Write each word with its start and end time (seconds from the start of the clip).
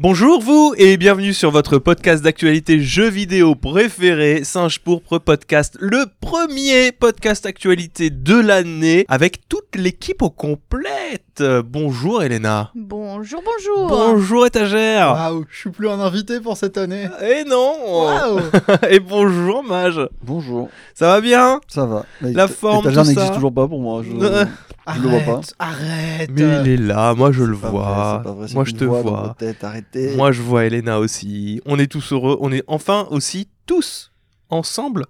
Bonjour 0.00 0.40
vous 0.40 0.74
et 0.76 0.96
bienvenue 0.96 1.34
sur 1.34 1.50
votre 1.50 1.78
podcast 1.78 2.22
d'actualité 2.22 2.78
jeux 2.78 3.08
vidéo 3.08 3.56
préféré, 3.56 4.44
Singe 4.44 4.78
Pourpre 4.78 5.18
Podcast, 5.18 5.76
le 5.80 6.04
premier 6.20 6.92
podcast 6.92 7.44
actualité 7.46 8.08
de 8.08 8.38
l'année 8.38 9.04
avec 9.08 9.48
toute 9.48 9.74
l'équipe 9.74 10.22
au 10.22 10.30
complète. 10.30 11.42
Bonjour 11.64 12.22
Elena. 12.22 12.70
Bonjour, 12.76 13.42
bonjour. 13.44 13.88
Bonjour 13.88 14.46
étagère. 14.46 15.14
Waouh, 15.14 15.44
je 15.50 15.58
suis 15.58 15.70
plus 15.70 15.88
un 15.88 15.98
invité 15.98 16.38
pour 16.38 16.56
cette 16.56 16.78
année. 16.78 17.08
Et 17.20 17.42
non. 17.42 17.74
Waouh 17.84 18.38
Et 18.90 19.00
bonjour 19.00 19.64
Mage. 19.64 20.00
Bonjour, 20.22 20.68
Ça 20.94 21.08
va 21.08 21.20
bien? 21.20 21.60
Ça 21.66 21.86
va. 21.86 22.06
La 22.20 22.46
forme, 22.46 22.86
n'existe 22.88 23.34
toujours 23.34 23.52
pas 23.52 23.66
pour 23.66 23.80
moi. 23.80 24.04
Je, 24.04 24.12
Je 24.96 25.00
le 25.02 25.08
vois 25.08 25.20
pas. 25.20 25.32
Arrête, 25.32 25.54
arrête. 25.58 26.30
Mais 26.32 26.60
il 26.62 26.68
est 26.68 26.76
là, 26.76 27.14
moi 27.14 27.32
je 27.32 27.44
le 27.44 27.54
vois. 27.54 27.70
vrai, 27.70 28.18
c'est 28.18 28.24
pas 28.24 28.32
vrai, 28.32 28.48
c'est 28.48 28.54
moi 28.54 28.64
je 28.64 28.72
te 28.72 28.84
vois. 28.84 29.02
votre 29.02 29.34
tête, 29.36 29.62
arrêtez. 29.64 30.16
Moi 30.16 30.32
je 30.32 30.42
vois 30.42 30.64
Elena 30.64 30.98
aussi. 30.98 31.60
On 31.66 31.78
est 31.78 31.86
tous 31.90 32.12
heureux. 32.12 32.36
On 32.40 32.52
est 32.52 32.62
enfin 32.66 33.06
aussi 33.10 33.48
tous 33.66 34.12
ensemble 34.50 35.04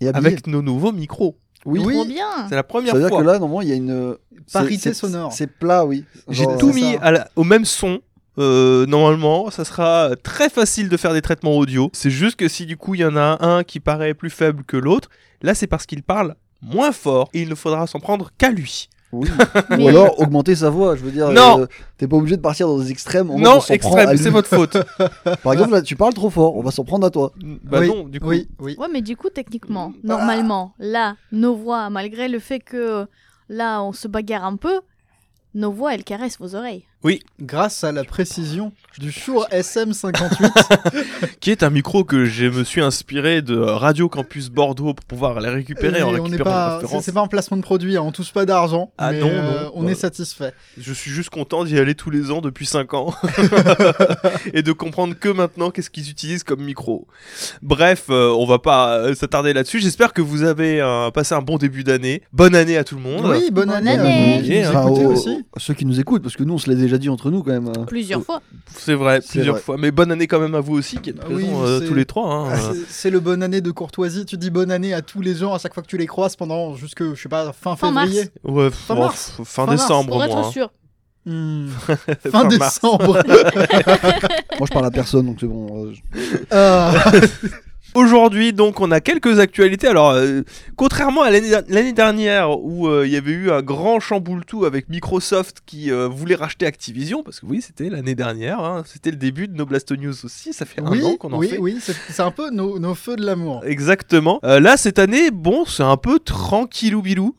Et 0.00 0.08
avec 0.08 0.46
nos 0.46 0.62
nouveaux 0.62 0.92
micros. 0.92 1.36
Oui. 1.66 1.80
Oui. 1.84 1.94
Trop 1.94 2.04
bien. 2.04 2.26
C'est 2.48 2.56
la 2.56 2.62
première 2.62 2.90
Ça 2.92 2.96
veut 2.96 3.00
dire 3.02 3.08
fois. 3.08 3.20
que 3.20 3.26
là, 3.26 3.32
normalement, 3.38 3.62
il 3.62 3.68
y 3.68 3.72
a 3.72 3.76
une 3.76 4.16
Parité 4.52 4.90
c'est- 4.90 4.94
sonore. 4.94 5.32
C'est 5.32 5.46
plat, 5.46 5.86
oui. 5.86 6.04
J'ai 6.28 6.44
tout 6.58 6.72
mis 6.72 6.92
ça. 6.94 6.98
à 7.00 7.10
la- 7.10 7.28
au 7.36 7.44
même 7.44 7.64
son. 7.64 8.00
Euh, 8.36 8.84
normalement, 8.86 9.48
ça 9.50 9.64
sera 9.64 10.10
très 10.22 10.50
facile 10.50 10.88
de 10.88 10.96
faire 10.96 11.12
des 11.12 11.22
traitements 11.22 11.56
audio. 11.56 11.88
C'est 11.92 12.10
juste 12.10 12.36
que 12.36 12.48
si 12.48 12.66
du 12.66 12.76
coup 12.76 12.94
il 12.96 13.00
y 13.00 13.04
en 13.04 13.16
a 13.16 13.38
un 13.46 13.62
qui 13.62 13.78
paraît 13.80 14.12
plus 14.12 14.28
faible 14.30 14.64
que 14.64 14.76
l'autre, 14.76 15.08
là 15.40 15.54
c'est 15.54 15.68
parce 15.68 15.86
qu'il 15.86 16.02
parle 16.02 16.34
moins 16.60 16.90
fort 16.90 17.30
et 17.32 17.42
il 17.42 17.48
ne 17.48 17.54
faudra 17.54 17.86
s'en 17.86 18.00
prendre 18.00 18.30
qu'à 18.36 18.50
lui. 18.50 18.88
Oui. 19.20 19.28
Mais- 19.70 19.84
Ou 19.84 19.88
alors 19.88 20.18
augmenter 20.20 20.54
sa 20.54 20.70
voix. 20.70 20.96
Je 20.96 21.02
veux 21.02 21.10
dire, 21.10 21.30
Non. 21.30 21.60
euh, 21.60 21.66
t'es 21.98 22.06
pas 22.08 22.16
obligé 22.16 22.36
de 22.36 22.40
partir 22.42 22.66
dans 22.68 22.78
des 22.78 22.90
extrêmes. 22.90 23.28
non, 23.28 23.60
extrême, 23.68 24.16
c'est 24.16 24.30
votre 24.30 24.48
faute. 24.48 24.76
Par 25.42 25.52
exemple, 25.52 25.72
là, 25.72 25.82
tu 25.82 25.96
parles 25.96 26.14
trop 26.14 26.30
fort. 26.30 26.56
On 26.56 26.62
va 26.62 26.70
s'en 26.70 26.84
prendre 26.84 27.06
à 27.06 27.10
toi. 27.10 27.32
bah 27.62 27.78
oui, 27.80 27.88
non, 27.88 28.04
du 28.08 28.20
coup. 28.20 28.28
Oui, 28.28 28.48
oui. 28.60 28.76
Ouais, 28.78 28.88
mais 28.92 29.02
du 29.02 29.16
coup, 29.16 29.30
techniquement, 29.30 29.92
Ah. 29.94 29.98
normalement, 30.04 30.74
là, 30.78 31.16
nos 31.32 31.54
voix, 31.54 31.90
malgré 31.90 32.28
le 32.28 32.38
fait 32.38 32.60
que 32.60 33.06
là, 33.48 33.82
on 33.82 33.92
se 33.92 34.08
bagarre 34.08 34.44
un 34.44 34.56
peu, 34.56 34.80
nos 35.54 35.70
voix, 35.70 35.94
elles 35.94 36.04
caressent 36.04 36.38
vos 36.38 36.54
oreilles. 36.56 36.84
Grâce 37.40 37.84
à 37.84 37.92
la 37.92 38.04
précision 38.04 38.72
du 38.98 39.10
Shure 39.12 39.46
SM58. 39.52 40.50
Qui 41.40 41.50
est 41.50 41.62
un 41.62 41.70
micro 41.70 42.04
que 42.04 42.24
je 42.24 42.46
me 42.46 42.64
suis 42.64 42.80
inspiré 42.80 43.42
de 43.42 43.56
Radio 43.58 44.08
Campus 44.08 44.48
Bordeaux 44.48 44.94
pour 44.94 45.04
pouvoir 45.04 45.40
les 45.40 45.48
récupérer 45.50 46.02
en 46.02 46.08
on 46.08 46.12
n'est 46.12 46.20
récupérant 46.20 46.44
pas, 46.50 46.80
c'est 47.02 47.12
pas 47.12 47.20
un 47.20 47.26
placement 47.26 47.56
de 47.56 47.62
produit, 47.62 47.96
hein, 47.96 48.02
on 48.06 48.12
touche 48.12 48.32
pas 48.32 48.46
d'argent. 48.46 48.92
Ah 48.98 49.10
mais, 49.12 49.20
non, 49.20 49.28
euh, 49.30 49.64
non. 49.64 49.70
on 49.74 49.82
Bah. 49.82 49.90
est 49.90 49.94
satisfait. 49.96 50.54
Je 50.78 50.92
suis 50.92 51.10
juste 51.10 51.30
content 51.30 51.64
d'y 51.64 51.78
aller 51.78 51.94
tous 51.94 52.10
les 52.10 52.30
ans 52.30 52.40
depuis 52.40 52.66
5 52.66 52.94
ans 52.94 53.12
et 54.54 54.62
de 54.62 54.72
comprendre 54.72 55.14
que 55.18 55.28
maintenant 55.28 55.70
qu'est-ce 55.70 55.90
qu'ils 55.90 56.08
utilisent 56.10 56.44
comme 56.44 56.62
micro. 56.62 57.06
Bref, 57.62 58.04
euh, 58.10 58.30
on 58.30 58.46
va 58.46 58.58
pas 58.60 58.96
euh, 58.98 59.14
s'attarder 59.14 59.52
là-dessus. 59.52 59.80
J'espère 59.80 60.12
que 60.12 60.22
vous 60.22 60.42
avez 60.44 60.80
euh, 60.80 61.10
passé 61.10 61.34
un 61.34 61.42
bon 61.42 61.58
début 61.58 61.84
d'année. 61.84 62.22
Bonne 62.32 62.54
année 62.54 62.76
à 62.76 62.84
tout 62.84 62.94
le 62.96 63.02
monde. 63.02 63.26
Oui, 63.26 63.50
bonne, 63.50 63.66
Bonne 63.68 63.70
année, 63.76 63.90
année. 63.90 64.32
à 64.32 64.36
vous 64.38 64.42
qui 64.44 64.60
nous 64.60 64.68
Enfin, 64.68 64.86
écoutez 64.88 65.06
aux- 65.06 65.10
aussi. 65.12 65.44
Ceux 65.58 65.74
qui 65.74 65.84
nous 65.84 66.00
écoutent, 66.00 66.22
parce 66.22 66.36
que 66.36 66.44
nous, 66.44 66.54
on 66.54 66.58
se 66.58 66.70
l'a 66.70 66.76
déjà 66.76 66.93
dit 66.98 67.08
entre 67.08 67.30
nous 67.30 67.42
quand 67.42 67.50
même. 67.52 67.68
hein. 67.68 67.84
Plusieurs 67.86 68.22
fois. 68.22 68.42
C'est 68.74 68.94
vrai, 68.94 69.20
plusieurs 69.20 69.54
vrai. 69.56 69.62
fois. 69.62 69.76
Mais 69.78 69.90
bonne 69.90 70.10
année 70.12 70.26
quand 70.26 70.40
même 70.40 70.54
à 70.54 70.60
vous 70.60 70.74
aussi 70.74 70.98
qui 70.98 71.10
êtes 71.10 71.16
Ah 71.20 71.24
présents 71.24 71.36
oui, 71.38 71.46
euh, 71.68 71.86
tous 71.86 71.94
les 71.94 72.04
trois. 72.04 72.28
hein. 72.30 72.48
Ah, 72.52 72.72
c'est- 72.88 73.10
le 73.10 73.20
bonne 73.20 73.42
année 73.42 73.60
de 73.60 73.70
courtoisie. 73.70 74.24
Tu 74.26 74.36
dis 74.36 74.50
bonne 74.50 74.70
année 74.70 74.92
à 74.94 75.02
tous 75.02 75.20
les 75.20 75.34
gens 75.34 75.54
à 75.54 75.58
chaque 75.58 75.74
fois 75.74 75.82
que 75.82 75.88
tu 75.88 75.96
les 75.98 76.06
croises 76.06 76.36
pendant 76.36 76.74
jusque, 76.74 77.02
je 77.14 77.20
sais 77.22 77.28
pas, 77.28 77.52
fin, 77.52 77.76
Fin 77.76 77.90
mars. 77.90 78.08
février. 78.10 78.30
Ouais, 78.44 78.70
Fin 78.70 78.94
mars. 78.94 79.32
f- 79.38 79.44
fin, 79.44 79.44
Fin 79.44 79.66
mars, 79.66 79.82
décembre, 79.82 80.08
Pour 80.08 80.16
moi. 80.16 80.26
être 80.26 80.36
hein. 80.36 80.50
sûr. 80.50 80.70
Hmm. 81.26 81.68
Fin 82.30 82.44
décembre. 82.48 83.18
Moi, 84.58 84.66
je 84.68 84.72
parle 84.72 84.84
à 84.86 84.90
personne, 84.90 85.24
donc 85.26 85.38
c'est 85.40 85.46
bon. 85.46 85.86
euh, 85.86 85.92
je- 85.94 86.36
Ah. 86.50 86.92
Aujourd'hui, 87.94 88.52
donc, 88.52 88.80
on 88.80 88.90
a 88.90 89.00
quelques 89.00 89.38
actualités. 89.38 89.86
Alors, 89.86 90.10
euh, 90.10 90.42
contrairement 90.76 91.22
à 91.22 91.30
l'année 91.30 91.92
dernière 91.92 92.58
où 92.60 92.88
euh, 92.88 93.06
il 93.06 93.12
y 93.12 93.16
avait 93.16 93.30
eu 93.30 93.50
un 93.52 93.62
grand 93.62 94.00
chamboule-tout 94.00 94.64
avec 94.64 94.88
Microsoft 94.88 95.58
qui 95.64 95.92
euh, 95.92 96.08
voulait 96.08 96.34
racheter 96.34 96.66
Activision, 96.66 97.22
parce 97.22 97.38
que 97.40 97.46
oui, 97.46 97.62
c'était 97.62 97.88
l'année 97.90 98.16
dernière, 98.16 98.58
hein, 98.60 98.82
c'était 98.84 99.10
le 99.12 99.16
début 99.16 99.46
de 99.46 99.54
No 99.56 99.64
Blast 99.64 99.92
News 99.92 100.14
aussi, 100.24 100.52
ça 100.52 100.64
fait 100.66 100.80
oui, 100.82 101.00
un 101.02 101.04
an 101.06 101.16
qu'on 101.16 101.32
en 101.32 101.38
oui, 101.38 101.48
fait. 101.50 101.58
oui, 101.58 101.76
c'est 101.80 101.94
c'est 102.10 102.22
un 102.22 102.32
peu 102.32 102.50
nos, 102.50 102.78
nos 102.80 102.94
feux 102.96 103.14
de 103.16 103.24
l'amour. 103.24 103.62
Exactement. 103.64 104.40
Euh, 104.44 104.58
là, 104.58 104.76
cette 104.76 104.98
année, 104.98 105.30
bon, 105.30 105.64
c'est 105.64 105.82
un 105.84 105.96
peu 105.96 106.18
tranquillou 106.18 107.00
bilou. 107.00 107.36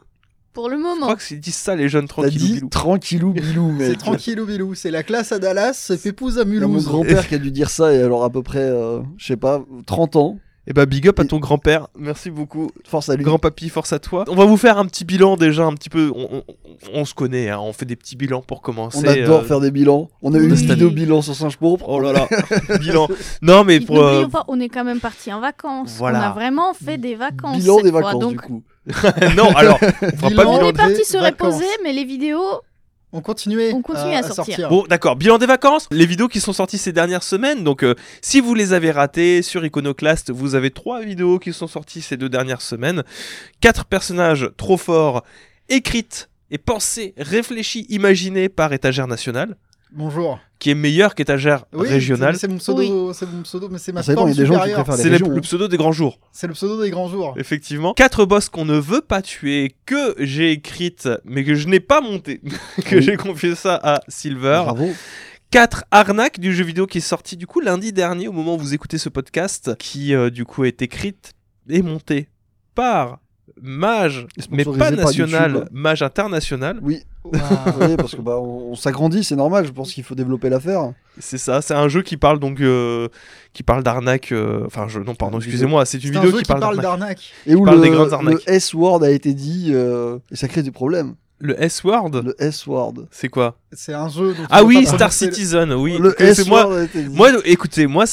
Pour 0.53 0.69
le 0.69 0.77
Je 0.77 0.81
moment. 0.81 1.01
crois 1.01 1.15
que 1.17 1.21
c'est- 1.21 1.35
ils 1.35 1.41
disent 1.41 1.55
ça, 1.55 1.75
les 1.75 1.89
jeunes 1.89 2.07
tranquillou 2.07 2.53
bilou. 2.55 2.69
tranquillou 2.69 3.33
bilou, 3.33 3.71
mais. 3.77 3.87
C'est 3.89 3.97
tranquillou 3.97 4.45
bilou, 4.45 4.73
c'est 4.73 4.89
la 4.91 5.03
classe 5.03 5.33
à 5.33 5.39
Dallas, 5.39 5.73
c'est 5.73 6.01
Pépouze 6.01 6.37
à 6.37 6.43
a 6.43 6.45
mon 6.45 6.51
Mulhouse. 6.51 6.85
grand-père 6.85 7.27
qui 7.27 7.35
a 7.35 7.39
dû 7.39 7.51
dire 7.51 7.69
ça, 7.69 7.93
et 7.93 8.01
alors 8.01 8.23
à 8.23 8.29
peu 8.29 8.41
près, 8.41 8.59
euh, 8.59 9.01
je 9.17 9.25
sais 9.25 9.35
pas, 9.35 9.61
30 9.85 10.15
ans. 10.15 10.37
Et 10.67 10.73
bah, 10.73 10.85
big 10.87 11.07
up 11.07 11.19
à 11.19 11.25
ton 11.25 11.37
grand-père. 11.37 11.87
Merci 11.97 12.31
beaucoup. 12.31 12.71
Force 12.85 13.09
à 13.09 13.15
lui. 13.15 13.23
Grand 13.23 13.37
papy, 13.37 13.69
force 13.69 13.93
à 13.93 13.99
toi. 13.99 14.25
On 14.27 14.35
va 14.35 14.45
vous 14.45 14.57
faire 14.57 14.79
un 14.79 14.85
petit 14.85 15.05
bilan 15.05 15.37
déjà, 15.37 15.63
un 15.63 15.73
petit 15.73 15.89
peu. 15.89 16.11
On, 16.15 16.37
on- 16.37 16.43
on 16.93 17.05
se 17.05 17.13
connaît, 17.13 17.49
hein, 17.49 17.59
on 17.61 17.71
fait 17.71 17.85
des 17.85 17.95
petits 17.95 18.15
bilans 18.15 18.41
pour 18.41 18.61
commencer. 18.61 18.97
On 19.01 19.07
adore 19.07 19.39
euh, 19.41 19.43
faire 19.43 19.59
des 19.61 19.71
bilans. 19.71 20.09
On 20.21 20.33
a 20.33 20.37
eu 20.37 20.43
une 20.47 20.53
vidéo 20.55 20.89
bilan 20.89 21.21
sur 21.21 21.33
Singe 21.35 21.57
Pourpre. 21.57 21.85
Oh 21.87 21.99
là 21.99 22.11
là, 22.11 22.27
bilan. 22.79 23.07
Non, 23.41 23.63
mais 23.63 23.79
pour. 23.79 23.99
euh, 24.03 24.27
pas, 24.27 24.43
on 24.47 24.59
est 24.59 24.67
quand 24.69 24.83
même 24.83 24.99
parti 24.99 25.31
en 25.31 25.39
vacances. 25.39 25.95
Voilà. 25.97 26.19
On 26.19 26.23
a 26.23 26.33
vraiment 26.33 26.73
fait 26.73 26.97
des 26.97 27.15
vacances. 27.15 27.57
Bilan 27.57 27.75
cette 27.77 27.85
des 27.85 27.91
fois, 27.91 28.01
vacances, 28.01 28.21
donc, 28.21 28.31
du 28.31 28.37
coup. 28.39 28.63
non, 29.37 29.49
alors, 29.55 29.79
on 29.81 29.87
fera 30.17 30.29
Bilan. 30.29 30.43
pas 30.43 30.49
on 30.49 30.57
bilan. 30.57 30.69
est 30.69 30.73
parti 30.73 31.05
se 31.05 31.17
vacances. 31.17 31.53
reposer, 31.55 31.69
mais 31.83 31.93
les 31.93 32.03
vidéos, 32.05 32.43
On 33.15 33.21
continuait, 33.21 33.71
On 33.73 33.81
continue 33.81 34.13
à 34.13 34.23
sortir. 34.23 34.67
Bon, 34.67 34.83
d'accord, 34.89 35.15
bilan 35.15 35.37
des 35.37 35.45
vacances. 35.45 35.87
Les 35.89 36.05
vidéos 36.05 36.27
qui 36.27 36.41
sont 36.41 36.51
sorties 36.51 36.77
ces 36.77 36.91
dernières 36.91 37.23
semaines. 37.23 37.63
Donc, 37.63 37.81
euh, 37.81 37.95
si 38.21 38.41
vous 38.41 38.53
les 38.53 38.73
avez 38.73 38.91
ratées 38.91 39.41
sur 39.41 39.63
Iconoclast, 39.65 40.31
vous 40.31 40.53
avez 40.53 40.69
trois 40.69 41.01
vidéos 41.01 41.39
qui 41.39 41.53
sont 41.53 41.67
sorties 41.67 42.01
ces 42.01 42.17
deux 42.17 42.27
dernières 42.27 42.61
semaines. 42.61 43.03
Quatre 43.61 43.85
personnages 43.85 44.49
trop 44.57 44.75
forts, 44.75 45.23
écrites 45.69 46.29
et 46.51 46.57
pensées, 46.57 47.13
réfléchies, 47.17 47.85
imaginées 47.87 48.49
par 48.49 48.73
Étagère 48.73 49.07
Nationale, 49.07 49.55
Bonjour. 49.95 50.39
qui 50.59 50.71
est 50.71 50.75
meilleur 50.75 51.15
qu'Étagère 51.15 51.65
Oui, 51.73 51.87
Régionale. 51.87 52.35
c'est 52.35 52.41
c'est 52.41 52.47
mon 52.49 52.57
pseudo, 52.57 53.13
c'est 53.13 53.31
mon 53.31 53.41
pseudo, 53.43 53.69
mais 53.69 53.77
c'est 53.77 53.91
ma 53.93 54.03
Ça 54.03 54.11
dépend, 54.11 54.21
forme 54.21 54.31
il 54.31 54.35
y 54.37 54.39
a 54.39 54.43
des 54.43 54.45
gens 54.47 54.53
qui 54.55 54.59
supérieure. 54.59 54.83
préfèrent 54.83 54.97
les 55.11 55.17
C'est 55.17 55.25
le, 55.35 55.41
pseudo 55.41 55.67
des 55.69 55.77
grands 55.77 55.91
jours. 55.93 56.19
C'est 56.31 56.47
le 56.47 56.53
pseudo 56.53 56.81
des 56.83 56.89
grands 56.89 57.07
jours. 57.07 57.33
Effectivement. 57.37 57.93
Quatre 57.93 58.25
boss 58.25 58.49
qu'on 58.49 58.65
ne 58.65 58.77
veut 58.77 59.01
pas 59.01 59.21
tuer, 59.21 59.75
que 59.85 60.15
j'ai 60.19 60.51
écrites, 60.51 61.07
mais 61.23 61.43
que 61.43 61.55
je 61.55 61.67
n'ai 61.67 61.79
pas 61.79 62.01
monté. 62.01 62.41
que 62.85 62.95
Oui. 62.95 63.01
j'ai 63.01 63.15
confié 63.15 63.55
ça 63.55 63.79
à 63.81 64.01
Silver. 64.09 64.61
Bravo. 64.65 64.89
4 65.51 65.85
arnaques 65.91 66.39
du 66.39 66.53
jeu 66.53 66.65
vidéo 66.65 66.87
qui 66.87 66.97
est 66.97 67.01
sorti 67.01 67.37
du 67.37 67.47
coup 67.47 67.61
lundi 67.61 67.93
dernier 67.93 68.27
au 68.27 68.33
moment 68.33 68.55
où 68.55 68.57
vous 68.57 68.73
écoutez 68.73 68.97
ce 68.97 69.07
podcast 69.07 69.77
qui 69.77 70.13
euh, 70.13 70.29
du 70.29 70.43
coup 70.43 70.65
est 70.65 70.81
écrite 70.81 71.31
et 71.69 71.81
montée 71.81 72.27
par 72.73 73.19
Mage 73.61 74.27
mais 74.51 74.65
pas 74.65 74.91
national. 74.91 75.69
Mage 75.71 76.01
international. 76.01 76.79
Oui. 76.81 77.03
Oui, 77.81 77.95
parce 77.97 78.15
que 78.15 78.21
bah, 78.21 78.37
on, 78.39 78.71
on 78.71 78.75
s'agrandit, 78.75 79.23
c'est 79.23 79.35
normal. 79.35 79.65
Je 79.65 79.71
pense 79.71 79.93
qu'il 79.93 80.03
faut 80.03 80.15
développer 80.15 80.49
l'affaire. 80.49 80.91
C'est 81.19 81.37
ça, 81.37 81.61
c'est 81.61 81.73
un 81.73 81.87
jeu 81.87 82.01
qui 82.01 82.17
parle 82.17 82.39
donc 82.39 82.59
euh, 82.61 83.07
qui 83.53 83.63
parle 83.63 83.83
d'arnaque 83.83 84.31
euh, 84.31 84.63
enfin 84.65 84.87
non 85.05 85.15
pardon, 85.15 85.37
Une 85.39 85.43
excusez-moi, 85.43 85.85
c'est 85.85 86.03
une 86.03 86.15
un 86.17 86.19
vidéo 86.19 86.31
jeu 86.31 86.37
qui 86.37 86.43
qui 86.43 86.47
parle 86.49 86.61
parle 86.61 86.79
d'arnaque. 86.81 87.31
Et 87.47 87.55
où 87.55 87.63
parle 87.63 87.81
le, 87.81 88.31
le 88.31 88.41
S-word 88.49 89.03
a 89.03 89.09
été 89.11 89.33
dit, 89.33 89.69
euh, 89.73 90.17
et 90.31 90.35
ça 90.35 90.47
crée 90.47 90.61
des 90.63 90.71
problèmes. 90.71 91.15
Le 91.39 91.61
S-word, 91.61 92.11
Le 92.23 92.35
S-word. 92.41 92.93
c'est 93.11 93.27
quoi? 93.29 93.57
C'est 93.73 93.93
un 93.93 94.07
jeu. 94.07 94.33
dont 94.33 94.43
Ah 94.49 94.63
oui, 94.63 94.85
Star 94.85 95.09
le- 95.09 95.13
Citizen, 95.13 95.73
oui. 95.73 95.97
le 95.97 96.15
moi 96.17 96.27
S-word 96.29 96.73
a 96.73 96.83
été 96.83 97.03
dit. 97.03 97.15
moi 97.15 97.29
écoutez, 97.43 97.87
moi 97.87 98.05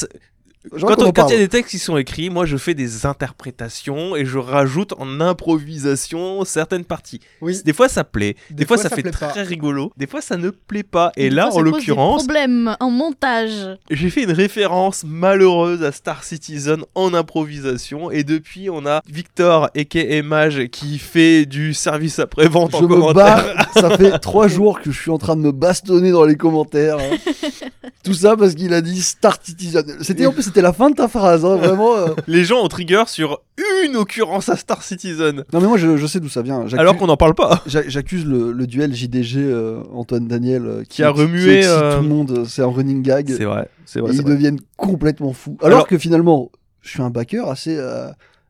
Quand 0.71 0.95
qu'on 0.95 1.03
on- 1.03 1.07
en 1.07 1.11
quand 1.11 1.27
il 1.27 1.33
y 1.33 1.35
a 1.35 1.39
des 1.39 1.49
textes 1.49 1.71
qui 1.71 1.79
sont 1.79 1.97
écrits, 1.97 2.29
moi 2.29 2.45
je 2.45 2.57
fais 2.57 2.73
des 2.73 3.05
interprétations 3.05 4.15
et 4.15 4.25
je 4.25 4.37
rajoute 4.37 4.93
en 4.97 5.19
improvisation 5.21 6.45
certaines 6.45 6.85
parties. 6.85 7.19
Oui. 7.41 7.59
Des 7.65 7.73
fois 7.73 7.89
ça 7.89 8.03
plaît, 8.03 8.35
des, 8.49 8.55
Des 8.57 8.65
fois, 8.65 8.77
fois, 8.77 8.83
ça, 8.83 8.89
ça 8.89 8.95
fait 8.95 9.03
pas. 9.03 9.11
très 9.11 9.43
rigolo, 9.43 9.91
des 9.97 10.07
fois 10.07 10.21
ça 10.21 10.37
ne 10.37 10.49
plaît 10.49 10.83
pas. 10.83 11.11
Et 11.17 11.29
des 11.29 11.35
là, 11.35 11.49
fois, 11.51 11.59
en 11.59 11.63
l'occurrence, 11.63 12.23
problèmes 12.23 12.75
en 12.79 12.89
montage. 12.89 13.77
j'ai 13.89 14.09
fait 14.09 14.23
une 14.23 14.31
référence 14.31 15.03
malheureuse 15.05 15.83
à 15.83 15.91
Star 15.91 16.23
Citizen 16.23 16.83
en 16.95 17.13
improvisation. 17.13 18.09
Et 18.11 18.23
depuis, 18.23 18.69
on 18.69 18.85
a 18.85 19.01
Victor 19.09 19.69
et 19.75 20.21
Mage 20.21 20.67
qui 20.67 20.97
fait 20.97 21.45
du 21.45 21.73
service 21.73 22.19
après-vente 22.19 22.73
en 22.75 22.79
Je 22.79 22.83
me 22.85 22.89
commentaire. 22.95 23.55
bats. 23.55 23.67
ça 23.81 23.97
fait 23.97 24.17
trois 24.19 24.47
jours 24.47 24.81
que 24.81 24.91
je 24.91 24.99
suis 24.99 25.11
en 25.11 25.17
train 25.17 25.35
de 25.35 25.41
me 25.41 25.51
bastonner 25.51 26.11
dans 26.11 26.25
les 26.25 26.35
commentaires. 26.35 26.97
hein. 26.99 27.17
Tout 28.03 28.13
ça 28.13 28.35
parce 28.35 28.53
qu'il 28.55 28.73
a 28.73 28.81
dit 28.81 29.01
Star 29.01 29.37
Citizen. 29.41 29.85
C'était 30.01 30.25
en 30.25 30.31
plus 30.33 30.43
c'était 30.53 30.61
la 30.61 30.71
fin 30.73 30.89
de 30.89 30.95
ta 30.95 31.07
phrase, 31.07 31.43
hein, 31.43 31.55
vraiment. 31.57 31.97
euh. 31.97 32.09
Les 32.27 32.43
gens 32.43 32.63
ont 32.63 32.67
trigger 32.67 33.03
sur 33.07 33.41
une 33.85 33.95
occurrence 33.95 34.49
à 34.49 34.55
Star 34.55 34.83
Citizen. 34.83 35.43
Non 35.51 35.59
mais 35.61 35.67
moi 35.67 35.77
je, 35.77 35.97
je 35.97 36.05
sais 36.07 36.19
d'où 36.19 36.29
ça 36.29 36.41
vient. 36.41 36.67
J'accu- 36.67 36.79
Alors 36.79 36.95
qu'on 36.97 37.07
n'en 37.07 37.17
parle 37.17 37.33
pas. 37.35 37.61
j'a- 37.67 37.87
J'accuse 37.87 38.25
le, 38.25 38.51
le 38.51 38.67
duel 38.67 38.93
JDG 38.93 39.37
euh, 39.39 39.81
Antoine 39.93 40.27
Daniel 40.27 40.65
euh, 40.65 40.83
Qui 40.87 41.03
a 41.03 41.09
remué, 41.09 41.57
excite 41.57 41.71
euh, 41.73 41.97
tout 41.97 42.03
le 42.03 42.09
monde. 42.09 42.45
C'est 42.47 42.61
un 42.61 42.67
running 42.67 43.01
gag. 43.01 43.29
C'est 43.35 43.45
vrai, 43.45 43.67
c'est 43.85 43.99
Et 43.99 44.01
vrai. 44.01 44.11
c'est 44.11 44.17
ils 44.19 44.23
vrai. 44.23 44.31
deviennent 44.33 44.59
complètement 44.77 45.33
fous. 45.33 45.57
Alors, 45.61 45.77
Alors- 45.79 45.87
que 45.87 45.97
finalement, 45.97 46.51
je 46.81 46.89
suis 46.89 47.01
un 47.01 47.09
backer 47.09 47.47
assez, 47.49 47.75
euh, 47.77 48.07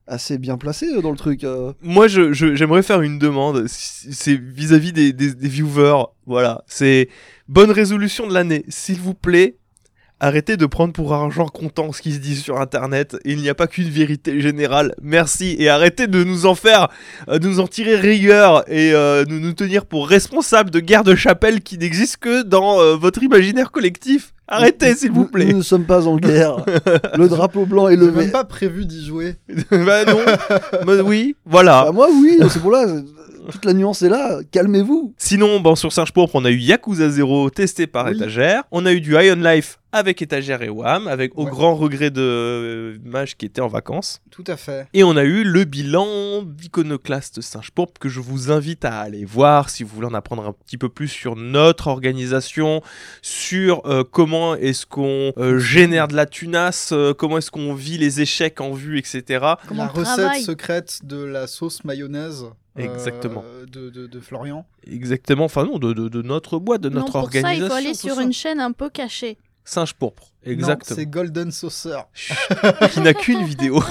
assez 0.07 0.37
bien 0.37 0.57
placé 0.57 0.87
euh, 0.93 1.01
dans 1.01 1.11
le 1.11 1.17
truc. 1.17 1.43
euh. 1.43 1.71
Moi, 1.81 2.07
je, 2.07 2.33
je- 2.33 2.55
j'aimerais 2.55 2.83
faire 2.83 3.01
une 3.01 3.19
demande. 3.19 3.65
C'est 3.67 4.35
vis-à-vis 4.35 4.91
des, 4.93 5.13
des- 5.13 5.33
des 5.33 5.47
viewers. 5.47 6.03
Voilà. 6.25 6.63
C'est 6.67 7.09
bonne 7.47 7.71
résolution 7.71 8.27
de 8.27 8.33
l'année. 8.33 8.65
S'il 8.69 8.99
vous 8.99 9.13
plaît, 9.13 9.57
Arrêtez 10.23 10.55
de 10.55 10.65
prendre 10.65 10.93
pour 10.93 11.13
argent 11.13 11.47
comptant 11.47 11.91
ce 11.91 12.01
qui 12.01 12.13
se 12.13 12.19
dit 12.19 12.37
sur 12.37 12.61
internet. 12.61 13.17
Il 13.25 13.39
n'y 13.39 13.49
a 13.49 13.55
pas 13.55 13.67
qu'une 13.67 13.89
vérité 13.89 14.39
générale. 14.39 14.95
Merci 15.01 15.57
et 15.59 15.67
arrêtez 15.67 16.07
de 16.07 16.23
nous 16.23 16.45
en 16.45 16.55
faire, 16.55 16.87
euh, 17.27 17.39
de 17.39 17.47
nous 17.49 17.59
en 17.59 17.67
tirer 17.67 17.97
rigueur 17.97 18.63
et 18.71 18.93
euh, 18.93 19.25
de 19.25 19.37
nous 19.37 19.51
tenir 19.51 19.85
pour 19.85 20.07
responsables 20.07 20.71
de 20.71 20.79
guerre 20.79 21.03
de 21.03 21.13
chapelle 21.13 21.59
qui 21.59 21.77
n'existent 21.77 22.19
que 22.21 22.41
dans 22.41 22.79
euh, 22.79 22.95
votre 22.95 23.21
imaginaire 23.21 23.69
collectif. 23.69 24.33
Arrêtez 24.47 24.95
s'il 24.95 25.11
vous 25.11 25.25
plaît. 25.25 25.47
Nous 25.47 25.57
ne 25.57 25.61
sommes 25.61 25.85
pas 25.85 26.07
en 26.07 26.15
guerre. 26.15 26.63
Le 27.17 27.27
drapeau 27.27 27.65
blanc 27.65 27.89
est 27.89 27.97
levé. 27.97 28.21
même 28.21 28.31
pas 28.31 28.45
prévu 28.45 28.85
d'y 28.85 29.05
jouer. 29.05 29.35
bah 29.71 30.05
non. 30.05 30.19
Bah 30.85 30.93
oui, 31.03 31.35
voilà. 31.45 31.83
Bah, 31.87 31.91
moi, 31.91 32.07
oui, 32.09 32.39
c'est 32.47 32.61
pour 32.61 32.71
là. 32.71 32.85
Toute 33.51 33.65
la 33.65 33.73
nuance 33.73 34.01
est 34.01 34.09
là. 34.09 34.39
Calmez-vous. 34.51 35.13
Sinon, 35.17 35.59
bon, 35.59 35.75
sur 35.75 35.91
Singe 35.91 36.11
Pourpre, 36.11 36.35
on 36.35 36.45
a 36.45 36.51
eu 36.51 36.57
Yakuza 36.57 37.09
0 37.09 37.49
testé 37.49 37.87
par 37.87 38.05
Oui. 38.07 38.15
étagère. 38.15 38.63
On 38.71 38.85
a 38.85 38.93
eu 38.93 39.01
du 39.01 39.13
Ion 39.15 39.35
Life 39.35 39.79
avec 39.95 40.23
étagère 40.23 40.63
et 40.63 40.69
WAM, 40.69 41.07
avec 41.07 41.37
au 41.37 41.43
Ouais. 41.43 41.51
grand 41.51 41.75
regret 41.75 42.09
de 42.09 42.19
euh, 42.21 42.97
Mage 43.03 43.37
qui 43.37 43.45
était 43.45 43.61
en 43.61 43.67
vacances. 43.67 44.21
Tout 44.31 44.43
à 44.47 44.57
fait. 44.57 44.87
Et 44.95 45.03
on 45.03 45.15
a 45.15 45.23
eu 45.23 45.43
le 45.43 45.65
bilan 45.65 46.41
d'Iconoclast 46.43 47.41
Singe 47.41 47.69
Pourpre 47.69 47.99
que 47.99 48.09
je 48.09 48.19
vous 48.19 48.49
invite 48.51 48.85
à 48.85 49.01
aller 49.01 49.23
voir 49.23 49.69
si 49.69 49.83
vous 49.83 49.93
voulez 49.93 50.07
en 50.07 50.15
apprendre 50.15 50.47
un 50.47 50.53
petit 50.53 50.79
peu 50.79 50.89
plus 50.89 51.09
sur 51.09 51.35
notre 51.35 51.87
organisation, 51.87 52.81
sur 53.21 53.85
euh, 53.85 54.03
comment 54.03 54.55
est-ce 54.55 54.87
qu'on 54.87 55.31
euh, 55.37 55.59
génère 55.59 56.07
de 56.07 56.15
la 56.15 56.25
tunasse, 56.25 56.89
euh, 56.91 57.13
comment 57.13 57.37
est-ce 57.37 57.51
qu'on 57.51 57.75
vit 57.75 57.99
les 57.99 58.19
échecs 58.21 58.61
en 58.61 58.71
vue, 58.71 58.97
etc. 58.97 59.45
Comment 59.67 59.85
la 59.85 59.91
on 59.91 59.99
recette 59.99 60.41
secrète 60.43 60.99
de 61.03 61.23
la 61.23 61.45
sauce 61.45 61.83
mayonnaise. 61.83 62.45
Euh, 62.77 62.81
Exactement. 62.83 63.43
de, 63.71 63.89
de, 63.89 64.07
de 64.07 64.19
Florian. 64.19 64.65
Exactement, 64.85 65.45
enfin 65.45 65.63
non, 65.65 65.77
de, 65.77 65.93
de- 65.93 66.09
de 66.09 66.21
notre 66.21 66.59
boîte, 66.59 66.81
de 66.81 66.89
Non, 66.89 67.01
notre 67.01 67.11
pour 67.11 67.21
organisation. 67.21 67.57
ça, 67.59 67.63
il 67.65 67.67
faut 67.69 67.73
aller 67.87 67.93
sur 67.93 68.15
ça. 68.15 68.23
une 68.23 68.33
chaîne 68.33 68.59
un 68.59 68.71
peu 68.71 68.89
cachée. 68.89 69.37
Singe 69.65 69.93
Pourpre, 69.93 70.33
exactement. 70.43 70.95
c'est 70.97 71.05
Golden 71.05 71.49
Saucer. 71.51 71.97
Qui 72.91 72.99
n'a 72.99 73.13
qu'une 73.13 73.43
vidéo. 73.45 73.81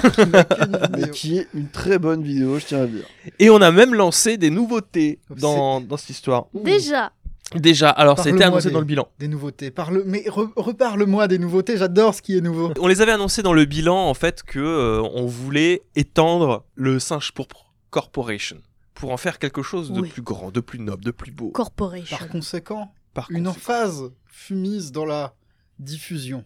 Mais 0.97 1.09
qui 1.09 1.37
est 1.39 1.47
une 1.55 1.69
très 1.69 1.97
bonne 1.97 2.21
vidéo, 2.23 2.59
je 2.59 2.65
tiens 2.65 2.79
à 2.79 2.81
le 2.83 2.89
dire. 2.89 3.05
Et 3.39 3.49
on 3.49 3.59
a 3.61 3.71
même 3.71 3.95
lancé 3.95 4.37
des 4.37 4.51
nouveautés 4.51 5.19
dans, 5.35 5.81
dans 5.81 5.97
cette 5.97 6.11
histoire. 6.11 6.45
Déjà, 6.53 7.11
Déjà, 7.55 7.89
alors 7.89 8.17
ça 8.17 8.25
a 8.25 8.29
été 8.29 8.39
Parle-moi 8.39 8.57
annoncé 8.57 8.67
des- 8.69 8.73
dans 8.73 8.79
le 8.79 8.85
bilan. 8.85 9.07
Des 9.19 9.27
nouveautés. 9.27 9.69
Parle... 9.69 10.03
Mais 10.05 10.21
re- 10.27 10.51
reparle-moi 10.55 11.27
des 11.27 11.37
nouveautés, 11.37 11.77
j'adore 11.77 12.15
ce 12.15 12.21
qui 12.21 12.35
est 12.37 12.41
nouveau. 12.41 12.71
On 12.79 12.87
les 12.87 13.01
avait 13.01 13.11
annoncés 13.11 13.43
dans 13.43 13.53
le 13.53 13.65
bilan 13.65 13.95
en 14.09 14.13
fait 14.15 14.41
que 14.43 14.59
euh, 14.59 15.01
on 15.13 15.25
voulait 15.27 15.81
étendre 15.95 16.65
le 16.75 16.99
singe 16.99 17.31
pourpre 17.31 17.73
Corporation 17.91 18.57
pour 18.93 19.11
en 19.11 19.17
faire 19.17 19.39
quelque 19.39 19.61
chose 19.61 19.91
de 19.91 20.01
Oui. 20.01 20.09
plus 20.09 20.21
grand, 20.21 20.51
de 20.51 20.59
plus 20.59 20.79
noble, 20.79 21.03
de 21.03 21.11
plus 21.11 21.31
beau. 21.31 21.49
Corporation. 21.51 22.17
Par 22.17 22.27
conséquent, 22.27 22.93
Par 23.13 23.29
une 23.31 23.45
conséquent, 23.45 23.51
emphase 23.73 24.11
fut 24.27 24.55
mise 24.55 24.91
dans 24.91 25.05
la 25.05 25.33
diffusion 25.79 26.45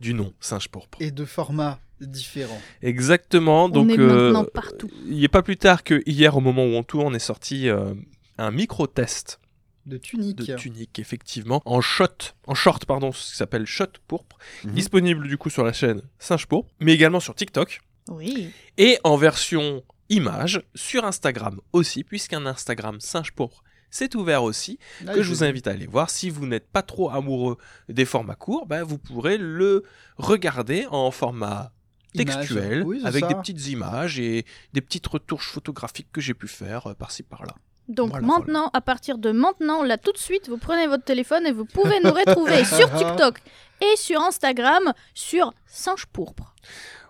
du 0.00 0.14
nom 0.14 0.32
singe 0.40 0.68
pourpre. 0.68 0.98
et 1.00 1.10
de 1.10 1.24
formats 1.24 1.78
différents. 2.00 2.60
Exactement. 2.82 3.68
Donc 3.68 3.86
on 3.86 3.88
est 3.90 3.98
euh, 3.98 4.06
maintenant 4.32 4.44
partout. 4.44 4.90
il 5.06 5.16
n'y 5.16 5.24
a 5.24 5.28
pas 5.28 5.42
plus 5.42 5.56
tard 5.56 5.84
que 5.84 6.02
hier 6.06 6.36
au 6.36 6.40
moment 6.40 6.64
où 6.64 6.70
on 6.74 6.82
tourne 6.82 7.14
est 7.14 7.18
sorti 7.20 7.68
euh, 7.68 7.94
un 8.38 8.50
micro 8.50 8.86
test 8.86 9.40
De 9.86 9.96
tunique. 9.96 10.38
de 10.38 10.56
tunique 10.56 10.98
effectivement 10.98 11.62
en 11.64 11.80
shot, 11.80 12.06
en 12.46 12.54
short 12.54 12.84
pardon, 12.84 13.12
ce 13.12 13.30
qui 13.30 13.36
s'appelle 13.36 13.66
shot 13.66 13.86
pourpre, 14.08 14.36
Mhm. 14.64 14.72
disponible 14.72 15.28
du 15.28 15.38
coup 15.38 15.50
sur 15.50 15.64
la 15.64 15.72
chaîne 15.72 16.02
Singe 16.18 16.46
pourpre, 16.46 16.70
mais 16.80 16.92
également 16.92 17.20
sur 17.20 17.34
TikTok. 17.34 17.80
Oui. 18.08 18.50
et 18.76 18.98
en 19.04 19.16
version 19.16 19.82
image 20.08 20.62
sur 20.74 21.04
Instagram 21.04 21.60
aussi, 21.72 22.04
puisqu'un 22.04 22.46
Instagram 22.46 23.00
singe 23.00 23.32
pourpre 23.32 23.62
c'est 23.94 24.16
ouvert 24.16 24.42
aussi, 24.42 24.80
Ah, 25.06 25.14
que 25.14 25.22
je 25.22 25.28
vous 25.28 25.44
invite 25.44 25.68
à 25.68 25.70
aller 25.70 25.86
voir. 25.86 26.10
Si 26.10 26.28
vous 26.28 26.46
n'êtes 26.46 26.66
pas 26.66 26.82
trop 26.82 27.10
amoureux 27.10 27.58
des 27.88 28.04
formats 28.04 28.34
courts, 28.34 28.66
bah, 28.66 28.82
vous 28.82 28.98
pourrez 28.98 29.38
le 29.38 29.84
regarder 30.16 30.84
en 30.90 31.12
format 31.12 31.70
textuel, 32.12 32.82
Oui, 32.84 33.00
avec 33.04 33.22
ça. 33.22 33.28
des 33.28 33.34
petites 33.36 33.68
images 33.68 34.18
et 34.18 34.44
des 34.72 34.80
petites 34.80 35.06
retouches 35.06 35.48
photographiques 35.48 36.08
que 36.12 36.20
j'ai 36.20 36.34
pu 36.34 36.48
faire 36.48 36.88
euh, 36.88 36.94
par-ci 36.94 37.22
par-là. 37.22 37.54
Donc 37.88 38.10
Voilà, 38.10 38.26
maintenant, 38.26 38.70
à 38.72 38.80
partir 38.80 39.16
de 39.16 39.30
maintenant, 39.30 39.84
là 39.84 39.96
tout 39.96 40.12
de 40.12 40.18
suite, 40.18 40.48
vous 40.48 40.58
prenez 40.58 40.88
votre 40.88 41.04
téléphone 41.04 41.46
et 41.46 41.52
vous 41.52 41.64
pouvez 41.64 42.00
nous 42.02 42.12
retrouver 42.12 42.64
sur 42.64 42.92
TikTok 42.94 43.38
et 43.80 43.96
sur 43.96 44.20
Instagram 44.22 44.92
sur 45.14 45.54
Singe 45.66 46.06
Pourpre. 46.06 46.54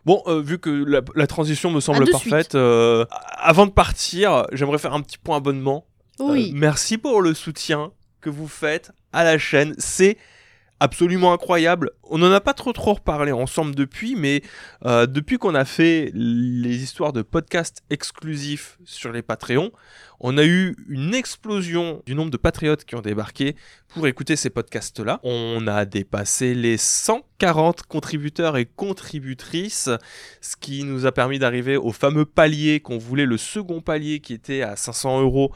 Bon, 0.06 0.22
euh, 0.26 0.40
vu 0.42 0.58
que 0.58 0.70
la, 0.70 1.00
la 1.14 1.26
transition 1.26 1.70
me 1.70 1.80
semble 1.80 2.04
parfaite, 2.10 2.54
euh, 2.54 3.04
avant 3.38 3.66
de 3.66 3.70
partir, 3.70 4.46
j'aimerais 4.52 4.78
faire 4.78 4.92
un 4.94 5.00
petit 5.00 5.18
point 5.18 5.36
abonnement. 5.38 5.86
Euh, 6.20 6.24
Oui. 6.32 6.52
merci 6.54 6.98
pour 6.98 7.22
le 7.22 7.34
soutien 7.34 7.90
que 8.20 8.30
vous 8.30 8.48
faites 8.48 8.92
à 9.12 9.24
la 9.24 9.38
chaîne. 9.38 9.74
C'est 9.78 10.16
absolument 10.80 11.32
incroyable. 11.32 11.90
On 12.02 12.18
n'en 12.18 12.30
a 12.32 12.40
pas 12.40 12.52
trop 12.52 12.72
trop 12.72 12.94
reparlé 12.94 13.32
ensemble 13.32 13.74
depuis, 13.74 14.14
mais 14.16 14.42
euh, 14.84 15.06
depuis 15.06 15.38
qu'on 15.38 15.54
a 15.54 15.64
fait 15.64 16.10
les 16.14 16.82
histoires 16.82 17.12
de 17.12 17.22
podcasts 17.22 17.82
exclusifs 17.90 18.78
sur 18.84 19.10
les 19.12 19.22
Patreons, 19.22 19.70
on 20.20 20.38
a 20.38 20.44
eu 20.44 20.76
une 20.88 21.14
explosion 21.14 22.02
du 22.06 22.14
nombre 22.14 22.30
de 22.30 22.36
patriotes 22.36 22.84
qui 22.84 22.94
ont 22.94 23.00
débarqué 23.00 23.56
pour 23.88 24.06
écouter 24.06 24.36
ces 24.36 24.50
podcasts-là. 24.50 25.20
On 25.22 25.66
a 25.66 25.84
dépassé 25.84 26.54
les 26.54 26.76
140 26.76 27.82
contributeurs 27.82 28.56
et 28.56 28.66
contributrices, 28.66 29.88
ce 30.40 30.56
qui 30.56 30.84
nous 30.84 31.06
a 31.06 31.12
permis 31.12 31.38
d'arriver 31.38 31.76
au 31.76 31.92
fameux 31.92 32.24
palier 32.24 32.80
qu'on 32.80 32.98
voulait, 32.98 33.26
le 33.26 33.38
second 33.38 33.80
palier 33.80 34.20
qui 34.20 34.32
était 34.32 34.62
à 34.62 34.76
500 34.76 35.22
euros 35.22 35.52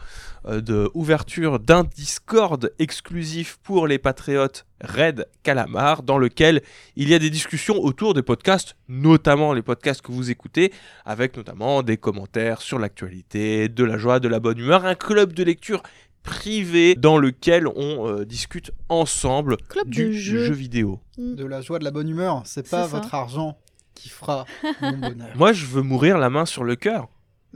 euh, 0.47 0.61
de 0.61 0.91
ouverture 0.95 1.59
d'un 1.59 1.85
Discord 1.85 2.73
exclusif 2.79 3.59
pour 3.63 3.87
les 3.87 3.99
patriotes 3.99 4.67
Red 4.81 5.27
Calamar, 5.43 6.03
dans 6.03 6.19
lequel 6.19 6.63
il 6.95 7.09
y 7.09 7.15
a 7.15 7.19
des 7.19 7.31
discussions 7.31 7.79
autour 7.79 8.15
des 8.15 8.23
podcasts, 8.23 8.77
notamment 8.89 9.53
les 9.53 9.63
podcasts 9.63 10.03
que 10.03 10.13
vous 10.13 10.31
écoutez, 10.31 10.73
avec 11.05 11.37
notamment 11.37 11.83
des 11.83 11.97
commentaires 11.97 12.63
sur 12.63 12.79
l'actualité, 12.79 13.69
de 13.69 13.85
la 13.85 13.99
joie, 13.99 14.21
de 14.21 14.29
la 14.29 14.39
bonne 14.39 14.48
humeur, 14.57 14.85
un 14.87 14.95
club 14.95 15.33
de 15.33 15.43
lecture 15.45 15.83
privé 16.23 16.95
dans 16.95 17.19
lequel 17.19 17.67
on 17.69 18.07
euh, 18.09 18.25
discute 18.25 18.71
ensemble 18.89 19.57
Club 19.69 19.89
du 19.89 20.13
jeu. 20.13 20.45
jeu 20.45 20.53
vidéo. 20.55 21.01
De 21.17 21.45
la 21.45 21.61
joie, 21.61 21.79
de 21.79 21.85
la 21.85 21.91
bonne 21.91 22.09
humeur. 22.09 22.43
C'est 22.45 22.69
pas 22.69 22.87
votre 22.87 23.15
argent 23.15 23.57
qui 23.95 24.09
fera 24.09 24.45
mon 24.83 24.93
bonheur. 24.99 25.29
Moi, 25.37 25.53
je 25.53 25.67
veux 25.67 25.83
mourir 25.83 26.19
la 26.19 26.31
main 26.31 26.47
sur 26.47 26.65
le 26.65 26.77
cœur. 26.77 27.09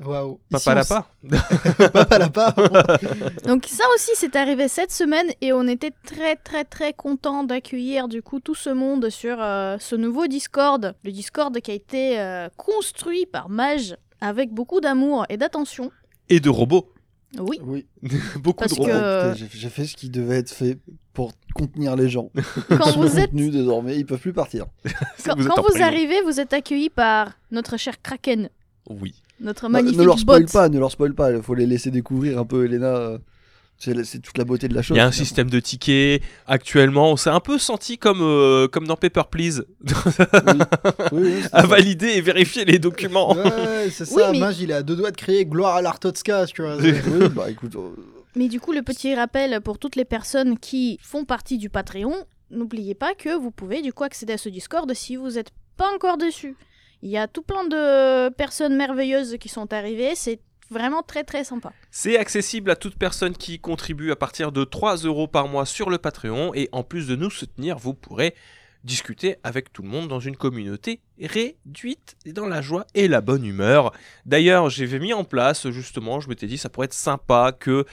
Waouh. 0.02 0.40
Ici, 0.54 0.64
Papa 0.64 1.04
on 1.22 1.28
lapin. 1.28 1.40
s- 1.76 1.90
Papa 1.92 2.18
lapin. 2.18 2.54
Donc 3.46 3.66
ça 3.66 3.84
aussi, 3.94 4.12
c'est 4.14 4.34
arrivé 4.36 4.66
cette 4.68 4.90
semaine 4.90 5.26
et 5.42 5.52
on 5.52 5.68
était 5.68 5.92
très 6.06 6.34
très 6.36 6.64
très 6.64 6.94
content 6.94 7.44
d'accueillir 7.44 8.08
du 8.08 8.22
coup 8.22 8.40
tout 8.40 8.54
ce 8.54 8.70
monde 8.70 9.10
sur 9.10 9.36
euh, 9.42 9.76
ce 9.78 9.94
nouveau 9.94 10.28
Discord. 10.28 10.94
Le 11.04 11.12
Discord 11.12 11.60
qui 11.60 11.70
a 11.70 11.74
été 11.74 12.18
euh, 12.18 12.48
construit 12.56 13.26
par 13.26 13.50
Mage 13.50 13.94
avec 14.22 14.50
beaucoup 14.50 14.80
d'amour 14.80 15.26
et 15.28 15.36
d'attention. 15.36 15.90
Et 16.28 16.40
de 16.40 16.48
robots. 16.50 16.88
Oui. 17.38 17.58
Oui. 17.62 17.86
Beaucoup 18.42 18.58
Parce 18.60 18.72
de 18.72 18.78
robots. 18.80 19.38
que- 19.38 19.46
J'ai 19.56 19.68
fait 19.68 19.86
ce 19.86 19.96
qui 19.96 20.10
devait 20.10 20.36
être 20.38 20.50
fait 20.50 20.78
pour 21.12 21.32
contenir 21.54 21.96
les 21.96 22.08
gens. 22.08 22.30
Quand 22.68 22.86
Ils 22.86 22.92
sont 22.92 23.00
vous 23.00 23.18
êtes 23.18 23.30
contenus 23.30 23.50
désormais, 23.52 23.96
ils 23.98 24.06
peuvent 24.06 24.18
plus 24.20 24.32
partir. 24.32 24.66
quand, 25.24 25.36
Vous 25.38 25.48
quand 25.48 25.80
arrivez, 25.80 26.20
vous 26.22 26.40
êtes 26.40 26.52
accueillis 26.52 26.90
par 26.90 27.32
notre 27.50 27.76
cher 27.76 28.00
Kraken, 28.02 28.48
Oui. 28.88 29.14
notre 29.40 29.62
Bah, 29.62 29.68
magnifique 29.70 29.98
ne 29.98 30.04
leur 30.04 30.18
spoil 30.18 30.44
bot. 30.44 30.52
pas, 30.52 30.68
ne 30.68 30.78
leur 30.78 30.90
spoil 30.90 31.14
pas. 31.14 31.32
Il 31.32 31.42
faut 31.42 31.54
les 31.54 31.66
laisser 31.66 31.90
découvrir 31.90 32.38
un 32.38 32.44
peu, 32.44 32.64
Elena. 32.66 33.18
C'est 33.84 34.20
toute 34.20 34.38
la 34.38 34.44
beauté 34.44 34.68
de 34.68 34.74
la 34.74 34.82
chose. 34.82 34.96
Il 34.96 34.98
y 34.98 35.00
a 35.00 35.06
un 35.06 35.10
finalement. 35.10 35.24
système 35.26 35.50
de 35.50 35.58
tickets. 35.60 36.22
Actuellement, 36.46 37.10
on 37.10 37.16
s'est 37.16 37.30
un 37.30 37.40
peu 37.40 37.58
senti 37.58 37.98
comme, 37.98 38.20
euh, 38.22 38.68
comme 38.68 38.86
dans 38.86 38.96
Paper 38.96 39.22
Please, 39.30 39.64
Oui, 39.84 40.60
oui, 41.12 41.42
à 41.52 41.62
ça. 41.62 41.66
valider 41.66 42.08
et 42.08 42.20
vérifier 42.20 42.64
les 42.64 42.78
documents. 42.78 43.34
Ouais, 43.34 43.90
c'est 43.90 44.08
Oui, 44.12 44.20
ça. 44.22 44.30
mais- 44.32 44.38
Mage, 44.38 44.60
il 44.60 44.70
est 44.70 44.74
à 44.74 44.82
deux 44.82 44.96
doigts 44.96 45.10
de 45.10 45.16
créer 45.16 45.44
gloire 45.46 45.76
à 45.76 45.82
l'Artotska, 45.82 46.46
tu 46.46 46.62
vois. 46.62 46.76
Oui, 46.76 46.92
bah 47.34 47.50
écoute, 47.50 47.74
euh, 47.76 47.90
Mais 48.36 48.48
du 48.48 48.60
coup, 48.60 48.72
le 48.72 48.82
petit 48.82 49.14
rappel 49.14 49.60
pour 49.60 49.78
toutes 49.78 49.96
les 49.96 50.04
personnes 50.04 50.58
qui 50.58 50.98
font 51.02 51.24
partie 51.24 51.58
du 51.58 51.68
Patreon, 51.68 52.14
n'oubliez 52.50 52.94
pas 52.94 53.14
que 53.14 53.36
vous 53.36 53.50
pouvez 53.50 53.82
du 53.82 53.92
coup 53.92 54.04
accéder 54.04 54.34
à 54.34 54.38
ce 54.38 54.48
Discord 54.48 54.92
si 54.94 55.16
vous 55.16 55.30
n'êtes 55.32 55.50
pas 55.76 55.88
encore 55.94 56.18
dessus. 56.18 56.54
Il 57.02 57.10
y 57.10 57.18
a 57.18 57.26
tout 57.26 57.42
plein 57.42 57.64
de 57.64 58.28
personnes 58.34 58.76
merveilleuses 58.76 59.36
qui 59.40 59.48
sont 59.48 59.72
arrivées, 59.72 60.12
c'est 60.14 60.38
vraiment 60.72 61.02
très 61.02 61.22
très 61.24 61.44
sympa. 61.44 61.72
C'est 61.90 62.18
accessible 62.18 62.70
à 62.70 62.76
toute 62.76 62.96
personne 62.96 63.36
qui 63.36 63.60
contribue 63.60 64.10
à 64.10 64.16
partir 64.16 64.50
de 64.50 64.64
3 64.64 64.96
euros 65.04 65.28
par 65.28 65.46
mois 65.46 65.66
sur 65.66 65.90
le 65.90 65.98
Patreon. 65.98 66.52
Et 66.54 66.68
en 66.72 66.82
plus 66.82 67.06
de 67.06 67.14
nous 67.14 67.30
soutenir, 67.30 67.78
vous 67.78 67.94
pourrez 67.94 68.34
discuter 68.84 69.36
avec 69.44 69.72
tout 69.72 69.82
le 69.82 69.88
monde 69.88 70.08
dans 70.08 70.20
une 70.20 70.36
communauté 70.36 71.00
réduite 71.20 72.16
et 72.26 72.32
dans 72.32 72.46
la 72.46 72.62
joie 72.62 72.86
et 72.94 73.06
la 73.06 73.20
bonne 73.20 73.44
humeur. 73.44 73.92
D'ailleurs, 74.26 74.70
j'avais 74.70 74.98
mis 74.98 75.12
en 75.12 75.24
place 75.24 75.70
justement, 75.70 76.20
je 76.20 76.28
m'étais 76.28 76.46
dit 76.46 76.58
ça 76.58 76.68
pourrait 76.68 76.86
être 76.86 76.92
sympa 76.92 77.52
que 77.52 77.84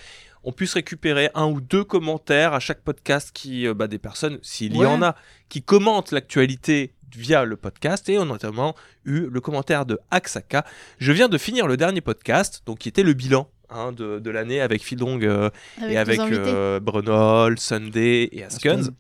on 0.44 0.52
puisse 0.52 0.74
récupérer 0.74 1.30
un 1.36 1.48
ou 1.48 1.60
deux 1.60 1.84
commentaires 1.84 2.54
à 2.54 2.60
chaque 2.60 2.82
podcast 2.82 3.32
qui 3.34 3.68
euh, 3.68 3.74
bah, 3.74 3.88
des 3.88 4.00
personnes 4.00 4.40
s'il 4.42 4.76
y 4.76 4.86
en 4.86 5.02
a 5.02 5.16
qui 5.50 5.62
commentent 5.62 6.12
l'actualité 6.12 6.94
via 7.16 7.46
le 7.46 7.56
podcast 7.56 8.08
et 8.10 8.18
on 8.18 8.24
a 8.24 8.26
notamment 8.26 8.76
eu 9.06 9.28
le 9.30 9.42
commentaire 9.42 9.86
de 9.86 10.00
Axaka 10.12 10.66
je 11.00 11.12
viens 11.12 11.30
de 11.30 11.38
finir 11.38 11.68
le 11.68 11.78
dernier 11.78 12.02
podcast, 12.02 12.64
donc 12.66 12.80
qui 12.80 12.90
était 12.90 13.04
le 13.04 13.14
bilan 13.14 13.50
hein, 13.70 13.92
de, 13.92 14.20
de 14.20 14.30
l'année 14.30 14.62
avec 14.62 14.84
Fildrong 14.84 15.24
euh, 15.24 15.50
et 15.88 15.98
avec 15.98 16.20
euh, 16.20 16.80
Brunol, 16.80 17.60
Sunday 17.60 18.30
et. 18.32 18.44
Askuns. 18.44 18.92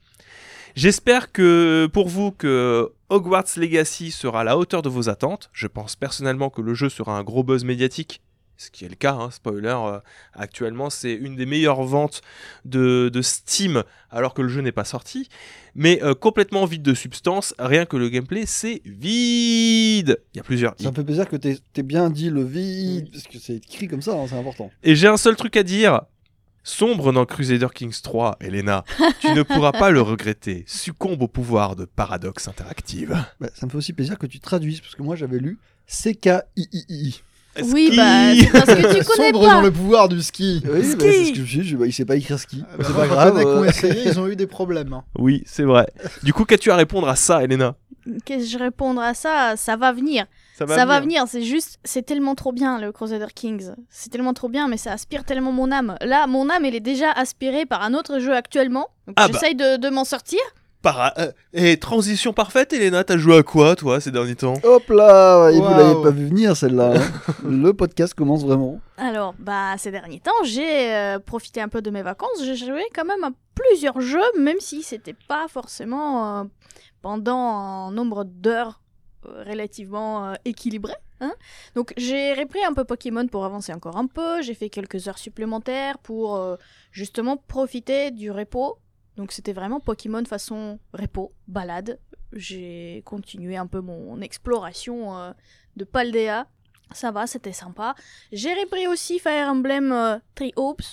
J'espère 0.76 1.32
que 1.32 1.90
pour 1.92 2.08
vous 2.08 2.32
que 2.32 2.92
Hogwarts 3.10 3.58
Legacy 3.58 4.12
sera 4.12 4.42
à 4.42 4.44
la 4.44 4.58
hauteur 4.58 4.82
de 4.82 4.90
vos 4.90 5.10
attentes. 5.10 5.50
Je 5.52 5.68
pense 5.68 5.96
personnellement 5.96 6.50
que 6.50 6.62
le 6.62 6.74
jeu 6.74 6.90
sera 6.90 7.18
un 7.18 7.24
gros 7.24 7.44
buzz 7.44 7.64
médiatique. 7.64 8.22
Ce 8.62 8.70
qui 8.72 8.84
est 8.84 8.90
le 8.90 8.96
cas, 8.96 9.14
hein, 9.14 9.32
spoiler, 9.32 9.70
euh, 9.70 10.00
actuellement 10.34 10.90
c'est 10.90 11.14
une 11.14 11.38
des 11.38 11.46
meilleures 11.46 11.82
ventes 11.82 12.22
de, 12.66 13.08
de 13.08 13.22
Steam 13.22 13.84
alors 14.12 14.34
que 14.34 14.42
le 14.42 14.50
jeu 14.50 14.60
n'est 14.60 14.74
pas 14.74 14.84
sorti. 14.84 15.30
Mais 15.76 16.04
euh, 16.04 16.14
complètement 16.14 16.66
vide 16.66 16.82
de 16.82 16.94
substance, 16.94 17.56
rien 17.58 17.86
que 17.86 17.96
le 17.96 18.10
gameplay 18.10 18.46
c'est 18.46 18.82
vide. 18.84 20.22
Il 20.34 20.38
y 20.38 20.40
a 20.42 20.44
plusieurs. 20.44 20.76
Ça 20.78 20.92
me 20.92 20.96
fait 20.96 21.06
plaisir 21.06 21.30
que 21.30 21.38
t'aies 21.38 21.58
t'aies 21.72 21.84
bien 21.84 22.10
dit 22.10 22.30
le 22.30 22.44
vide, 22.44 23.10
parce 23.14 23.24
que 23.28 23.40
c'est 23.40 23.56
écrit 23.56 23.88
comme 23.88 24.02
ça, 24.02 24.12
hein, 24.16 24.26
c'est 24.28 24.38
important. 24.38 24.70
Et 24.84 24.94
j'ai 24.94 25.08
un 25.08 25.16
seul 25.18 25.38
truc 25.38 25.56
à 25.56 25.64
dire. 25.64 26.02
Sombre 26.62 27.14
dans 27.14 27.26
Crusader 27.26 27.70
Kings 27.74 28.02
3, 28.04 28.38
Elena, 28.42 28.84
tu 29.22 29.32
ne 29.32 29.44
pourras 29.44 29.72
pas 29.72 29.90
le 29.90 30.02
regretter. 30.02 30.66
Succombe 30.68 31.22
au 31.22 31.28
pouvoir 31.30 31.78
de 31.78 31.86
Paradox 31.86 32.50
Interactive. 32.50 33.18
Bah, 33.40 33.50
ça 33.56 33.66
me 33.66 33.72
fait 33.72 33.78
aussi 33.78 33.94
plaisir 33.94 34.20
que 34.20 34.28
tu 34.28 34.42
traduises, 34.42 34.82
parce 34.82 34.94
que 34.94 35.02
moi 35.02 35.16
j'avais 35.16 35.40
lu 35.40 35.58
C-K-I-I-I. 35.88 37.24
Oui, 37.64 37.94
bah, 37.96 38.34
c'est 38.36 38.52
parce 38.52 38.66
que 38.66 39.00
tu 39.00 39.04
connais 39.06 39.32
Sombre 39.32 39.46
pas. 39.48 39.54
dans 39.56 39.62
le 39.62 39.72
pouvoir 39.72 40.10
du 40.10 40.22
ski. 40.22 40.62
Oui, 40.66 40.84
Ski. 40.84 40.96
bah, 40.96 41.06
c'est 41.12 41.26
ce 41.26 41.30
que 41.32 41.36
je 41.36 41.42
me 41.42 41.46
suis 41.48 41.60
dit, 41.62 41.68
je- 41.70 41.78
bah, 41.78 41.86
il 41.86 41.94
sait 41.94 42.06
pas 42.06 42.16
écrire 42.16 42.40
ski. 42.40 42.64
Ah, 42.72 42.76
bah, 42.78 42.84
c'est 42.88 42.96
pas 42.96 43.08
grave. 43.08 43.36
ont 43.38 43.64
euh, 43.64 43.66
essayé, 43.66 44.04
ils 44.08 44.20
ont 44.20 44.28
eu 44.28 44.36
des 44.36 44.48
problèmes. 44.48 44.94
hein. 44.94 45.04
Oui, 45.18 45.44
c'est 45.46 45.64
vrai. 45.64 45.88
Du 46.24 46.34
coup, 46.34 46.46
qu'as-tu 46.46 46.72
à 46.72 46.76
répondre 46.76 47.08
à 47.10 47.16
ça, 47.16 47.44
Elena? 47.44 47.76
Qu'est-ce 48.26 48.46
que 48.46 48.50
je 48.52 48.58
répondre 48.58 49.02
à 49.02 49.14
ça? 49.14 49.54
Ça 49.56 49.76
va 49.76 49.92
venir. 49.92 50.26
Ça 50.58 50.66
ça 50.68 50.86
va 50.86 51.00
venir, 51.00 51.24
c'est 51.28 51.44
juste, 51.44 51.78
c'est 51.86 52.06
tellement 52.06 52.36
trop 52.36 52.52
bien 52.52 52.82
le 52.82 52.92
Crusader 52.92 53.28
Kings. 53.34 53.70
C'est 53.90 54.10
tellement 54.10 54.34
trop 54.34 54.50
bien, 54.50 54.68
mais 54.68 54.76
ça 54.76 54.92
aspire 54.92 55.24
tellement 55.24 55.54
mon 55.54 55.72
âme. 55.72 55.96
Là, 56.02 56.28
mon 56.28 56.50
âme, 56.50 56.66
elle 56.66 56.76
est 56.76 56.82
déjà 56.82 57.12
aspirée 57.12 57.66
par 57.66 57.82
un 57.82 57.94
autre 57.94 58.20
jeu 58.20 58.36
actuellement. 58.36 58.88
Donc 59.08 59.16
Ah 59.18 59.28
bah. 59.28 59.34
j'essaye 59.34 59.56
de, 59.56 59.78
de 59.78 59.90
m'en 59.90 60.04
sortir. 60.04 60.40
Para- 60.82 61.14
euh, 61.18 61.32
Et 61.52 61.78
transition 61.78 62.32
parfaite, 62.32 62.72
Elena, 62.72 63.04
t'as 63.04 63.18
joué 63.18 63.38
à 63.38 63.44
quoi, 63.44 63.76
toi, 63.76 64.00
ces 64.00 64.12
derniers 64.12 64.36
temps? 64.36 64.54
Hop 64.64 64.88
là, 64.90 65.50
et 65.50 65.56
vous 65.58 65.62
Waouh. 65.64 65.78
l'avez 65.78 66.02
pas 66.04 66.10
vu 66.12 66.28
venir 66.28 66.56
celle-là. 66.56 66.94
hein. 66.96 67.34
le 67.44 67.74
podcast 67.74 68.14
commence 68.14 68.46
vraiment. 68.46 68.80
Alors, 68.98 69.36
bah, 69.40 69.76
ces 69.78 69.92
derniers 69.92 70.22
temps, 70.22 70.32
j'ai 70.46 70.94
euh, 70.94 71.20
profité 71.20 71.60
un 71.62 71.68
peu 71.68 71.82
de 71.82 71.90
mes 71.90 72.02
vacances. 72.02 72.42
J'ai 72.44 72.56
joué 72.56 72.84
quand 72.96 73.04
même 73.04 73.24
à 73.26 73.32
plusieurs 73.56 74.00
jeux, 74.00 74.24
même 74.40 74.60
si 74.62 74.82
c'était 74.82 75.16
pas 75.28 75.48
forcément 75.50 76.40
euh, 76.40 76.44
pendant 77.02 77.36
un 77.38 77.92
nombre 77.92 78.24
d'heures 78.24 78.82
relativement 79.24 80.28
euh, 80.30 80.34
équilibré. 80.46 80.94
hein. 81.20 81.34
Donc, 81.76 81.94
j'ai 81.98 82.34
repris 82.34 82.64
un 82.64 82.74
peu 82.74 82.86
Pokémon 82.86 83.28
pour 83.28 83.44
avancer 83.44 83.74
encore 83.74 83.98
un 83.98 84.08
peu. 84.08 84.42
J'ai 84.42 84.54
fait 84.54 84.70
quelques 84.70 85.10
heures 85.10 85.18
supplémentaires 85.18 85.98
pour 86.00 86.38
euh, 86.38 86.56
justement 86.92 87.36
profiter 87.36 88.12
du 88.12 88.32
repos. 88.32 88.78
Donc, 89.20 89.34
c'était 89.34 89.52
vraiment 89.52 89.82
Pokémon 89.82 90.24
façon 90.24 90.80
repos, 90.94 91.34
balade. 91.50 92.00
J'ai 92.32 93.04
continué 93.04 93.58
un 93.58 93.68
peu 93.68 93.82
mon 93.82 94.22
exploration 94.22 95.18
euh, 95.18 95.34
de 95.76 95.84
Paldea. 95.84 96.48
Ça 96.94 97.12
va, 97.12 97.28
c'était 97.28 97.52
sympa. 97.52 97.96
J'ai 98.32 98.54
repris 98.54 98.88
aussi 98.88 99.20
Fire 99.20 99.50
Emblem 99.50 99.92
euh, 99.92 100.20
Three 100.36 100.54
Hopes 100.56 100.86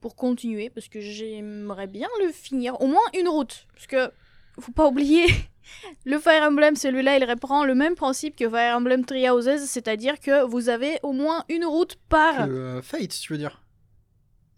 pour 0.00 0.14
continuer 0.14 0.70
parce 0.70 0.86
que 0.86 1.00
j'aimerais 1.00 1.88
bien 1.88 2.06
le 2.24 2.30
finir, 2.30 2.80
au 2.80 2.86
moins 2.86 3.02
une 3.12 3.26
route. 3.26 3.66
Parce 3.74 3.88
que, 3.88 4.12
faut 4.60 4.70
pas 4.70 4.86
oublier, 4.86 5.26
le 6.04 6.20
Fire 6.20 6.44
Emblem, 6.44 6.76
celui-là, 6.76 7.18
il 7.18 7.24
reprend 7.24 7.64
le 7.64 7.74
même 7.74 7.96
principe 7.96 8.36
que 8.36 8.48
Fire 8.48 8.76
Emblem 8.76 9.04
Three 9.04 9.28
Houses, 9.28 9.64
c'est-à-dire 9.66 10.20
que 10.20 10.44
vous 10.44 10.68
avez 10.68 11.00
au 11.02 11.10
moins 11.10 11.44
une 11.48 11.64
route 11.64 11.96
par. 12.08 12.46
Euh, 12.48 12.82
Fate, 12.82 13.18
tu 13.20 13.32
veux 13.32 13.38
dire? 13.38 13.64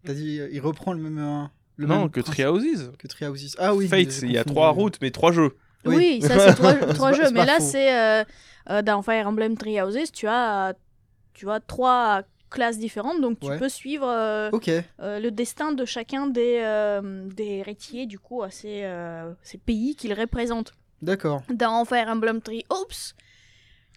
T'as 0.04 0.12
dit, 0.12 0.38
euh, 0.38 0.50
il 0.52 0.60
reprend 0.60 0.92
le 0.92 1.00
même. 1.00 1.48
Le 1.76 1.86
Non, 1.86 2.00
même 2.00 2.10
que 2.10 2.20
principe 2.20 2.44
Treehouses. 2.44 2.92
Que 2.98 3.06
Treehouses. 3.06 3.56
Ah 3.58 3.74
oui. 3.74 3.88
Il 4.22 4.32
y 4.32 4.38
a 4.38 4.44
trois 4.44 4.70
routes, 4.70 4.98
mais 5.00 5.10
trois 5.10 5.32
jeux. 5.32 5.56
Oui, 5.84 5.94
Oui. 5.96 6.22
ça 6.22 6.38
c'est 6.38 6.54
trois, 6.94 7.12
jeux, 7.12 7.30
mais 7.32 7.44
là 7.46 7.60
c'est 7.60 7.94
euh, 7.94 8.24
euh, 8.70 8.82
dans 8.82 9.02
Fire 9.02 9.28
Emblem 9.28 9.56
Three 9.56 9.80
Houses, 9.80 10.10
tu 10.12 10.26
as, 10.26 10.74
tu 11.32 11.44
vois 11.44 11.60
trois 11.60 12.22
classes 12.50 12.78
différentes, 12.78 13.20
donc 13.20 13.38
tu 13.38 13.46
Ouais. 13.48 13.58
peux 13.58 13.68
suivre 13.68 14.08
euh, 14.08 14.50
euh, 15.00 15.20
le 15.20 15.30
destin 15.30 15.72
de 15.72 15.84
chacun 15.84 16.26
des, 16.26 16.58
euh, 16.62 17.28
des 17.28 17.44
héritiers, 17.58 18.06
du 18.06 18.18
coup, 18.18 18.42
à 18.42 18.50
ces, 18.50 18.80
euh, 18.82 19.30
ces 19.42 19.58
pays 19.58 19.94
qu'ils 19.94 20.14
représentent. 20.14 20.72
D'accord. 21.02 21.42
Dans 21.52 21.84
Fire 21.84 22.08
Emblem 22.08 22.40
Three 22.40 22.64
Hopes, 22.70 22.94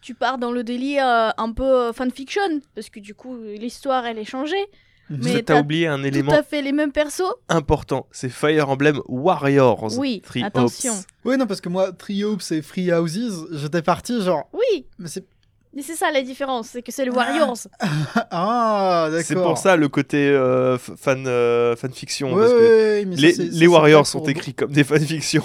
tu 0.02 0.14
pars 0.14 0.38
dans 0.38 0.52
le 0.52 0.64
délire 0.64 1.08
euh, 1.08 1.30
un 1.38 1.52
peu 1.54 1.92
fanfiction, 1.94 2.42
parce 2.76 2.90
que 2.90 3.00
du 3.00 3.16
coup, 3.16 3.36
l'histoire, 3.38 4.06
elle 4.06 4.18
est 4.20 4.26
changée. 4.26 4.64
Mais 5.10 5.42
t'as 5.44 5.60
oublié 5.62 5.88
un 5.88 5.98
Tout 6.00 6.06
élément 6.06 6.32
à 6.34 6.44
fait 6.44 6.62
les 6.62 6.72
mêmes 6.72 6.92
persos. 6.92 7.34
important, 7.50 8.06
c'est 8.12 8.30
Fire 8.30 8.70
Emblem 8.70 9.00
Warriors. 9.08 9.98
Oui, 9.98 10.22
Three 10.26 10.44
attention. 10.44 10.94
Oui, 11.26 11.38
non, 11.38 11.48
parce 11.48 11.62
que 11.62 11.70
moi, 11.70 11.92
Treehopes 11.92 12.44
et 12.52 12.62
Free 12.62 12.92
Houses, 12.94 13.48
j'étais 13.52 13.82
parti 13.82 14.22
genre. 14.22 14.48
Oui, 14.54 14.86
Mais 15.00 15.08
c'est. 15.08 15.26
mais 15.74 15.82
c'est 15.82 15.96
ça 15.96 16.12
la 16.12 16.22
différence, 16.22 16.70
c'est 16.70 16.82
que 16.84 16.92
c'est 16.92 17.06
le 17.06 17.12
Warriors. 17.12 17.58
Ah, 18.32 19.08
d'accord. 19.10 19.26
C'est 19.26 19.36
pour 19.36 19.58
ça 19.58 19.76
le 19.76 19.88
côté 19.88 20.28
euh, 20.30 20.78
fan, 20.78 21.26
euh, 21.28 21.76
fanfiction. 21.76 22.34
Ouais, 22.34 22.42
parce 22.42 22.52
que 22.54 22.58
ouais, 22.60 23.06
les, 23.06 23.34
c'est- 23.34 23.52
ça, 23.52 23.58
les 23.60 23.68
Warriors 23.68 24.06
sont 24.08 24.24
écrits 24.26 24.54
comme 24.54 24.72
des 24.72 24.84
fanfictions. 24.94 25.44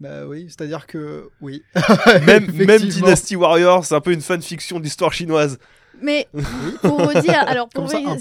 Bah 0.00 0.26
oui, 0.26 0.46
c'est-à-dire 0.48 0.86
que. 0.86 1.28
Oui. 1.40 1.62
même. 2.26 2.46
Dynasty 2.48 3.36
Warriors, 3.36 3.84
c'est 3.84 3.94
un 3.94 4.00
peu 4.00 4.12
une 4.12 4.20
fanfiction 4.22 4.80
d'histoire 4.80 5.12
chinoise. 5.12 5.58
Mais 6.02 6.26
pour 6.82 7.00
vous 7.00 7.20
dire, 7.20 7.38
alors 7.46 7.68
pour 7.68 7.84
Comme 7.84 7.92
ça, 7.92 8.00
vous, 8.00 8.10
un 8.10 8.16
peu. 8.16 8.20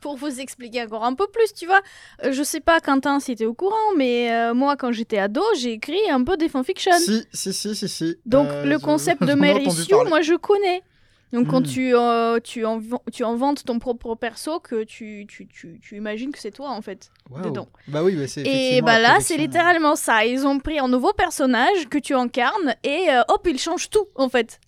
Pour 0.00 0.16
vous 0.16 0.40
expliquer 0.40 0.82
encore 0.84 1.04
un 1.04 1.14
peu 1.14 1.26
plus, 1.26 1.52
tu 1.54 1.66
vois, 1.66 1.80
euh, 2.24 2.32
je 2.32 2.42
sais 2.42 2.60
pas 2.60 2.80
Quentin 2.80 3.20
si 3.20 3.34
t'es 3.36 3.44
au 3.46 3.54
courant, 3.54 3.94
mais 3.96 4.32
euh, 4.32 4.54
moi 4.54 4.76
quand 4.76 4.92
j'étais 4.92 5.18
ado, 5.18 5.42
j'ai 5.58 5.72
écrit 5.72 6.08
un 6.10 6.22
peu 6.24 6.36
des 6.36 6.48
fanfictions. 6.48 6.98
Si, 6.98 7.24
si, 7.32 7.52
si, 7.52 7.74
si, 7.74 7.88
si. 7.88 8.16
Donc 8.26 8.48
Euh, 8.48 8.64
le 8.64 8.78
je- 8.78 8.84
concept 8.84 9.20
de 9.22 9.34
parler. 9.34 10.08
moi 10.08 10.20
je 10.20 10.34
connais. 10.34 10.82
Donc 11.30 11.48
quand 11.48 11.60
Hmm. 11.60 11.70
tu, 11.74 11.94
euh, 11.94 12.40
tu, 12.40 12.62
inven- 12.62 13.02
tu 13.12 13.22
inventes 13.22 13.62
ton 13.64 13.78
propre 13.78 14.14
perso, 14.14 14.60
que 14.60 14.84
tu, 14.84 15.26
tu, 15.28 15.46
tu, 15.46 15.78
tu 15.82 15.96
imagines 15.96 16.32
que 16.32 16.38
c'est 16.38 16.50
toi 16.52 16.70
en 16.70 16.80
fait. 16.80 17.10
Dedans. 17.44 17.68
Bah 17.86 18.02
oui, 18.02 18.16
bah 18.16 18.26
c'est. 18.26 18.44
Et 18.46 18.80
bah 18.80 18.98
là, 18.98 19.18
c'est 19.20 19.36
littéralement 19.36 19.94
ça. 19.94 20.24
Ils 20.24 20.46
ont 20.46 20.58
pris 20.58 20.78
un 20.78 20.88
nouveau 20.88 21.12
personnage 21.12 21.86
que 21.90 21.98
tu 21.98 22.14
incarnes 22.14 22.74
et 22.82 23.08
hop, 23.28 23.46
ils 23.46 23.58
changent 23.58 23.90
tout 23.90 24.06
en 24.14 24.30
fait. 24.30 24.58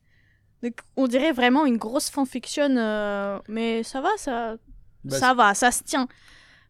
Donc 0.62 0.74
on 0.98 1.06
dirait 1.06 1.32
vraiment 1.32 1.64
une 1.64 1.78
grosse 1.78 2.10
fanfiction, 2.10 2.76
euh, 2.76 3.38
mais 3.48 3.82
ça 3.82 4.02
va, 4.02 4.10
ça, 4.18 4.56
Bah, 5.04 5.18
ça 5.18 5.34
va, 5.34 5.54
ça 5.54 5.70
se 5.70 5.82
tient. 5.82 6.08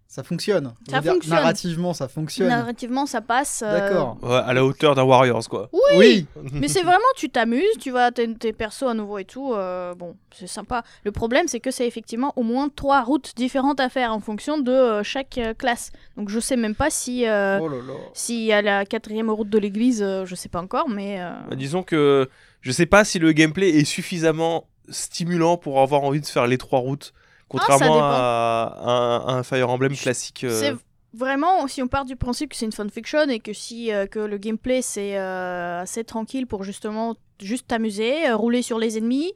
Ça 0.07 0.25
fonctionne. 0.25 0.75
Ça 0.91 1.01
dire, 1.01 1.13
fonctionne. 1.13 1.35
Narrativement, 1.37 1.95
ça 1.95 2.09
fonctionne. 2.09 2.49
Narrativement, 2.49 3.07
ça 3.07 3.21
passe. 3.21 3.63
euh, 3.65 3.73
D'accord. 3.79 4.19
Ouais, 4.23 4.41
à 4.45 4.53
la 4.53 4.65
hauteur 4.65 4.97
d'un 4.97 5.05
Warriors, 5.05 5.49
quoi. 5.49 5.71
Oui, 5.95 6.27
mais 6.55 6.67
c'est 6.67 6.83
vraiment, 6.83 6.99
tu 7.17 7.31
t'amuses, 7.31 7.79
tu 7.79 7.93
vas 7.93 8.11
tes, 8.11 8.35
tes 8.35 8.53
persos 8.53 8.89
à 8.89 8.95
nouveau 8.95 9.19
et 9.19 9.25
tout. 9.25 9.53
euh, 9.55 9.95
bon, 9.95 10.17
c'est 10.35 10.49
sympa. 10.49 10.83
Le 11.05 11.13
problème, 11.13 11.47
c'est 11.47 11.61
que 11.61 11.71
c'est 11.71 11.87
effectivement 11.87 12.33
au 12.35 12.43
moins 12.43 12.69
trois 12.71 13.03
routes 13.03 13.37
différentes 13.37 13.79
à 13.79 13.89
faire 13.89 14.13
en 14.13 14.19
fonction 14.19 14.59
de 14.59 14.73
euh, 14.73 15.03
chaque 15.05 15.39
euh, 15.39 15.55
classe. 15.55 15.93
Donc 16.17 16.29
je 16.29 16.41
sais 16.41 16.57
même 16.57 16.75
pas 16.75 16.91
si. 16.91 17.29
euh, 17.29 17.61
Oh 17.61 17.69
là 17.69 17.77
là. 17.77 17.95
S'il 18.13 18.43
y 18.43 18.53
a 18.53 18.63
la 18.63 18.85
quatrième 18.85 19.31
route 19.31 19.49
de 19.49 19.59
l'église, 19.61 20.03
euh, 20.03 20.27
je 20.27 20.35
sais 20.35 20.49
pas 20.49 20.61
encore, 20.61 20.89
mais. 20.89 21.21
euh, 21.23 21.31
Bah, 21.51 21.55
disons 21.55 21.85
que 21.85 22.29
je 22.63 22.73
sais 22.73 22.87
pas 22.87 23.05
si 23.05 23.21
le 23.21 23.31
gameplay 23.31 23.69
est 23.71 23.85
suffisamment 23.85 24.67
stimulant 24.89 25.57
pour 25.57 25.81
avoir 25.81 26.03
envie 26.03 26.21
de 26.21 26.27
faire 26.27 26.49
les 26.49 26.59
trois 26.59 26.81
routes, 26.81 27.13
contrairement 27.51 27.95
dépend. 27.95 28.01
à, 28.07 28.77
un, 28.83 29.17
à 29.27 29.33
un 29.39 29.43
Fire 29.43 29.69
Emblem 29.71 29.95
classique. 29.97 30.45
euh, 30.45 30.59
C'est 30.61 30.75
vraiment, 31.13 31.67
si 31.67 31.83
on 31.83 31.89
part 31.89 32.05
du 32.05 32.17
principe 32.17 32.51
que 32.51 32.57
c'est 32.57 32.65
une 32.67 32.73
fanfiction 32.73 33.29
et 33.29 33.41
que 33.41 33.53
si 33.53 33.93
euh, 33.93 34.07
que 34.07 34.19
le 34.21 34.39
gameplay 34.39 34.81
c'est 34.83 35.19
euh, 35.19 35.81
assez 35.83 36.05
tranquille 36.05 36.47
pour 36.47 36.65
justement 36.65 37.17
juste 37.41 37.67
t'amuser, 37.69 38.29
euh, 38.29 38.37
rouler 38.37 38.63
sur 38.63 38.79
les 38.79 38.97
ennemis, 38.99 39.33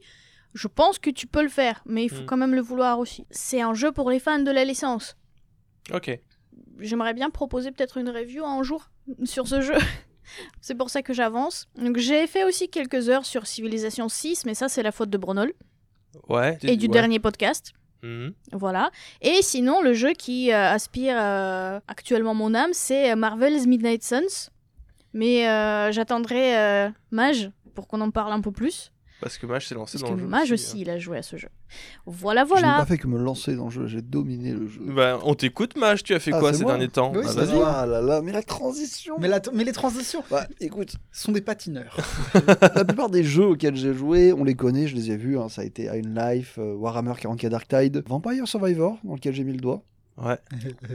je 0.53 0.67
pense 0.67 0.99
que 0.99 1.09
tu 1.09 1.27
peux 1.27 1.43
le 1.43 1.49
faire, 1.49 1.81
mais 1.85 2.03
il 2.05 2.09
faut 2.09 2.21
Mm. 2.21 2.25
quand 2.25 2.37
même 2.37 2.55
le 2.55 2.61
vouloir 2.61 2.99
aussi. 2.99 3.25
C'est 3.29 3.61
un 3.61 3.73
jeu 3.73 3.91
pour 3.91 4.09
les 4.09 4.19
fans 4.19 4.39
de 4.39 4.51
la 4.51 4.63
licence. 4.63 5.15
Ok. 5.93 6.17
J'aimerais 6.79 7.13
bien 7.13 7.29
proposer 7.29 7.71
peut-être 7.71 7.97
une 7.97 8.09
review 8.09 8.45
un 8.45 8.63
jour 8.63 8.89
sur 9.25 9.47
ce 9.47 9.59
jeu. 9.61 9.75
c'est 10.61 10.75
pour 10.75 10.89
ça 10.89 11.01
que 11.01 11.13
j'avance. 11.13 11.67
Donc 11.77 11.97
j'ai 11.97 12.25
fait 12.27 12.43
aussi 12.45 12.69
quelques 12.69 13.09
heures 13.09 13.25
sur 13.25 13.45
Civilization 13.47 14.07
6, 14.09 14.45
mais 14.45 14.53
ça 14.53 14.69
c'est 14.69 14.83
la 14.83 14.91
faute 14.91 15.09
de 15.09 15.17
Bronol 15.17 15.53
Ouais. 16.29 16.57
et 16.63 16.77
du 16.77 16.85
ouais. 16.85 16.91
dernier 16.93 17.19
podcast. 17.19 17.73
Mhm. 18.05 18.33
Voilà. 18.51 18.91
Et 19.21 19.41
sinon, 19.41 19.81
le 19.81 19.93
jeu 19.93 20.13
qui 20.13 20.51
euh, 20.51 20.69
aspire 20.71 21.15
euh, 21.19 21.79
actuellement 21.87 22.35
mon 22.35 22.53
âme, 22.53 22.71
c'est 22.73 23.11
euh, 23.11 23.15
Marvel's 23.15 23.65
Midnight 23.65 24.03
Suns. 24.03 24.51
Mais 25.13 25.43
j'attendrai 25.93 26.91
Mage 27.09 27.49
pour 27.73 27.87
qu'on 27.87 28.01
en 28.01 28.11
parle 28.11 28.33
un 28.33 28.41
peu 28.41 28.51
plus. 28.51 28.91
Parce 29.21 29.37
que 29.37 29.45
Mage 29.45 29.67
s'est 29.67 29.75
lancé 29.75 29.97
Parce 29.97 30.03
dans 30.09 30.15
que 30.15 30.19
le 30.21 30.25
jeu. 30.25 30.29
Mage 30.29 30.51
aussi, 30.51 30.71
aussi, 30.73 30.81
il 30.81 30.89
a 30.89 30.99
joué 30.99 31.17
à 31.17 31.23
ce 31.23 31.37
jeu. 31.37 31.47
Voilà, 32.05 32.41
Je 32.41 32.45
n'ai 32.53 32.59
voilà. 32.61 32.77
pas 32.77 32.85
fait 32.85 32.97
que 32.97 33.07
me 33.07 33.17
lancer 33.17 33.55
dans 33.55 33.65
le 33.65 33.71
jeu, 33.71 33.87
j'ai 33.87 34.01
dominé 34.01 34.51
le 34.51 34.67
jeu. 34.67 34.81
hein. 34.89 34.93
Bah, 34.93 35.19
on 35.23 35.35
t'écoute, 35.35 35.77
Mage. 35.77 36.03
Tu 36.03 36.13
as 36.13 36.19
fait 36.19 36.31
Ah, 36.33 36.39
quoi 36.39 36.51
c'est 36.51 36.57
ces 36.59 36.63
moi 36.63 36.73
derniers 36.73 36.89
temps? 36.89 37.11
Oui, 37.15 37.23
Bah, 37.25 37.31
vas-y. 37.33 37.51
toi. 37.51 37.73
Ah 37.77 37.85
là 37.85 38.01
là, 38.01 38.21
mais 38.21 38.33
la 38.33 38.43
transition 38.43 39.15
Mais, 39.19 39.27
la- 39.29 39.41
mais 39.53 39.63
les 39.63 39.71
transitions 39.71 40.23
Bah 40.29 40.45
écoute, 40.59 40.95
sont 41.13 41.31
des 41.31 41.41
patineurs. 41.41 41.97
la 42.75 42.83
plupart 42.85 43.09
des 43.09 43.23
jeux 43.23 43.45
auxquels 43.47 43.75
j'ai 43.77 43.93
joué, 43.93 44.33
on 44.33 44.43
les 44.43 44.55
connaît, 44.55 44.87
je 44.87 44.95
les 44.95 45.11
ai 45.11 45.17
vus. 45.17 45.39
hein. 45.39 45.47
Ça 45.49 45.61
a 45.61 45.65
été 45.65 45.83
Iron 45.85 46.01
Life, 46.13 46.55
euh, 46.59 46.73
Warhammer 46.75 47.13
40k 47.13 47.47
Dark 47.49 47.67
Tide, 47.67 48.03
Vampire 48.07 48.47
Survivor, 48.47 48.97
dans 49.03 49.13
lequel 49.15 49.33
j'ai 49.33 49.43
mis 49.45 49.53
le 49.53 49.59
doigt. 49.61 49.81
Ouais. 50.21 50.37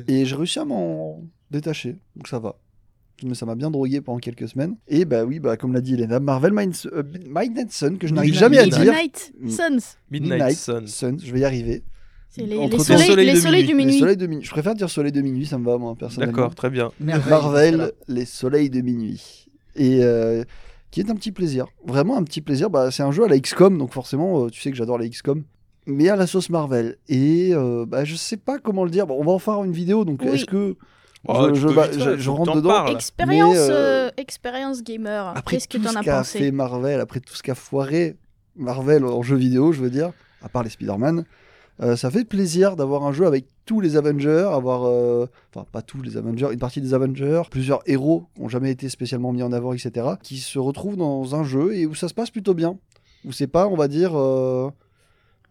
Et 0.09 0.25
j'ai 0.27 0.37
réussi 0.37 0.59
à 0.59 0.65
m'en 0.65 1.23
détacher, 1.51 1.97
donc 2.17 2.29
ça 2.29 2.39
va. 2.39 2.57
Mais 3.27 3.35
ça 3.35 3.47
m'a 3.47 3.55
bien 3.55 3.71
drogué 3.71 4.01
pendant 4.01 4.19
quelques 4.19 4.49
semaines. 4.49 4.77
Et 4.89 5.05
bah 5.05 5.25
oui, 5.25 5.39
bah 5.41 5.57
comme 5.57 5.73
l'a 5.73 5.81
dit 5.81 5.95
Elena, 5.95 6.21
Marvel 6.21 6.53
Minds, 6.53 6.87
euh, 6.93 7.03
Midnight 7.27 7.73
Sun, 7.73 7.99
que 7.99 8.07
je 8.07 8.15
n'arrive 8.15 8.33
Midnight 8.33 8.41
jamais 8.41 8.59
à 8.59 8.65
Midnight. 8.65 8.83
dire. 8.83 8.93
Midnight 8.93 9.33
Mm. 9.41 9.49
Suns. 9.51 9.97
Midnight, 10.11 10.57
Sun. 10.57 10.87
Sun, 10.87 11.19
je 11.23 11.33
vais 11.33 11.41
y 11.41 11.45
arriver. 11.45 11.83
C'est 12.29 12.43
les, 12.47 12.69
les 12.69 12.79
soleils, 12.79 13.07
soleils 13.09 13.27
les 13.27 13.33
de 13.35 13.39
soleils 13.41 13.67
du 13.67 13.75
minuit. 13.75 13.85
Les 13.85 13.87
minuit. 13.87 13.99
soleils 14.01 14.17
de 14.17 14.27
minuit. 14.27 14.45
Je 14.45 14.51
préfère 14.51 14.75
dire 14.77 14.89
soleil 14.89 15.11
de 15.13 15.21
minuit, 15.21 15.47
ça 15.47 15.59
me 15.59 15.65
va 15.65 15.79
moi 15.79 15.97
personnellement. 15.99 16.37
D'accord, 16.37 16.55
très 16.55 16.71
bien. 16.71 16.91
Merveille, 17.01 17.31
Marvel, 17.31 17.93
les 18.09 18.25
soleils 18.25 18.71
de 18.71 18.81
minuit. 18.83 19.47
Et 19.75 19.99
euh, 20.05 20.45
qui 20.93 21.01
est 21.01 21.11
un 21.11 21.15
petit 21.17 21.33
plaisir. 21.33 21.67
Vraiment 21.85 22.17
un 22.17 22.23
petit 22.23 22.41
plaisir. 22.41 22.71
Bah, 22.71 22.91
c'est 22.93 23.03
un 23.03 23.11
jeu 23.11 23.25
à 23.25 23.29
la 23.29 23.39
XCOM, 23.39 23.77
donc 23.79 23.93
forcément, 23.93 24.45
euh, 24.45 24.49
tu 24.49 24.61
sais 24.61 24.71
que 24.71 24.77
j'adore 24.77 24.99
la 24.99 25.09
XCOM. 25.09 25.43
Mais 25.87 26.09
à 26.09 26.15
la 26.15 26.29
sauce 26.29 26.51
Marvel. 26.51 26.97
Et 27.09 27.51
euh, 27.53 27.85
bah, 27.85 28.05
je 28.05 28.15
sais 28.15 28.37
pas 28.37 28.59
comment 28.59 28.85
le 28.85 28.91
dire. 28.91 29.07
Bon, 29.09 29.17
on 29.19 29.25
va 29.25 29.33
en 29.33 29.39
faire 29.41 29.65
une 29.65 29.73
vidéo, 29.73 30.05
donc 30.05 30.21
Oui. 30.23 30.29
est-ce 30.29 30.45
que. 30.45 30.77
Oh, 31.27 31.55
je, 31.55 31.69
bah, 31.69 31.89
vite 31.89 32.25
que 32.25 32.29
rentre 32.31 32.57
dedans. 32.57 32.87
Expérience, 32.87 33.57
euh, 33.57 34.09
euh, 34.09 34.11
expérience 34.17 34.83
gamer. 34.83 35.29
Après 35.37 35.57
Qu'est-ce 35.57 35.69
que 35.69 35.77
tout 35.77 35.85
t'en 35.85 35.91
ce 35.91 35.99
as 35.99 36.03
qu'a 36.03 36.25
fait 36.25 36.51
Marvel, 36.51 37.01
après 37.01 37.21
tout 37.21 37.35
ce 37.35 37.43
qu'a 37.43 37.55
foiré 37.55 38.17
Marvel 38.57 39.05
en 39.05 39.23
jeu 39.23 39.37
vidéo, 39.37 39.73
je 39.73 39.81
veux 39.81 39.91
dire, 39.91 40.13
à 40.43 40.49
part 40.49 40.63
les 40.63 40.71
Spider-Man, 40.71 41.25
euh, 41.83 41.97
ça 41.97 42.11
fait 42.11 42.25
plaisir 42.25 42.77
d'avoir 42.77 43.05
un 43.05 43.13
jeu 43.13 43.27
avec 43.27 43.47
tous 43.65 43.81
les 43.81 43.97
Avengers, 43.97 44.49
avoir, 44.53 44.85
euh, 44.85 45.27
enfin 45.55 45.67
pas 45.71 45.83
tous 45.83 46.03
les 46.03 46.17
Avengers, 46.17 46.49
une 46.53 46.59
partie 46.59 46.81
des 46.81 46.93
Avengers, 46.95 47.43
plusieurs 47.51 47.81
héros 47.87 48.27
qui 48.35 48.43
n'ont 48.43 48.49
jamais 48.49 48.71
été 48.71 48.89
spécialement 48.89 49.33
mis 49.33 49.43
en 49.43 49.53
avant, 49.53 49.73
etc., 49.73 50.07
qui 50.23 50.39
se 50.39 50.59
retrouvent 50.59 50.97
dans 50.97 51.35
un 51.35 51.45
jeu 51.45 51.75
et 51.75 51.87
où 51.87 51.95
ça 51.95 52.09
se 52.09 52.15
passe 52.15 52.31
plutôt 52.31 52.55
bien, 52.55 52.77
où 53.25 53.33
c'est 53.33 53.47
pas, 53.47 53.67
on 53.67 53.77
va 53.77 53.89
dire, 53.89 54.13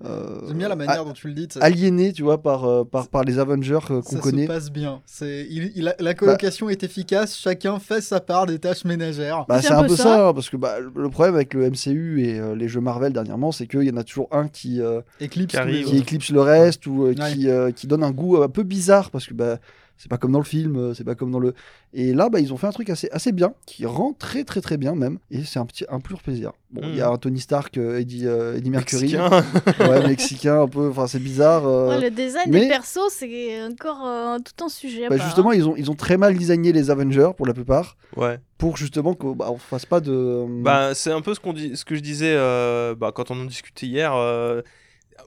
euh, 0.06 0.40
J'aime 0.48 0.58
bien 0.58 0.70
la 0.70 0.76
manière 0.76 1.04
dont 1.04 1.12
tu 1.14 1.28
le 1.28 1.34
dis. 1.34 1.48
aliéné, 1.60 2.14
tu 2.14 2.24
vois, 2.24 2.42
par, 2.42 2.66
euh, 2.66 2.84
par, 2.86 3.08
par 3.10 3.24
les 3.24 3.38
Avengers 3.40 3.80
euh, 3.92 4.02
qu'on 4.02 4.16
ça 4.16 4.20
connaît. 4.20 4.44
se 4.44 4.48
passe 4.48 4.72
bien. 4.72 5.02
C'est, 5.06 5.46
il, 5.50 5.72
il 5.76 5.88
a- 5.90 5.96
la 6.00 6.14
colocation 6.14 6.70
est 6.70 6.84
efficace, 6.84 7.38
chacun 7.38 7.80
fait 7.80 8.02
sa 8.02 8.20
part 8.20 8.46
des 8.46 8.60
tâches 8.60 8.86
ménagères. 8.86 9.46
Bah, 9.50 9.62
C'est 9.62 9.72
un 9.74 9.80
un 9.80 9.84
peu 9.84 9.96
ça. 9.96 10.04
ça, 10.04 10.28
hein, 10.30 10.34
parce 10.34 10.50
que 10.50 10.58
bah, 10.58 10.76
le 10.80 11.10
problème 11.10 11.36
avec 11.36 11.54
le 11.54 11.70
MCU 11.70 12.24
et 12.26 12.40
euh, 12.40 12.56
les 12.56 12.68
jeux 12.68 12.80
Marvel 12.82 13.12
dernièrement, 13.14 13.52
c'est 13.52 13.68
qu'il 13.68 13.84
y 13.84 13.92
en 13.92 13.98
a 13.98 14.04
toujours 14.04 14.30
un 14.32 14.48
qui, 14.48 14.82
euh, 14.82 15.02
Éclipse 15.20 15.52
Qui 15.52 15.58
arrive. 15.58 15.94
éclipse 15.94 16.32
le 16.32 16.42
reste 16.42 16.88
ou 16.88 17.04
euh, 17.06 17.10
Ouais. 17.10 17.34
qui, 17.34 17.50
euh, 17.50 17.72
qui 17.72 17.86
donne 17.88 18.04
un 18.04 18.12
goût 18.12 18.42
un 18.42 18.48
peu 18.50 18.64
bizarre 18.64 19.10
parce 19.12 19.26
que 19.26 19.34
bah, 19.34 19.58
c'est 20.02 20.10
pas 20.10 20.18
comme 20.18 20.32
dans 20.32 20.40
le 20.40 20.46
film, 20.46 20.78
euh, 20.78 20.94
c'est 20.96 21.04
pas 21.04 21.14
comme 21.14 21.30
dans 21.30 21.40
le. 21.40 21.54
Et 21.94 22.14
là, 22.14 22.30
bah, 22.30 22.40
ils 22.40 22.54
ont 22.54 22.58
fait 22.58 22.68
un 22.68 22.72
truc 22.72 22.90
assez, 22.90 23.10
assez 23.12 23.32
bien 23.34 23.54
qui 23.66 23.86
rend 23.86 24.14
très 24.14 24.44
très 24.46 24.62
très 24.62 24.78
bien 24.78 24.96
même. 24.96 25.20
Et 25.30 25.44
c'est 25.44 25.60
un 25.60 25.66
petit 25.66 25.86
un 25.90 26.00
pur 26.00 26.22
plaisir. 26.24 26.54
Bon, 26.72 26.82
il 26.86 26.96
y 26.96 27.02
a 27.02 27.10
un 27.10 27.18
Tony 27.18 27.40
Stark, 27.42 27.78
euh, 27.78 28.00
Eddie, 28.00 28.26
euh, 28.26 28.56
Eddie 28.58 28.70
Mercury, 28.70 29.16
Mexicain. 29.18 29.44
ouais, 29.82 30.08
mexicain 30.08 30.62
un 30.62 30.68
peu. 30.68 30.88
Enfin, 30.90 31.06
c'est 31.08 31.20
bizarre. 31.20 31.68
euh, 31.68 31.90
Ouais, 31.90 32.00
le 32.02 32.10
design 32.12 32.50
mais- 32.50 32.62
des 32.62 32.68
persos, 32.70 33.10
c'est 33.10 33.62
encore 33.64 34.08
euh, 34.08 34.38
tout 34.40 34.64
un 34.64 34.70
sujet. 34.70 35.06
à 35.06 35.10
bah, 35.10 35.18
part, 35.18 35.26
justement, 35.28 35.50
hein. 35.52 35.56
ils 35.56 35.68
ont 35.68 35.76
ils 35.76 35.92
ont 35.92 35.96
très 35.96 36.16
mal 36.18 36.36
designé 36.38 36.72
les 36.72 36.90
Avengers 36.90 37.32
pour 37.36 37.46
la 37.46 37.54
plupart 37.54 37.98
Ouais. 38.16 38.40
pour 38.58 38.78
justement 38.78 39.14
qu'on 39.16 39.34
bah, 39.36 39.50
on 39.52 39.58
fasse 39.58 39.86
pas 39.86 40.00
de. 40.00 40.46
Bah, 40.64 40.96
c'est 40.96 41.12
un 41.12 41.22
peu 41.22 41.34
ce, 41.34 41.40
qu'on 41.42 41.54
dit, 41.54 41.76
ce 41.76 41.84
que 41.84 41.96
je 41.96 42.00
disais 42.02 42.34
euh, 42.38 42.96
bah, 42.96 43.12
quand 43.14 43.32
on 43.32 43.42
en 43.42 43.46
discutait 43.46 43.86
hier. 43.88 44.16
euh, 44.16 44.62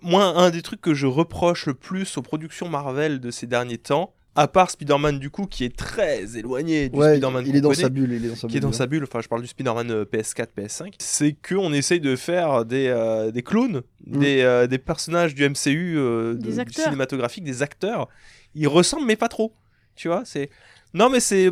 moi, 0.00 0.24
un 0.24 0.50
des 0.50 0.62
trucs 0.62 0.80
que 0.80 0.94
je 0.94 1.06
reproche 1.06 1.66
le 1.66 1.74
plus 1.74 2.16
aux 2.16 2.22
productions 2.22 2.68
Marvel 2.68 3.20
de 3.20 3.30
ces 3.30 3.46
derniers 3.46 3.78
temps, 3.78 4.14
à 4.34 4.48
part 4.48 4.70
Spider-Man 4.70 5.18
du 5.18 5.28
coup, 5.30 5.46
qui 5.46 5.64
est 5.64 5.76
très 5.76 6.36
éloigné 6.38 6.88
du 6.88 6.96
ouais, 6.98 7.12
Spider-Man 7.16 7.44
il 7.46 7.50
est 7.50 7.60
qu'on 7.60 7.62
dans 7.64 7.68
connaît, 7.70 7.82
sa 7.82 7.88
bulle, 7.90 8.12
il 8.12 8.24
est 8.24 8.28
dans 8.28 8.34
sa 8.36 8.48
qui 8.48 8.56
est 8.56 8.60
bulle, 8.60 8.70
dans 8.70 8.72
sa 8.72 8.86
bulle, 8.86 9.02
enfin 9.04 9.20
je 9.20 9.28
parle 9.28 9.42
du 9.42 9.48
Spider-Man 9.48 9.90
euh, 9.90 10.04
PS4, 10.04 10.46
PS5, 10.56 10.94
c'est 10.98 11.32
qu'on 11.46 11.72
essaye 11.72 12.00
de 12.00 12.16
faire 12.16 12.64
des, 12.64 12.86
euh, 12.88 13.30
des 13.30 13.42
clones, 13.42 13.82
Mm. 14.06 14.18
des, 14.18 14.40
euh, 14.40 14.66
des 14.66 14.78
personnages 14.78 15.34
du 15.34 15.44
MCU, 15.48 15.96
euh, 15.96 16.34
de- 16.34 16.38
Des 16.38 16.52
du 16.54 16.60
acteurs. 16.60 16.84
cinématographique, 16.86 17.44
des 17.44 17.62
acteurs. 17.62 18.08
Ils 18.54 18.66
ressemblent 18.68 19.06
mais 19.06 19.16
pas 19.16 19.28
trop, 19.28 19.54
tu 19.96 20.08
vois, 20.08 20.22
c'est... 20.24 20.50
Non 20.94 21.08
mais 21.10 21.20
c'est... 21.20 21.50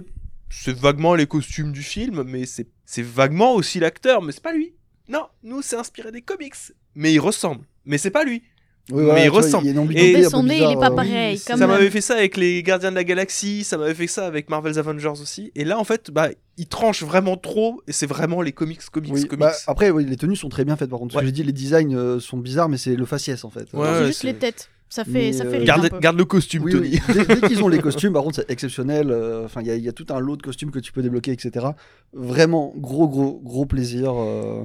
C'est 0.53 0.75
vaguement 0.77 1.15
les 1.15 1.27
costumes 1.27 1.71
du 1.71 1.83
film, 1.85 2.25
mais 2.25 2.45
c'est 2.45 2.67
c'est 2.85 3.03
vaguement 3.05 3.55
aussi 3.55 3.79
l'acteur, 3.79 4.21
mais 4.21 4.33
c'est 4.33 4.43
pas 4.43 4.53
lui. 4.53 4.75
Non, 5.09 5.29
nous 5.45 5.63
c'est 5.63 5.77
inspiré 5.77 6.11
des 6.11 6.23
comics, 6.23 6.55
mais 6.97 7.13
il 7.13 7.21
ressemble, 7.21 7.65
mais 7.85 7.99
c'est 7.99 8.11
pas 8.11 8.25
lui. 8.25 8.43
Oui, 8.93 9.05
voilà, 9.05 9.15
mais 9.21 9.25
il 9.27 9.29
ressemble. 9.31 9.67
Il 9.67 9.99
Et- 9.99 10.25
son 10.25 10.43
nez, 10.43 10.59
il 10.59 10.73
est 10.73 10.77
pas 10.77 10.91
euh, 10.91 10.95
pareil. 10.95 11.33
oui, 11.35 11.39
ça 11.39 11.57
m'avait 11.57 11.91
fait 11.91 12.01
ça 12.01 12.15
avec 12.15 12.37
les 12.37 12.63
Gardiens 12.63 12.91
de 12.91 12.97
la 12.97 13.05
Galaxie, 13.05 13.65
ça 13.65 13.77
m'avait 13.79 13.95
fait 13.95 14.07
ça 14.07 14.27
avec 14.27 14.49
Marvel's 14.51 14.79
Avengers 14.79 15.21
aussi. 15.21 15.53
Et 15.55 15.65
là, 15.65 15.79
en 15.79 15.85
fait, 15.85 16.11
bah, 16.11 16.29
ils 16.59 16.67
tranchent 16.67 17.03
vraiment 17.03 17.37
trop, 17.37 17.81
et 17.89 17.93
c'est 17.93 18.07
vraiment 18.07 18.43
les 18.43 18.53
comics, 18.53 18.81
comics, 18.91 19.13
Oui, 19.13 19.27
comics. 19.27 19.41
bah, 19.41 19.53
après, 19.67 19.91
oui, 19.91 20.05
les 20.05 20.17
tenues 20.17 20.37
sont 20.37 20.49
très 20.49 20.65
bien 20.65 20.77
faites. 20.77 20.91
Par 20.91 20.99
contre, 20.99 21.17
Ouais. 21.17 21.25
j'ai 21.25 21.33
dit, 21.33 21.43
les 21.43 21.53
designs 21.53 21.95
euh, 21.95 22.21
sont 22.21 22.39
bizarres, 22.39 22.69
mais 22.69 22.79
c'est 22.79 22.97
le 22.97 23.05
faciès 23.07 23.45
en 23.45 23.51
fait. 23.51 23.67
Ouais, 23.73 23.87
C'est 23.87 24.01
ouais, 24.01 24.07
juste 24.07 24.23
les 24.25 24.35
têtes. 24.35 24.69
Ça 24.93 25.05
fait, 25.05 25.11
Mais, 25.13 25.33
ça 25.33 25.45
euh, 25.45 25.51
fait 25.53 25.65
garde, 26.01 26.19
le 26.19 26.25
costume, 26.25 26.65
Oui, 26.65 26.73
Tony. 26.73 26.89
oui. 27.09 27.15
Dès, 27.15 27.25
dès 27.37 27.41
qu'ils 27.47 27.63
ont 27.63 27.69
les 27.69 27.79
costumes, 27.83 28.13
par 28.13 28.25
contre, 28.25 28.35
c'est 28.37 28.51
exceptionnel. 28.51 29.13
euh, 29.13 29.45
Enfin, 29.45 29.61
il 29.61 29.69
y, 29.69 29.71
a- 29.71 29.77
il 29.77 29.85
y 29.85 29.89
a 29.89 29.93
tout 29.93 30.07
un 30.11 30.19
lot 30.19 30.37
de 30.37 30.43
costumes 30.43 30.73
que 30.73 30.81
tu 30.81 30.91
peux 30.91 31.01
débloquer, 31.01 31.31
etc. 31.31 31.65
Vraiment, 32.13 32.73
gros, 32.77 33.07
gros, 33.09 33.41
gros 33.45 33.67
plaisir. 33.67 34.13
euh, 34.17 34.65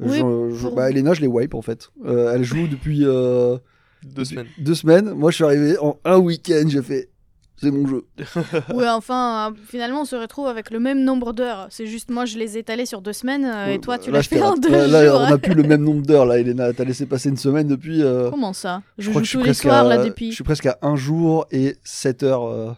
Oui, 0.00 0.18
je- 0.18 0.54
je- 0.56 0.68
bah, 0.68 0.90
Elena, 0.90 1.14
je 1.14 1.20
les 1.22 1.26
wipe 1.26 1.54
en 1.54 1.62
fait. 1.62 1.90
Euh, 2.04 2.34
elle 2.34 2.44
joue 2.44 2.66
depuis 2.68 3.00
euh, 3.04 3.56
Deux 4.04 4.24
semaines. 4.24 4.46
deux 4.58 4.74
semaines. 4.74 5.10
Moi, 5.14 5.30
je 5.30 5.36
suis 5.36 5.44
arrivé 5.44 5.78
en 5.78 5.98
un 6.04 6.18
week-end. 6.18 6.64
J'ai 6.68 6.82
fait, 6.82 7.08
c'est 7.56 7.70
mon 7.70 7.86
jeu. 7.88 8.04
Ouais, 8.74 8.88
enfin, 8.90 9.50
euh, 9.50 9.54
finalement, 9.66 10.02
on 10.02 10.04
se 10.04 10.14
retrouve 10.16 10.48
avec 10.48 10.70
le 10.70 10.78
même 10.80 11.02
nombre 11.02 11.32
d'heures. 11.32 11.68
C'est 11.70 11.86
juste 11.86 12.10
moi, 12.10 12.26
je 12.26 12.36
les 12.36 12.56
ai 12.56 12.60
étalés 12.60 12.84
sur 12.84 13.00
deux 13.00 13.14
semaines 13.14 13.46
euh, 13.46 13.72
et 13.72 13.78
toi, 13.80 13.96
tu 13.98 14.10
Là, 14.10 14.18
l'as 14.18 14.22
je 14.22 14.28
fait 14.28 14.42
en 14.42 14.54
deux 14.56 14.70
là, 14.70 14.86
là, 14.86 15.06
jours. 15.06 15.20
on 15.20 15.32
a 15.32 15.38
plus 15.38 15.54
le 15.54 15.62
même 15.62 15.82
nombre 15.82 16.02
d'heures 16.02 16.26
là, 16.26 16.38
Elena. 16.38 16.72
T'as 16.74 16.84
laissé 16.84 17.06
passer 17.06 17.30
une 17.30 17.38
semaine 17.38 17.66
depuis. 17.66 18.02
euh, 18.02 18.28
Comment 18.30 18.52
ça? 18.52 18.82
Je 18.98 19.08
crois 19.08 19.20
joue 19.20 19.22
que 19.22 19.28
suis 19.28 19.38
tous 19.38 19.44
les 19.44 19.50
presque 19.50 19.62
soirs 19.62 19.86
à- 19.86 19.88
là 19.88 20.02
Je 20.02 20.08
depuis. 20.08 20.32
suis 20.34 20.44
presque 20.44 20.66
à 20.66 20.78
un 20.82 20.96
jour 20.96 21.46
et 21.50 21.76
7 21.84 22.22
heures. 22.22 22.44
euh, 22.44 22.72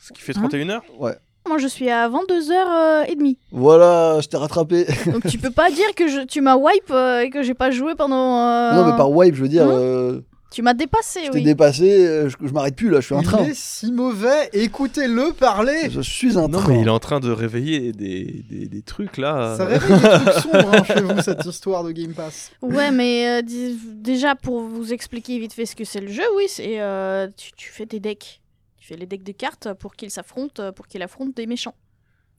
Ce 0.00 0.12
qui 0.12 0.22
fait 0.22 0.34
31 0.34 0.70
heures? 0.70 0.84
Ouais. 1.00 1.16
Moi, 1.48 1.58
je 1.58 1.66
suis 1.68 1.88
à 1.90 2.08
22h30. 2.08 3.36
Voilà, 3.52 4.18
je 4.20 4.28
t'ai 4.28 4.36
rattrapé. 4.36 4.86
Donc, 5.06 5.26
tu 5.26 5.38
peux 5.38 5.50
pas 5.50 5.70
dire 5.70 5.94
que 5.96 6.08
je... 6.08 6.24
tu 6.24 6.40
m'as 6.40 6.56
wipe 6.56 6.90
euh, 6.90 7.20
et 7.20 7.30
que 7.30 7.42
j'ai 7.42 7.54
pas 7.54 7.70
joué 7.70 7.94
pendant. 7.94 8.40
euh, 8.40 8.72
Non, 8.74 8.86
mais 8.90 8.96
par 8.96 9.10
wipe, 9.10 9.34
je 9.34 9.42
veux 9.42 9.48
dire, 9.48 9.66
euh, 9.68 10.20
Tu 10.50 10.62
m'as 10.62 10.74
dépassé, 10.74 11.20
je 11.26 11.30
t'ai 11.30 11.38
oui. 11.38 11.42
dépassé, 11.44 12.06
euh, 12.06 12.28
je, 12.28 12.36
je 12.46 12.52
m'arrête 12.52 12.74
plus 12.76 12.88
là, 12.90 13.00
je 13.00 13.06
suis 13.06 13.14
un 13.14 13.20
Il 13.20 13.24
train. 13.24 13.44
est 13.44 13.54
si 13.54 13.92
mauvais, 13.92 14.48
écoutez-le 14.52 15.32
parler. 15.32 15.88
Je 15.90 16.00
suis 16.00 16.38
un 16.38 16.48
Non, 16.48 16.58
train. 16.58 16.68
mais 16.72 16.80
il 16.80 16.86
est 16.86 16.90
en 16.90 16.98
train 16.98 17.20
de 17.20 17.30
réveiller 17.30 17.92
des, 17.92 18.44
des, 18.50 18.66
des 18.66 18.82
trucs 18.82 19.16
là. 19.18 19.54
Ça 19.56 19.64
réveille 19.66 19.96
des 20.00 20.08
trucs 20.08 20.42
sombres 20.42 20.72
hein, 20.74 20.84
chez 20.86 21.00
vous, 21.00 21.20
cette 21.22 21.44
histoire 21.44 21.84
de 21.84 21.92
Game 21.92 22.12
Pass. 22.12 22.50
Ouais, 22.62 22.90
mais 22.90 23.26
euh, 23.28 23.42
dis- 23.42 23.78
déjà, 23.96 24.34
pour 24.34 24.60
vous 24.62 24.92
expliquer 24.92 25.38
vite 25.38 25.52
fait 25.52 25.66
ce 25.66 25.76
que 25.76 25.84
c'est 25.84 26.00
le 26.00 26.08
jeu, 26.08 26.24
oui, 26.36 26.44
c'est. 26.48 26.80
euh, 26.80 27.28
tu, 27.36 27.52
tu 27.56 27.70
fais 27.70 27.86
des 27.86 28.00
decks. 28.00 28.40
Tu 28.86 28.92
fais 28.92 29.00
les 29.00 29.06
decks 29.06 29.24
de 29.24 29.32
cartes 29.32 29.72
pour 29.80 29.96
qu'ils 29.96 30.12
s'affrontent, 30.12 30.62
euh, 30.62 30.70
pour 30.70 30.86
qu'ils 30.86 31.02
affrontent 31.02 31.32
des 31.34 31.46
méchants. 31.48 31.74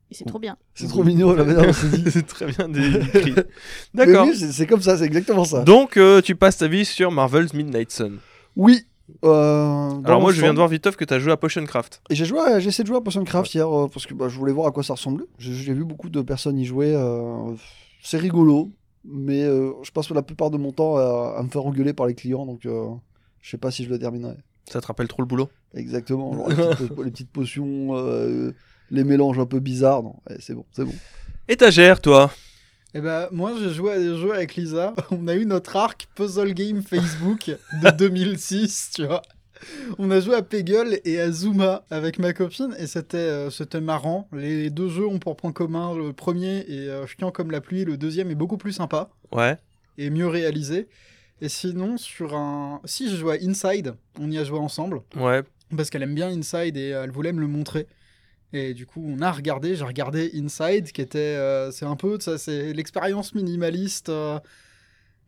Et 0.10 0.14
c'est 0.16 0.24
trop 0.24 0.40
bien. 0.40 0.56
C'est 0.76 0.88
trop 0.88 1.04
mignon 1.04 1.34
la 1.34 1.44
manière 1.44 1.66
dont 1.66 1.74
c'est 1.74 1.90
dit. 1.92 2.06
c'est 2.10 2.26
très 2.26 2.46
bien 2.46 2.70
décrit. 2.70 3.36
D'accord. 3.94 4.26
oui, 4.28 4.34
c'est 4.54 4.66
comme 4.66 4.82
ça, 4.82 4.98
c'est 4.98 5.04
exactement 5.04 5.44
ça. 5.44 5.64
Donc, 5.64 5.98
euh, 5.98 6.22
tu 6.22 6.38
passes 6.38 6.56
ta 6.56 6.70
vie 6.70 6.86
sur 6.86 7.12
Marvel's 7.12 7.54
Midnight 7.54 7.92
Sun. 7.92 8.20
Oui. 8.56 8.88
euh, 9.26 10.02
Alors, 10.06 10.22
moi, 10.22 10.32
je 10.32 10.40
viens 10.40 10.54
de 10.54 10.58
voir 10.58 10.70
Viteuf 10.70 10.96
que 10.96 11.04
tu 11.04 11.14
as 11.14 11.20
joué 11.20 11.34
à 11.34 11.38
Potion 11.38 11.66
Craft. 11.66 12.02
Et 12.10 12.16
j'ai 12.16 12.24
joué, 12.24 12.40
à- 12.40 12.62
j'ai 12.62 12.70
essayé 12.70 12.86
de 12.86 12.88
jouer 12.88 12.98
à 12.98 13.02
Potion 13.02 13.26
Craft 13.26 13.54
hier 13.54 13.68
euh, 13.68 13.90
parce 13.90 14.06
que 14.08 14.14
bah, 14.14 14.30
je 14.30 14.38
voulais 14.38 14.54
voir 14.54 14.68
à 14.68 14.72
quoi 14.72 14.84
ça 14.84 14.94
ressemblait. 14.94 15.26
J'ai 15.40 15.54
j'ai 15.54 15.74
vu 15.74 15.84
beaucoup 15.84 16.08
de 16.10 16.22
personnes 16.22 16.58
y 16.58 16.64
jouer. 16.64 16.96
euh, 16.96 17.54
c'est 18.02 18.20
rigolo, 18.20 18.72
mais 19.04 19.44
euh, 19.44 19.74
je 19.84 19.92
passe 19.92 20.10
la 20.12 20.22
plupart 20.22 20.50
de 20.50 20.58
mon 20.58 20.72
temps 20.72 20.96
à, 20.96 21.36
à 21.40 21.44
me 21.44 21.50
faire 21.50 21.66
engueuler 21.66 21.92
par 21.92 22.08
les 22.08 22.16
clients, 22.16 22.46
donc 22.46 22.66
euh, 22.66 22.88
je 23.42 23.50
sais 23.50 23.58
pas 23.58 23.70
si 23.72 23.84
je 23.84 23.90
le 23.90 24.00
terminerai. 24.00 24.38
Ça 24.72 24.80
te 24.82 24.88
rappelle 24.88 25.08
trop 25.08 25.22
le 25.22 25.28
boulot? 25.28 25.50
Exactement. 25.74 26.34
genre 26.34 26.50
les, 26.70 26.76
petites, 26.76 26.96
po- 26.96 27.04
les 27.04 27.12
petites 27.12 27.32
potions, 27.32 27.96
euh, 27.98 28.52
les 28.92 29.04
mélanges 29.04 29.40
un 29.40 29.46
peu 29.46 29.60
bizarres. 29.60 30.04
Non, 30.04 30.16
ouais, 30.30 30.38
c'est 30.40 30.54
bon, 30.54 30.66
c'est 30.72 30.86
bon. 30.86 30.94
Étagère, 31.48 32.02
toi. 32.02 32.32
Eh 32.94 33.02
ben, 33.02 33.28
moi, 33.32 33.52
j'ai 33.60 33.70
joué 33.70 33.94
à 33.94 34.00
des 34.00 34.18
jeux 34.18 34.34
avec 34.34 34.56
Lisa. 34.56 34.94
On 35.12 35.28
a 35.28 35.36
eu 35.36 35.46
notre 35.46 35.76
arc 35.76 36.08
Puzzle 36.16 36.54
Game 36.54 36.82
Facebook 36.82 37.52
de 37.84 37.90
2006, 37.98 38.92
tu 38.96 39.06
vois. 39.06 39.22
On 39.98 40.12
a 40.12 40.20
joué 40.20 40.36
à 40.36 40.44
Peggle 40.44 41.00
et 41.04 41.20
à 41.20 41.32
Zuma 41.32 41.84
avec 41.90 42.20
ma 42.20 42.32
copine 42.32 42.76
et 42.78 42.86
c'était 42.86 43.18
euh, 43.18 43.50
c'était 43.50 43.82
marrant. 43.82 44.28
Les 44.32 44.70
deux 44.70 44.88
jeux 44.88 45.08
ont 45.08 45.18
pour 45.18 45.36
point 45.36 45.52
commun 45.52 45.96
le 45.98 46.14
premier 46.14 46.60
est 46.60 46.88
euh, 46.90 47.08
chiant 47.08 47.32
comme 47.32 47.50
la 47.50 47.60
pluie, 47.60 47.84
le 47.84 47.98
deuxième 47.98 48.30
est 48.30 48.36
beaucoup 48.36 48.58
plus 48.58 48.72
sympa 48.74 49.10
Ouais. 49.32 49.58
et 49.98 50.12
mieux 50.12 50.28
réalisé. 50.28 50.88
Et 51.42 51.50
sinon, 51.50 51.98
sur 51.98 52.36
un. 52.36 52.82
Si 52.86 53.10
je 53.10 53.16
joue 53.16 53.32
à 53.32 53.36
Inside, 53.42 53.96
on 54.20 54.30
y 54.30 54.38
a 54.38 54.44
joué 54.44 54.60
ensemble 54.60 55.02
Ouais. 55.16 55.42
Parce 55.76 55.90
qu'elle 55.90 56.04
aime 56.04 56.16
bien 56.16 56.30
Inside 56.30 56.78
et 56.78 56.94
euh, 56.94 57.04
elle 57.04 57.12
voulait 57.12 57.34
me 57.34 57.42
le 57.42 57.48
montrer. 57.48 57.88
Et 58.54 58.74
du 58.74 58.86
coup, 58.86 59.04
on 59.06 59.22
a 59.22 59.32
regardé, 59.32 59.76
j'ai 59.76 59.84
regardé 59.84 60.32
Inside, 60.34 60.92
qui 60.94 61.02
était, 61.02 61.18
euh, 61.20 61.70
c'est 61.72 61.86
un 61.86 61.96
peu, 61.98 62.18
ça, 62.20 62.38
c'est 62.38 62.72
l'expérience 62.74 63.36
minimaliste. 63.36 64.10
euh, 64.10 64.40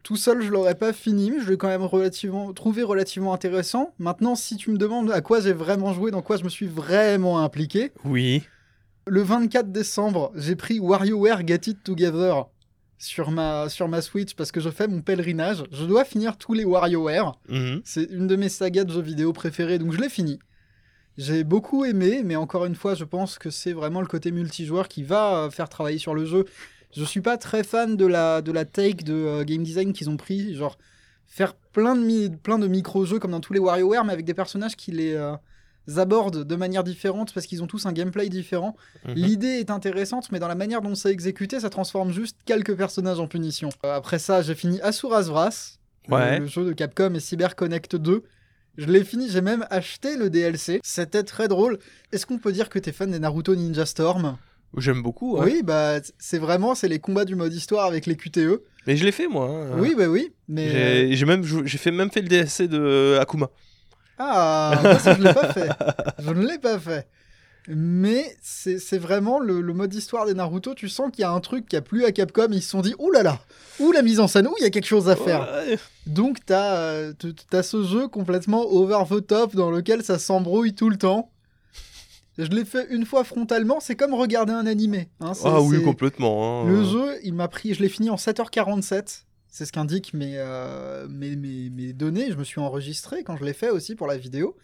tout 0.03 0.15
seul, 0.15 0.41
je 0.41 0.49
l'aurais 0.49 0.75
pas 0.75 0.93
fini, 0.93 1.29
mais 1.29 1.41
je 1.41 1.49
l'ai 1.49 1.57
quand 1.57 1.67
même 1.67 1.83
relativement 1.83 2.53
trouvé 2.53 2.83
relativement 2.83 3.33
intéressant. 3.33 3.93
Maintenant, 3.99 4.35
si 4.35 4.55
tu 4.55 4.71
me 4.71 4.77
demandes 4.77 5.11
à 5.11 5.19
quoi 5.19 5.41
j'ai 5.41 5.51
vraiment 5.51 5.91
joué, 5.91 6.09
dans 6.11 6.21
quoi 6.21 6.37
je 6.37 6.45
me 6.45 6.49
suis 6.49 6.67
vraiment 6.67 7.39
impliqué, 7.43 7.91
Oui. 8.05 8.43
le 9.07 9.21
24 9.21 9.69
décembre, 9.73 10.31
j'ai 10.35 10.55
pris 10.55 10.79
WarioWare 10.79 11.45
Get 11.45 11.61
It 11.67 11.83
Together 11.83 12.45
sur 12.99 13.31
ma 13.31 13.67
sur 13.69 13.87
ma 13.87 14.01
Switch 14.01 14.35
parce 14.35 14.51
que 14.51 14.59
je 14.59 14.69
fais 14.69 14.87
mon 14.87 15.01
pèlerinage. 15.01 15.63
Je 15.71 15.85
dois 15.85 16.05
finir 16.05 16.37
tous 16.37 16.53
les 16.53 16.65
WarioWare. 16.65 17.39
Mhm. 17.47 17.81
C'est 17.83 18.03
une 18.11 18.27
de 18.27 18.35
mes 18.35 18.49
sagas 18.49 18.83
de 18.83 18.91
jeux 18.91 19.01
vidéo 19.01 19.33
préférées, 19.33 19.79
donc 19.79 19.93
je 19.93 19.97
l'ai 19.99 20.09
fini. 20.09 20.37
J'ai 21.17 21.43
beaucoup 21.43 21.83
aimé, 21.85 22.21
mais 22.23 22.35
encore 22.35 22.65
une 22.65 22.75
fois, 22.75 22.93
je 22.95 23.03
pense 23.03 23.39
que 23.39 23.49
c'est 23.49 23.73
vraiment 23.73 23.99
le 24.01 24.07
côté 24.07 24.31
multijoueur 24.31 24.87
qui 24.87 25.03
va 25.03 25.35
euh, 25.45 25.49
faire 25.49 25.67
travailler 25.67 25.97
sur 25.97 26.13
le 26.13 26.25
jeu. 26.25 26.45
Je 26.95 27.03
suis 27.03 27.21
pas 27.21 27.37
très 27.37 27.63
fan 27.63 27.97
de 27.97 28.05
la, 28.05 28.41
de 28.41 28.51
la 28.51 28.63
take 28.65 29.03
de 29.03 29.13
euh, 29.13 29.43
game 29.43 29.63
design 29.63 29.91
qu'ils 29.93 30.09
ont 30.09 30.17
pris, 30.17 30.55
genre 30.55 30.77
faire 31.27 31.53
plein 31.55 31.95
de, 31.95 32.01
mi- 32.01 32.29
plein 32.29 32.57
de 32.57 32.67
micro-jeux 32.67 33.19
comme 33.19 33.31
dans 33.31 33.41
tous 33.41 33.53
les 33.53 33.59
WarioWare, 33.59 34.05
mais 34.05 34.13
avec 34.13 34.25
des 34.25 34.33
personnages 34.33 34.75
qui 34.75 34.91
les 34.91 35.13
euh, 35.13 35.33
abordent 35.97 36.43
de 36.43 36.55
manière 36.55 36.83
différente 36.83 37.33
parce 37.33 37.45
qu'ils 37.47 37.63
ont 37.63 37.67
tous 37.67 37.85
un 37.85 37.91
gameplay 37.93 38.29
différent. 38.29 38.75
Mhm. 39.07 39.13
L'idée 39.15 39.47
est 39.59 39.71
intéressante, 39.71 40.31
mais 40.31 40.39
dans 40.39 40.47
la 40.47 40.55
manière 40.55 40.81
dont 40.81 40.93
c'est 40.95 41.09
exécuté, 41.11 41.59
ça 41.59 41.69
transforme 41.69 42.11
juste 42.11 42.37
quelques 42.45 42.75
personnages 42.75 43.19
en 43.19 43.27
punition. 43.27 43.69
Euh, 43.85 43.95
après 43.95 44.19
ça, 44.19 44.41
j'ai 44.41 44.55
fini 44.55 44.79
Asuras 44.81 45.23
Vras, 45.23 45.77
le- 46.07 46.13
Ouais. 46.15 46.39
le, 46.39 46.45
jeu 46.47 46.65
de 46.65 46.73
Capcom 46.73 47.13
et 47.13 47.19
Cyber 47.19 47.55
Connect 47.55 47.95
2. 47.95 48.23
Je 48.77 48.85
l'ai 48.85 49.03
fini, 49.03 49.29
j'ai 49.29 49.41
même 49.41 49.65
acheté 49.69 50.15
le 50.15 50.29
DLC. 50.29 50.79
C'était 50.83 51.23
très 51.23 51.47
drôle. 51.47 51.79
Est-ce 52.11 52.25
qu'on 52.25 52.37
peut 52.37 52.51
dire 52.51 52.69
que 52.69 52.79
t'es 52.79 52.91
fan 52.91 53.11
des 53.11 53.19
Naruto 53.19 53.55
Ninja 53.55 53.85
Storm? 53.85 54.37
J'aime 54.77 55.01
beaucoup. 55.01 55.37
Oui, 55.39 55.61
bah 55.63 55.95
c'est 56.19 56.37
vraiment 56.37 56.75
c'est 56.75 56.87
les 56.87 56.99
combats 56.99 57.25
du 57.25 57.33
mode 57.35 57.51
histoire 57.53 57.85
avec 57.87 58.05
les 58.05 58.15
QTE. 58.15 58.61
Mais 58.85 58.95
je 58.95 59.03
l'ai 59.03 59.11
fait 59.11 59.27
moi. 59.27 59.49
hein. 59.49 59.77
Oui, 59.79 59.95
bah 59.97 60.07
oui, 60.07 60.31
mais 60.47 61.13
J'ai 61.15 61.25
même, 61.25 61.43
j'ai 61.43 61.77
fait, 61.79 61.89
même 61.91 62.11
fait 62.11 62.21
le 62.21 62.27
DLC 62.27 62.67
de 62.67 63.17
Akuma. 63.19 63.49
Ah, 64.19 64.79
moi, 64.83 64.99
ça, 64.99 65.15
je 65.15 65.21
l'ai 65.23 65.33
pas 65.33 65.51
fait. 65.53 65.69
Je 66.19 66.29
ne 66.31 66.45
l'ai 66.45 66.57
pas 66.59 66.77
fait. 66.79 67.07
Mais 67.71 68.35
c'est 68.41 68.97
vraiment 68.97 69.39
le, 69.39 69.61
le 69.61 69.73
mode 69.73 69.93
histoire 69.93 70.25
des 70.25 70.33
Naruto. 70.33 70.73
Tu 70.73 70.89
sens 70.89 71.11
qu'il 71.11 71.21
y 71.21 71.25
a 71.25 71.31
un 71.31 71.39
truc 71.39 71.67
qui 71.67 71.75
a 71.75 71.81
plu 71.81 72.03
à 72.05 72.11
Capcom. 72.11 72.47
Ils 72.51 72.63
se 72.63 72.69
sont 72.69 72.81
dit, 72.81 72.95
ouh 72.97 73.11
là 73.11 73.21
là, 73.21 73.39
ouh 73.79 73.91
la 73.91 74.01
mise 74.01 74.19
en 74.19 74.27
scène, 74.27 74.47
ouh 74.47 74.55
il 74.59 74.63
y 74.63 74.65
a 74.65 74.69
quelque 74.71 74.87
chose 74.87 75.07
à 75.09 75.15
faire. 75.15 75.41
Ouais. 75.67 75.77
Donc 76.07 76.37
t'as 76.45 76.75
euh, 76.77 77.13
t'as 77.51 77.61
ce 77.61 77.83
jeu 77.83 78.07
complètement 78.07 78.63
over 78.63 79.03
the 79.09 79.25
top 79.25 79.55
dans 79.55 79.69
lequel 79.69 80.03
ça 80.03 80.17
s'embrouille 80.17 80.73
tout 80.73 80.89
le 80.89 80.97
temps. 80.97 81.29
Je 82.39 82.47
l'ai 82.47 82.63
fait 82.65 82.87
une 82.89 83.05
fois 83.05 83.23
frontalement, 83.25 83.79
c'est 83.81 83.95
comme 83.95 84.13
regarder 84.13 84.53
un 84.53 84.65
animé. 84.65 85.09
hein, 85.19 85.33
Ah 85.43 85.61
oui, 85.61 85.83
complètement. 85.83 86.63
hein. 86.63 86.69
Le 86.69 86.83
jeu, 86.85 87.17
il 87.23 87.33
m'a 87.33 87.49
pris, 87.49 87.73
je 87.73 87.81
l'ai 87.83 87.89
fini 87.89 88.09
en 88.09 88.15
7h47. 88.15 89.23
C'est 89.49 89.65
ce 89.65 89.71
qu'indiquent 89.71 90.13
mes, 90.13 90.33
euh, 90.37 91.07
mes, 91.09 91.35
mes, 91.35 91.69
mes 91.69 91.93
données. 91.93 92.31
Je 92.31 92.37
me 92.37 92.43
suis 92.43 92.59
enregistré 92.59 93.23
quand 93.23 93.35
je 93.37 93.43
l'ai 93.45 93.53
fait 93.53 93.69
aussi 93.69 93.95
pour 93.95 94.07
la 94.07 94.17
vidéo. 94.17 94.55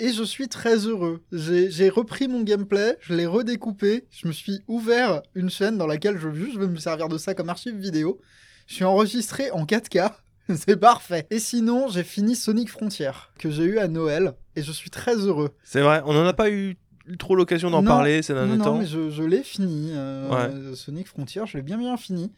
Et 0.00 0.12
je 0.12 0.22
suis 0.22 0.48
très 0.48 0.76
heureux. 0.86 1.22
J'ai 1.30 1.88
repris 1.90 2.26
mon 2.26 2.42
gameplay, 2.42 2.96
je 3.02 3.12
l'ai 3.14 3.26
redécoupé, 3.26 4.06
je 4.10 4.28
me 4.28 4.32
suis 4.32 4.60
ouvert 4.66 5.20
une 5.34 5.50
chaîne 5.50 5.76
dans 5.76 5.86
laquelle 5.86 6.16
je, 6.18 6.32
je 6.32 6.58
vais 6.58 6.66
me 6.68 6.78
servir 6.78 7.08
de 7.08 7.18
ça 7.18 7.34
comme 7.34 7.50
archive 7.50 7.76
vidéo. 7.76 8.18
Je 8.66 8.74
suis 8.76 8.84
enregistré 8.84 9.50
en 9.50 9.64
4K. 9.66 10.10
C'est 10.56 10.78
parfait. 10.78 11.26
Et 11.30 11.38
sinon, 11.38 11.88
j'ai 11.88 12.02
fini 12.02 12.34
Sonic 12.34 12.70
Frontier, 12.70 13.10
que 13.38 13.50
j'ai 13.50 13.64
eu 13.64 13.78
à 13.78 13.88
Noël, 13.88 14.32
et 14.56 14.62
je 14.62 14.72
suis 14.72 14.90
très 14.90 15.14
heureux. 15.16 15.50
C'est 15.64 15.82
vrai, 15.82 16.02
on 16.06 16.14
n'en 16.14 16.24
a 16.24 16.32
pas 16.32 16.50
eu 16.50 16.76
trop 17.18 17.36
l'occasion 17.36 17.70
d'en 17.70 17.82
Non, 17.82 17.88
parler 17.88 18.22
ces 18.22 18.32
Non, 18.32 18.40
derniers 18.40 18.56
non, 18.56 18.64
temps. 18.64 18.78
mais 18.78 18.86
je, 18.86 19.10
je 19.10 19.22
l'ai 19.22 19.42
fini. 19.42 19.90
euh, 19.92 20.74
Sonic 20.74 21.08
Frontier, 21.08 21.42
je 21.46 21.56
l'ai 21.58 21.62
bien 21.62 21.76
bien 21.78 21.96
fini. 21.98 22.32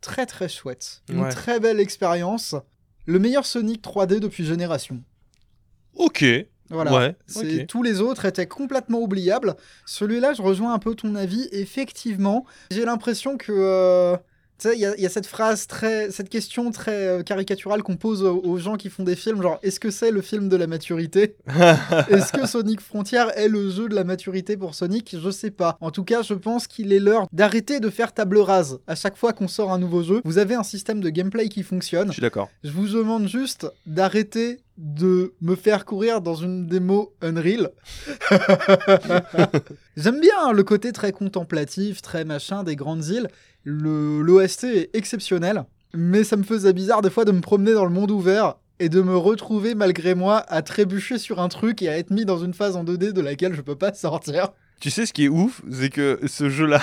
Très 0.00 0.26
très 0.26 0.48
chouette. 0.48 1.02
Une 1.08 1.20
Ouais. 1.22 1.28
très 1.30 1.58
belle 1.60 1.80
expérience. 1.80 2.54
Le 3.06 3.18
meilleur 3.18 3.46
Sonic 3.46 3.82
3D 3.82 4.20
depuis 4.20 4.44
génération. 4.44 5.02
Ok. 5.94 6.24
Voilà. 6.68 6.92
Ouais. 6.92 7.66
Tous 7.66 7.82
les 7.82 8.00
autres 8.00 8.24
étaient 8.24 8.48
complètement 8.48 8.98
oubliables. 9.00 9.54
Celui-là, 9.84 10.32
je 10.34 10.42
rejoins 10.42 10.74
un 10.74 10.78
peu 10.80 10.94
ton 10.96 11.14
avis. 11.14 11.48
Effectivement, 11.52 12.44
j'ai 12.70 12.84
l'impression 12.84 13.36
que. 13.36 13.52
euh, 13.52 14.16
tu 14.58 14.68
sais, 14.68 14.74
il 14.74 14.80
y, 14.80 14.86
a- 14.86 14.94
il 14.96 15.02
y 15.02 15.06
a 15.06 15.10
cette 15.10 15.26
phrase 15.26 15.66
très. 15.66 16.10
Cette 16.10 16.28
question 16.28 16.70
très 16.70 17.06
euh, 17.08 17.22
caricaturale 17.22 17.82
qu'on 17.82 17.96
pose 17.96 18.22
aux, 18.22 18.40
aux 18.42 18.58
gens 18.58 18.76
qui 18.76 18.88
font 18.90 19.02
des 19.04 19.16
films 19.16 19.42
genre, 19.42 19.58
est-ce 19.62 19.78
que 19.80 19.90
c'est 19.90 20.10
le 20.10 20.22
film 20.22 20.48
de 20.48 20.56
la 20.56 20.66
maturité? 20.66 21.36
Est-ce 22.08 22.32
que 22.32 22.46
Sonic 22.46 22.80
Frontier 22.80 23.24
est 23.36 23.48
le 23.48 23.70
jeu 23.70 23.88
de 23.88 23.94
la 23.94 24.04
maturité 24.04 24.56
pour 24.56 24.74
Sonic? 24.74 25.16
Je 25.20 25.30
sais 25.30 25.50
pas. 25.50 25.76
En 25.80 25.90
tout 25.90 26.04
cas, 26.04 26.22
je 26.22 26.34
pense 26.34 26.66
qu'il 26.66 26.92
est 26.92 26.98
l'heure 27.00 27.26
d'arrêter 27.32 27.80
de 27.80 27.90
faire 27.90 28.12
table 28.14 28.38
rase. 28.38 28.78
À 28.86 28.94
chaque 28.94 29.16
fois 29.16 29.32
qu'on 29.32 29.48
sort 29.48 29.72
un 29.72 29.78
nouveau 29.78 30.02
jeu, 30.02 30.20
vous 30.24 30.38
avez 30.38 30.54
un 30.54 30.62
système 30.62 31.00
de 31.00 31.10
gameplay 31.10 31.48
qui 31.48 31.62
fonctionne. 31.62 32.08
Je 32.08 32.12
suis 32.14 32.22
d'accord. 32.22 32.48
Je 32.64 32.70
vous 32.70 32.88
demande 32.88 33.28
juste 33.28 33.66
d'arrêter 33.86 34.60
de 34.78 35.32
me 35.40 35.54
faire 35.56 35.84
courir 35.86 36.20
dans 36.20 36.34
une 36.34 36.66
démo 36.66 37.14
Unreal. 37.22 37.70
J'aime 39.96 40.20
bien 40.20 40.34
hein, 40.38 40.52
le 40.52 40.62
côté 40.64 40.92
très 40.92 41.12
contemplatif, 41.12 42.02
très 42.02 42.24
machin 42.24 42.62
des 42.62 42.76
grandes 42.76 43.06
îles. 43.06 43.28
Le 43.68 44.20
L'OST 44.22 44.62
est 44.64 44.90
exceptionnel, 44.94 45.64
mais 45.92 46.22
ça 46.22 46.36
me 46.36 46.44
faisait 46.44 46.72
bizarre 46.72 47.02
des 47.02 47.10
fois 47.10 47.24
de 47.24 47.32
me 47.32 47.40
promener 47.40 47.72
dans 47.74 47.84
le 47.84 47.90
monde 47.90 48.12
ouvert 48.12 48.54
et 48.78 48.88
de 48.88 49.02
me 49.02 49.16
retrouver 49.16 49.74
malgré 49.74 50.14
moi 50.14 50.38
à 50.48 50.62
trébucher 50.62 51.18
sur 51.18 51.40
un 51.40 51.48
truc 51.48 51.82
et 51.82 51.88
à 51.88 51.98
être 51.98 52.10
mis 52.10 52.24
dans 52.24 52.38
une 52.38 52.54
phase 52.54 52.76
en 52.76 52.84
2D 52.84 53.12
de 53.12 53.20
laquelle 53.20 53.54
je 53.54 53.62
peux 53.62 53.74
pas 53.74 53.92
sortir. 53.92 54.50
Tu 54.80 54.90
sais 54.90 55.04
ce 55.04 55.12
qui 55.12 55.24
est 55.24 55.28
ouf, 55.28 55.62
c'est 55.72 55.90
que 55.90 56.20
ce 56.26 56.48
jeu-là, 56.48 56.80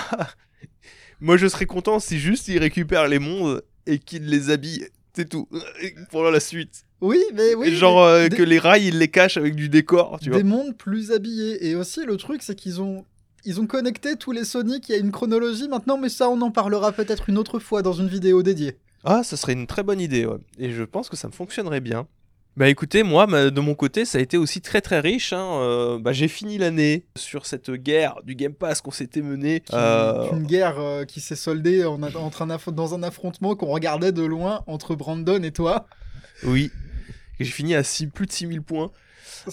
moi 1.22 1.38
je 1.38 1.48
serais 1.48 1.68
content 1.68 2.00
si 2.00 2.20
juste 2.20 2.50
il 2.50 2.58
récupère 2.58 3.08
les 3.08 3.20
mondes 3.20 3.64
et 3.88 3.98
qu'il 4.00 4.26
les 4.26 4.50
habille. 4.50 4.88
C'est 5.16 5.30
tout. 5.30 5.48
Pour 6.12 6.24
la 6.24 6.40
suite. 6.42 6.84
Oui, 7.00 7.22
mais 7.34 7.54
oui. 7.56 7.74
Genre 7.76 8.04
euh, 8.04 8.28
des- 8.28 8.36
que 8.36 8.44
les 8.44 8.60
rails 8.60 8.88
il 8.88 8.98
les 8.98 9.08
cache 9.10 9.38
avec 9.38 9.56
du 9.56 9.70
décor, 9.70 10.20
tu 10.22 10.30
vois. 10.30 10.38
des 10.40 10.44
mondes 10.44 10.76
plus 10.76 11.12
habillés. 11.12 11.68
Et 11.70 11.76
aussi, 11.76 12.04
le 12.06 12.18
truc, 12.18 12.42
c'est 12.42 12.56
qu'ils 12.56 12.82
ont. 12.82 13.06
Ils 13.46 13.60
ont 13.60 13.68
connecté 13.68 14.16
tous 14.16 14.32
les 14.32 14.46
Sonic, 14.46 14.88
il 14.90 14.92
y 14.94 14.96
a 14.96 14.98
une 15.00 15.12
chronologie 15.12 15.68
maintenant, 15.68 15.98
mais 15.98 16.10
ça, 16.10 16.30
on 16.30 16.40
en 16.42 16.52
parlera 16.52 16.92
peut-être 16.92 17.30
une 17.30 17.38
autre 17.38 17.60
fois 17.60 17.82
dans 17.82 17.94
une 17.94 18.08
vidéo 18.08 18.42
dédiée. 18.44 18.78
Ah, 19.04 19.22
ça 19.24 19.36
serait 19.36 19.54
une 19.54 19.68
très 19.68 19.84
bonne 19.84 20.00
idée, 20.00 20.26
ouais. 20.26 20.38
Et 20.58 20.72
je 20.72 20.84
pense 20.84 21.10
que 21.10 21.18
ça 21.18 21.28
me 21.28 21.34
fonctionnerait 21.34 21.82
bien. 21.82 22.08
Bah 22.56 22.70
écoutez, 22.70 23.02
moi, 23.04 23.26
de 23.26 23.60
mon 23.60 23.74
côté, 23.74 24.06
ça 24.06 24.20
a 24.20 24.22
été 24.22 24.38
aussi 24.38 24.62
très 24.62 24.80
très 24.80 25.00
riche. 25.00 25.34
hein. 25.34 25.44
Euh, 25.62 25.98
bah, 26.00 26.14
j'ai 26.14 26.28
fini 26.28 26.58
l'année 26.60 27.04
sur 27.18 27.48
cette 27.48 27.72
guerre 27.72 28.16
du 28.24 28.36
Game 28.36 28.54
Pass 28.54 28.80
qu'on 28.80 28.92
s'était 28.92 29.24
menée. 29.24 29.64
Euh, 29.74 30.30
Une 30.32 30.44
guerre 30.46 30.80
euh, 30.80 31.04
qui 31.04 31.20
s'est 31.20 31.36
soldée 31.36 31.84
en, 31.84 32.02
entre 32.04 32.44
un 32.44 32.58
dans 32.72 32.94
un 32.94 33.02
affrontement 33.04 33.56
qu'on 33.56 33.66
regardait 33.66 34.12
de 34.12 34.24
loin 34.24 34.64
entre 34.68 34.94
Brandon 34.96 35.42
et 35.42 35.52
toi. 35.52 35.88
Oui. 36.44 36.72
J'ai 37.40 37.46
fini 37.52 37.74
à 37.74 37.82
six- 37.84 38.06
plus 38.08 38.28
de 38.28 38.32
6000 38.32 38.62
points. 38.62 38.92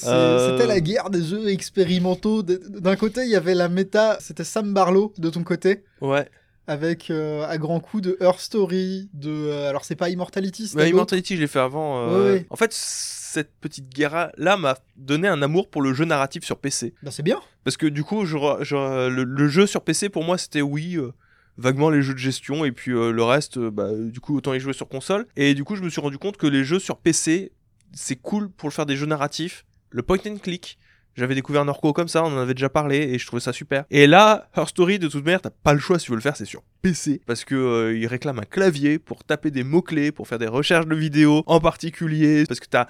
Euh. 0.04 0.50
C'était 0.52 0.66
la 0.68 0.80
guerre 0.80 1.10
des 1.10 1.22
jeux 1.22 1.48
expérimentaux. 1.48 2.42
D'un 2.42 2.96
côté, 2.96 3.22
il 3.24 3.30
y 3.30 3.36
avait 3.36 3.54
la 3.54 3.68
méta, 3.68 4.18
c'était 4.20 4.44
Sam 4.44 4.72
Barlow 4.72 5.12
de 5.18 5.30
ton 5.30 5.42
côté. 5.42 5.84
Ouais. 6.00 6.28
Avec 6.66 7.10
euh, 7.10 7.44
à 7.48 7.58
grands 7.58 7.80
coups 7.80 8.02
de 8.04 8.16
Her 8.20 8.38
Story, 8.38 9.08
de. 9.12 9.30
euh, 9.30 9.68
alors, 9.68 9.84
c'est 9.84 9.96
pas 9.96 10.08
Immortality, 10.08 10.68
c'était 10.68 10.82
Bah. 10.84 10.88
Immortality, 10.88 11.34
je 11.36 11.40
l'ai 11.40 11.48
fait 11.48 11.58
avant. 11.58 12.08
euh, 12.08 12.24
Ouais, 12.26 12.32
ouais. 12.32 12.46
En 12.50 12.56
fait, 12.56 12.72
cette 12.72 13.52
petite 13.60 13.88
guerre-là 13.88 14.56
m'a 14.56 14.76
donné 14.96 15.26
un 15.26 15.42
amour 15.42 15.68
pour 15.68 15.82
le 15.82 15.92
jeu 15.94 16.04
narratif 16.04 16.44
sur 16.44 16.58
PC. 16.58 16.94
Bah, 17.02 17.10
c'est 17.10 17.22
bien. 17.24 17.40
Parce 17.64 17.76
que 17.76 17.86
du 17.86 18.04
coup, 18.04 18.24
je 18.24 18.36
re- 18.36 18.62
je- 18.62 19.08
le, 19.08 19.24
le 19.24 19.48
jeu 19.48 19.66
sur 19.66 19.82
PC, 19.82 20.10
pour 20.10 20.22
moi, 20.22 20.38
c'était 20.38 20.62
oui, 20.62 20.96
euh, 20.96 21.10
vaguement 21.58 21.90
les 21.90 22.02
jeux 22.02 22.14
de 22.14 22.18
gestion, 22.18 22.64
et 22.64 22.70
puis 22.70 22.92
euh, 22.92 23.10
le 23.10 23.22
reste, 23.24 23.56
euh, 23.56 23.70
bah, 23.70 23.88
du 23.92 24.20
coup, 24.20 24.36
autant 24.36 24.54
y 24.54 24.60
jouer 24.60 24.72
sur 24.72 24.88
console. 24.88 25.26
Et 25.36 25.54
du 25.54 25.64
coup, 25.64 25.74
je 25.74 25.82
me 25.82 25.90
suis 25.90 26.00
rendu 26.00 26.18
compte 26.18 26.36
que 26.36 26.46
les 26.46 26.62
jeux 26.62 26.78
sur 26.78 26.98
PC, 26.98 27.50
c'est 27.92 28.16
cool 28.16 28.48
pour 28.48 28.72
faire 28.72 28.86
des 28.86 28.94
jeux 28.94 29.06
narratifs. 29.06 29.64
Le 29.90 30.02
point 30.02 30.18
and 30.26 30.36
click, 30.38 30.78
j'avais 31.14 31.34
découvert 31.34 31.64
Norco 31.64 31.92
comme 31.92 32.08
ça, 32.08 32.22
on 32.24 32.28
en 32.28 32.38
avait 32.38 32.54
déjà 32.54 32.68
parlé, 32.68 32.98
et 32.98 33.18
je 33.18 33.26
trouvais 33.26 33.40
ça 33.40 33.52
super. 33.52 33.84
Et 33.90 34.06
là, 34.06 34.48
Her 34.56 34.68
Story, 34.68 34.98
de 34.98 35.08
toute 35.08 35.24
manière, 35.24 35.42
t'as 35.42 35.50
pas 35.50 35.72
le 35.72 35.80
choix 35.80 35.98
si 35.98 36.06
tu 36.06 36.12
veux 36.12 36.16
le 36.16 36.22
faire, 36.22 36.36
c'est 36.36 36.44
sur 36.44 36.62
PC. 36.82 37.20
Parce 37.26 37.44
que 37.44 37.54
euh, 37.54 37.98
il 37.98 38.06
réclame 38.06 38.38
un 38.38 38.44
clavier 38.44 38.98
pour 38.98 39.24
taper 39.24 39.50
des 39.50 39.64
mots-clés, 39.64 40.12
pour 40.12 40.28
faire 40.28 40.38
des 40.38 40.46
recherches 40.46 40.86
de 40.86 40.94
vidéos, 40.94 41.42
en 41.46 41.60
particulier, 41.60 42.44
parce 42.46 42.60
que 42.60 42.68
t'as 42.68 42.86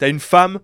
as 0.00 0.08
une 0.08 0.20
femme 0.20 0.60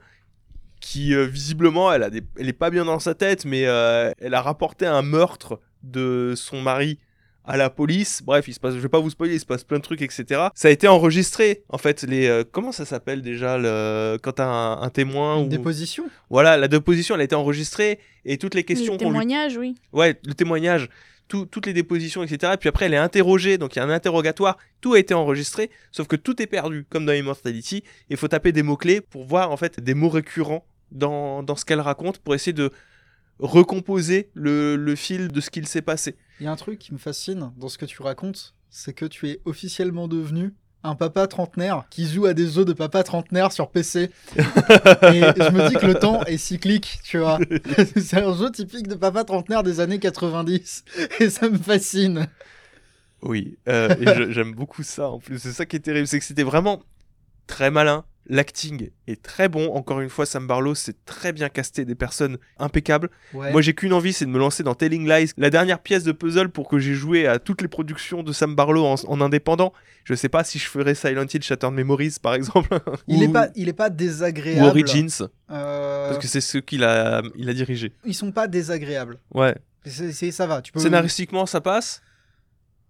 qui 0.81 1.15
euh, 1.15 1.27
visiblement 1.27 1.93
elle 1.93 2.03
a 2.03 2.09
est 2.09 2.53
pas 2.53 2.71
bien 2.71 2.85
dans 2.85 2.99
sa 2.99 3.15
tête 3.15 3.45
mais 3.45 3.67
euh, 3.67 4.11
elle 4.19 4.35
a 4.35 4.43
rapporté 4.43 4.87
un 4.87 5.03
meurtre 5.03 5.61
de 5.83 6.33
son 6.37 6.63
mari 6.63 6.99
à 7.45 7.57
la 7.57 7.71
police 7.71 8.23
bref 8.23 8.47
il 8.49 8.55
se 8.55 8.61
passe 8.61 8.75
je 8.75 8.81
vais 8.81 8.89
pas 8.89 9.01
vous 9.01 9.11
spoiler 9.11 9.35
il 9.35 9.41
se 9.41 9.47
passe 9.47 9.65
plein 9.65 9.79
de 9.79 9.83
trucs 9.83 10.03
etc 10.03 10.49
ça 10.55 10.69
a 10.69 10.71
été 10.71 10.87
enregistré 10.89 11.63
en 11.69 11.79
fait 11.79 12.03
les 12.03 12.27
euh, 12.27 12.45
comment 12.51 12.71
ça 12.73 12.85
s'appelle 12.85 13.23
déjà 13.23 13.57
le 13.59 14.19
quand 14.23 14.33
t'as 14.33 14.47
un, 14.47 14.83
un 14.83 14.91
témoin 14.91 15.39
Une 15.39 15.47
ou 15.47 15.49
déposition? 15.49 16.05
voilà 16.29 16.57
la 16.57 16.69
déposition 16.69 17.15
elle 17.15 17.23
a 17.23 17.25
été 17.25 17.35
enregistrée 17.35 17.99
et 18.25 18.37
toutes 18.37 18.55
les 18.55 18.65
questions 18.65 18.93
lui 18.93 18.99
témoignages, 18.99 19.57
oui. 19.57 19.75
ouais, 19.95 20.15
le 20.27 20.35
témoignage, 20.35 20.91
tout- 21.29 21.47
toutes 21.47 21.65
les 21.67 21.73
dépositions, 21.73 22.23
etc. 22.23 22.53
Et 22.55 22.57
puis 22.59 22.69
après, 22.69 22.85
elle 22.87 22.93
est 22.93 22.99
interrogée, 22.99 23.57
donc 23.57 23.75
il 23.75 23.79
y 23.79 23.83
a 23.83 23.85
un 23.85 23.89
interrogatoire, 23.91 24.59
tout 24.83 24.93
a 24.93 24.99
été 24.99 25.15
enregistré, 25.15 25.71
sauf 25.91 26.07
que 26.07 26.17
tout 26.17 26.43
est 26.43 26.47
perdu, 26.47 26.85
comme 26.91 27.07
dans 27.07 27.13
Immortality. 27.15 27.83
Il 28.11 28.17
faut 28.19 28.29
taper 28.29 28.53
des 28.53 28.63
mots-clés 28.63 29.01
pour 29.01 29.25
voir 29.25 29.51
en 29.53 29.57
fait 29.57 29.81
des 29.81 29.95
mots 29.95 30.11
récurrents 30.11 30.67
dans, 30.93 31.43
dans 31.43 31.57
ce 31.57 31.65
qu'elle 31.65 31.81
raconte, 31.81 32.19
pour 32.19 32.35
essayer 32.35 32.53
de 32.53 32.71
recomposer 33.39 34.29
le, 34.35 34.77
le 34.77 34.95
fil 34.97 35.29
de 35.29 35.41
ce 35.41 35.51
qu'il 35.51 35.67
s'est 35.67 35.83
passé. 35.83 36.17
Il 36.41 36.45
y 36.45 36.47
a 36.47 36.53
un 36.53 36.57
truc 36.57 36.79
qui 36.79 36.95
me 36.95 36.99
fascine 36.99 37.53
dans 37.59 37.69
ce 37.69 37.77
que 37.77 37.85
tu 37.85 38.01
racontes, 38.01 38.55
c'est 38.71 38.95
que 38.95 39.05
tu 39.05 39.29
es 39.29 39.43
officiellement 39.45 40.09
devenu 40.09 40.55
un 40.83 40.95
papa 40.95 41.27
trentenaire 41.27 41.85
qui 41.91 42.09
joue 42.09 42.25
à 42.25 42.33
des 42.33 42.49
jeux 42.49 42.65
de 42.65 42.73
papa 42.73 43.03
trentenaire 43.03 43.53
sur 43.53 43.71
PC. 43.71 44.11
Et 44.37 44.41
je 44.41 45.51
me 45.51 45.69
dis 45.69 45.75
que 45.75 45.85
le 45.85 45.97
temps 45.97 46.25
est 46.25 46.39
cyclique, 46.39 47.01
tu 47.05 47.19
vois. 47.19 47.39
c'est 47.97 48.23
un 48.23 48.35
jeu 48.35 48.51
typique 48.51 48.89
de 48.89 48.95
papa 48.95 49.25
trentenaire 49.25 49.63
des 49.63 49.81
années 49.81 49.99
90. 49.99 50.85
Et 51.21 51.29
ça 51.29 51.51
me 51.51 51.59
fascine. 51.59 52.27
Oui, 53.21 53.59
euh, 53.69 53.95
et 54.01 54.33
j'aime 54.33 54.55
beaucoup 54.55 54.83
ça 54.83 55.11
en 55.11 55.19
plus. 55.19 55.39
C'est 55.39 55.53
ça 55.53 55.67
qui 55.67 55.77
est 55.77 55.81
terrible, 55.81 56.07
c'est 56.07 56.19
que 56.19 56.25
c'était 56.25 56.43
vraiment 56.43 56.83
très 57.47 57.71
malin. 57.71 58.07
L'acting 58.31 58.91
est 59.09 59.21
très 59.21 59.49
bon. 59.49 59.75
Encore 59.75 60.01
une 60.01 60.09
fois, 60.09 60.25
Sam 60.25 60.47
Barlow 60.47 60.75
c'est 60.77 61.05
très 61.05 61.33
bien 61.33 61.49
casté, 61.49 61.85
des 61.85 61.97
personnes 61.97 62.39
impeccables. 62.59 63.11
Ouais. 63.35 63.51
Moi, 63.51 63.61
j'ai 63.61 63.75
qu'une 63.75 63.93
envie, 63.93 64.13
c'est 64.13 64.25
de 64.25 64.31
me 64.31 64.39
lancer 64.39 64.63
dans 64.63 64.75
Telling 64.75 65.09
Lies, 65.09 65.33
la 65.37 65.51
dernière 65.51 65.81
pièce 65.81 66.05
de 66.05 66.13
puzzle 66.13 66.49
pour 66.49 66.69
que 66.69 66.79
j'ai 66.79 66.95
joué 66.95 67.27
à 67.27 67.41
toutes 67.41 67.61
les 67.61 67.69
productions 67.69 68.23
de 68.23 68.33
Sam 68.33 68.55
Barlow 68.55 68.85
en, 68.87 68.95
en 68.95 69.21
indépendant. 69.21 69.73
Je 70.05 70.15
sais 70.15 70.29
pas 70.29 70.45
si 70.45 70.59
je 70.61 70.69
ferais 70.69 70.95
Silent 70.95 71.27
Hill 71.33 71.43
Shattered 71.43 71.75
Memories, 71.75 72.17
par 72.23 72.35
exemple, 72.35 72.79
il 73.09 73.19
ou, 73.19 73.25
est 73.25 73.33
pas, 73.33 73.49
il 73.57 73.69
est 73.69 73.73
pas 73.73 73.91
ou 73.91 73.95
désagréable. 73.95 74.67
Origins, 74.69 75.09
Euh, 75.51 76.09
parce 76.09 76.21
que 76.21 76.29
c'est 76.29 76.41
ce 76.41 76.59
qu'il 76.59 76.85
a, 76.85 77.23
il 77.37 77.49
a 77.49 77.53
dirigé. 77.53 77.93
Ils 78.07 78.15
sont 78.15 78.31
pas 78.31 78.47
désagréables. 78.47 79.19
Ouais. 79.35 79.57
Ça 79.85 80.47
va. 80.47 80.63
Tu 80.63 80.73
peux. 80.73 80.81
Scénaristiquement, 80.81 81.47
ça 81.47 81.61
passe 81.61 82.03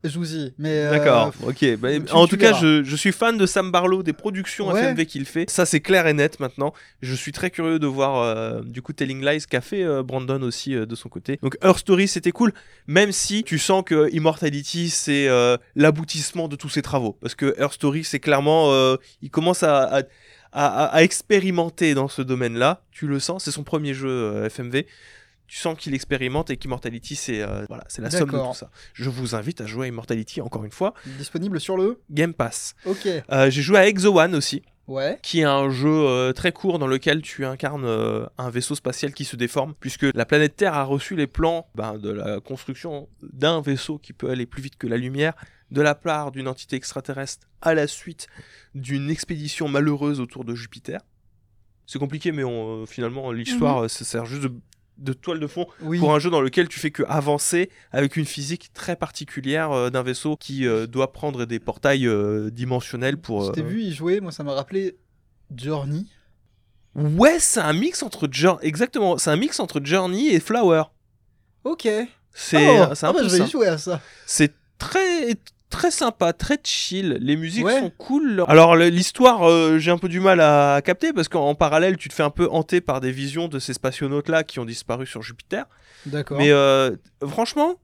Je 0.03 0.19
vous 0.19 0.35
y. 0.35 0.55
Mais. 0.59 0.71
euh, 0.87 0.91
D'accord, 0.93 1.33
ok. 1.47 1.77
Bah, 1.79 1.89
tu- 2.01 2.13
en 2.13 2.25
tu 2.27 2.31
tout 2.31 2.37
cas, 2.41 2.55
je, 2.55 2.83
je 2.83 2.97
suis 2.97 3.13
fan 3.13 3.37
de 3.37 3.45
Sam 3.45 3.71
Barlow, 3.71 4.03
des 4.03 4.15
productions 4.15 4.69
Ouais. 4.69 4.81
FMV 4.83 5.05
qu'il 5.07 5.27
fait. 5.27 5.51
Ça, 5.51 5.67
c'est 5.67 5.81
clair 5.81 6.07
et 6.07 6.15
net 6.15 6.41
maintenant. 6.41 6.73
Je 7.03 7.15
suis 7.15 7.33
très 7.33 7.51
curieux 7.51 7.79
de 7.79 7.87
voir, 7.87 8.17
euh, 8.23 8.63
du 8.65 8.81
coup, 8.81 8.95
Telling 8.95 9.23
Lies 9.23 9.45
qu'a 9.49 9.61
fait 9.61 9.83
euh, 9.85 10.03
Brandon 10.03 10.41
aussi 10.43 10.75
euh, 10.75 10.87
de 10.87 10.95
son 10.95 11.09
côté. 11.11 11.39
Donc, 11.43 11.59
Her 11.63 11.77
Story, 11.77 12.09
c'était 12.09 12.33
cool, 12.33 12.53
même 12.87 13.13
si 13.13 13.45
tu 13.45 13.59
sens 13.59 13.83
que 13.85 14.09
Immortality, 14.15 14.89
c'est 14.89 15.29
l'aboutissement 15.77 16.49
de 16.49 16.57
tous 16.57 16.69
ses 16.69 16.83
travaux. 16.83 17.19
Parce 17.21 17.35
que 17.35 17.55
Her 17.59 17.73
Story, 17.73 18.05
c'est 18.05 18.21
clairement. 18.21 18.73
il 19.23 19.31
commence 19.31 19.63
à. 19.63 19.85
à- 19.85 20.03
à- 20.53 20.87
à 20.87 21.03
expérimenter 21.05 21.95
dans 21.95 22.09
ce 22.09 22.23
domaine-là, 22.23 22.83
tu 22.91 23.07
le 23.07 23.21
sens, 23.21 23.45
c'est 23.45 23.53
son 23.53 23.63
premier 23.63 23.95
jeu 23.95 24.45
FMV. 24.47 24.85
Tu 25.51 25.57
sens 25.57 25.77
qu'il 25.77 25.95
expérimente 25.95 26.49
et 26.51 26.57
qu'Immortality, 26.57 27.17
c'est 27.17 27.43
euh, 27.43 27.65
voilà, 27.67 27.83
c'est 27.89 28.01
la 28.01 28.09
somme 28.09 28.31
de 28.31 28.39
tout 28.39 28.55
ça. 28.55 28.71
Je 28.95 29.11
vous 29.11 29.35
invite 29.35 29.61
à 29.61 29.67
jouer 29.67 29.87
à 29.87 29.89
Immortality 29.89 30.41
encore 30.41 30.65
une 30.65 30.71
fois. 30.71 30.95
Disponible 31.19 31.59
sur 31.59 31.77
le. 31.77 32.01
Game 32.09 32.35
Pass. 32.35 32.77
Ok. 32.87 33.09
Euh, 33.33 33.51
j'ai 33.51 33.61
joué 33.61 33.79
à 33.79 33.89
Exo 33.89 34.17
One 34.17 34.37
aussi, 34.37 34.63
Ouais. 34.87 35.19
qui 35.25 35.41
est 35.41 35.45
un 35.45 35.69
jeu 35.69 35.89
euh, 35.91 36.33
très 36.33 36.53
court 36.53 36.79
dans 36.79 36.87
lequel 36.87 37.21
tu 37.21 37.45
incarnes 37.45 37.85
euh, 37.85 38.27
un 38.39 38.49
vaisseau 38.49 38.77
spatial 38.77 39.13
qui 39.13 39.25
se 39.25 39.35
déforme, 39.35 39.75
puisque 39.81 40.07
la 40.15 40.25
planète 40.25 40.55
Terre 40.55 40.75
a 40.75 40.85
reçu 40.85 41.17
les 41.17 41.27
plans 41.27 41.67
ben, 41.75 41.99
de 41.99 42.11
la 42.11 42.39
construction 42.39 43.09
d'un 43.21 43.61
vaisseau 43.61 43.99
qui 43.99 44.13
peut 44.13 44.31
aller 44.31 44.47
plus 44.47 44.63
vite 44.63 44.77
que 44.77 44.87
la 44.87 44.99
lumière, 44.99 45.35
de 45.73 45.83
la 45.83 45.97
part 45.97 46.31
d'une 46.31 46.47
entité 46.47 46.77
extraterrestre 46.77 47.49
à 47.61 47.75
la 47.75 47.89
suite 47.89 48.29
d'une 48.77 49.11
expédition 49.11 49.67
malheureuse 49.67 50.21
autour 50.21 50.45
de 50.45 50.55
Jupiter. 50.55 51.01
C'est 51.87 51.99
compliqué, 51.99 52.31
mais 52.31 52.45
on, 52.45 52.83
euh, 52.83 52.87
finalement, 52.87 53.33
l'histoire, 53.33 53.83
euh, 53.83 53.89
ça 53.89 54.05
sert 54.05 54.25
juste 54.25 54.43
de, 54.43 54.53
de 55.01 55.13
toile 55.13 55.41
de 55.41 55.47
fond 55.47 55.67
Oui. 55.83 55.99
pour 55.99 56.15
un 56.15 56.19
jeu 56.19 56.31
dans 56.31 56.41
lequel 56.41 56.69
tu 56.69 56.79
fais 56.79 56.91
que 56.91 57.03
avancer 57.09 57.71
avec 57.91 58.17
une 58.17 58.25
physique 58.27 58.71
très 58.73 58.97
particulière 58.97 59.73
euh, 59.73 59.91
d'un 59.91 60.03
vaisseau 60.03 60.37
qui 60.37 60.67
euh, 60.67 60.87
doit 60.87 61.13
prendre 61.13 61.47
des 61.47 61.59
portails 61.59 62.07
euh, 62.07 62.51
dimensionnels 62.51 63.17
pour. 63.17 63.47
Je 63.47 63.53
t'ai 63.53 63.63
vu 63.63 63.81
y 63.83 63.93
jouer. 63.93 64.21
Moi, 64.21 64.31
ça 64.33 64.45
m'a 64.45 64.53
rappelé 64.55 64.97
Journey. 65.57 66.05
Ouais, 66.95 67.39
c'est 67.39 67.61
un 67.61 67.73
mix 67.73 68.03
entre 68.03 68.29
Journey, 68.31 68.61
exactement, 68.67 69.17
c'est 69.17 69.31
un 69.31 69.37
mix 69.37 69.61
entre 69.61 69.81
Journey 69.83 70.29
et 70.35 70.41
Flower. 70.41 70.83
Ok. 71.65 71.89
C'est 72.33 72.81
Oh, 72.81 72.95
c'est 72.95 73.07
un 73.07 73.11
ah 73.11 73.13
bah, 73.13 73.19
peu 73.21 73.25
je 73.25 73.31
vais 73.33 73.39
ça. 73.39 73.45
y 73.47 73.51
jouer 73.51 73.67
à 73.69 73.79
ça. 73.79 74.01
C'est 74.27 74.53
très 74.79 75.35
très 75.71 75.91
sympa, 75.91 76.33
très 76.33 76.59
chill. 76.63 77.17
Les 77.21 77.37
musiques 77.37 77.65
Ouais. 77.65 77.81
sont 77.81 77.91
cool. 77.97 78.45
Alors 78.49 78.77
l'histoire, 78.77 79.49
euh, 79.49 79.79
j'ai 79.79 79.91
un 79.91 79.99
peu 79.99 80.09
du 80.09 80.21
mal 80.21 80.41
à 80.41 80.81
capter 80.85 81.13
parce 81.13 81.29
qu'en 81.29 81.49
en 81.49 81.55
parallèle, 81.55 81.97
tu 81.97 82.09
te 82.09 82.15
fais 82.15 82.23
un 82.23 82.31
peu 82.31 82.49
hanter 82.51 82.81
par 82.81 83.01
des 83.01 83.13
visions 83.13 83.49
de 83.49 83.59
ces 83.59 83.73
spationautes 83.73 84.29
là 84.29 84.45
qui 84.45 84.59
ont 84.59 84.65
disparu 84.65 85.07
sur 85.07 85.23
Jupiter. 85.23 85.65
D'accord. 86.07 86.39
Mais 86.39 86.51
euh, 86.51 86.95
franchement, 87.27 87.77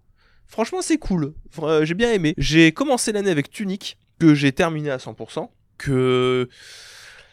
franchement, 0.47 0.83
c'est 0.83 0.99
cool. 0.99 1.33
Euh, 1.63 1.85
j'ai 1.85 1.95
bien 1.95 2.13
aimé. 2.13 2.35
J'ai 2.37 2.73
commencé 2.73 3.13
l'année 3.13 3.31
avec 3.31 3.51
Tunic, 3.51 3.97
que 4.19 4.35
j'ai 4.35 4.53
terminé 4.53 4.91
à 4.91 4.99
100%. 4.99 5.49
Que 5.79 6.49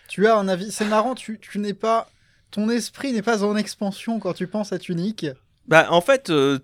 Tu 0.08 0.28
as 0.28 0.36
un 0.38 0.48
avis. 0.48 0.72
C'est 0.72 0.86
marrant. 0.86 1.16
Tu, 1.16 1.40
tu 1.40 1.60
n'es 1.60 1.74
pas. 1.74 2.10
Ton 2.52 2.70
esprit 2.70 3.14
n'est 3.14 3.22
pas 3.22 3.44
en 3.44 3.56
expansion 3.56 4.20
quand 4.20 4.34
tu 4.34 4.46
penses 4.48 4.74
à 4.74 4.80
Tunic. 4.80 5.26
Bah, 5.68 5.88
en 5.90 6.02
fait, 6.02 6.30
euh, 6.30 6.60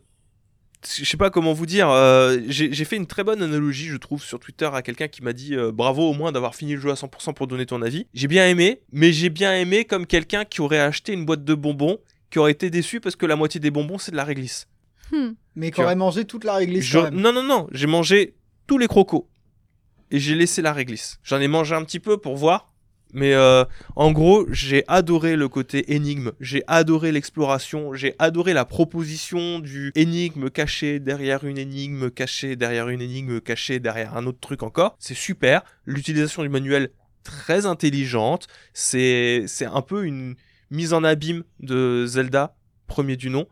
je 0.87 1.03
sais 1.03 1.17
pas 1.17 1.29
comment 1.29 1.53
vous 1.53 1.65
dire. 1.65 1.89
euh, 1.89 2.39
j'ai 2.47 2.85
fait 2.85 2.95
une 2.95 3.05
très 3.07 3.23
bonne 3.23 3.41
analogie, 3.43 3.87
je 3.87 3.97
trouve, 3.97 4.23
sur 4.23 4.39
Twitter 4.39 4.69
à 4.71 4.81
quelqu'un 4.81 5.07
qui 5.07 5.21
m'a 5.23 5.33
dit 5.33 5.55
euh, 5.55 5.71
bravo 5.71 6.09
au 6.09 6.13
moins 6.13 6.31
d'avoir 6.31 6.55
fini 6.55 6.73
le 6.75 6.79
jeu 6.81 6.89
à 6.91 6.93
100% 6.95 7.33
pour 7.33 7.47
donner 7.47 7.65
ton 7.65 7.81
avis. 7.81 8.07
J'ai 8.13 8.27
bien 8.27 8.47
aimé, 8.47 8.81
mais 8.91 9.11
j'ai 9.11 9.29
bien 9.29 9.53
aimé 9.55 9.85
comme 9.85 10.05
quelqu'un 10.05 10.45
qui 10.45 10.61
aurait 10.61 10.79
acheté 10.79 11.13
une 11.13 11.25
boîte 11.25 11.43
de 11.43 11.53
bonbons, 11.53 11.97
qui 12.29 12.39
aurait 12.39 12.51
été 12.51 12.69
déçu 12.69 12.99
parce 13.01 13.15
que 13.15 13.25
la 13.25 13.35
moitié 13.35 13.59
des 13.59 13.71
bonbons 13.71 13.97
c'est 13.97 14.11
de 14.11 14.15
la 14.17 14.23
réglisse. 14.23 14.67
Hmm. 15.11 15.31
Mais 15.55 15.71
qui 15.71 15.81
aurait 15.81 15.95
mangé 15.95 16.25
toute 16.25 16.43
la 16.43 16.53
réglisse 16.55 16.85
Je- 16.85 16.97
quand 16.99 17.05
même. 17.05 17.15
Non, 17.19 17.33
non, 17.33 17.43
non, 17.43 17.67
j'ai 17.71 17.87
mangé 17.87 18.35
tous 18.67 18.77
les 18.77 18.87
crocos 18.87 19.25
et 20.11 20.19
j'ai 20.19 20.35
laissé 20.35 20.61
la 20.61 20.71
réglisse. 20.71 21.19
J'en 21.23 21.39
ai 21.41 21.47
mangé 21.47 21.75
un 21.75 21.83
petit 21.83 21.99
peu 21.99 22.17
pour 22.17 22.35
voir. 22.37 22.68
Mais 23.13 23.33
euh, 23.33 23.65
en 23.95 24.11
gros, 24.11 24.45
j'ai 24.51 24.83
adoré 24.87 25.35
le 25.35 25.47
côté 25.49 25.93
énigme, 25.95 26.31
j'ai 26.39 26.63
adoré 26.67 27.11
l'exploration, 27.11 27.93
j'ai 27.93 28.13
adoré 28.19 28.53
la 28.53 28.65
proposition 28.65 29.59
du 29.59 29.91
énigme 29.95 30.49
caché 30.49 30.99
derrière 30.99 31.43
une 31.43 31.57
énigme, 31.57 32.11
caché 32.11 32.55
derrière 32.55 32.89
une 32.89 33.01
énigme, 33.01 33.41
caché 33.41 33.79
derrière 33.79 34.15
un 34.15 34.25
autre 34.25 34.39
truc 34.39 34.61
encore. 34.63 34.95
C'est 34.99 35.15
super. 35.15 35.63
L'utilisation 35.85 36.43
du 36.43 36.49
manuel 36.49 36.91
très 37.23 37.65
intelligente. 37.65 38.47
C'est 38.73 39.43
c'est 39.47 39.65
un 39.65 39.81
peu 39.81 40.05
une 40.05 40.35
mise 40.71 40.93
en 40.93 41.03
abîme 41.03 41.43
de 41.59 42.05
Zelda, 42.05 42.55
premier 42.87 43.15
du 43.15 43.29
nom. 43.29 43.47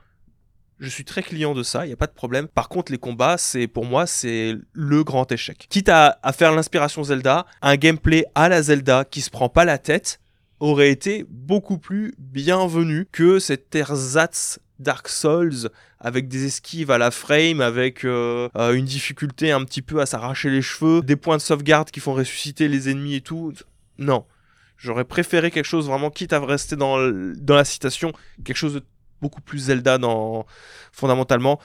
Je 0.79 0.89
suis 0.89 1.05
très 1.05 1.23
client 1.23 1.55
de 1.55 1.63
ça, 1.63 1.85
il 1.85 1.87
n'y 1.87 1.93
a 1.93 1.97
pas 1.97 2.07
de 2.07 2.13
problème. 2.13 2.47
Par 2.47 2.69
contre, 2.69 2.91
les 2.91 2.99
combats, 2.99 3.37
c'est 3.37 3.67
pour 3.67 3.85
moi, 3.85 4.05
c'est 4.05 4.55
le 4.73 5.03
grand 5.03 5.31
échec. 5.31 5.65
Quitte 5.69 5.89
à, 5.89 6.19
à 6.21 6.33
faire 6.33 6.51
l'inspiration 6.51 7.03
Zelda, 7.03 7.47
un 7.61 7.75
gameplay 7.77 8.25
à 8.35 8.47
la 8.47 8.61
Zelda 8.61 9.03
qui 9.03 9.21
se 9.21 9.31
prend 9.31 9.49
pas 9.49 9.65
la 9.65 9.79
tête 9.79 10.19
aurait 10.59 10.91
été 10.91 11.25
beaucoup 11.29 11.77
plus 11.77 12.13
bienvenu 12.17 13.07
que 13.11 13.39
cet 13.39 13.73
ersatz 13.75 14.59
Dark 14.79 15.07
Souls 15.07 15.69
avec 15.99 16.27
des 16.27 16.45
esquives 16.45 16.91
à 16.91 16.97
la 16.97 17.11
frame, 17.11 17.61
avec 17.61 18.05
euh, 18.05 18.49
euh, 18.55 18.73
une 18.73 18.85
difficulté 18.85 19.51
un 19.51 19.63
petit 19.63 19.81
peu 19.81 19.99
à 19.99 20.05
s'arracher 20.05 20.49
les 20.49 20.61
cheveux, 20.61 21.01
des 21.01 21.15
points 21.15 21.37
de 21.37 21.41
sauvegarde 21.41 21.89
qui 21.89 21.99
font 21.99 22.13
ressusciter 22.13 22.67
les 22.67 22.89
ennemis 22.89 23.15
et 23.15 23.21
tout. 23.21 23.53
Non. 23.97 24.25
J'aurais 24.77 25.05
préféré 25.05 25.49
quelque 25.49 25.65
chose 25.65 25.87
vraiment, 25.87 26.11
quitte 26.11 26.33
à 26.33 26.39
rester 26.39 26.75
dans, 26.75 26.97
dans 27.35 27.55
la 27.55 27.65
citation, 27.65 28.11
quelque 28.43 28.57
chose 28.57 28.75
de 28.75 28.83
beaucoup 29.21 29.41
plus 29.41 29.59
Zelda 29.59 29.97
dans, 29.97 30.45
fondamentalement, 30.91 31.59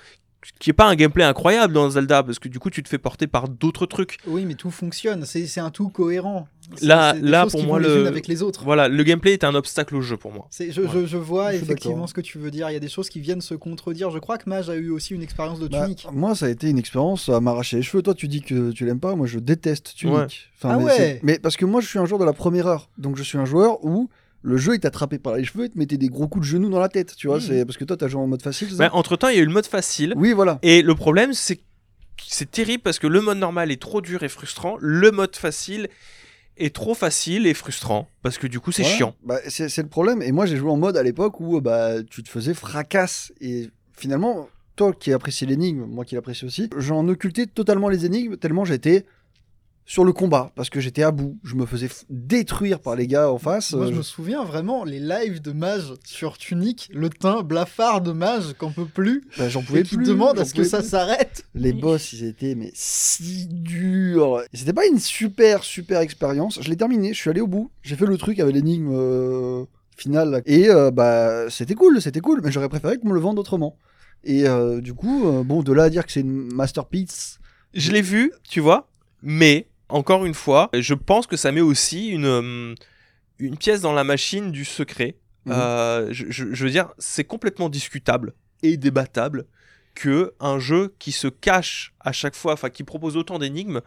qui 0.59 0.71
est 0.71 0.73
pas 0.73 0.87
un 0.89 0.97
gameplay 0.97 1.23
incroyable 1.23 1.73
dans 1.73 1.89
Zelda, 1.91 2.25
parce 2.25 2.41
que 2.41 2.49
du 2.49 2.59
coup 2.59 2.69
tu 2.69 2.83
te 2.83 2.89
fais 2.89 2.99
porter 2.99 3.29
par 3.29 3.49
d'autres 3.49 3.87
trucs. 3.87 4.19
Oui, 4.27 4.45
mais 4.45 4.55
tout 4.55 4.73
fonctionne. 4.73 5.25
C'est 5.25 5.47
c'est 5.47 5.61
un 5.61 5.71
tout 5.71 5.89
cohérent. 5.89 6.49
Là- 6.81 7.15
là, 7.21 7.43
pour 7.47 7.61
qui 7.61 7.67
moi, 7.67 7.79
vont 7.79 7.85
les 7.87 7.95
le- 7.95 8.01
unes 8.01 8.07
avec 8.09 8.27
les 8.27 8.43
autres. 8.43 8.65
Voilà, 8.65 8.89
le 8.89 9.03
gameplay 9.05 9.35
est 9.35 9.45
un 9.45 9.55
obstacle 9.55 9.95
au 9.95 10.01
jeu 10.01 10.17
pour 10.17 10.33
moi. 10.33 10.49
Je, 10.59 10.81
Ouais. 10.81 10.89
je- 10.93 11.07
je 11.07 11.17
vois 11.17 11.53
Je 11.53 11.59
effectivement 11.59 12.09
ce 12.09 12.15
que 12.15 12.21
tu 12.21 12.39
veux 12.39 12.51
dire. 12.51 12.69
Il 12.71 12.73
y 12.73 12.77
a 12.77 12.81
des 12.81 12.89
choses 12.89 13.09
qui 13.09 13.21
viennent 13.21 13.41
se 13.41 13.55
contredire. 13.55 14.11
Je 14.11 14.19
crois 14.19 14.37
que 14.37 14.49
Mage 14.51 14.69
a 14.69 14.75
eu 14.75 14.91
aussi 14.91 15.15
une 15.15 15.23
expérience 15.23 15.61
de 15.61 15.69
Bah, 15.69 15.85
Tunic. 15.85 16.09
moi, 16.13 16.35
ça 16.35 16.47
a 16.47 16.49
été 16.49 16.69
une 16.71 16.79
expérience 16.79 17.29
à 17.29 17.39
m'arracher 17.41 17.77
les 17.77 17.83
cheveux. 17.83 18.03
Toi, 18.03 18.15
tu 18.15 18.27
dis 18.27 18.43
que 18.43 18.73
tu 18.73 18.85
l'aimes 18.85 19.01
pas. 19.01 19.15
Moi, 19.15 19.29
je 19.29 19.39
déteste 19.39 19.95
Tunic. 19.95 20.15
Ouais. 20.17 20.27
Ah 20.65 20.77
mais, 20.79 20.85
ouais. 20.85 21.21
mais 21.23 21.39
parce 21.39 21.57
que 21.57 21.65
moi, 21.65 21.81
je 21.81 21.87
suis 21.87 22.01
un 22.01 22.05
joueur 22.05 22.19
de 22.21 22.25
la 22.25 22.33
première 22.33 22.67
heure. 22.67 22.89
Donc, 22.99 23.17
je 23.17 23.23
suis 23.23 23.39
un 23.39 23.45
joueur 23.45 23.85
où 23.85 24.09
le 24.43 24.57
jeu, 24.57 24.75
il 24.75 24.81
t'attrapait 24.81 25.19
par 25.19 25.37
les 25.37 25.45
cheveux 25.45 25.65
et 25.65 25.69
te 25.69 25.79
mettait 25.79 25.97
des 25.99 26.09
gros 26.09 26.27
coups 26.29 26.45
de 26.47 26.51
genoux 26.51 26.69
dans 26.71 26.81
la 26.81 26.89
tête. 26.89 27.15
Tu 27.17 27.29
vois, 27.29 27.37
Mhm. 27.37 27.43
c'est 27.43 27.65
parce 27.65 27.77
que 27.77 27.85
toi, 27.85 27.97
t'as 27.97 28.09
joué 28.09 28.21
en 28.21 28.27
mode 28.27 28.43
facile. 28.43 28.69
Bah, 28.77 28.91
entre 28.93 29.17
temps, 29.17 29.29
il 29.29 29.37
y 29.37 29.39
a 29.39 29.43
eu 29.43 29.47
le 29.47 29.53
mode 29.53 29.67
facile. 29.67 30.15
Oui, 30.17 30.33
voilà. 30.33 30.59
Et 30.63 30.83
le 30.83 30.95
problème, 30.95 31.33
c'est 31.33 31.61
c'est 32.29 32.51
terrible 32.51 32.83
parce 32.83 32.99
que 32.99 33.07
le 33.07 33.21
mode 33.21 33.39
normal 33.39 33.71
est 33.73 33.81
trop 33.81 34.01
dur 34.01 34.23
et 34.23 34.29
frustrant. 34.29 34.77
Le 34.81 35.11
mode 35.11 35.35
facile 35.37 35.89
est 36.59 36.75
trop 36.75 36.95
facile 36.95 37.47
et 37.47 37.55
frustrant 37.55 38.09
parce 38.23 38.39
que 38.39 38.47
du 38.47 38.61
coup, 38.61 38.71
c'est 38.73 38.83
Voilà. 38.83 38.97
chiant. 38.97 39.15
Bah, 39.25 39.39
c'est 39.49 39.69
c'est 39.69 39.83
le 39.83 39.89
problème. 39.89 40.23
Et 40.23 40.31
moi, 40.33 40.47
j'ai 40.47 40.57
joué 40.57 40.71
en 40.71 40.77
mode 40.77 40.97
à 40.97 41.03
l'époque 41.03 41.41
où 41.41 41.61
bah, 41.61 42.03
tu 42.03 42.23
te 42.23 42.29
faisais 42.29 42.55
fracasse. 42.55 43.33
Et 43.41 43.71
finalement, 43.97 44.49
toi 44.77 44.93
qui 44.93 45.13
apprécies 45.13 45.47
l'énigme, 45.47 45.85
moi 45.87 46.05
qui 46.05 46.15
l'apprécie 46.15 46.45
aussi, 46.45 46.69
j'en 46.77 47.07
occultais 47.09 47.47
totalement 47.47 47.89
les 47.89 48.05
énigmes 48.07 48.37
tellement 48.37 48.65
j'étais 48.65 49.05
sur 49.85 50.05
le 50.05 50.13
combat 50.13 50.53
parce 50.55 50.71
que 50.71 50.81
j'étais 50.81 51.03
à 51.03 51.11
bout. 51.11 51.39
Je 51.45 51.55
me 51.55 51.67
faisais 51.67 51.89
détruire 52.09 52.81
par 52.81 52.95
les 52.97 53.07
gars 53.07 53.31
en 53.31 53.39
face. 53.39 53.73
Moi, 53.73 53.87
Euh, 53.87 53.91
je 53.91 53.95
me 53.97 54.03
souviens 54.03 54.45
vraiment 54.45 54.85
les 54.85 55.01
lives 55.01 55.43
de 55.43 55.53
Mage 55.53 55.93
sur 56.05 56.39
Tunic, 56.39 56.89
le 56.95 57.11
teint 57.11 57.43
blafard 57.43 58.01
de 58.01 58.13
Mage 58.13 58.55
qu'on 58.59 58.71
peut 58.73 58.87
plus. 58.87 59.25
bah, 59.39 59.49
j'en 59.49 59.63
pouvais 59.63 59.81
Et 59.81 59.83
qui 59.85 59.97
plus. 59.97 60.07
demande 60.07 60.37
j'en 60.37 60.43
à 60.43 60.45
ce 60.45 60.55
que 60.55 60.65
ça 60.65 60.83
s'arrête. 60.83 61.45
Les 61.55 61.73
boss, 61.73 62.13
ils 62.13 62.25
étaient 62.25 62.55
mais 62.55 62.71
si 62.75 63.47
durs. 63.49 64.43
Et 64.53 64.57
C'était 64.57 64.73
pas 64.73 64.87
une 64.87 64.99
super 64.99 65.63
super 65.65 66.01
expérience. 66.01 66.59
Je 66.63 66.69
l'ai 66.71 66.77
terminé. 66.77 67.13
Je 67.13 67.19
suis 67.19 67.31
allé 67.31 67.41
au 67.41 67.47
bout. 67.49 67.71
J'ai 67.83 67.97
fait 67.97 68.07
le 68.07 68.17
truc 68.17 68.39
avec 68.41 68.55
l'énigme 68.55 68.91
euh, 68.93 69.65
finale 69.97 70.43
et 70.47 70.69
euh, 70.71 70.91
bah 70.91 71.51
c'était 71.51 71.75
cool, 71.75 72.01
c'était 72.01 72.21
cool. 72.21 72.41
Mais 72.43 72.51
j'aurais 72.53 72.69
préféré 72.69 72.99
qu'on 72.99 73.09
me 73.09 73.15
le 73.15 73.21
vende 73.21 73.39
autrement. 73.39 73.77
Et 74.25 74.47
euh, 74.49 74.81
du 74.81 74.95
coup, 74.95 75.27
euh, 75.27 75.43
bon, 75.43 75.63
de 75.65 75.73
là 75.73 75.85
à 75.85 75.91
dire 75.91 76.07
que 76.07 76.13
c'est 76.13 76.21
une 76.21 76.53
masterpiece. 76.55 77.41
Je 77.75 77.91
l'ai 77.91 78.03
vu, 78.03 78.33
tu 78.49 78.61
vois, 78.61 78.89
mais 79.23 79.67
encore 79.93 80.25
une 80.25 80.35
fois, 80.35 80.71
je 80.73 80.95
pense 80.95 81.27
que 81.27 81.37
ça 81.37 81.53
met 81.53 81.61
aussi 81.61 82.09
une, 82.09 82.25
euh, 82.25 82.75
une 83.39 83.57
pièce 83.57 83.81
dans 83.81 83.93
la 83.93 84.05
machine 84.05 84.51
du 84.51 84.65
secret. 84.65 85.17
Mhm. 85.45 85.53
Euh, 85.55 86.09
je, 86.13 86.45
veux 86.45 86.71
dire, 86.71 86.93
c'est 86.99 87.25
complètement 87.25 87.69
discutable 87.69 88.33
et 88.63 88.77
débattable 88.77 89.47
que 89.95 90.33
un 90.41 90.59
jeu 90.59 90.95
qui 90.99 91.13
se 91.13 91.29
cache 91.29 91.95
à 92.01 92.13
chaque 92.13 92.35
fois, 92.35 92.55
enfin 92.55 92.71
qui 92.71 92.85
propose 92.85 93.17
autant 93.17 93.39
d'énigmes, 93.39 93.81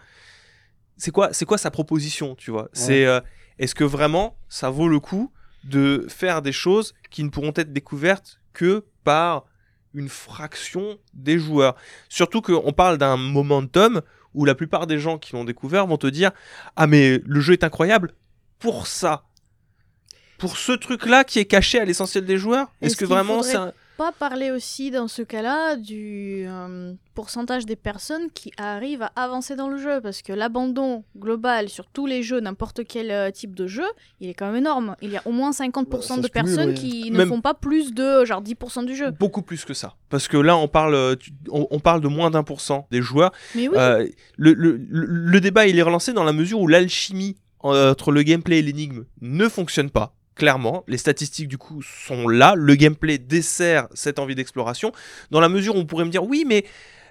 c'est 0.98 1.12
quoi, 1.12 1.34
c'est 1.34 1.46
quoi 1.46 1.58
sa 1.58 1.72
proposition, 1.72 2.36
tu 2.36 2.52
vois? 2.52 2.70
C'est 2.72 3.06
euh, 3.06 3.20
est-ce 3.58 3.74
que 3.74 3.84
vraiment 3.84 4.38
ça 4.48 4.70
vaut 4.70 4.88
le 4.88 5.00
coup 5.00 5.32
de 5.64 6.06
faire 6.10 6.42
des 6.42 6.52
choses 6.52 6.94
qui 7.10 7.24
ne 7.24 7.30
pourront 7.30 7.54
être 7.56 7.74
découvertes 7.74 8.40
que 8.54 8.86
par 9.04 9.46
une 9.94 10.10
fraction 10.10 11.00
des 11.14 11.40
joueurs? 11.40 11.76
Surtout 12.10 12.42
qu'on 12.42 12.72
parle 12.74 12.98
d'un 12.98 13.18
momentum 13.18 14.02
où 14.36 14.46
la 14.46 14.54
plupart 14.56 14.86
des 14.86 15.00
gens 15.00 15.18
qui 15.18 15.34
l'ont 15.34 15.44
découvert 15.46 15.88
vont 15.88 15.98
te 15.98 16.08
dire 16.08 16.32
Ah, 16.76 16.86
mais 16.88 17.22
le 17.26 17.40
jeu 17.42 17.54
est 17.54 17.64
incroyable 17.64 18.12
pour 18.60 18.86
ça. 18.88 19.24
Pour 20.38 20.58
ce 20.58 20.74
truc-là 20.74 21.24
qui 21.24 21.40
est 21.40 21.46
caché 21.46 21.80
à 21.80 21.86
l'essentiel 21.86 22.26
des 22.26 22.38
joueurs 22.38 22.68
Est-ce 22.82 22.92
Est-ce 22.92 22.98
que 22.98 23.06
vraiment 23.06 23.38
faudrait 23.38 23.52
c'est 23.52 23.58
un- 23.58 23.74
Pas 23.98 24.12
parler 24.12 24.52
aussi 24.52 24.92
dans 24.92 25.08
ce 25.08 25.22
cas-là 25.22 25.78
du 25.78 26.44
euh, 26.48 26.94
pourcentage 27.14 27.66
des 27.66 27.78
personnes 27.78 28.30
qui 28.34 28.52
arrivent 28.58 29.04
à 29.04 29.12
avancer 29.16 29.56
dans 29.56 29.70
le 29.70 29.78
jeu 29.78 30.02
parce 30.02 30.22
que 30.22 30.34
l'abandon 30.34 31.06
global 31.18 31.70
sur 31.70 31.86
tous 31.88 32.06
les 32.06 32.22
jeux, 32.22 32.42
n'importe 32.42 32.82
quel 32.86 33.10
euh, 33.10 33.32
type 33.32 33.56
de 33.56 33.68
jeu, 33.68 33.86
il 34.20 34.28
est 34.30 34.34
quand 34.34 34.48
même 34.48 34.58
énorme. 34.58 34.98
Il 35.02 35.12
y 35.12 35.16
a 35.18 35.22
au 35.26 35.32
moins 35.32 35.52
50% 35.52 35.86
Bah, 35.88 35.98
de 35.98 36.28
cumule, 36.28 36.30
personnes 36.32 36.70
oui. 36.72 36.74
qui 36.76 37.10
ne 37.12 37.18
Même- 37.20 37.30
font 37.30 37.40
pas 37.40 37.54
plus 37.54 37.94
de 37.94 38.26
genre 38.26 38.42
10% 38.42 38.84
du 38.86 38.98
jeu. 38.98 39.12
Beaucoup 39.12 39.42
plus 39.44 39.64
que 39.64 39.74
ça. 39.74 39.96
Parce 40.10 40.28
que 40.28 40.36
là, 40.36 40.58
on 40.58 40.68
parle, 40.68 41.16
tu- 41.18 41.32
on, 41.50 41.66
on 41.72 41.80
parle 41.80 42.02
de 42.02 42.10
moins 42.10 42.30
d'un 42.32 42.44
pour 42.44 42.60
cent 42.60 42.88
des 42.92 43.02
joueurs. 43.02 43.32
Mais 43.56 43.70
oui, 43.70 43.76
Euh, 43.78 44.06
le, 44.36 44.52
le- 44.54 44.76
le- 44.76 45.06
le 45.06 45.40
débat, 45.40 45.68
il 45.68 45.80
est 45.80 45.82
relancé 45.84 46.12
dans 46.12 46.26
la 46.26 46.34
mesure 46.34 46.60
où 46.60 46.68
l'alchimie 46.68 47.38
entre 47.62 48.12
le 48.12 48.24
gameplay 48.24 48.60
et 48.60 48.62
l'énigme 48.62 49.06
ne 49.22 49.48
fonctionne 49.48 49.90
pas. 49.90 50.14
Clairement, 50.36 50.84
les 50.88 50.98
statistiques 50.98 51.48
du 51.48 51.58
coup 51.58 51.82
sont 51.82 52.28
là, 52.28 52.54
le 52.56 52.76
gameplay 52.76 53.18
dessert 53.18 53.88
cette 53.94 54.20
envie 54.20 54.36
d'exploration, 54.36 54.92
dans 55.32 55.40
la 55.40 55.48
mesure 55.50 55.76
où 55.76 55.80
on 55.80 55.86
pourrait 55.86 56.06
me 56.06 56.10
dire 56.12 56.24
oui 56.26 56.44
mais 56.46 56.66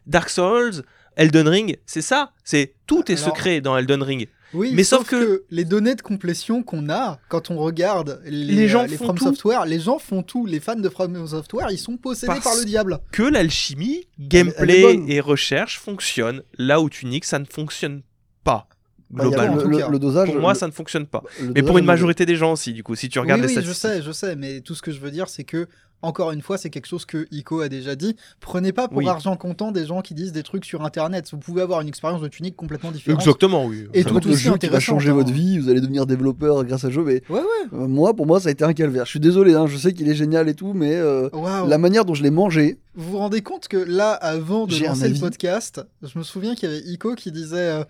Dark 0.07 0.29
Souls, 0.29 0.83
Elden 1.17 1.49
Ring, 1.49 1.79
c'est 1.87 2.03
ça, 2.03 2.33
c'est 2.45 2.75
tout 2.87 3.11
est 3.11 3.15
Alors- 3.15 3.35
secret 3.35 3.61
dans 3.63 3.77
Elden 3.79 4.03
Ring. 4.03 4.29
Oui, 4.53 4.71
Mais 4.73 4.85
sauf, 4.85 5.01
sauf 5.01 5.09
que... 5.11 5.17
que- 5.25 5.45
les 5.51 5.65
données 5.65 5.97
de 5.97 6.03
complétion 6.03 6.63
qu'on 6.63 6.89
a 6.89 7.19
quand 7.29 7.51
on 7.51 7.57
regarde 7.59 8.21
les, 8.25 8.55
Les 8.55 8.69
gens 8.69 8.85
euh, 8.85 8.87
les 8.87 8.97
font 8.97 9.07
From 9.07 9.19
tout. 9.19 9.25
Software, 9.25 9.65
les 9.67 9.81
gens 9.81 9.99
font 9.99 10.23
tout. 10.23 10.47
Les 10.47 10.61
fans 10.61 10.77
de 10.77 10.89
From 10.89 11.27
Software, 11.27 11.73
ils 11.73 11.79
sont 11.79 11.97
possédés 11.97 12.29
Parce- 12.29 12.45
par 12.45 12.55
le 12.55 12.65
diable. 12.65 13.01
Que 13.11 13.25
l'alchimie, 13.25 14.07
elle 14.21 14.29
gameplay 14.29 15.01
et 15.09 15.19
recherche 15.21 15.81
fonctionnent 15.81 16.43
là 16.57 16.81
où 16.81 16.89
Tunic 16.89 17.25
ça 17.25 17.41
ne 17.41 17.47
fonctionne 17.47 18.03
pas. 18.45 18.69
Bah, 19.11 19.25
Globalement. 19.25 19.53
en 19.53 19.57
le, 19.57 19.63
tout 19.63 19.69
le- 19.69 19.79
cas. 19.79 19.89
le 19.89 19.99
dosage. 19.99 20.31
Pour 20.33 20.41
moi, 20.41 20.53
le- 20.55 20.59
ça 20.59 20.67
ne 20.67 20.73
fonctionne 20.73 21.07
pas. 21.07 21.23
Mais 21.55 21.63
pour 21.63 21.79
une 21.79 21.85
majorité 21.85 22.27
des 22.27 22.37
gens 22.37 22.53
aussi, 22.53 22.73
du 22.73 22.83
coup, 22.83 22.95
si 22.97 23.09
tu 23.09 23.19
regardes 23.19 23.41
oui, 23.43 23.49
les 23.49 23.59
oui, 23.59 23.65
je 23.65 23.73
sais, 23.73 24.03
je 24.03 24.13
sais, 24.13 24.35
mais 24.37 24.61
tout 24.61 24.75
ce 24.75 24.83
que 24.83 24.91
je 24.91 24.99
veux 25.01 25.11
dire, 25.11 25.29
c'est 25.29 25.45
que, 25.45 25.69
encore 26.03 26.33
une 26.33 26.43
fois, 26.43 26.59
c'est 26.59 26.69
quelque 26.69 26.87
chose 26.89 27.07
que 27.07 27.27
Ico 27.31 27.61
a 27.63 27.69
déjà 27.71 27.95
dit. 27.97 28.15
Prenez 28.41 28.73
pas 28.73 28.89
pour 28.89 28.99
Oui. 28.99 29.09
argent 29.09 29.37
comptant 29.37 29.73
des 29.73 29.87
gens 29.87 30.03
qui 30.03 30.13
disent 30.13 30.33
des 30.33 30.43
trucs 30.43 30.67
sur 30.67 30.85
Internet. 30.85 31.31
Vous 31.33 31.39
pouvez 31.39 31.63
avoir 31.63 31.81
une 31.81 31.89
expérience 31.89 32.21
de 32.21 32.29
tunique 32.29 32.57
complètement 32.57 32.91
différente. 32.91 33.21
Exactement, 33.21 33.65
oui. 33.65 33.87
Et 33.95 34.05
tout 34.05 34.17
être 34.19 34.27
le 34.27 34.33
aussi 34.35 34.43
jeu 34.43 34.57
qui 34.59 34.67
va 34.67 34.81
changer 34.81 35.11
hein. 35.11 35.15
votre 35.15 35.33
vie, 35.33 35.59
vous 35.59 35.71
allez 35.71 35.81
devenir 35.81 36.05
développeur 36.05 36.63
grâce 36.65 36.85
à 36.85 36.89
ce 36.89 36.93
jeu, 36.93 37.05
mais 37.05 37.23
Ouais, 37.31 37.41
ouais. 37.41 37.45
euh, 37.73 37.87
moi, 37.87 38.13
pour 38.15 38.27
moi, 38.27 38.39
ça 38.39 38.49
a 38.51 38.53
été 38.53 38.65
un 38.65 38.75
calvaire. 38.75 39.05
Je 39.07 39.11
suis 39.11 39.21
désolé, 39.21 39.55
hein, 39.55 39.67
je 39.67 39.77
sais 39.79 39.95
qu'il 39.95 40.07
est 40.09 40.15
génial 40.15 40.47
et 40.51 40.55
tout, 40.55 40.75
mais 40.75 40.95
euh, 40.95 41.31
la 41.67 41.79
manière 41.79 42.05
dont 42.05 42.15
je 42.15 42.23
l'ai 42.23 42.31
mangé, 42.31 42.79
Vous 42.97 43.13
vous 43.13 43.19
rendez 43.19 43.41
compte 43.41 43.69
que 43.69 43.77
là, 43.79 44.11
avant 44.13 44.67
de 44.67 44.77
lancer 44.85 45.09
le 45.09 45.19
podcast, 45.19 45.81
je 46.03 46.19
me 46.19 46.25
souviens 46.25 46.55
qu'il 46.55 46.69
y 46.69 46.73
avait 46.73 46.83
Ico 46.85 47.15
qui 47.15 47.33
disait 47.33 47.57
euh, 47.57 47.85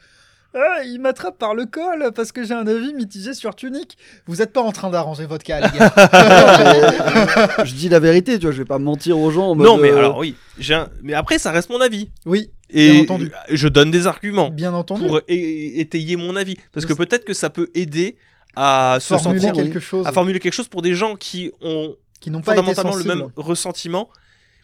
Ah, 0.56 0.84
il 0.84 1.00
m'attrape 1.00 1.36
par 1.36 1.54
le 1.54 1.66
col 1.66 2.12
parce 2.14 2.30
que 2.30 2.44
j'ai 2.44 2.54
un 2.54 2.66
avis 2.66 2.94
mitigé 2.94 3.34
sur 3.34 3.56
Tunic. 3.56 3.98
Vous 4.26 4.40
êtes 4.40 4.52
pas 4.52 4.60
en 4.62 4.70
train 4.70 4.88
d'arranger 4.88 5.26
votre 5.26 5.42
cas, 5.44 5.60
les 5.60 5.76
gars. 5.78 5.92
je 7.64 7.74
dis 7.74 7.88
la 7.88 7.98
vérité, 7.98 8.38
tu 8.38 8.46
vois, 8.46 8.52
je 8.52 8.58
vais 8.58 8.64
pas 8.64 8.78
mentir 8.78 9.18
aux 9.18 9.30
gens. 9.32 9.48
en 9.50 9.56
Non, 9.56 9.72
mode, 9.72 9.80
mais 9.82 9.90
euh, 9.90 9.98
alors 9.98 10.18
oui, 10.18 10.36
j'ai 10.58 10.74
un- 10.74 10.88
mais 11.02 11.14
après 11.14 11.38
ça 11.38 11.50
reste 11.50 11.70
mon 11.70 11.80
avis 11.80 12.08
oui, 12.24 12.50
et 12.70 12.92
Bien 12.92 13.02
entendu. 13.02 13.32
je 13.50 13.68
donne 13.68 13.90
des 13.90 14.06
arguments 14.06 14.50
bien 14.50 14.72
entendu. 14.74 15.06
pour 15.06 15.20
étayer 15.28 16.16
mon 16.16 16.36
avis 16.36 16.56
parce 16.72 16.86
que 16.86 16.92
peut-être 16.92 17.24
que 17.24 17.34
ça 17.34 17.50
peut 17.50 17.70
aider 17.74 18.16
à 18.56 18.98
se 19.00 19.14
Formuler 19.16 19.40
sentir 19.40 19.52
quelque 19.64 19.80
chose 19.80 20.06
à 20.06 20.12
formuler 20.12 20.38
quelque 20.38 20.52
chose 20.54 20.68
pour 20.68 20.82
des 20.82 20.94
gens 20.94 21.16
qui 21.16 21.50
ont 21.62 21.96
qui 22.20 22.30
n'ont 22.30 22.40
pas 22.40 22.52
été 22.52 22.62
fondamentalement 22.62 22.96
le 22.96 23.04
même 23.04 23.28
ressentiment 23.36 24.08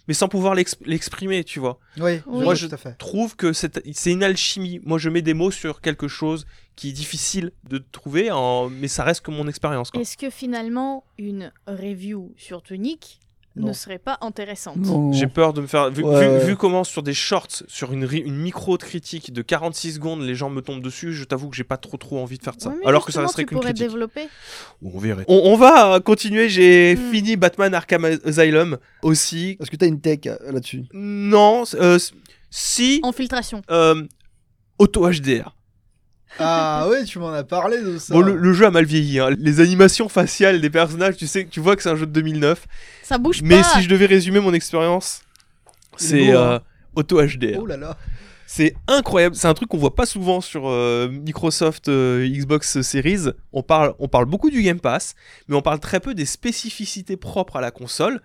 mais 0.08 0.14
sans 0.14 0.28
pouvoir 0.28 0.54
l'ex- 0.54 0.76
l'exprimer, 0.84 1.44
tu 1.44 1.60
vois. 1.60 1.78
Oui, 1.96 2.02
Oui. 2.02 2.20
moi 2.26 2.42
Moi, 2.44 2.54
je 2.54 2.62
je- 2.62 2.66
tout 2.68 2.74
à 2.74 2.78
fait. 2.78 2.94
Trouve 2.98 3.36
que 3.36 3.52
c'est 3.52 3.80
c'est 3.94 4.12
une 4.12 4.22
alchimie. 4.22 4.80
Moi, 4.84 4.98
je 4.98 5.08
mets 5.10 5.22
des 5.22 5.34
mots 5.34 5.50
sur 5.50 5.80
quelque 5.80 6.08
chose 6.08 6.46
qui 6.76 6.88
est 6.90 6.92
difficile 6.92 7.52
de 7.68 7.78
trouver, 7.78 8.30
en... 8.30 8.68
mais 8.70 8.88
ça 8.88 9.04
reste 9.04 9.20
que 9.24 9.30
mon 9.30 9.46
expérience. 9.48 9.90
est-ce 9.94 10.16
que 10.16 10.30
finalement 10.30 11.04
une 11.18 11.52
review 11.66 12.32
sur 12.36 12.62
Tunic 12.62 13.20
Non. 13.56 13.66
ne 13.68 13.72
serait 13.72 13.98
pas 13.98 14.16
intéressante. 14.20 14.78
J'ai 15.12 15.26
peur 15.26 15.52
de 15.52 15.60
me 15.60 15.66
faire. 15.66 15.90
Vu, 15.90 16.04
Ouais, 16.04 16.20
vu- 16.20 16.32
ouais. 16.34 16.44
vu 16.46 16.56
comment 16.56 16.84
sur 16.84 17.02
des 17.02 17.14
shorts, 17.14 17.48
sur 17.66 17.92
une, 17.92 18.08
une 18.12 18.36
micro 18.36 18.78
de 18.78 18.82
critique 18.84 19.32
de 19.32 19.42
46 19.42 19.94
secondes, 19.94 20.22
les 20.22 20.36
gens 20.36 20.50
me 20.50 20.60
tombent 20.62 20.80
dessus, 20.82 21.12
je 21.12 21.24
t'avoue 21.24 21.48
que 21.50 21.56
j'ai 21.56 21.64
pas 21.64 21.76
trop 21.76 21.96
trop 21.96 22.20
envie 22.20 22.38
de 22.38 22.44
faire 22.44 22.54
ça. 22.56 22.70
Ouais, 22.70 22.76
Alors 22.86 23.04
que 23.04 23.10
ça 23.10 23.22
resterait 23.22 23.44
qu'une 23.44 23.58
critique. 23.58 23.78
développer. 23.82 24.28
On 24.82 24.98
verrait. 24.98 25.24
On, 25.26 25.40
on 25.46 25.56
va 25.56 25.98
continuer. 26.00 26.48
J'ai 26.48 26.94
Hmm. 26.96 27.10
fini 27.10 27.36
Batman 27.36 27.74
Arkham 27.74 28.04
Asylum 28.24 28.78
aussi. 29.02 29.56
Est-ce 29.60 29.70
que 29.70 29.76
t'as 29.76 29.86
une 29.88 30.00
tech 30.00 30.20
euh, 30.26 30.36
là-dessus? 30.52 30.84
Non, 30.92 31.64
euh, 31.74 31.98
si 32.50 33.00
Infiltration. 33.02 33.62
euh, 33.70 34.04
auto 34.78 35.08
HDR. 35.10 35.56
Ah 36.38 36.86
ouais, 36.88 37.04
tu 37.04 37.18
m'en 37.18 37.32
as 37.32 37.44
parlé 37.44 37.82
de 37.82 37.98
ça. 37.98 38.14
Bon, 38.14 38.20
le, 38.20 38.36
le 38.36 38.52
jeu 38.52 38.64
a 38.66 38.70
mal 38.70 38.84
vieilli. 38.84 39.18
hein. 39.18 39.30
Les 39.38 39.60
animations 39.60 40.08
faciales 40.08 40.60
des 40.60 40.70
personnages, 40.70 41.16
tu 41.16 41.26
sais, 41.26 41.46
tu 41.50 41.60
vois 41.60 41.76
que 41.76 41.82
c'est 41.82 41.90
un 41.90 41.96
jeu 41.96 42.06
de 42.06 42.12
2009. 42.12 42.66
Ça 43.02 43.18
bouge 43.18 43.42
Mais 43.42 43.60
pas. 43.60 43.64
si 43.64 43.82
je 43.82 43.88
devais 43.88 44.06
résumer 44.06 44.40
mon 44.40 44.54
expérience, 44.54 45.22
c'est 45.96 46.26
beau, 46.26 46.38
euh, 46.38 46.56
hein. 46.56 46.60
auto 46.94 47.20
HDR. 47.20 47.58
Oh 47.60 47.66
là 47.66 47.76
là. 47.76 47.96
C'est 48.46 48.74
incroyable. 48.88 49.36
C'est 49.36 49.46
un 49.46 49.54
truc 49.54 49.68
qu'on 49.68 49.78
voit 49.78 49.94
pas 49.94 50.06
souvent 50.06 50.40
sur 50.40 50.68
euh, 50.68 51.08
Microsoft 51.08 51.88
euh, 51.88 52.26
Xbox 52.28 52.80
Series. 52.82 53.28
On 53.52 53.62
parle, 53.62 53.94
on 54.00 54.08
parle 54.08 54.24
beaucoup 54.24 54.50
du 54.50 54.62
Game 54.62 54.80
Pass, 54.80 55.14
mais 55.48 55.54
on 55.56 55.62
parle 55.62 55.78
très 55.78 56.00
peu 56.00 56.14
des 56.14 56.26
spécificités 56.26 57.16
propres 57.16 57.56
à 57.56 57.60
la 57.60 57.70
console, 57.70 58.20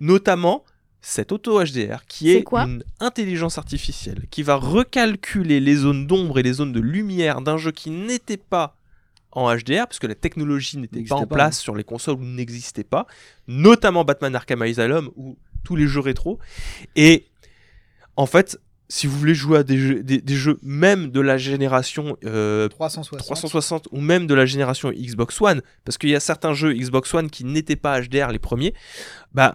notamment 0.00 0.64
cette 1.08 1.32
auto 1.32 1.64
HDR 1.64 2.04
qui 2.06 2.32
est 2.32 2.42
quoi 2.42 2.64
une 2.64 2.84
intelligence 3.00 3.56
artificielle 3.56 4.26
qui 4.30 4.42
va 4.42 4.56
recalculer 4.56 5.58
les 5.58 5.74
zones 5.74 6.06
d'ombre 6.06 6.38
et 6.38 6.42
les 6.42 6.52
zones 6.52 6.72
de 6.72 6.80
lumière 6.80 7.40
d'un 7.40 7.56
jeu 7.56 7.72
qui 7.72 7.88
n'était 7.88 8.36
pas 8.36 8.76
en 9.32 9.50
HDR, 9.54 9.86
parce 9.86 9.98
que 9.98 10.06
la 10.06 10.14
technologie 10.14 10.76
n'était 10.76 11.02
pas 11.04 11.14
en 11.14 11.26
pas, 11.26 11.34
place 11.34 11.60
sur 11.60 11.74
les 11.74 11.84
consoles 11.84 12.16
ou 12.16 12.24
n'existait 12.24 12.84
pas, 12.84 13.06
notamment 13.46 14.04
Batman 14.04 14.34
Arkham 14.36 14.60
Asylum 14.60 15.10
ou 15.16 15.38
tous 15.64 15.76
les 15.76 15.86
jeux 15.86 16.00
rétro. 16.00 16.38
Et 16.94 17.26
en 18.16 18.26
fait, 18.26 18.60
si 18.90 19.06
vous 19.06 19.16
voulez 19.18 19.34
jouer 19.34 19.58
à 19.58 19.62
des 19.62 19.78
jeux, 19.78 20.02
des, 20.02 20.20
des 20.20 20.36
jeux 20.36 20.58
même 20.62 21.10
de 21.10 21.20
la 21.20 21.38
génération 21.38 22.18
euh, 22.26 22.68
360. 22.68 23.18
360 23.18 23.88
ou 23.92 24.00
même 24.02 24.26
de 24.26 24.34
la 24.34 24.44
génération 24.44 24.90
Xbox 24.90 25.40
One, 25.40 25.62
parce 25.86 25.96
qu'il 25.96 26.10
y 26.10 26.16
a 26.16 26.20
certains 26.20 26.52
jeux 26.52 26.74
Xbox 26.74 27.14
One 27.14 27.30
qui 27.30 27.44
n'étaient 27.44 27.76
pas 27.76 27.98
HDR 27.98 28.30
les 28.30 28.38
premiers, 28.38 28.74
bah 29.32 29.54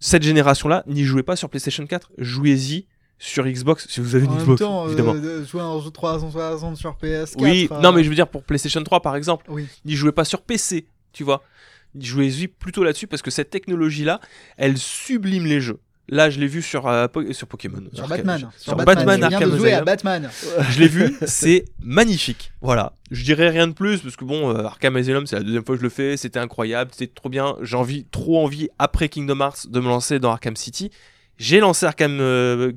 cette 0.00 0.22
génération-là, 0.22 0.82
n'y 0.88 1.04
jouez 1.04 1.22
pas 1.22 1.36
sur 1.36 1.48
PlayStation 1.48 1.86
4, 1.86 2.10
jouez-y 2.18 2.86
sur 3.18 3.44
Xbox 3.46 3.86
si 3.88 4.00
vous 4.00 4.14
avez 4.16 4.24
une 4.24 4.30
En 4.30 4.34
même 4.34 4.42
Xbox, 4.44 4.60
temps, 4.60 4.86
évidemment. 4.86 5.14
de 5.14 5.44
jouer 5.44 5.60
à 5.60 5.64
un 5.66 5.80
jeu 5.80 5.90
360 5.90 6.76
sur 6.76 6.96
PS4. 7.00 7.34
oui, 7.38 7.68
euh, 7.70 7.80
non 7.80 7.92
mais 7.92 8.02
je 8.02 8.08
veux 8.08 8.14
dire 8.14 8.26
pour 8.28 8.42
PlayStation 8.42 8.82
3 8.82 9.00
par 9.02 9.14
exemple, 9.14 9.44
Oui. 9.50 9.66
n'y 9.84 9.94
jouez 9.94 10.12
pas 10.12 10.24
sur 10.24 10.40
PC, 10.42 10.86
tu 11.12 11.22
vois. 11.22 11.42
Jouez-y 11.98 12.48
plutôt 12.48 12.82
là-dessus 12.84 13.06
parce 13.08 13.20
que 13.20 13.30
cette 13.30 13.50
technologie-là, 13.50 14.20
elle 14.56 14.78
sublime 14.78 15.44
les 15.44 15.60
jeux. 15.60 15.80
Là, 16.12 16.28
je 16.28 16.40
l'ai 16.40 16.48
vu 16.48 16.60
sur, 16.60 16.88
euh, 16.88 17.06
Po- 17.06 17.32
sur 17.32 17.46
Pokémon. 17.46 17.82
Sur 17.92 18.08
Batman. 18.08 18.50
Sur 18.58 18.74
Batman, 18.74 19.22
Arkham 19.22 19.50
de 19.50 19.56
jouer 19.56 19.72
à 19.72 19.76
Asylum. 19.76 19.84
Batman. 19.84 20.30
Je 20.70 20.80
l'ai 20.80 20.88
vu, 20.88 21.14
c'est 21.26 21.64
magnifique. 21.80 22.52
Voilà. 22.60 22.94
Je 23.12 23.22
dirais 23.22 23.48
rien 23.48 23.68
de 23.68 23.72
plus 23.72 24.00
parce 24.00 24.16
que 24.16 24.24
bon, 24.24 24.50
euh, 24.50 24.64
Arkham 24.64 24.96
Asylum, 24.96 25.26
c'est 25.26 25.36
la 25.36 25.42
deuxième 25.44 25.64
fois 25.64 25.76
que 25.76 25.78
je 25.78 25.84
le 25.84 25.88
fais, 25.90 26.16
c'était 26.16 26.40
incroyable, 26.40 26.90
c'était 26.92 27.12
trop 27.14 27.28
bien. 27.28 27.56
J'ai 27.62 27.76
envie, 27.76 28.06
trop 28.10 28.42
envie 28.44 28.68
après 28.80 29.08
Kingdom 29.08 29.38
Hearts 29.40 29.68
de 29.70 29.78
me 29.80 29.86
lancer 29.86 30.18
dans 30.18 30.32
Arkham 30.32 30.56
City. 30.56 30.90
J'ai 31.38 31.60
lancé 31.60 31.86
Arkham 31.86 32.18
euh, 32.20 32.72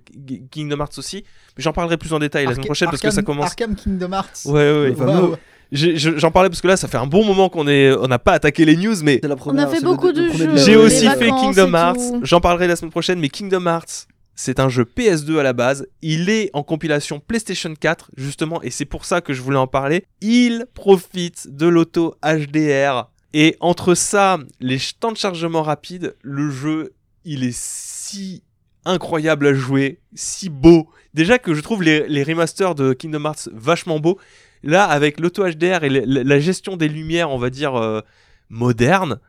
Kingdom 0.51 0.77
Hearts 0.79 0.97
aussi, 0.97 1.25
mais 1.57 1.63
j'en 1.63 1.73
parlerai 1.73 1.97
plus 1.97 2.13
en 2.13 2.19
détail 2.19 2.45
la 2.45 2.51
Arca- 2.51 2.55
semaine 2.55 2.65
prochaine 2.67 2.89
parce 2.89 3.01
que 3.01 3.09
ça 3.11 3.21
commence. 3.23 3.47
Arkham 3.47 3.75
Kingdom 3.75 4.11
Hearts. 4.13 4.45
Ouais, 4.45 4.53
ouais, 4.53 4.95
ouais. 4.95 5.37
J'en 5.73 6.29
parlais 6.31 6.49
parce 6.49 6.61
que 6.61 6.67
là, 6.67 6.77
ça 6.77 6.87
fait 6.87 6.97
un 6.97 7.07
bon 7.07 7.25
moment 7.25 7.49
qu'on 7.49 7.67
est, 7.67 7.91
on 7.93 8.07
n'a 8.07 8.19
pas 8.19 8.33
attaqué 8.33 8.63
les 8.63 8.77
news, 8.77 8.95
mais 9.03 9.19
On 9.45 9.57
a 9.57 9.67
fait 9.67 9.81
beaucoup 9.81 10.07
le 10.07 10.13
de 10.13 10.31
jeux. 10.31 10.55
j'ai 10.57 10.75
aussi 10.75 11.07
fait 11.09 11.29
Kingdom 11.29 11.73
Hearts. 11.73 11.99
J'en 12.21 12.39
parlerai 12.39 12.67
la 12.67 12.75
semaine 12.75 12.91
prochaine, 12.91 13.19
mais 13.19 13.29
Kingdom 13.29 13.65
Hearts, 13.65 14.07
c'est 14.35 14.59
un 14.59 14.69
jeu 14.69 14.83
PS2 14.83 15.39
à 15.39 15.43
la 15.43 15.53
base. 15.53 15.87
Il 16.01 16.29
est 16.29 16.51
en 16.53 16.63
compilation 16.63 17.19
PlayStation 17.19 17.73
4, 17.79 18.11
justement, 18.17 18.61
et 18.61 18.69
c'est 18.69 18.85
pour 18.85 19.05
ça 19.05 19.21
que 19.21 19.33
je 19.33 19.41
voulais 19.41 19.57
en 19.57 19.67
parler. 19.67 20.05
Il 20.21 20.65
profite 20.75 21.47
de 21.55 21.67
l'auto 21.67 22.15
HDR. 22.23 23.09
Et 23.33 23.57
entre 23.59 23.95
ça, 23.95 24.37
les 24.59 24.77
temps 24.99 25.11
de 25.11 25.17
chargement 25.17 25.63
rapides, 25.63 26.15
le 26.21 26.51
jeu, 26.51 26.93
il 27.25 27.43
est 27.43 27.55
si 27.57 28.43
incroyable 28.85 29.47
à 29.47 29.53
jouer, 29.55 29.99
si 30.13 30.49
beau. 30.49 30.87
Déjà 31.15 31.39
que 31.39 31.55
je 31.55 31.61
trouve 31.61 31.81
les, 31.81 32.07
les 32.07 32.21
remasters 32.23 32.75
de 32.75 32.93
Kingdom 32.93 33.25
Hearts 33.25 33.49
vachement 33.53 33.99
beaux. 33.99 34.19
Là, 34.63 34.85
avec 34.85 35.19
l'auto 35.19 35.43
HDR 35.47 35.83
et 35.83 35.89
la, 35.89 36.39
gestion 36.39 36.77
des 36.77 36.87
lumières, 36.87 37.29
on 37.31 37.37
va 37.37 37.49
dire, 37.49 37.75
euh, 37.75 38.01
moderne, 38.49 39.19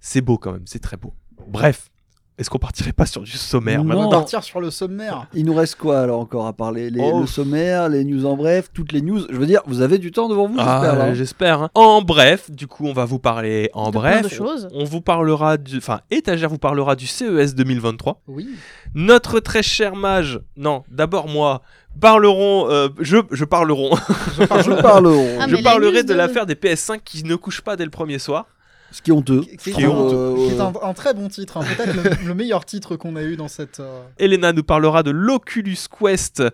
c'est 0.00 0.20
beau 0.20 0.38
quand 0.38 0.52
même, 0.52 0.62
c'est 0.66 0.80
très 0.80 0.96
beau. 0.96 1.14
Bref, 1.48 1.88
Est-ce 2.36 2.50
qu'on 2.50 2.58
partirait 2.58 2.92
pas 2.92 3.06
sur 3.06 3.22
du 3.22 3.30
sommaire 3.30 3.84
Non. 3.84 3.94
On 3.94 3.98
maintenant 3.98 4.10
va 4.10 4.16
partir 4.18 4.42
sur 4.42 4.60
le 4.60 4.70
sommaire. 4.72 5.28
Il 5.34 5.44
nous 5.44 5.54
reste 5.54 5.76
quoi 5.76 6.00
alors 6.00 6.18
encore 6.18 6.46
à 6.48 6.52
parler? 6.52 6.90
Les, 6.90 7.00
Oh. 7.00 7.20
Le 7.20 7.26
sommaire, 7.28 7.88
les 7.88 8.04
news 8.04 8.26
en 8.26 8.36
bref, 8.36 8.70
toutes 8.74 8.90
les 8.90 9.02
news. 9.02 9.20
Je 9.30 9.36
veux 9.36 9.46
dire, 9.46 9.60
vous 9.66 9.82
avez 9.82 9.98
du 9.98 10.10
temps 10.10 10.28
devant 10.28 10.48
vous, 10.48 10.56
Ah, 10.58 10.80
j'espère. 10.82 10.98
là. 10.98 11.14
j'espère. 11.14 11.62
hein. 11.62 11.70
En 11.74 12.02
bref, 12.02 12.50
du 12.50 12.66
coup, 12.66 12.86
on 12.86 12.92
va 12.92 13.04
vous 13.04 13.20
parler 13.20 13.70
en 13.72 13.90
De 13.90 13.92
bref. 13.94 14.18
plein 14.18 14.28
de 14.28 14.32
choses. 14.34 14.68
On 14.74 14.82
vous 14.84 15.00
parlera 15.00 15.56
du. 15.58 15.76
Enfin, 15.78 16.00
Étagère 16.10 16.48
vous 16.50 16.58
parlera 16.58 16.96
du 16.96 17.06
CES 17.06 17.54
2023. 17.54 18.20
Oui. 18.26 18.48
Notre 18.94 19.38
très 19.38 19.62
cher 19.62 19.94
mage. 19.94 20.40
Non, 20.56 20.82
d'abord 20.90 21.28
moi. 21.28 21.62
Parlerons. 22.00 22.68
euh, 22.70 22.88
je, 23.00 23.18
je 23.30 23.44
parlerons. 23.44 23.94
Je. 24.38 24.42
Ah, 24.50 25.62
parlerai 25.62 25.92
news 25.92 26.02
de 26.02 26.08
de- 26.08 26.14
l'affaire 26.14 26.46
des 26.46 26.54
PS5 26.54 27.00
qui 27.04 27.24
ne 27.24 27.36
couchent 27.36 27.60
pas 27.62 27.76
dès 27.76 27.84
le 27.84 27.90
premier 27.90 28.18
soir. 28.18 28.46
Ce 28.90 29.02
qui 29.02 29.10
est 29.10 29.14
honteux. 29.14 29.40
Qui- 29.40 29.70
est 29.70 29.72
Qui 29.72 29.84
un- 29.84 29.88
honteux. 29.90 30.34
qui 30.46 30.54
est 30.54 30.60
un, 30.60 30.72
un 30.82 30.94
très 30.94 31.14
bon 31.14 31.28
titre, 31.28 31.56
hein. 31.56 31.64
peut-être 31.76 31.94
le, 32.20 32.26
le 32.28 32.34
meilleur 32.34 32.64
titre 32.64 32.94
qu'on 32.96 33.16
a 33.16 33.22
eu 33.22 33.36
dans 33.36 33.48
cette. 33.48 33.80
euh, 33.80 34.02
Elena 34.18 34.52
nous 34.52 34.62
parlera 34.62 35.02
de 35.02 35.10
l'Oculus 35.10 35.76
Quest 35.98 36.44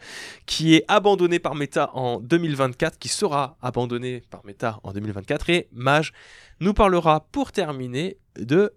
qui 0.46 0.74
est 0.74 0.84
abandonné 0.88 1.38
par 1.38 1.54
Meta 1.54 1.90
en 1.92 2.18
2024, 2.20 2.98
qui 2.98 3.08
sera 3.08 3.56
abandonné 3.60 4.22
par 4.30 4.40
Meta 4.46 4.78
en 4.84 4.92
2024. 4.92 5.50
Et 5.50 5.68
Mage 5.72 6.12
nous 6.60 6.72
parlera 6.72 7.26
pour 7.32 7.52
terminer 7.52 8.16
de 8.38 8.72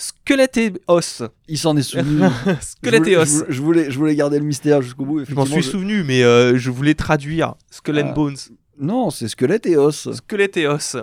Squelette 0.00 0.56
et 0.56 0.72
Os. 0.86 1.22
Il 1.46 1.58
s'en 1.58 1.76
est 1.76 1.82
souvenu. 1.82 2.22
Squelette 2.60 3.04
je, 3.04 3.10
et 3.10 3.14
voulais, 3.16 3.16
Os. 3.18 3.44
je, 3.48 3.60
voulais, 3.60 3.90
je 3.90 3.98
voulais 3.98 4.16
garder 4.16 4.38
le 4.38 4.44
mystère 4.46 4.80
jusqu'au 4.80 5.04
bout. 5.04 5.24
Je 5.26 5.34
m'en 5.34 5.44
suis 5.44 5.62
souvenu, 5.62 6.02
mais 6.04 6.22
euh, 6.22 6.56
je 6.56 6.70
voulais 6.70 6.94
traduire 6.94 7.54
Skull 7.70 7.98
and 8.00 8.08
Ah. 8.10 8.12
Bones. 8.12 8.36
Non, 8.78 9.10
c'est 9.10 9.28
squelette 9.28 9.66
et 9.66 9.76
os. 9.76 10.08
Squelette 10.10 10.56
et 10.56 10.66
Os. 10.66 10.96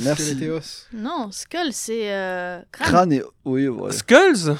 Merci. 0.00 0.34
Skeleteos. 0.34 0.86
Non, 0.92 1.30
Skull, 1.32 1.70
c'est 1.72 2.12
euh, 2.12 2.60
crâne. 2.70 2.88
Crâne 2.88 3.12
et. 3.14 3.22
Oui, 3.46 3.68
ouais. 3.68 3.90
Skulls? 3.90 4.54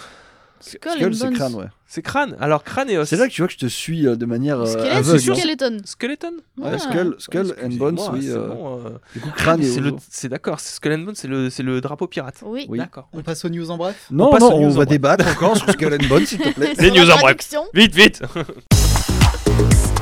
Skull, 0.59 0.93
Skull, 0.97 1.15
c'est 1.15 1.33
crâne, 1.33 1.55
ouais. 1.57 1.67
C'est 1.95 2.01
crâne. 2.01 2.39
Alors 2.41 2.65
crâne 2.65 2.89
et 2.89 2.97
os. 2.97 3.07
C'est 3.07 3.17
là 3.19 3.29
que 3.29 3.33
tu 3.35 3.43
vois 3.43 3.49
que 3.49 3.53
je 3.53 3.59
te 3.59 3.67
suis 3.67 4.07
euh, 4.07 4.17
de 4.17 4.25
manière 4.25 4.59
euh, 4.61 4.65
Squelette, 4.65 4.93
aveugle. 4.93 5.21
c'est 5.21 5.31
hein. 5.31 5.35
skeleton. 5.35 5.77
Skeleton 5.85 6.33
Ouais, 6.57 6.71
Ah. 6.73 6.79
Skull, 6.79 7.17
skull 7.19 7.55
and 7.63 7.69
Bones, 7.73 7.99
Excusez-moi, 7.99 8.11
oui. 8.15 8.23
c'est 8.23 8.33
euh, 8.33 8.49
bon, 8.49 8.79
euh. 8.79 8.89
Du 9.15 9.21
coup, 9.21 9.29
crâne 9.37 9.61
et 9.61 9.65
c'est 9.67 9.81
os. 9.81 9.85
le- 9.85 9.93
c'est 10.09 10.29
d'accord, 10.31 10.59
c'est 10.59 10.75
Skull 10.75 10.93
and 10.95 10.99
Bones, 11.01 11.15
c'est 11.15 11.29
le, 11.29 11.51
c'est 11.51 11.63
le 11.63 11.83
drapeau 11.83 12.07
pirate. 12.07 12.37
Oui. 12.47 12.65
Oui. 12.71 12.79
D'accord. 12.79 13.11
On 13.13 13.21
passe 13.21 13.45
aux 13.45 13.51
news 13.51 13.71
en 13.71 13.77
bref. 13.77 14.07
Non, 14.11 14.31
passe 14.31 14.41
non, 14.41 14.55
aux 14.55 14.61
news 14.61 14.65
on 14.65 14.67
en 14.69 14.71
va 14.71 14.75
bref. 14.77 14.89
débattre 14.89 15.29
encore 15.29 15.55
sur 15.55 15.69
Skull 15.71 15.93
and 16.03 16.09
Bones, 16.09 16.25
s'il 16.25 16.39
te 16.39 16.49
plaît. 16.49 16.73
Les 16.79 16.91
news 16.93 17.11
en 17.11 17.19
bref. 17.19 17.37
Vite, 17.75 17.95
vite 17.95 18.23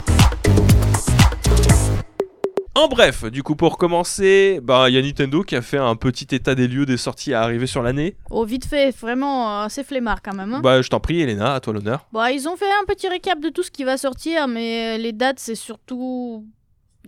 En 2.76 2.86
bref, 2.86 3.24
du 3.24 3.42
coup, 3.42 3.56
pour 3.56 3.76
commencer, 3.78 4.60
bah, 4.62 4.88
il 4.88 4.94
y 4.94 4.98
a 4.98 5.02
Nintendo 5.02 5.42
qui 5.42 5.56
a 5.56 5.62
fait 5.62 5.76
un 5.76 5.96
petit 5.96 6.28
état 6.34 6.54
des 6.54 6.68
lieux 6.68 6.86
des 6.86 6.96
sorties 6.96 7.34
à 7.34 7.42
arriver 7.42 7.66
sur 7.66 7.82
l'année. 7.82 8.16
Oh, 8.30 8.44
vite 8.44 8.64
fait, 8.64 8.96
vraiment, 8.96 9.64
euh, 9.64 9.66
c'est 9.68 9.82
flemmard 9.82 10.22
quand 10.22 10.34
même. 10.34 10.54
hein. 10.54 10.60
Bah, 10.62 10.80
je 10.80 10.88
t'en 10.88 11.00
prie, 11.00 11.20
Elena, 11.20 11.54
à 11.54 11.60
toi 11.60 11.72
l'honneur. 11.72 12.06
Bon, 12.12 12.24
ils 12.26 12.48
ont 12.48 12.56
fait 12.56 12.70
un 12.80 12.84
petit 12.86 13.08
récap 13.08 13.40
de 13.40 13.48
tout 13.48 13.64
ce 13.64 13.72
qui 13.72 13.82
va 13.82 13.96
sortir, 13.96 14.46
mais 14.46 14.98
les 14.98 15.12
dates, 15.12 15.40
c'est 15.40 15.56
surtout 15.56 16.46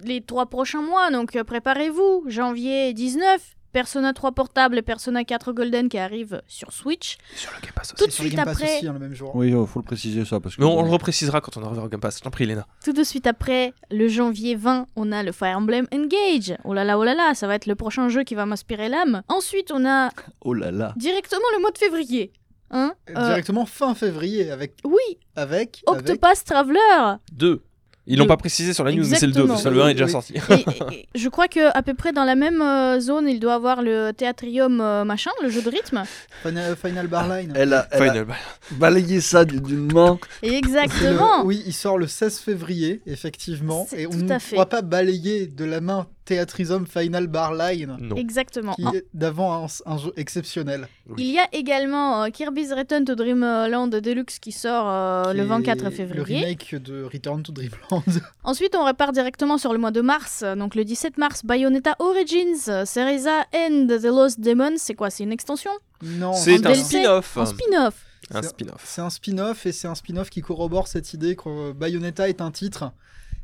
les 0.02 0.20
trois 0.20 0.46
prochains 0.46 0.82
mois, 0.82 1.10
donc 1.12 1.36
euh, 1.36 1.44
préparez-vous. 1.44 2.24
Janvier 2.26 2.92
19, 2.92 3.40
Persona 3.72 4.12
3 4.12 4.32
portable 4.32 4.78
et 4.78 4.82
Persona 4.82 5.24
4 5.24 5.52
Golden 5.52 5.88
qui 5.88 5.98
arrivent 5.98 6.42
sur 6.46 6.72
Switch. 6.72 7.16
Sur 7.34 7.50
le 7.52 7.60
Game 7.62 7.72
Pass 7.74 7.88
Tout 7.96 8.04
aussi. 8.04 8.06
de 8.06 8.12
Sur 8.12 8.24
le 8.24 8.28
suite 8.30 8.38
après- 8.40 8.76
aussi, 8.76 8.86
hein, 8.86 8.92
le 8.92 8.98
même 8.98 9.14
jour. 9.14 9.34
Oui, 9.34 9.48
il 9.48 9.66
faut 9.66 9.78
le 9.80 9.84
préciser 9.84 10.24
ça 10.24 10.40
parce 10.40 10.56
que. 10.56 10.60
Mais 10.60 10.66
on, 10.66 10.78
on 10.78 10.82
le 10.84 10.90
reprécisera 10.90 11.40
quand 11.40 11.56
on 11.56 11.64
arrivera 11.64 11.86
au 11.86 11.88
Game 11.88 12.00
Pass. 12.00 12.20
T'en 12.20 12.30
prie, 12.30 12.44
Elena. 12.44 12.66
Tout 12.84 12.92
de 12.92 13.02
suite 13.04 13.26
après, 13.26 13.72
le 13.90 14.08
janvier 14.08 14.54
20, 14.54 14.86
on 14.96 15.12
a 15.12 15.22
le 15.22 15.32
Fire 15.32 15.56
Emblem 15.58 15.86
Engage. 15.92 16.56
Oh 16.64 16.74
là 16.74 16.84
là, 16.84 16.98
oh 16.98 17.04
là 17.04 17.14
là, 17.14 17.34
ça 17.34 17.46
va 17.46 17.54
être 17.54 17.66
le 17.66 17.74
prochain 17.74 18.08
jeu 18.08 18.22
qui 18.24 18.34
va 18.34 18.46
m'inspirer 18.46 18.88
l'âme. 18.88 19.22
Ensuite, 19.28 19.72
on 19.72 19.84
a 19.86 20.10
Oh 20.42 20.54
là 20.54 20.70
là. 20.70 20.92
directement 20.96 21.42
le 21.56 21.60
mois 21.60 21.70
de 21.70 21.78
février. 21.78 22.32
Hein 22.74 22.94
Euh, 23.10 23.26
Directement 23.26 23.66
fin 23.66 23.94
février 23.94 24.50
avec. 24.50 24.74
Oui, 24.84 24.96
avec, 25.36 25.82
avec... 25.86 26.08
Octopath 26.10 26.44
Traveler. 26.44 27.16
Deux. 27.32 27.62
Ils 28.06 28.18
l'ont 28.18 28.26
pas 28.26 28.36
précisé 28.36 28.72
sur 28.72 28.82
la 28.82 28.90
news, 28.92 29.04
mais 29.08 29.16
c'est 29.16 29.26
le 29.26 29.32
2, 29.32 29.42
Exactement. 29.42 29.46
parce 29.54 29.62
que 29.62 29.68
le 29.68 29.82
1 29.82 29.88
est 29.88 29.94
déjà 29.94 30.06
Oui. 30.06 30.10
sorti. 30.10 30.34
Et- 30.34 30.38
et- 30.94 30.98
et 31.14 31.18
je 31.18 31.28
crois 31.28 31.46
que 31.46 31.76
à 31.76 31.82
peu 31.82 31.94
près 31.94 32.12
dans 32.12 32.24
la 32.24 32.34
même 32.34 32.60
euh, 32.60 32.98
zone, 32.98 33.28
il 33.28 33.38
doit 33.38 33.54
avoir 33.54 33.80
le 33.82 34.10
Theatrium 34.10 34.80
euh, 34.80 35.04
machin, 35.04 35.30
le 35.42 35.48
jeu 35.50 35.62
de 35.62 35.70
rythme. 35.70 36.02
Final, 36.42 36.76
Final 36.76 37.06
Barline. 37.06 37.52
Elle 37.54 37.72
a, 37.74 37.86
elle 37.92 38.02
a 38.02 38.12
Final. 38.12 38.26
balayé 38.72 39.20
ça 39.20 39.44
d'une 39.44 39.92
main. 39.92 40.18
Le- 40.42 40.52
exactement. 40.52 41.44
Oui, 41.44 41.62
il 41.66 41.72
sort 41.72 41.96
le 41.98 42.06
16 42.08 42.38
février, 42.40 43.02
effectivement. 43.06 43.86
C'est 43.88 44.02
Et 44.02 44.06
on 44.06 44.10
tout 44.10 44.16
ne 44.18 44.32
à 44.32 44.38
fait. 44.40 44.56
pourra 44.56 44.66
pas 44.66 44.82
balayer 44.82 45.46
de 45.46 45.64
la 45.64 45.80
main 45.80 46.06
Theatrisum 46.36 46.86
Final 46.86 47.26
Barline, 47.26 47.96
Non. 48.00 48.16
Exactement. 48.16 48.74
qui 48.74 48.82
est 48.96 49.04
d'avant 49.14 49.64
un, 49.64 49.66
un 49.86 49.98
jeu 49.98 50.12
exceptionnel. 50.16 50.88
Il 51.18 51.26
y 51.30 51.38
a 51.38 51.46
également 51.52 52.22
euh, 52.24 52.28
Kirby's 52.30 52.72
Return 52.72 53.04
to 53.04 53.14
Dreamland 53.14 53.88
Deluxe 53.88 54.38
qui 54.38 54.52
sort 54.52 54.86
euh, 54.88 55.30
qui 55.32 55.36
le 55.38 55.44
24 55.44 55.86
est 55.86 55.90
février. 55.90 56.40
Le 56.40 56.44
remake 56.46 56.74
de 56.82 57.04
Return 57.04 57.42
to 57.42 57.52
Dreamland. 57.52 58.02
Ensuite, 58.44 58.74
on 58.74 58.84
repart 58.84 59.12
directement 59.12 59.58
sur 59.58 59.72
le 59.72 59.78
mois 59.78 59.90
de 59.90 60.00
mars. 60.00 60.44
Donc 60.56 60.74
le 60.74 60.84
17 60.84 61.18
mars, 61.18 61.42
Bayonetta 61.44 61.96
Origins, 61.98 62.84
Cereza 62.86 63.44
and 63.54 63.86
the 63.88 64.04
Lost 64.04 64.40
Demon. 64.40 64.74
C'est 64.76 64.94
quoi 64.94 65.10
C'est 65.10 65.24
une 65.24 65.32
extension? 65.32 65.70
Non, 66.02 66.32
C'est 66.32 66.64
un 66.66 66.74
spin-off. 66.74 67.36
En 67.36 67.46
spin-off. 67.46 67.94
Un 68.34 68.40
C'est- 68.42 68.48
spin-off. 68.48 68.82
C'est 68.84 69.00
un 69.02 69.10
spin-off 69.10 69.66
et 69.66 69.72
c'est 69.72 69.88
un 69.88 69.94
spin-off 69.94 70.30
qui 70.30 70.40
corrobore 70.40 70.88
cette 70.88 71.12
idée 71.12 71.36
que 71.36 71.48
euh, 71.48 71.72
Bayonetta 71.74 72.28
est 72.28 72.40
un 72.40 72.50
titre 72.50 72.92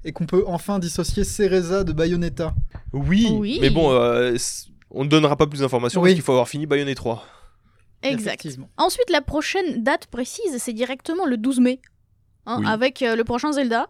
et 0.09 0.12
qu'on 0.12 0.26
peut 0.26 0.44
enfin 0.46 0.78
dissocier 0.78 1.22
Cereza 1.24 1.84
de 1.84 1.92
Bayonetta. 1.92 2.54
Oui, 2.92 3.28
Oui. 3.38 3.59
mais 3.61 3.70
bon, 3.70 3.92
euh, 3.92 4.34
on 4.90 5.04
ne 5.04 5.09
donnera 5.09 5.36
pas 5.36 5.46
plus 5.46 5.61
d'informations 5.61 6.00
Oui. 6.00 6.09
parce 6.11 6.14
qu'il 6.14 6.24
faut 6.24 6.32
avoir 6.32 6.48
fini 6.48 6.66
Bayonetta 6.66 6.96
3. 6.96 7.24
Exact. 8.02 8.46
Ensuite, 8.76 9.11
la 9.11 9.20
prochaine 9.20 9.82
date 9.82 10.06
précise, 10.06 10.56
c'est 10.59 10.72
directement 10.72 11.26
le 11.26 11.36
12 11.36 11.61
mai, 11.61 11.80
hein, 12.46 12.59
Oui. 12.61 12.66
avec 12.68 13.02
euh, 13.02 13.16
le 13.16 13.24
prochain 13.24 13.52
Zelda. 13.52 13.88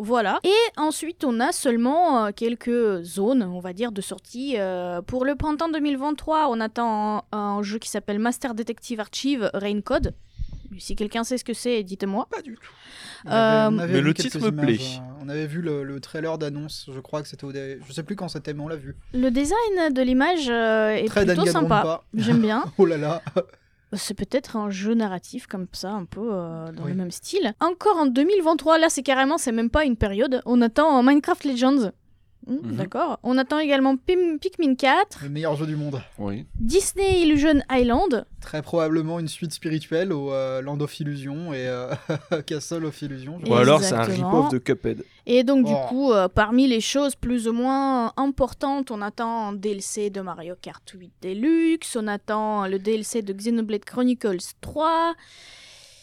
Voilà. 0.00 0.38
Et 0.44 0.80
ensuite, 0.80 1.24
on 1.24 1.40
a 1.40 1.50
seulement 1.50 2.26
euh, 2.26 2.30
quelques 2.34 3.02
zones, 3.02 3.42
on 3.42 3.58
va 3.58 3.72
dire, 3.72 3.90
de 3.90 4.00
sortie. 4.00 4.54
euh, 4.56 5.02
pour 5.02 5.24
le 5.24 5.34
printemps 5.34 5.68
2023, 5.68 6.48
on 6.50 6.60
attend 6.60 7.24
un, 7.32 7.38
un 7.38 7.62
jeu 7.62 7.78
qui 7.78 7.88
s'appelle 7.90 8.20
Master 8.20 8.54
Detective 8.54 9.00
Archive 9.00 9.50
Rain 9.54 9.80
Code. 9.80 10.14
Si 10.78 10.94
quelqu'un 10.94 11.24
sait 11.24 11.38
ce 11.38 11.44
que 11.44 11.54
c'est, 11.54 11.82
dites-moi. 11.82 12.28
Pas 12.30 12.42
du 12.42 12.54
tout. 12.54 12.70
Avait- 13.26 13.34
Euh, 13.36 13.70
Mais 13.70 13.86
vu 13.86 14.00
le 14.00 14.14
titre 14.14 14.38
me 14.38 14.50
plaît. 14.50 14.74
euh, 14.78 15.24
On 15.24 15.28
avait 15.28 15.46
vu 15.46 15.60
le, 15.60 15.82
le 15.84 16.00
trailer 16.00 16.38
d'annonce, 16.38 16.88
je 16.92 17.00
crois 17.00 17.22
que 17.22 17.28
c'était 17.28 17.44
au... 17.44 17.52
dé- 17.52 17.78
Je 17.86 17.92
sais 17.92 18.02
plus 18.02 18.16
quand 18.16 18.28
c'était, 18.28 18.54
mais 18.54 18.62
on 18.62 18.68
l'a 18.68 18.76
vu. 18.76 18.96
Le 19.12 19.30
design 19.30 19.92
de 19.92 20.02
l'image 20.02 20.48
euh, 20.48 20.90
est 20.90 21.06
Très 21.06 21.24
plutôt 21.26 21.46
sympa. 21.46 22.02
J'aime 22.14 22.40
bien. 22.40 22.64
Oh 22.78 22.86
là 22.86 22.96
là. 22.96 23.22
C'est 23.94 24.12
peut-être 24.14 24.56
un 24.56 24.68
jeu 24.68 24.92
narratif 24.92 25.46
comme 25.46 25.66
ça, 25.72 25.90
un 25.90 26.04
peu 26.04 26.20
euh, 26.32 26.70
dans 26.72 26.84
Oui. 26.84 26.90
le 26.90 26.96
même 26.96 27.10
style. 27.10 27.54
Encore 27.60 27.96
en 27.96 28.04
2023, 28.06 28.78
là 28.78 28.88
c'est 28.90 29.02
carrément, 29.02 29.38
c'est 29.38 29.50
même 29.52 29.70
pas 29.70 29.84
une 29.84 29.96
période. 29.96 30.42
On 30.44 30.60
attend 30.60 31.02
Minecraft 31.02 31.44
Legends. 31.44 31.90
Hmm, 32.48 32.56
Mhm. 32.70 32.76
D'accord. 32.76 33.18
On 33.22 33.36
attend 33.36 33.58
également 33.58 33.96
Pim- 33.96 34.38
Pikmin 34.40 34.74
4, 34.74 35.20
Le 35.24 35.28
meilleur 35.28 35.54
jeu 35.56 35.66
du 35.66 35.76
monde. 35.76 36.00
Oui. 36.18 36.46
Disney 36.58 37.20
Illusion 37.22 37.60
Island. 37.70 38.24
Très 38.40 38.62
probablement 38.62 39.18
une 39.20 39.28
suite 39.28 39.52
spirituelle 39.52 40.12
au 40.14 40.32
euh, 40.32 40.62
Land 40.62 40.80
of 40.80 40.98
Illusion 40.98 41.52
et 41.52 41.66
euh, 41.68 41.92
Castle 42.46 42.86
of 42.86 43.02
Illusion. 43.02 43.38
Ou 43.46 43.54
alors 43.54 43.82
c'est 43.82 43.94
un 43.94 44.02
rip-off 44.02 44.50
de 44.50 44.56
Cuphead. 44.58 45.04
Et 45.26 45.44
donc 45.44 45.66
du 45.66 45.72
Oh. 45.74 45.88
coup, 45.88 46.12
euh, 46.12 46.26
parmi 46.28 46.66
les 46.66 46.80
choses 46.80 47.14
plus 47.14 47.46
ou 47.48 47.52
moins 47.52 48.14
importantes, 48.16 48.90
on 48.90 49.02
attend 49.02 49.48
un 49.48 49.52
DLC 49.52 50.08
de 50.08 50.22
Mario 50.22 50.54
Kart 50.60 50.88
8 50.88 51.12
Deluxe, 51.20 51.96
on 52.00 52.06
attend 52.08 52.66
le 52.66 52.78
DLC 52.78 53.20
de 53.20 53.32
Xenoblade 53.34 53.84
Chronicles 53.84 54.38
3. 54.62 55.14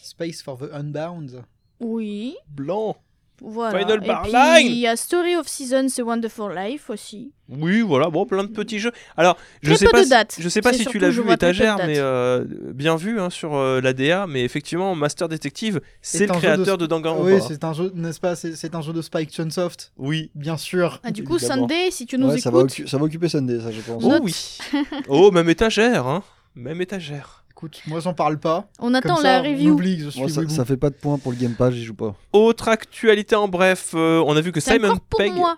Space 0.04 0.44
for 0.44 0.58
the 0.60 0.70
Unbound. 0.72 1.44
Oui, 1.80 2.36
Blanc. 2.48 2.96
Voilà. 3.42 3.80
Final 3.80 4.04
Et 4.04 4.08
Bar 4.08 4.22
puis, 4.24 4.32
Line. 4.32 4.68
il 4.68 4.78
y 4.78 4.88
a 4.88 4.96
Story 4.96 5.36
of 5.36 5.48
Seasons 5.48 5.88
et 5.98 6.02
Wonderful 6.02 6.54
Life 6.56 6.90
aussi. 6.90 7.32
Oui, 7.50 7.82
voilà, 7.82 8.10
bon, 8.10 8.26
plein 8.26 8.44
de 8.44 8.50
petits 8.50 8.80
jeux. 8.80 8.92
Alors, 9.18 9.38
je 9.62 9.70
Très 9.70 9.78
sais 9.78 9.86
peu 9.86 9.92
pas, 9.92 10.00
de 10.00 10.04
si- 10.06 10.10
dates. 10.10 10.36
je 10.40 10.50
sais 10.50 10.62
pas 10.62 10.74
C'est 10.74 10.80
si 10.80 10.86
tu 10.88 10.98
l'as 11.00 11.10
vu 11.10 11.22
étagère, 11.32 11.78
mais 11.86 12.00
euh, 12.00 12.44
bien 12.74 12.96
vu 12.96 13.20
hein, 13.20 13.30
sur 13.30 13.56
euh, 13.56 13.82
la 13.82 13.94
DA. 13.94 14.26
Mais 14.28 14.44
effectivement, 14.44 14.96
Master 14.96 15.30
Detective, 15.30 15.80
c'est 16.02 16.20
C'est 16.20 16.28
le 16.28 16.34
créateur 16.34 16.78
de- 16.78 16.84
de, 16.84 16.88
Danganronpa. 16.88 17.30
Oui, 17.36 17.40
c'est 17.48 17.64
un 17.64 17.74
jeu, 17.74 17.92
n'est-ce 17.94 18.20
pas? 18.20 18.36
C'est 18.36 18.56
c'est 18.56 18.74
un 18.74 18.82
jeu 18.82 18.94
de 18.94 19.02
Spike 19.02 19.32
Chunsoft, 19.32 19.92
Oui. 19.98 20.32
bien 20.34 20.58
sûr. 20.58 21.00
Ah, 21.04 21.12
du 21.12 21.24
coup, 21.24 21.36
Évidemment. 21.38 21.68
Sunday, 21.68 21.92
si 21.92 22.06
tu 22.08 22.18
nous 22.18 22.30
Ouais, 22.30 22.40
ça, 22.40 22.50
va 22.50 22.60
écoutes, 22.62 22.88
ça 22.88 22.98
va 22.98 23.04
occuper 23.06 23.30
Sunday, 23.30 23.60
ça, 23.60 23.72
je 23.72 23.82
pense. 23.82 24.04
Oh 24.04 24.10
Note. 24.10 24.22
oui. 24.24 24.58
oh, 25.08 25.30
même 25.32 25.50
étagère, 25.50 26.08
hein. 26.08 26.24
Même 26.56 26.82
étagère. 26.82 27.45
Écoute, 27.58 27.82
moi 27.88 28.02
j'en 28.02 28.14
parle 28.14 28.38
pas. 28.38 28.68
on 28.80 28.94
attend 28.94 29.16
Comme 29.16 29.24
la 29.24 29.38
ça, 29.38 29.48
on 29.48 29.50
review. 29.52 29.74
oublie 29.74 29.98
que 29.98 30.04
je 30.04 30.10
suis 30.10 30.20
Moi, 30.20 30.30
ça, 30.30 30.42
Weeboo. 30.42 30.54
ça 30.54 30.66
fait 30.66 30.76
pas 30.76 30.90
de 30.90 30.96
points 30.96 31.18
pour 31.18 31.32
le 31.32 31.38
Game 31.38 31.54
Pass, 31.56 31.74
j'y 31.74 31.86
joue 31.86 31.94
pas. 31.94 32.14
Autre 32.34 32.68
actualité 32.68 33.36
en 33.36 33.48
bref, 33.48 33.92
euh, 33.96 34.22
on 34.28 34.36
a 34.36 34.42
vu 34.42 34.52
que 34.52 34.60
C'est 34.60 34.74
Simon 34.74 34.90
encore 34.90 35.00
pour 35.02 35.18
Pegg. 35.20 35.34
moi, 35.34 35.58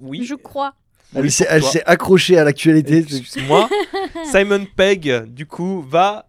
Oui. 0.00 0.24
je 0.24 0.34
crois. 0.34 0.74
Oui, 1.14 1.20
elle 1.24 1.30
s'est 1.32 1.44
pour 1.46 1.54
elle 1.54 1.60
toi. 1.62 1.70
s'est 1.70 1.84
accrochée 1.86 2.36
à 2.38 2.44
l'actualité. 2.44 2.98
Excuse-moi. 2.98 3.68
Simon 4.30 4.66
Pegg, 4.76 5.24
du 5.28 5.46
coup, 5.46 5.80
va 5.88 6.26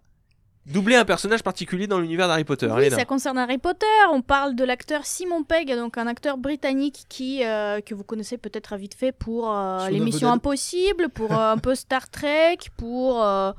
doubler 0.65 0.95
un 0.95 1.03
personnage 1.03 1.43
particulier 1.43 1.85
dans 1.87 1.99
l'univers 1.99 2.29
d'Harry 2.29 2.45
Potter. 2.45 2.67
Oui, 2.73 2.83
Elena. 2.83 2.95
ça 2.95 3.03
concerne 3.03 3.37
Harry 3.39 3.57
Potter. 3.57 3.85
On 4.13 4.21
parle 4.21 4.55
de 4.55 4.63
l'acteur 4.63 5.05
Simon 5.05 5.43
Pegg, 5.43 5.75
donc 5.75 5.97
un 5.97 6.07
acteur 6.07 6.37
britannique 6.37 7.03
qui 7.09 7.43
euh, 7.43 7.81
que 7.81 7.93
vous 7.93 8.05
connaissez 8.05 8.37
peut-être 8.37 8.71
à 8.71 8.77
vite 8.77 8.93
fait 8.93 9.11
pour 9.11 9.51
euh, 9.51 9.79
Shaun 9.79 9.85
of 9.87 9.91
l'émission 9.91 10.27
Dead. 10.29 10.35
Impossible, 10.37 11.09
pour 11.09 11.33
euh, 11.33 11.51
un 11.51 11.57
peu 11.57 11.75
Star 11.75 12.07
Trek, 12.09 12.59
pour 12.77 13.21
euh, 13.21 13.51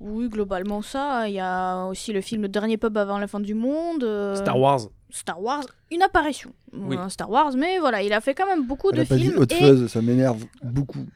Oui, 0.00 0.28
globalement 0.28 0.80
ça. 0.82 1.28
Il 1.28 1.34
y 1.34 1.40
a 1.40 1.86
aussi 1.86 2.12
le 2.12 2.20
film 2.20 2.42
Le 2.42 2.48
Dernier 2.48 2.76
Pub 2.76 2.96
avant 2.96 3.18
la 3.18 3.26
fin 3.26 3.40
du 3.40 3.54
monde. 3.54 4.04
euh, 4.04 4.36
Star 4.36 4.58
Wars. 4.58 4.80
Star 5.10 5.42
Wars, 5.42 5.64
une 5.90 6.02
apparition. 6.02 6.52
Oui. 6.72 6.96
Star 7.08 7.30
Wars, 7.30 7.52
mais 7.56 7.78
voilà, 7.78 8.02
il 8.02 8.12
a 8.12 8.20
fait 8.20 8.34
quand 8.34 8.46
même 8.46 8.66
beaucoup 8.66 8.90
Elle 8.90 8.98
de 8.98 9.02
a 9.02 9.06
pas 9.06 9.16
dit 9.16 9.22
films. 9.30 9.38
Hot 9.38 9.46
et 9.50 9.54
Fuzz, 9.54 9.86
ça 9.88 10.02
m'énerve 10.02 10.44
beaucoup. 10.62 11.06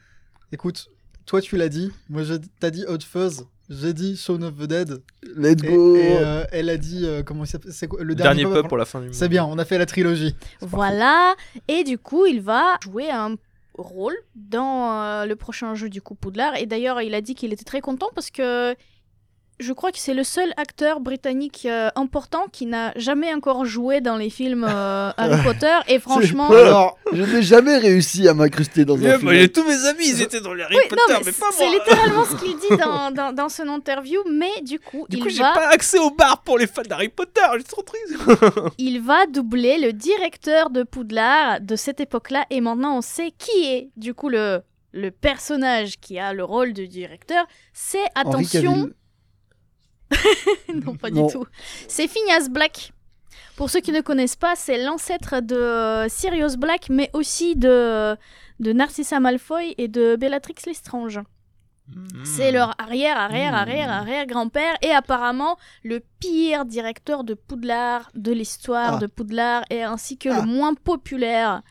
Écoute, 0.51 0.89
toi 1.27 1.41
tu 1.43 1.57
l'as 1.57 1.69
dit, 1.69 1.91
moi 2.09 2.23
j'ai- 2.23 2.39
t'as 2.59 2.71
dit 2.71 2.85
Hot 2.89 2.99
Fuzz, 3.07 3.45
j'ai 3.69 3.93
dit 3.93 4.17
Shaun 4.17 4.43
of 4.43 4.57
the 4.57 4.63
Dead, 4.67 5.03
Let's 5.37 5.63
et, 5.63 5.67
go 5.67 5.97
et, 5.97 6.17
euh, 6.19 6.45
elle 6.53 6.71
a 6.71 6.77
dit 6.79 7.03
euh, 7.07 7.23
comment 7.23 7.45
il 7.45 7.47
s'appelle 7.47 7.73
c'est 7.73 7.87
quoi, 7.87 8.03
le 8.03 8.15
Dernier 8.15 8.43
dernier, 8.43 8.45
pub 8.45 8.59
avant- 8.61 8.69
pour 8.69 8.79
la 8.79 8.85
fin 8.87 8.99
du 9.01 9.07
monde. 9.07 9.15
C'est 9.15 9.29
bien, 9.29 9.45
on 9.45 9.59
a 9.59 9.65
fait 9.67 9.77
la 9.79 9.87
trilogie. 9.87 10.35
Voilà. 10.61 11.35
Et 11.69 11.85
du 11.85 11.99
coup, 11.99 12.25
il 12.27 12.41
va 12.41 12.79
jouer 12.83 13.11
un 13.11 13.37
rôle 13.75 14.15
dans 14.35 14.93
euh, 14.93 15.27
le 15.27 15.37
prochain 15.37 15.75
jeu 15.75 15.89
du 15.89 16.03
coup 16.03 16.15
Poudlard. 16.15 16.57
Et 16.57 16.67
d'ailleurs, 16.67 17.01
il 17.01 17.15
a 17.15 17.21
dit 17.21 17.35
qu'il 17.35 17.53
était 17.53 17.65
très 17.65 17.81
content 17.81 18.09
parce 18.15 18.31
que 18.31 18.75
je 19.61 19.73
crois 19.73 19.93
que 19.93 19.99
c'est 19.99 20.15
le 20.15 20.25
seul 20.25 20.53
acteur 20.57 20.99
britannique 21.01 21.67
euh, 21.67 21.89
important 21.95 22.47
qui 22.51 22.67
n'a 22.67 22.93
jamais 22.97 23.33
encore 23.33 23.65
joué 23.65 24.01
dans 24.01 24.17
les 24.17 24.31
films 24.31 24.65
euh, 24.69 25.11
Harry 25.17 25.41
Potter. 25.45 25.75
Et 25.89 26.01
franchement. 26.01 26.49
C'est- 26.51 26.63
Alors, 26.63 26.99
je 27.13 27.23
n'ai 27.23 27.43
jamais 27.43 27.79
réussi 27.79 28.27
à 28.27 28.35
m'incruster 28.35 28.85
dans 28.85 28.97
un 28.97 29.19
film. 29.19 29.49
tous 29.51 29.65
mes 29.65 29.87
amis, 29.87 30.09
ils 30.09 30.23
étaient 30.23 30.41
dans 30.41 30.53
les 30.55 30.65
Harry 30.65 30.75
Oui, 30.77 30.83
Potter, 30.89 31.03
non, 31.09 31.15
mais, 31.21 31.27
mais 31.27 31.33
pas 31.33 31.47
c'est 31.53 31.67
moi. 31.67 31.75
littéralement 31.75 32.25
ce 32.25 32.37
qu'il 32.37 32.57
dit 32.59 32.77
dans, 32.79 33.11
dans, 33.15 33.33
dans 33.33 33.49
son 33.49 33.69
interview, 33.69 34.21
mais 34.31 34.61
du 34.63 34.81
coup, 34.81 35.07
Du 35.09 35.19
il 35.19 35.23
coup, 35.23 35.29
j'ai 35.29 35.39
pas 35.41 35.69
accès 35.71 35.99
au 35.99 36.11
bar 36.11 36.43
pour 36.43 36.59
les 36.59 36.67
fans 36.67 36.83
d'Harry 36.83 37.09
Potter. 37.09 37.41
Je 37.55 37.59
suis 37.59 37.65
trop 37.69 37.83
triste. 37.83 38.17
il 38.79 39.01
va 39.01 39.27
doubler 39.27 39.79
le 39.79 39.93
directeur 39.93 40.71
de 40.71 40.83
Poudlard 40.83 41.61
de 41.61 41.77
cette 41.77 42.01
époque-là 42.01 42.47
et 42.51 42.61
maintenant 42.61 42.97
on 42.97 43.01
sait 43.03 43.33
qui 43.39 43.65
est 43.67 43.91
du 43.97 44.15
coup 44.15 44.29
le, 44.29 44.61
le 44.93 45.11
personnage 45.11 46.01
qui 46.01 46.19
a 46.19 46.33
le 46.33 46.43
rôle 46.45 46.73
de 46.73 46.85
directeur. 46.85 47.47
C'est 47.73 48.05
attention. 48.15 48.91
non 50.87 50.95
pas 50.97 51.11
du 51.11 51.21
tout. 51.31 51.45
C'est 51.89 52.09
Phineas 52.09 52.49
Black. 52.51 52.93
Pour 53.57 53.71
ceux 53.71 53.81
qui 53.81 53.93
ne 53.93 54.01
connaissent 54.01 54.37
pas, 54.37 54.55
c'est 54.57 54.83
l'ancêtre 54.83 55.41
de 55.41 55.57
euh, 55.57 56.09
Sirius 56.09 56.57
Black, 56.57 56.89
mais 56.91 57.11
aussi 57.13 57.55
de 57.57 58.17
de 58.61 58.73
Narcissa 58.73 59.19
Malfoy 59.21 59.75
et 59.79 59.89
de 59.89 60.17
Bellatrix 60.17 60.55
Lestrange. 60.67 61.21
C'est 62.25 62.53
leur 62.53 62.75
arrière, 62.81 63.19
arrière, 63.19 63.55
arrière, 63.55 63.91
arrière 63.91 64.27
grand-père 64.27 64.75
et 64.83 64.93
apparemment 64.93 65.57
le 65.83 66.01
pire 66.21 66.65
directeur 66.65 67.25
de 67.25 67.35
Poudlard 67.35 68.11
de 68.15 68.31
l'histoire 68.33 68.95
Ah. 68.95 68.99
de 68.99 69.07
Poudlard 69.07 69.65
et 69.69 69.83
ainsi 69.83 70.17
que 70.17 70.29
Ah. 70.29 70.41
le 70.41 70.47
moins 70.47 70.75
populaire. 70.75 71.63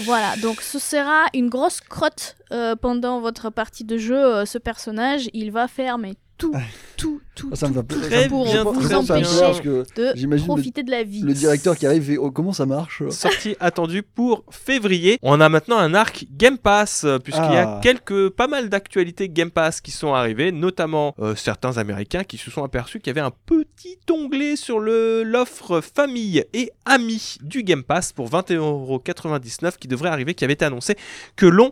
Voilà, 0.00 0.36
donc 0.36 0.62
ce 0.62 0.78
sera 0.78 1.26
une 1.34 1.48
grosse 1.50 1.80
crotte 1.82 2.36
euh, 2.50 2.74
pendant 2.76 3.20
votre 3.20 3.50
partie 3.50 3.84
de 3.84 3.98
jeu. 3.98 4.16
euh, 4.16 4.44
ce 4.46 4.56
personnage, 4.56 5.28
il 5.34 5.52
va 5.52 5.68
faire 5.68 5.98
mais 5.98 6.14
tout, 6.42 6.52
tout, 6.96 7.20
tout, 7.34 7.48
Ah, 7.52 7.56
ça 7.56 7.68
me 7.68 7.72
tout, 7.74 7.78
va 7.80 7.82
tout 7.84 8.00
Très 8.00 8.28
pour 8.28 8.44
bien, 8.44 8.64
vous 8.64 8.82
Ça, 8.82 8.88
ça 8.88 8.98
empêcher 8.98 9.62
de 9.64 10.36
profiter 10.44 10.82
de 10.82 10.90
la 10.90 11.02
vie. 11.04 11.22
le 11.22 11.32
directeur 11.32 11.76
qui 11.76 11.86
arrive 11.86 12.10
et 12.10 12.18
oh, 12.18 12.30
comment 12.30 12.52
ça 12.52 12.66
marche? 12.66 13.02
Sortie 13.10 13.56
attendue 13.60 14.02
pour 14.02 14.44
février. 14.50 15.18
On 15.22 15.40
a 15.40 15.48
maintenant 15.48 15.78
un 15.78 15.94
arc 15.94 16.26
Game 16.32 16.58
Pass, 16.58 17.04
euh, 17.04 17.18
puisqu'il 17.18 17.52
y 17.52 17.56
a 17.56 17.76
Ah. 17.76 17.80
quelques, 17.82 18.30
pas 18.30 18.48
mal 18.48 18.68
d'actualités 18.68 19.28
Game 19.28 19.50
Pass 19.50 19.80
qui 19.80 19.90
sont 19.92 20.14
arrivées, 20.14 20.52
notamment 20.52 21.14
euh, 21.20 21.34
certains 21.36 21.78
Américains 21.78 22.24
qui 22.24 22.38
se 22.38 22.50
sont 22.50 22.64
aperçus 22.64 22.98
qu'il 23.00 23.08
y 23.14 23.18
avait 23.18 23.26
un 23.26 23.32
petit 23.46 23.98
onglet 24.10 24.56
sur 24.56 24.80
le 24.80 25.22
l'offre 25.22 25.80
famille 25.80 26.44
et 26.52 26.70
amis 26.84 27.36
du 27.42 27.62
Game 27.62 27.84
Pass 27.84 28.12
pour 28.12 28.28
21,99€ 28.30 29.76
qui 29.78 29.88
devrait 29.88 30.08
arriver, 30.10 30.34
qui 30.34 30.44
avait 30.44 30.54
été 30.54 30.64
annoncé, 30.64 30.96
que 31.36 31.46
l'on 31.46 31.70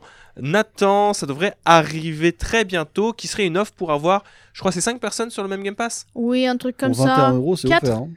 attend, 0.54 1.12
ça 1.12 1.26
devrait 1.26 1.54
arriver 1.64 2.32
très 2.32 2.64
bientôt, 2.64 3.12
qui 3.12 3.26
serait 3.26 3.46
une 3.46 3.58
offre 3.58 3.72
pour 3.72 3.92
avoir, 3.92 4.24
je 4.52 4.60
crois, 4.60 4.72
c'est 4.72 4.80
5 4.80 5.00
personnes 5.00 5.30
sur 5.30 5.42
le 5.42 5.48
même 5.48 5.62
Game 5.62 5.74
Pass? 5.76 6.06
Oui, 6.14 6.46
un 6.46 6.56
truc 6.56 6.76
comme 6.76 6.92
Pour 6.92 7.04
21 7.06 7.16
ça. 7.16 7.30
euros, 7.32 7.56
c'est 7.56 7.68
offert. 7.74 7.96
hein. 7.98 8.08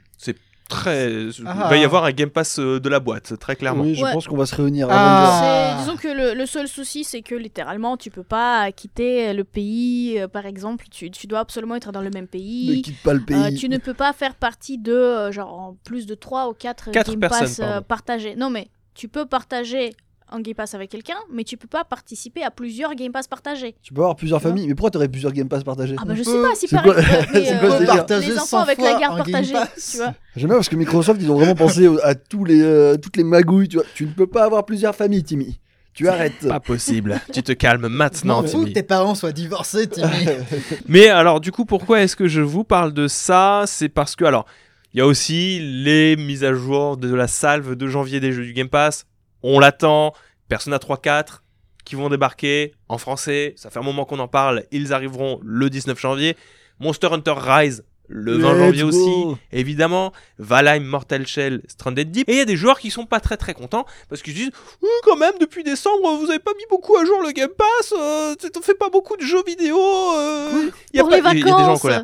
Très, 0.66 1.12
il 1.12 1.30
Ah. 1.44 1.68
va 1.68 1.76
y 1.76 1.84
avoir 1.84 2.04
un 2.06 2.10
Game 2.12 2.30
Pass 2.30 2.58
euh, 2.58 2.80
de 2.80 2.88
la 2.88 2.98
boîte, 2.98 3.38
très 3.38 3.54
clairement. 3.54 3.82
Oui, 3.84 3.94
je 3.94 4.02
Ouais. 4.02 4.12
pense 4.12 4.26
qu'on 4.26 4.36
va 4.38 4.46
se 4.46 4.54
réunir. 4.54 4.88
Ah. 4.90 5.76
Disons 5.78 5.96
que 5.98 6.08
le, 6.08 6.32
le 6.32 6.46
seul 6.46 6.68
souci, 6.68 7.04
c'est 7.04 7.20
que 7.20 7.34
littéralement, 7.34 7.98
tu 7.98 8.10
peux 8.10 8.22
pas 8.22 8.72
quitter 8.72 9.34
le 9.34 9.44
pays. 9.44 10.18
euh, 10.18 10.26
par 10.26 10.46
exemple, 10.46 10.86
tu, 10.90 11.10
tu 11.10 11.26
dois 11.26 11.40
absolument 11.40 11.74
être 11.74 11.92
dans 11.92 12.00
le 12.00 12.08
même 12.08 12.22
Ne 12.24 12.28
pays. 12.28 12.80
quitte 12.82 13.02
pas 13.02 13.12
le 13.12 13.20
Euh, 13.20 13.24
pays. 13.50 13.56
tu 13.58 13.68
ne 13.68 13.76
peux 13.76 13.92
pas 13.92 14.14
faire 14.14 14.34
partie 14.34 14.78
de 14.78 14.92
euh, 14.94 15.30
genre 15.32 15.52
en 15.52 15.76
plus 15.84 16.06
de 16.06 16.14
3 16.14 16.48
ou 16.48 16.54
4 16.54 16.90
Quatre 16.92 17.10
Game 17.10 17.20
personnes, 17.20 17.40
Pass 17.40 17.56
pardon. 17.58 17.82
partagés. 17.86 18.34
Non 18.34 18.48
mais 18.48 18.68
tu 18.94 19.06
peux 19.08 19.26
partager 19.26 19.92
un 20.30 20.40
Game 20.40 20.54
Pass 20.54 20.74
avec 20.74 20.90
quelqu'un, 20.90 21.16
mais 21.32 21.44
tu 21.44 21.56
peux 21.56 21.68
pas 21.68 21.84
participer 21.84 22.42
à 22.42 22.50
plusieurs 22.50 22.94
Game 22.94 23.12
Pass 23.12 23.28
partagés. 23.28 23.74
Tu 23.82 23.92
peux 23.92 24.00
avoir 24.00 24.16
plusieurs 24.16 24.40
familles. 24.40 24.66
Mais 24.66 24.74
pourquoi 24.74 24.90
t'aurais 24.90 25.08
plusieurs 25.08 25.32
Game 25.32 25.48
Pass 25.48 25.62
partagés? 25.64 25.96
Ah 25.98 26.04
bah 26.04 26.14
je 26.14 26.22
sais 26.22 26.42
pas 26.42 26.54
si 26.54 26.66
c'est 26.66 26.76
par 26.76 26.86
exemple, 26.86 27.36
euh, 27.36 27.86
Partager 27.86 28.28
les 28.28 28.34
enfants 28.36 28.46
100 28.46 28.58
avec 28.60 28.78
la 28.78 28.98
garde 28.98 29.16
partagée, 29.18 29.52
Pass. 29.52 29.90
tu 29.92 29.96
vois. 29.98 30.14
J'aime 30.36 30.48
bien 30.48 30.56
parce 30.56 30.68
que 30.68 30.76
Microsoft, 30.76 31.20
ils 31.22 31.30
ont 31.30 31.36
vraiment 31.36 31.54
pensé 31.54 31.88
à 32.02 32.14
tous 32.14 32.44
les, 32.44 32.62
euh, 32.62 32.96
toutes 32.96 33.16
les 33.16 33.24
magouilles. 33.24 33.68
Tu, 33.68 33.76
vois. 33.76 33.86
tu 33.94 34.06
ne 34.06 34.12
peux 34.12 34.26
pas 34.26 34.44
avoir 34.44 34.64
plusieurs 34.64 34.94
familles, 34.94 35.24
Timmy. 35.24 35.60
Tu 35.92 36.08
arrêtes. 36.08 36.48
Pas 36.48 36.58
possible. 36.58 37.20
tu 37.32 37.42
te 37.42 37.52
calmes 37.52 37.86
maintenant, 37.86 38.42
Non, 38.42 38.48
fous 38.48 38.58
Timmy. 38.58 38.70
que 38.70 38.74
tes 38.74 38.82
parents 38.82 39.14
soient 39.14 39.30
divorcés, 39.30 39.86
Timmy. 39.86 40.26
Mais 40.88 41.08
alors, 41.08 41.40
du 41.40 41.52
coup, 41.52 41.64
pourquoi 41.64 42.00
est-ce 42.02 42.16
que 42.16 42.26
je 42.26 42.40
vous 42.40 42.64
parle 42.64 42.92
de 42.92 43.06
ça? 43.06 43.62
C'est 43.66 43.88
parce 43.88 44.16
que, 44.16 44.24
alors, 44.24 44.44
il 44.92 44.98
y 44.98 45.00
a 45.00 45.06
aussi 45.06 45.60
les 45.60 46.16
mises 46.16 46.42
à 46.42 46.52
jour 46.52 46.96
de 46.96 47.14
la 47.14 47.28
salve 47.28 47.76
de 47.76 47.86
janvier 47.86 48.18
des 48.18 48.32
jeux 48.32 48.44
du 48.44 48.52
Game 48.52 48.68
Pass. 48.68 49.06
On 49.46 49.58
l'attend. 49.58 50.14
Persona 50.48 50.78
3 50.78 51.02
4 51.02 51.44
qui 51.84 51.96
vont 51.96 52.08
débarquer 52.08 52.72
en 52.88 52.96
français. 52.96 53.52
Ça 53.58 53.68
fait 53.68 53.78
un 53.78 53.82
moment 53.82 54.06
qu'on 54.06 54.18
en 54.18 54.26
parle. 54.26 54.64
Ils 54.70 54.94
arriveront 54.94 55.38
le 55.42 55.68
19 55.68 56.00
janvier. 56.00 56.34
Monster 56.80 57.08
Hunter 57.12 57.34
Rise 57.36 57.84
le 58.08 58.36
20 58.36 58.52
Let's 58.52 58.58
janvier 58.58 58.82
go. 58.82 58.88
aussi, 58.88 59.40
évidemment. 59.52 60.12
Valheim, 60.38 60.80
Mortal 60.84 61.26
Shell, 61.26 61.62
Stranded 61.68 62.10
Deep. 62.10 62.28
Et 62.28 62.32
il 62.32 62.38
y 62.38 62.40
a 62.40 62.44
des 62.44 62.56
joueurs 62.56 62.78
qui 62.78 62.90
sont 62.90 63.06
pas 63.06 63.20
très 63.20 63.36
très 63.36 63.54
contents 63.54 63.86
parce 64.08 64.20
qu'ils 64.22 64.34
se 64.34 64.38
disent 64.38 64.50
Oui, 64.82 64.88
quand 65.04 65.16
même, 65.16 65.34
depuis 65.40 65.64
décembre, 65.64 66.16
vous 66.18 66.28
avez 66.30 66.38
pas 66.38 66.52
mis 66.54 66.64
beaucoup 66.68 66.96
à 66.96 67.04
jour 67.04 67.22
le 67.22 67.32
Game 67.32 67.50
Pass. 67.56 67.94
Euh, 67.98 68.34
on 68.56 68.60
fait 68.62 68.74
pas 68.74 68.90
beaucoup 68.90 69.16
de 69.16 69.22
jeux 69.22 69.42
vidéo. 69.46 69.78
euh, 69.78 70.70
il 70.92 70.96
y 70.96 71.00
a 71.00 71.02
Pour 71.02 71.10
pas- 71.10 71.20
les 71.20 71.26
a- 71.26 71.32
il 71.32 71.38
y 71.38 71.42
a 71.42 71.44
des 71.44 71.50
gens 71.50 71.56
en 71.56 71.74
vacances. 71.74 71.80
colère. 71.82 72.02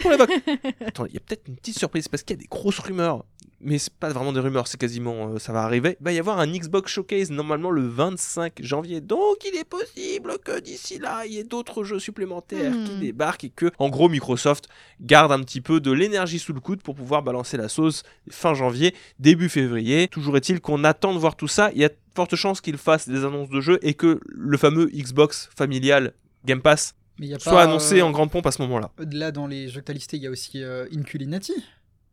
Pour 0.00 0.10
les 0.10 0.16
vacances. 0.16 0.36
Attends, 0.86 1.06
il 1.06 1.14
y 1.14 1.16
a 1.16 1.20
peut-être 1.20 1.48
une 1.48 1.56
petite 1.56 1.78
surprise 1.78 2.08
parce 2.08 2.22
qu'il 2.22 2.36
y 2.36 2.38
a 2.38 2.42
des 2.42 2.48
grosses 2.48 2.78
rumeurs. 2.78 3.24
Mais 3.62 3.76
c'est 3.78 3.92
pas 3.92 4.08
vraiment 4.08 4.32
des 4.32 4.40
rumeurs, 4.40 4.66
c'est 4.68 4.80
quasiment 4.80 5.34
euh, 5.34 5.38
ça 5.38 5.52
va 5.52 5.60
arriver. 5.64 5.98
Il 6.00 6.04
va 6.04 6.12
y 6.12 6.18
avoir 6.18 6.38
un 6.40 6.46
Xbox 6.46 6.90
Showcase 6.92 7.30
normalement 7.30 7.70
le 7.70 7.86
25 7.86 8.54
janvier. 8.62 9.02
Donc 9.02 9.36
il 9.46 9.54
est 9.54 9.68
possible 9.68 10.38
que 10.42 10.58
d'ici 10.60 10.98
là, 10.98 11.26
il 11.26 11.34
y 11.34 11.38
ait 11.38 11.44
d'autres 11.44 11.84
jeux 11.84 11.98
supplémentaires 11.98 12.72
Hmm. 12.72 12.84
qui 12.84 12.94
débarquent 13.00 13.44
et 13.44 13.50
que, 13.50 13.70
en 13.78 13.90
gros, 13.90 14.08
Microsoft 14.08 14.68
garde 15.00 15.32
un 15.32 15.40
petit 15.40 15.60
peu 15.60 15.80
de 15.80 15.90
l'énergie 15.90 16.38
sous 16.38 16.52
le 16.52 16.60
coude 16.60 16.82
pour 16.82 16.94
pouvoir 16.94 17.22
balancer 17.22 17.56
la 17.56 17.68
sauce 17.68 18.02
fin 18.30 18.54
janvier, 18.54 18.94
début 19.18 19.48
février. 19.48 20.08
Toujours 20.08 20.36
est-il 20.36 20.60
qu'on 20.60 20.84
attend 20.84 21.14
de 21.14 21.18
voir 21.18 21.36
tout 21.36 21.48
ça. 21.48 21.70
Il 21.74 21.80
y 21.80 21.84
a 21.84 21.88
de 21.88 21.96
fortes 22.14 22.36
chances 22.36 22.60
qu'ils 22.60 22.78
fassent 22.78 23.08
des 23.08 23.24
annonces 23.24 23.50
de 23.50 23.60
jeux 23.60 23.78
et 23.82 23.94
que 23.94 24.20
le 24.28 24.56
fameux 24.58 24.86
Xbox 24.86 25.48
familial 25.56 26.12
Game 26.44 26.62
Pass 26.62 26.94
Mais 27.18 27.28
y 27.28 27.34
a 27.34 27.38
soit 27.38 27.52
pas, 27.52 27.62
annoncé 27.64 28.00
euh, 28.00 28.04
en 28.04 28.10
grande 28.10 28.30
pompe 28.30 28.46
à 28.46 28.52
ce 28.52 28.62
moment-là. 28.62 28.90
Là, 29.12 29.30
dans 29.32 29.46
les 29.46 29.68
jeux 29.68 29.80
que 29.80 29.86
t'as 29.86 29.92
listés, 29.92 30.16
il 30.16 30.22
y 30.22 30.26
a 30.26 30.30
aussi 30.30 30.62
euh, 30.62 30.86
Inculinati. 30.94 31.54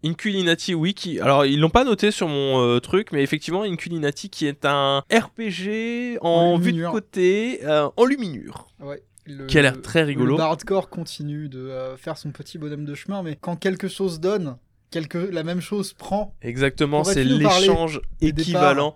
Inculinati, 0.03 0.75
oui, 0.75 0.93
qui... 0.93 1.19
alors 1.19 1.45
ils 1.45 1.59
l'ont 1.59 1.69
pas 1.69 1.83
noté 1.83 2.11
sur 2.11 2.27
mon 2.27 2.61
euh, 2.61 2.79
truc, 2.79 3.11
mais 3.11 3.23
effectivement, 3.23 3.63
Inculinati 3.63 4.29
qui 4.29 4.45
est 4.45 4.63
un 4.63 5.03
RPG 5.11 6.19
en, 6.21 6.29
En 6.29 6.57
vue 6.59 6.73
de 6.73 6.85
côté, 6.87 7.61
euh, 7.63 7.89
en 7.95 8.05
luminure, 8.05 8.67
Ouais. 8.79 9.01
Le- 9.27 9.45
qui 9.45 9.59
a 9.59 9.61
l'air 9.61 9.81
très 9.81 10.03
rigolo. 10.03 10.37
Le 10.37 10.43
hardcore 10.43 10.89
continue 10.89 11.49
de 11.49 11.59
euh, 11.59 11.97
faire 11.97 12.17
son 12.17 12.31
petit 12.31 12.57
bonhomme 12.57 12.85
de 12.85 12.95
chemin, 12.95 13.23
mais 13.23 13.37
quand 13.39 13.55
quelque 13.55 13.87
chose 13.87 14.19
donne, 14.19 14.57
quelque... 14.91 15.17
la 15.17 15.43
même 15.43 15.61
chose 15.61 15.93
prend. 15.93 16.33
Exactement, 16.41 17.03
c'est 17.03 17.23
l'échange 17.23 18.01
équivalent. 18.21 18.95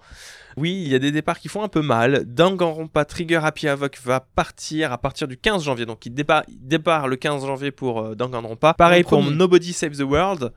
Oui, 0.57 0.81
il 0.83 0.89
y 0.89 0.95
a 0.95 0.99
des 0.99 1.11
départs 1.11 1.39
qui 1.39 1.47
font 1.47 1.63
un 1.63 1.67
peu 1.67 1.81
mal. 1.81 2.25
Danganronpa 2.25 3.05
Trigger 3.05 3.39
Happy 3.43 3.67
Havoc 3.67 3.97
va 4.03 4.19
partir 4.19 4.91
à 4.91 4.97
partir 4.97 5.27
du 5.27 5.37
15 5.37 5.63
janvier. 5.63 5.85
Donc 5.85 6.05
il 6.05 6.13
départ, 6.13 6.43
il 6.47 6.67
départ 6.67 7.07
le 7.07 7.15
15 7.15 7.45
janvier 7.45 7.71
pour 7.71 8.01
euh, 8.01 8.15
Danganronpa. 8.15 8.73
Pareil 8.73 9.03
pour. 9.03 9.23
Nobody 9.23 9.73
Saves 9.73 9.97
the 9.97 10.01
World. 10.01 10.51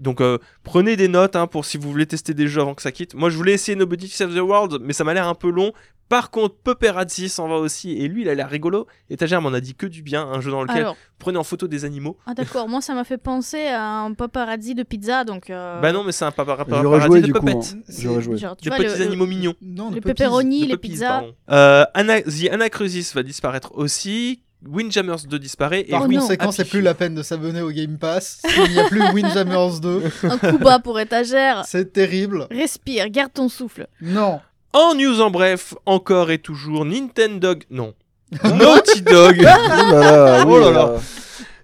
Donc 0.00 0.20
euh, 0.20 0.38
prenez 0.62 0.96
des 0.96 1.08
notes 1.08 1.36
hein, 1.36 1.46
pour 1.46 1.64
si 1.64 1.76
vous 1.76 1.90
voulez 1.90 2.06
tester 2.06 2.34
des 2.34 2.46
jeux 2.48 2.60
avant 2.60 2.74
que 2.74 2.82
ça 2.82 2.92
quitte. 2.92 3.14
Moi 3.14 3.30
je 3.30 3.36
voulais 3.36 3.52
essayer 3.52 3.76
Nobody 3.76 4.08
Saves 4.08 4.34
the 4.34 4.40
World, 4.40 4.78
mais 4.80 4.92
ça 4.92 5.04
m'a 5.04 5.14
l'air 5.14 5.26
un 5.26 5.34
peu 5.34 5.50
long. 5.50 5.72
Par 6.08 6.30
contre, 6.30 6.54
Paparazzi 6.56 7.28
s'en 7.28 7.48
va 7.48 7.56
aussi, 7.56 7.92
et 7.92 8.08
lui 8.08 8.22
il 8.22 8.28
a 8.28 8.34
l'air 8.34 8.48
rigolo. 8.48 8.86
Étagère 9.10 9.42
m'en 9.42 9.52
a 9.52 9.60
dit 9.60 9.74
que 9.74 9.86
du 9.86 10.02
bien, 10.02 10.22
un 10.26 10.40
jeu 10.40 10.50
dans 10.50 10.62
lequel 10.62 10.78
Alors, 10.78 10.94
vous 10.94 10.98
prenez 11.18 11.36
en 11.38 11.44
photo 11.44 11.68
des 11.68 11.84
animaux. 11.84 12.16
ah 12.26 12.32
d'accord, 12.34 12.68
moi 12.68 12.80
ça 12.80 12.94
m'a 12.94 13.04
fait 13.04 13.18
penser 13.18 13.66
à 13.66 13.82
un 14.00 14.14
paparazzi 14.14 14.74
de 14.74 14.82
pizza, 14.82 15.24
donc. 15.24 15.50
euh, 15.50 15.80
Bah 15.80 15.92
non, 15.92 16.04
mais 16.04 16.12
c'est 16.12 16.24
un 16.24 16.30
papa- 16.30 16.56
paparazzi 16.56 17.06
joué 17.06 17.20
de 17.20 17.32
puppets. 17.32 17.52
hein. 17.52 17.80
J'aurais 17.88 18.22
joué. 18.22 18.36
genre, 18.38 18.56
tu 18.56 18.68
De 18.68 18.74
vois, 18.74 18.84
petits 18.84 18.98
le- 18.98 19.06
animaux 19.06 19.26
mignons. 19.26 19.54
Non, 19.60 19.88
Le 19.90 19.96
de 19.96 20.00
puppies. 20.00 20.14
pepperoni, 20.14 20.66
les 20.66 20.76
pizzas. 20.78 21.24
Euh, 21.50 21.84
The 21.94 22.52
Anacrusis 22.52 23.12
va 23.14 23.22
disparaître 23.22 23.72
aussi. 23.74 24.42
Windjammers 24.66 25.24
2 25.28 25.38
disparaît. 25.38 25.82
Et 25.86 25.90
Par 25.92 26.02
Oh 26.02 26.08
non. 26.08 26.18
conséquent, 26.18 26.50
c'est 26.50 26.64
plus 26.64 26.80
la 26.80 26.92
peine 26.94 27.14
de 27.14 27.22
s'abonner 27.22 27.60
au 27.62 27.70
Game 27.70 27.96
Pass. 27.96 28.42
Il 28.66 28.72
n'y 28.72 28.80
a 28.80 28.88
plus 28.88 29.00
Windjammers 29.14 29.78
2. 29.80 30.02
Un 30.24 30.36
coup 30.38 30.58
bas 30.58 30.80
pour 30.80 30.98
étagère. 30.98 31.62
C'est 31.64 31.92
terrible. 31.92 32.48
Respire, 32.50 33.08
garde 33.08 33.32
ton 33.32 33.48
souffle. 33.48 33.86
Non. 34.00 34.40
En 34.72 34.94
news 34.94 35.20
en 35.20 35.30
bref, 35.30 35.74
encore 35.86 36.30
et 36.30 36.38
toujours, 36.38 36.84
Nintendo. 36.84 37.54
Non. 37.70 37.94
Naughty 38.44 39.00
Dog 39.02 39.36
Oh 39.38 39.42
là 39.42 40.00
là, 40.00 40.44
Oh 40.46 40.58
là 40.70 41.00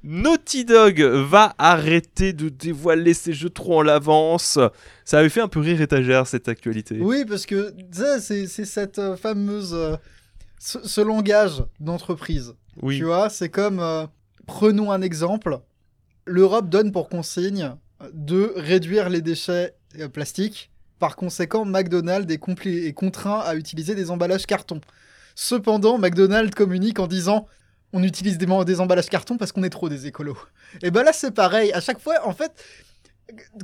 Naughty 0.03 0.65
Dog 0.65 1.01
va 1.01 1.55
arrêter 1.59 2.33
de 2.33 2.49
dévoiler 2.49 3.15
ses 3.15 3.33
jeux 3.33 3.51
trop 3.51 3.81
en 3.81 3.89
avance. 3.89 4.59
Ça 5.05 5.19
avait 5.19 5.29
fait 5.29 5.41
un 5.41 5.49
peu 5.49 5.61
rire 5.61 5.81
étagère 5.81 6.27
cette 6.27 6.49
actualité. 6.49 6.99
Oui, 7.01 7.25
parce 7.27 7.47
que 7.47 7.75
c'est 8.21 8.47
cette 8.47 8.99
euh, 8.99 9.17
fameuse. 9.17 9.73
euh, 9.75 9.97
ce, 10.59 10.79
ce 10.87 11.01
langage 11.01 11.63
d'entreprise. 11.81 12.55
Oui. 12.83 12.99
Tu 12.99 13.05
vois, 13.05 13.29
c'est 13.31 13.49
comme. 13.51 13.81
euh, 13.81 14.07
prenons 14.47 14.91
un 14.93 15.01
exemple. 15.03 15.59
L'Europe 16.27 16.69
donne 16.71 16.93
pour 16.93 17.09
consigne 17.09 17.75
de 18.13 18.53
réduire 18.57 19.09
les 19.11 19.21
déchets 19.23 19.75
plastiques. 20.13 20.71
Par 20.99 21.16
conséquent, 21.16 21.64
McDonald's 21.64 22.32
est, 22.32 22.92
contraint 22.92 23.40
à 23.40 23.55
utiliser 23.55 23.95
des 23.95 24.11
emballages 24.11 24.47
carton. 24.47 24.80
Cependant, 25.34 25.99
McDonald's 25.99 26.55
communique 26.55 27.01
en 27.01 27.07
disant 27.07 27.47
on 27.92 28.03
utilise 28.03 28.38
des, 28.38 28.47
des 28.64 28.80
emballages 28.80 29.09
carton 29.09 29.36
parce 29.36 29.53
qu'on 29.53 29.62
est 29.62 29.70
trop 29.70 29.88
des 29.88 30.07
écolos. 30.07 30.36
Et 30.82 30.90
ben 30.90 31.03
là, 31.03 31.12
c'est 31.12 31.30
pareil. 31.30 31.72
À 31.72 31.80
chaque 31.80 32.01
fois, 32.01 32.26
en 32.26 32.32
fait, 32.32 32.53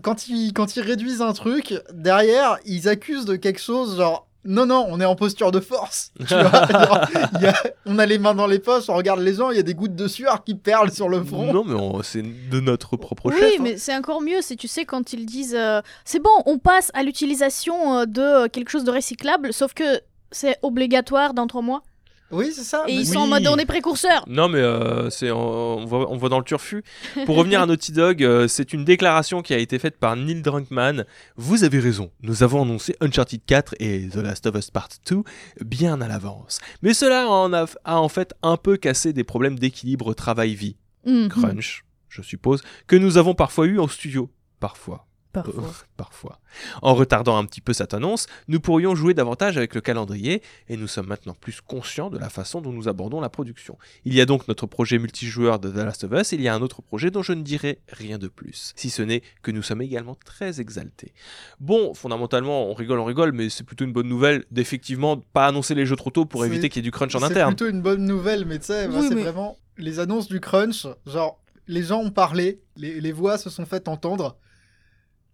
quand 0.02 0.28
ils, 0.28 0.52
quand 0.52 0.76
ils 0.76 0.82
réduisent 0.82 1.22
un 1.22 1.32
truc, 1.32 1.74
derrière, 1.92 2.58
ils 2.64 2.88
accusent 2.88 3.24
de 3.24 3.36
quelque 3.36 3.60
chose 3.60 3.96
genre. 3.96 4.26
Non, 4.44 4.64
non, 4.64 4.86
on 4.88 4.98
est 5.00 5.04
en 5.04 5.16
posture 5.16 5.52
de 5.52 5.60
force. 5.60 6.12
Tu 6.20 6.24
vois 6.34 6.42
Genre, 6.70 6.98
il 7.36 7.42
y 7.42 7.46
a- 7.46 7.62
on 7.84 7.98
a 7.98 8.06
les 8.06 8.18
mains 8.18 8.34
dans 8.34 8.46
les 8.46 8.58
poches, 8.58 8.88
on 8.88 8.94
regarde 8.94 9.20
les 9.20 9.34
gens, 9.34 9.50
il 9.50 9.56
y 9.56 9.60
a 9.60 9.62
des 9.62 9.74
gouttes 9.74 9.94
de 9.96 10.08
sueur 10.08 10.44
qui 10.44 10.54
perlent 10.54 10.90
sur 10.92 11.08
le 11.10 11.22
front. 11.22 11.52
Non, 11.52 11.64
mais 11.64 12.02
c'est 12.02 12.22
de 12.22 12.60
notre 12.60 12.96
propre 12.96 13.26
Oui, 13.30 13.38
chef. 13.38 13.52
hein. 13.58 13.62
mais 13.62 13.76
c'est 13.76 13.94
encore 13.94 14.22
mieux 14.22 14.40
si 14.40 14.56
tu 14.56 14.66
sais 14.68 14.84
quand 14.86 15.12
ils 15.12 15.26
disent 15.26 15.54
euh, 15.54 15.82
c'est 16.04 16.20
bon, 16.22 16.30
on 16.46 16.58
passe 16.58 16.90
à 16.94 17.02
l'utilisation 17.02 17.98
euh, 17.98 18.04
de 18.06 18.46
quelque 18.48 18.70
chose 18.70 18.84
de 18.84 18.90
recyclable, 18.90 19.52
sauf 19.52 19.74
que 19.74 20.00
c'est 20.32 20.56
obligatoire 20.62 21.34
dans 21.34 21.46
trois 21.46 21.62
mois. 21.62 21.82
Oui, 22.30 22.52
c'est 22.54 22.62
ça. 22.62 22.84
Et 22.86 22.92
ils 22.94 23.06
sont 23.06 23.18
en 23.20 23.26
mode 23.26 23.46
on 23.48 23.56
est 23.56 23.66
précurseurs. 23.66 24.24
Non, 24.28 24.48
mais 24.48 24.58
euh, 24.60 25.10
c'est 25.10 25.30
on, 25.30 25.84
voit, 25.84 26.10
on 26.10 26.16
voit 26.16 26.28
dans 26.28 26.38
le 26.38 26.44
turfu. 26.44 26.82
Pour 27.26 27.36
revenir 27.36 27.60
à 27.60 27.66
Naughty 27.66 27.92
Dog, 27.92 28.22
euh, 28.22 28.46
c'est 28.48 28.72
une 28.72 28.84
déclaration 28.84 29.42
qui 29.42 29.52
a 29.54 29.58
été 29.58 29.78
faite 29.78 29.98
par 29.98 30.14
Neil 30.16 30.40
Druckmann. 30.42 31.04
Vous 31.36 31.64
avez 31.64 31.78
raison, 31.80 32.10
nous 32.22 32.42
avons 32.42 32.62
annoncé 32.62 32.94
Uncharted 33.00 33.40
4 33.46 33.74
et 33.80 34.08
The 34.08 34.16
Last 34.16 34.46
of 34.46 34.54
Us 34.56 34.70
Part 34.70 34.88
2 35.08 35.22
bien 35.64 36.00
à 36.00 36.08
l'avance. 36.08 36.60
Mais 36.82 36.94
cela 36.94 37.28
en 37.28 37.52
a, 37.52 37.66
a 37.84 37.98
en 38.00 38.08
fait 38.08 38.32
un 38.42 38.56
peu 38.56 38.76
cassé 38.76 39.12
des 39.12 39.24
problèmes 39.24 39.58
d'équilibre 39.58 40.14
travail-vie, 40.14 40.76
Mhm. 41.06 41.28
crunch, 41.28 41.84
je 42.08 42.22
suppose, 42.22 42.62
que 42.86 42.94
nous 42.96 43.16
avons 43.18 43.34
parfois 43.34 43.66
eu 43.66 43.78
en 43.80 43.88
studio. 43.88 44.30
Parfois. 44.60 45.06
Parfois. 45.32 45.70
Parfois. 45.96 46.40
En 46.82 46.94
retardant 46.94 47.36
un 47.38 47.44
petit 47.44 47.60
peu 47.60 47.72
cette 47.72 47.94
annonce, 47.94 48.26
nous 48.48 48.58
pourrions 48.58 48.94
jouer 48.96 49.14
davantage 49.14 49.56
avec 49.56 49.74
le 49.76 49.80
calendrier 49.80 50.42
et 50.68 50.76
nous 50.76 50.88
sommes 50.88 51.06
maintenant 51.06 51.34
plus 51.34 51.60
conscients 51.60 52.10
de 52.10 52.18
la 52.18 52.28
façon 52.28 52.60
dont 52.60 52.72
nous 52.72 52.88
abordons 52.88 53.20
la 53.20 53.28
production. 53.28 53.78
Il 54.04 54.12
y 54.14 54.20
a 54.20 54.26
donc 54.26 54.48
notre 54.48 54.66
projet 54.66 54.98
multijoueur 54.98 55.60
de 55.60 55.70
The 55.70 55.76
Last 55.76 56.02
of 56.04 56.12
Us 56.12 56.32
et 56.32 56.36
il 56.36 56.42
y 56.42 56.48
a 56.48 56.54
un 56.54 56.62
autre 56.62 56.82
projet 56.82 57.10
dont 57.12 57.22
je 57.22 57.32
ne 57.32 57.42
dirai 57.42 57.78
rien 57.88 58.18
de 58.18 58.26
plus, 58.28 58.72
si 58.74 58.90
ce 58.90 59.02
n'est 59.02 59.22
que 59.42 59.52
nous 59.52 59.62
sommes 59.62 59.82
également 59.82 60.16
très 60.24 60.60
exaltés. 60.60 61.12
Bon, 61.60 61.94
fondamentalement, 61.94 62.66
on 62.68 62.74
rigole, 62.74 62.98
on 62.98 63.04
rigole, 63.04 63.32
mais 63.32 63.48
c'est 63.50 63.64
plutôt 63.64 63.84
une 63.84 63.92
bonne 63.92 64.08
nouvelle 64.08 64.44
d'effectivement 64.50 65.16
pas 65.32 65.46
annoncer 65.46 65.74
les 65.76 65.86
jeux 65.86 65.96
trop 65.96 66.10
tôt 66.10 66.24
pour 66.24 66.42
C'est- 66.42 66.48
éviter 66.48 66.68
qu'il 66.68 66.80
y 66.80 66.82
ait 66.82 66.90
du 66.90 66.90
crunch 66.90 67.14
en 67.14 67.20
C'est 67.20 67.26
interne. 67.26 67.54
plutôt 67.54 67.70
une 67.70 67.82
bonne 67.82 68.04
nouvelle, 68.04 68.44
mais 68.46 68.58
tu 68.58 68.66
sais, 68.66 68.88
moi, 68.88 69.00
Oui, 69.00 69.06
c'est 69.08 69.14
mais- 69.14 69.22
vraiment 69.22 69.56
les 69.78 70.00
annonces 70.00 70.26
du 70.28 70.40
crunch. 70.40 70.86
Genre, 71.06 71.40
les 71.68 71.84
gens 71.84 72.00
ont 72.00 72.10
parlé, 72.10 72.60
les, 72.76 73.00
les 73.00 73.12
voix 73.12 73.38
se 73.38 73.48
sont 73.48 73.64
faites 73.64 73.86
entendre, 73.86 74.36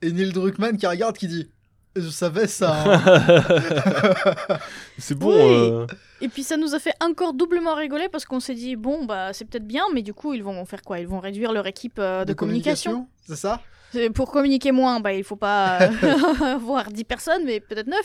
et 0.02 0.12
Neil 0.12 0.32
Druckmann 0.32 0.76
qui 0.76 0.86
regarde 0.86 1.16
qui 1.16 1.26
dit 1.28 1.48
Je 1.96 2.08
savais 2.08 2.46
ça. 2.46 2.74
hein. 2.84 3.42
c'est 4.98 5.14
bon. 5.18 5.28
Oui. 5.28 5.34
euh, 5.42 5.86
Et 6.20 6.28
puis 6.28 6.42
ça 6.42 6.56
nous 6.56 6.74
a 6.74 6.78
fait 6.78 6.94
encore 7.00 7.32
doublement 7.34 7.74
rigoler 7.74 8.08
parce 8.10 8.24
qu'on 8.24 8.40
s'est 8.40 8.54
dit 8.54 8.76
bon 8.76 9.04
bah 9.04 9.32
c'est 9.32 9.44
peut-être 9.44 9.66
bien, 9.66 9.84
mais 9.94 10.02
du 10.02 10.14
coup 10.14 10.34
ils 10.34 10.42
vont 10.44 10.64
faire 10.64 10.82
quoi? 10.82 10.98
Ils 11.00 11.08
vont 11.08 11.20
réduire 11.20 11.52
leur 11.52 11.66
équipe 11.66 11.98
euh, 11.98 12.24
de, 12.24 12.32
communication. 12.32 13.06
C'est 13.26 13.36
ça? 13.36 13.60
C'est- 13.92 14.10
Pour 14.10 14.30
communiquer 14.32 14.72
moins, 14.72 15.00
bah 15.00 15.12
il 15.12 15.24
faut 15.24 15.36
pas 15.36 15.80
euh, 15.82 16.56
voir 16.60 16.90
10 16.90 17.04
personnes, 17.04 17.44
mais 17.44 17.60
peut-être 17.60 17.86
9. 17.86 17.98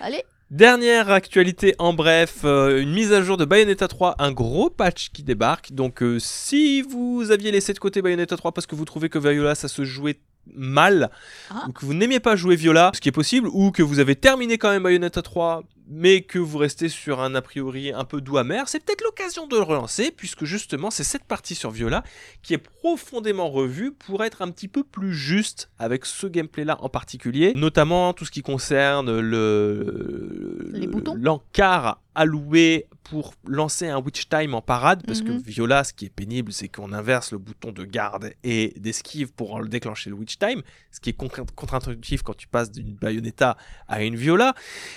Allez. 0.00 0.22
Dernière 0.50 1.10
actualité 1.10 1.74
en 1.78 1.94
bref, 1.94 2.40
euh, 2.44 2.82
une 2.82 2.92
mise 2.92 3.10
à 3.14 3.22
jour 3.22 3.38
de 3.38 3.46
Bayonetta 3.46 3.88
3, 3.88 4.16
un 4.18 4.32
gros 4.32 4.68
patch 4.68 5.08
qui 5.10 5.22
débarque. 5.22 5.72
Donc 5.72 6.02
euh, 6.02 6.18
si 6.18 6.82
vous 6.82 7.30
aviez 7.30 7.50
laissé 7.50 7.72
de 7.72 7.78
côté 7.78 8.02
Bayonetta 8.02 8.36
3 8.36 8.52
parce 8.52 8.66
que 8.66 8.74
vous 8.74 8.84
trouvez 8.84 9.08
que 9.08 9.18
Viola 9.18 9.54
ça 9.54 9.66
se 9.68 9.82
jouait 9.84 10.20
mal, 10.54 11.10
Ah. 11.50 11.64
ou 11.68 11.72
que 11.72 11.84
vous 11.84 11.94
n'aimiez 11.94 12.20
pas 12.20 12.36
jouer 12.36 12.56
Viola, 12.56 12.90
ce 12.94 13.00
qui 13.00 13.08
est 13.08 13.12
possible, 13.12 13.48
ou 13.52 13.70
que 13.70 13.82
vous 13.82 13.98
avez 13.98 14.16
terminé 14.16 14.58
quand 14.58 14.70
même 14.70 14.82
Bayonetta 14.82 15.22
3, 15.22 15.62
mais 15.94 16.22
que 16.22 16.38
vous 16.38 16.56
restez 16.58 16.88
sur 16.88 17.20
un 17.20 17.34
a 17.34 17.42
priori 17.42 17.92
un 17.92 18.04
peu 18.04 18.20
doux 18.20 18.38
amer, 18.38 18.68
c'est 18.68 18.82
peut-être 18.82 19.02
l'occasion 19.04 19.46
de 19.46 19.56
le 19.56 19.62
relancer, 19.62 20.10
puisque 20.10 20.44
justement 20.44 20.90
c'est 20.90 21.04
cette 21.04 21.24
partie 21.24 21.54
sur 21.54 21.70
Viola 21.70 22.02
qui 22.42 22.54
est 22.54 22.58
profondément 22.58 23.50
revue 23.50 23.92
pour 23.92 24.24
être 24.24 24.40
un 24.42 24.50
petit 24.50 24.68
peu 24.68 24.84
plus 24.84 25.12
juste 25.14 25.70
avec 25.78 26.06
ce 26.06 26.26
gameplay-là 26.26 26.78
en 26.80 26.88
particulier, 26.88 27.52
notamment 27.56 28.12
tout 28.14 28.24
ce 28.24 28.30
qui 28.30 28.42
concerne 28.42 29.20
le 29.20 30.70
l'encart 31.16 32.00
alloué 32.14 32.86
pour 33.04 33.34
lancer 33.46 33.88
un 33.88 33.98
witch 33.98 34.28
time 34.28 34.54
en 34.54 34.60
parade, 34.62 35.02
parce 35.06 35.22
que 35.22 35.32
Mhm. 35.32 35.42
Viola, 35.46 35.82
ce 35.84 35.92
qui 35.92 36.04
est 36.06 36.10
pénible, 36.10 36.52
c'est 36.52 36.68
qu'on 36.68 36.92
inverse 36.92 37.32
le 37.32 37.38
bouton 37.38 37.72
de 37.72 37.84
garde 37.84 38.32
et 38.44 38.72
d'esquive 38.78 39.32
pour 39.32 39.60
le 39.60 39.68
déclencher 39.68 40.08
le 40.10 40.16
witch 40.16 40.38
time, 40.38 40.62
ce 40.90 41.00
qui 41.00 41.10
est 41.10 41.14
contre- 41.14 41.44
contre-intuitif 41.54 42.22
quand 42.22 42.36
tu 42.36 42.46
passes 42.48 42.70
d'une 42.70 42.94
Bayonetta 42.94 43.56
à 43.88 44.02
une 44.02 44.14
Viola. 44.16 44.54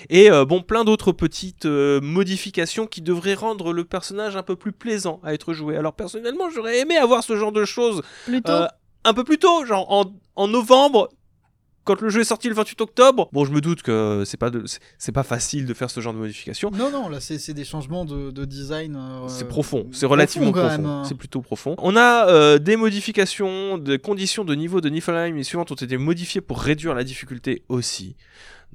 Et 0.10 0.30
euh, 0.30 0.46
bon, 0.46 0.62
plein 0.62 0.84
d'autres 0.86 1.12
petites 1.12 1.66
euh, 1.66 2.00
modifications 2.02 2.88
qui 2.88 3.02
devraient 3.02 3.34
rendre 3.34 3.74
le 3.74 3.84
personnage 3.84 4.36
un 4.38 4.44
peu 4.44 4.56
plus 4.56 4.72
plaisant 4.72 5.20
à 5.24 5.34
être 5.34 5.54
joué. 5.54 5.76
Alors 5.76 5.94
personnellement, 5.94 6.50
j'aurais 6.50 6.80
aimé 6.80 6.96
avoir 6.98 7.24
ce 7.24 7.36
genre 7.36 7.52
de 7.52 7.66
choses 7.66 8.02
Plutôt. 8.26 8.52
euh, 8.52 8.68
un 9.04 9.14
peu 9.14 9.24
plus 9.24 9.38
tôt, 9.38 9.66
genre 9.66 9.92
en, 9.92 10.06
en 10.36 10.48
novembre. 10.48 11.10
Quand 11.84 12.02
le 12.02 12.10
jeu 12.10 12.22
est 12.22 12.24
sorti 12.24 12.48
le 12.50 12.56
28 12.56 12.82
octobre, 12.82 13.30
bon, 13.32 13.46
je 13.46 13.52
me 13.52 13.62
doute 13.62 13.84
que 13.84 14.24
c'est 14.26 14.38
pas, 14.38 14.50
c'est- 14.98 15.12
pas 15.12 15.22
facile 15.22 15.68
de 15.68 15.74
faire 15.76 15.92
ce 15.92 16.00
genre 16.00 16.14
de 16.14 16.18
modification. 16.18 16.72
Non, 16.72 16.90
non, 16.90 17.10
là, 17.10 17.20
c'est 17.20 17.38
c'est 17.38 17.54
des 17.54 17.64
changements 17.64 18.06
de, 18.06 18.32
de 18.32 18.44
design. 18.46 18.96
euh, 18.96 19.28
C'est 19.28 19.48
profond, 19.48 19.88
c'est 19.92 20.08
relativement 20.08 20.52
profond, 20.52 21.04
c'est 21.04 21.14
plutôt 21.14 21.42
profond. 21.44 21.76
On 21.78 21.96
a 21.96 22.28
euh, 22.28 22.58
des 22.58 22.76
modifications, 22.76 23.78
des 23.78 24.00
conditions 24.00 24.44
de 24.44 24.56
niveau 24.56 24.82
de 24.82 24.90
Niflheim 24.90 25.38
et 25.38 25.44
suivantes 25.44 25.72
ont 25.72 25.76
été 25.76 25.96
modifiées 26.00 26.42
pour 26.42 26.60
réduire 26.60 26.96
la 26.96 27.04
difficulté 27.04 27.62
aussi. 27.70 28.16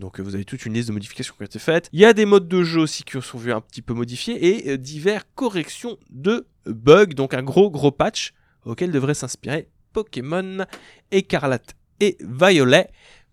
Donc 0.01 0.19
euh, 0.19 0.23
vous 0.23 0.35
avez 0.35 0.45
toute 0.45 0.65
une 0.67 0.73
liste 0.73 0.89
de 0.89 0.95
modifications 0.95 1.35
qui 1.37 1.43
ont 1.43 1.47
été 1.47 1.59
faites. 1.59 1.89
Il 1.93 2.01
y 2.01 2.05
a 2.05 2.13
des 2.13 2.25
modes 2.25 2.49
de 2.49 2.63
jeu 2.65 2.81
aussi 2.81 3.05
qui 3.05 3.21
sont 3.21 3.39
vus 3.39 3.53
un 3.53 3.61
petit 3.61 3.83
peu 3.83 3.95
modifiés 3.95 4.49
et 4.49 4.71
euh, 4.71 4.77
divers 4.79 5.25
corrections 5.35 5.99
de 6.11 6.47
bugs, 6.67 7.07
donc 7.15 7.35
un 7.35 7.43
gros 7.43 7.71
gros 7.71 7.93
patch 7.93 8.33
auquel 8.65 8.91
devrait 8.91 9.15
s'inspirer 9.15 9.69
Pokémon 9.93 10.65
Écarlate 11.11 11.75
et 12.01 12.17
Violet 12.21 12.89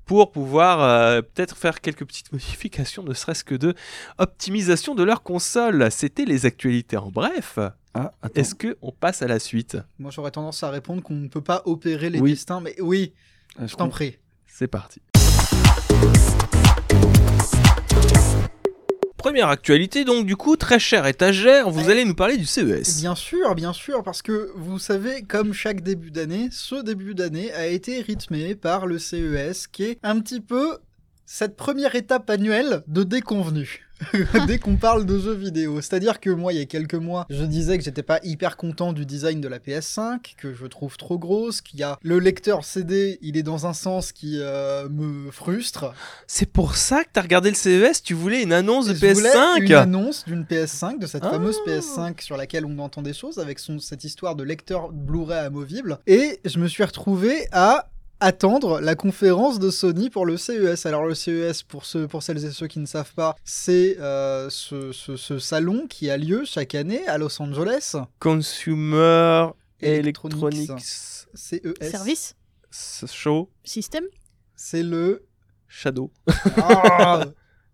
pour 0.05 0.31
pouvoir 0.31 0.81
euh, 0.81 1.21
peut-être 1.21 1.57
faire 1.57 1.81
quelques 1.81 2.05
petites 2.05 2.31
modifications, 2.33 3.03
ne 3.03 3.13
serait-ce 3.13 3.43
que 3.43 3.55
de 3.55 3.73
optimisation 4.17 4.93
de 4.93 5.03
leur 5.03 5.23
console. 5.23 5.89
C'était 5.91 6.25
les 6.25 6.45
actualités 6.45 6.97
en 6.97 7.11
bref. 7.11 7.59
Ah. 7.93 8.11
Est-ce 8.35 8.55
que 8.55 8.77
on 8.81 8.91
passe 8.91 9.21
à 9.21 9.27
la 9.27 9.39
suite? 9.39 9.77
Moi, 9.97 10.11
j'aurais 10.11 10.31
tendance 10.31 10.61
à 10.63 10.69
répondre 10.69 11.01
qu'on 11.01 11.15
ne 11.15 11.27
peut 11.29 11.41
pas 11.41 11.63
opérer 11.65 12.09
les 12.09 12.19
Oui. 12.19 12.31
destins, 12.31 12.61
mais 12.61 12.75
oui, 12.79 13.13
je 13.59 13.73
t'en 13.75 13.89
prie. 13.89 14.17
C'est 14.45 14.67
parti. 14.67 15.01
Première 19.17 19.49
actualité, 19.49 20.05
donc 20.05 20.25
du 20.25 20.35
coup, 20.35 20.55
très 20.55 20.79
cher 20.79 21.05
étagère, 21.05 21.69
vous 21.69 21.89
allez 21.89 22.05
nous 22.05 22.15
parler 22.15 22.37
du 22.37 22.45
CES. 22.45 23.01
Bien 23.01 23.15
sûr, 23.15 23.55
bien 23.55 23.73
sûr, 23.73 24.01
parce 24.03 24.21
que 24.21 24.51
vous 24.55 24.79
savez, 24.79 25.23
comme 25.23 25.53
chaque 25.53 25.81
début 25.81 26.11
d'année, 26.11 26.49
ce 26.51 26.81
début 26.81 27.13
d'année 27.13 27.51
a 27.51 27.67
été 27.67 27.99
rythmé 28.01 28.55
par 28.55 28.85
le 28.85 28.99
CES, 28.99 29.67
qui 29.67 29.83
est 29.83 29.99
un 30.03 30.19
petit 30.19 30.39
peu 30.39 30.77
cette 31.25 31.57
première 31.57 31.95
étape 31.95 32.29
annuelle 32.29 32.83
de 32.87 33.03
déconvenu. 33.03 33.86
Dès 34.47 34.59
qu'on 34.59 34.75
parle 34.77 35.05
de 35.05 35.17
jeux 35.19 35.33
vidéo. 35.33 35.81
C'est-à-dire 35.81 36.19
que 36.19 36.29
moi, 36.29 36.53
il 36.53 36.59
y 36.59 36.61
a 36.61 36.65
quelques 36.65 36.95
mois, 36.95 37.25
je 37.29 37.43
disais 37.43 37.77
que 37.77 37.83
j'étais 37.83 38.03
pas 38.03 38.19
hyper 38.23 38.57
content 38.57 38.93
du 38.93 39.05
design 39.05 39.41
de 39.41 39.47
la 39.47 39.59
PS5, 39.59 40.35
que 40.37 40.53
je 40.53 40.65
trouve 40.65 40.97
trop 40.97 41.17
grosse, 41.17 41.61
qu'il 41.61 41.79
y 41.79 41.83
a 41.83 41.97
le 42.01 42.19
lecteur 42.19 42.63
CD, 42.63 43.17
il 43.21 43.37
est 43.37 43.43
dans 43.43 43.65
un 43.65 43.73
sens 43.73 44.11
qui 44.11 44.39
euh, 44.39 44.87
me 44.89 45.31
frustre. 45.31 45.93
C'est 46.27 46.51
pour 46.51 46.75
ça 46.75 47.03
que 47.03 47.09
t'as 47.13 47.21
regardé 47.21 47.49
le 47.49 47.55
CES 47.55 48.03
Tu 48.03 48.13
voulais 48.13 48.43
une 48.43 48.53
annonce 48.53 48.87
de 48.87 48.93
Je 48.93 49.13
voulais 49.13 49.29
PS5 49.29 49.61
une 49.61 49.73
annonce 49.73 50.25
d'une 50.25 50.43
PS5, 50.43 50.99
de 50.99 51.07
cette 51.07 51.23
Ah. 51.25 51.31
fameuse 51.31 51.57
PS5 51.65 52.21
sur 52.21 52.37
laquelle 52.37 52.65
on 52.65 52.77
entend 52.79 53.01
des 53.01 53.13
choses, 53.13 53.39
avec 53.39 53.59
son, 53.59 53.79
cette 53.79 54.03
histoire 54.03 54.35
de 54.35 54.43
lecteur 54.43 54.91
Blu-ray 54.91 55.39
amovible. 55.45 55.99
Et 56.07 56.39
je 56.45 56.59
me 56.59 56.67
suis 56.67 56.83
retrouvé 56.83 57.47
à 57.51 57.89
attendre 58.19 58.79
la 58.79 58.95
conférence 58.95 59.59
de 59.59 59.69
Sony 59.69 60.09
pour 60.09 60.25
le 60.25 60.37
CES. 60.37 60.85
Alors 60.85 61.05
le 61.05 61.13
CES, 61.15 61.63
pour, 61.63 61.85
ceux, 61.85 62.07
pour 62.07 62.23
celles 62.23 62.43
et 62.45 62.51
ceux 62.51 62.67
qui 62.67 62.79
ne 62.79 62.85
savent 62.85 63.13
pas, 63.13 63.35
c'est 63.43 63.97
euh, 63.99 64.49
ce, 64.49 64.91
ce- 64.91 65.15
ce 65.17 65.39
salon 65.39 65.87
qui 65.87 66.09
a 66.09 66.17
lieu 66.17 66.43
chaque 66.45 66.75
année 66.75 67.07
à 67.07 67.17
Los 67.17 67.41
Angeles. 67.41 67.95
Consumer 68.19 69.47
Electronics. 69.81 70.37
Electronics 70.41 70.71
CES. 71.33 71.61
Service 71.91 72.35
Show 73.11 73.49
Système 73.63 74.05
C'est 74.55 74.83
le... 74.83 75.25
Shadow. 75.67 76.11
Ah 76.57 77.25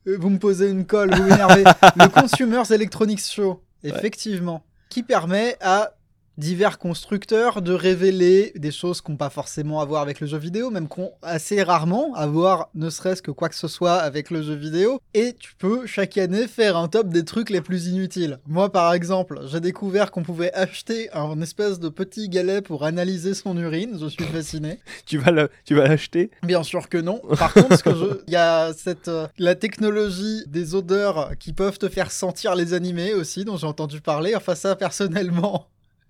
vous 0.06 0.30
me 0.30 0.38
posez 0.40 0.70
une 0.70 0.86
colle, 0.86 1.14
vous 1.16 1.24
m'énervez. 1.24 1.64
le 1.96 2.08
Consumers 2.10 2.70
Electronics 2.72 3.22
Show. 3.24 3.64
effectivement, 3.84 4.66
qui 4.90 5.02
permet 5.04 5.56
à 5.62 5.94
divers 6.38 6.78
constructeurs 6.80 7.62
de 7.62 7.74
révéler 7.74 8.54
des 8.56 8.72
choses 8.72 9.02
qu'on 9.02 9.16
pas 9.18 9.30
forcément 9.30 9.82
à 9.82 9.86
voir 9.86 10.02
avec 10.02 10.20
le 10.20 10.28
jeu 10.28 10.38
vidéo, 10.38 10.70
même 10.70 10.88
qu'on 10.88 11.12
assez 11.22 11.62
rarement 11.64 12.14
à 12.16 12.26
voir 12.28 12.70
ne 12.76 12.90
serait-ce 12.90 13.22
que 13.22 13.32
quoi 13.32 13.50
que 13.50 13.56
ce 13.56 13.68
soit 13.68 13.96
avec 13.96 14.32
le 14.32 14.42
jeu 14.42 14.56
vidéo. 14.56 15.00
Et 15.14 15.34
tu 15.40 15.54
peux 15.56 15.86
chaque 15.86 16.18
année 16.18 16.48
faire 16.48 16.78
un 16.78 16.88
top 16.88 17.10
des 17.10 17.24
trucs 17.26 17.50
les 17.50 17.62
plus 17.62 17.88
inutiles. 17.88 18.40
Moi 18.48 18.72
par 18.72 18.94
exemple, 18.94 19.42
j'ai 19.52 19.60
découvert 19.60 20.12
qu'on 20.12 20.24
pouvait 20.24 20.54
acheter 20.54 21.10
un 21.14 21.40
espèce 21.42 21.80
de 21.80 21.90
petit 21.90 22.30
galet 22.30 22.62
pour 22.62 22.84
analyser 22.84 23.34
son 23.34 23.58
urine. 23.58 23.98
Je 24.00 24.08
suis 24.08 24.24
fasciné. 24.26 24.80
Tu 25.06 25.18
vas 25.18 25.32
le- 25.32 25.50
tu 25.66 25.76
vas 25.76 25.88
l'acheter? 25.88 26.32
Bien 26.44 26.64
sûr 26.64 26.90
que 26.90 26.98
non. 26.98 27.22
Par 27.38 27.54
contre, 27.54 27.78
ce 27.78 27.84
que 27.84 27.94
je- 27.94 28.22
il 28.28 28.34
y 28.34 28.38
a 28.38 28.72
cette 28.74 29.08
euh, 29.10 29.28
la 29.38 29.56
technologie 29.56 30.44
des 30.48 30.76
odeurs 30.76 31.32
qui 31.40 31.54
peuvent 31.54 31.78
te 31.78 31.90
faire 31.90 32.10
sentir 32.12 32.56
les 32.56 32.74
animés 32.74 33.14
aussi, 33.14 33.44
dont 33.46 33.58
j'ai 33.58 33.68
entendu 33.68 34.02
parler. 34.02 34.36
Enfin 34.36 34.56
ça 34.56 34.76
personnellement. 34.76 35.68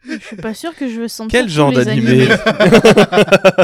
Je 0.07 0.17
suis 0.17 0.35
pas 0.35 0.53
sûr 0.53 0.75
que 0.75 0.87
je 0.89 0.99
veux 1.01 1.07
sentir 1.07 1.39
Quel 1.39 1.49
genre 1.49 1.71
les 1.71 1.85
d'animé 1.85 2.27
animés. 2.29 2.35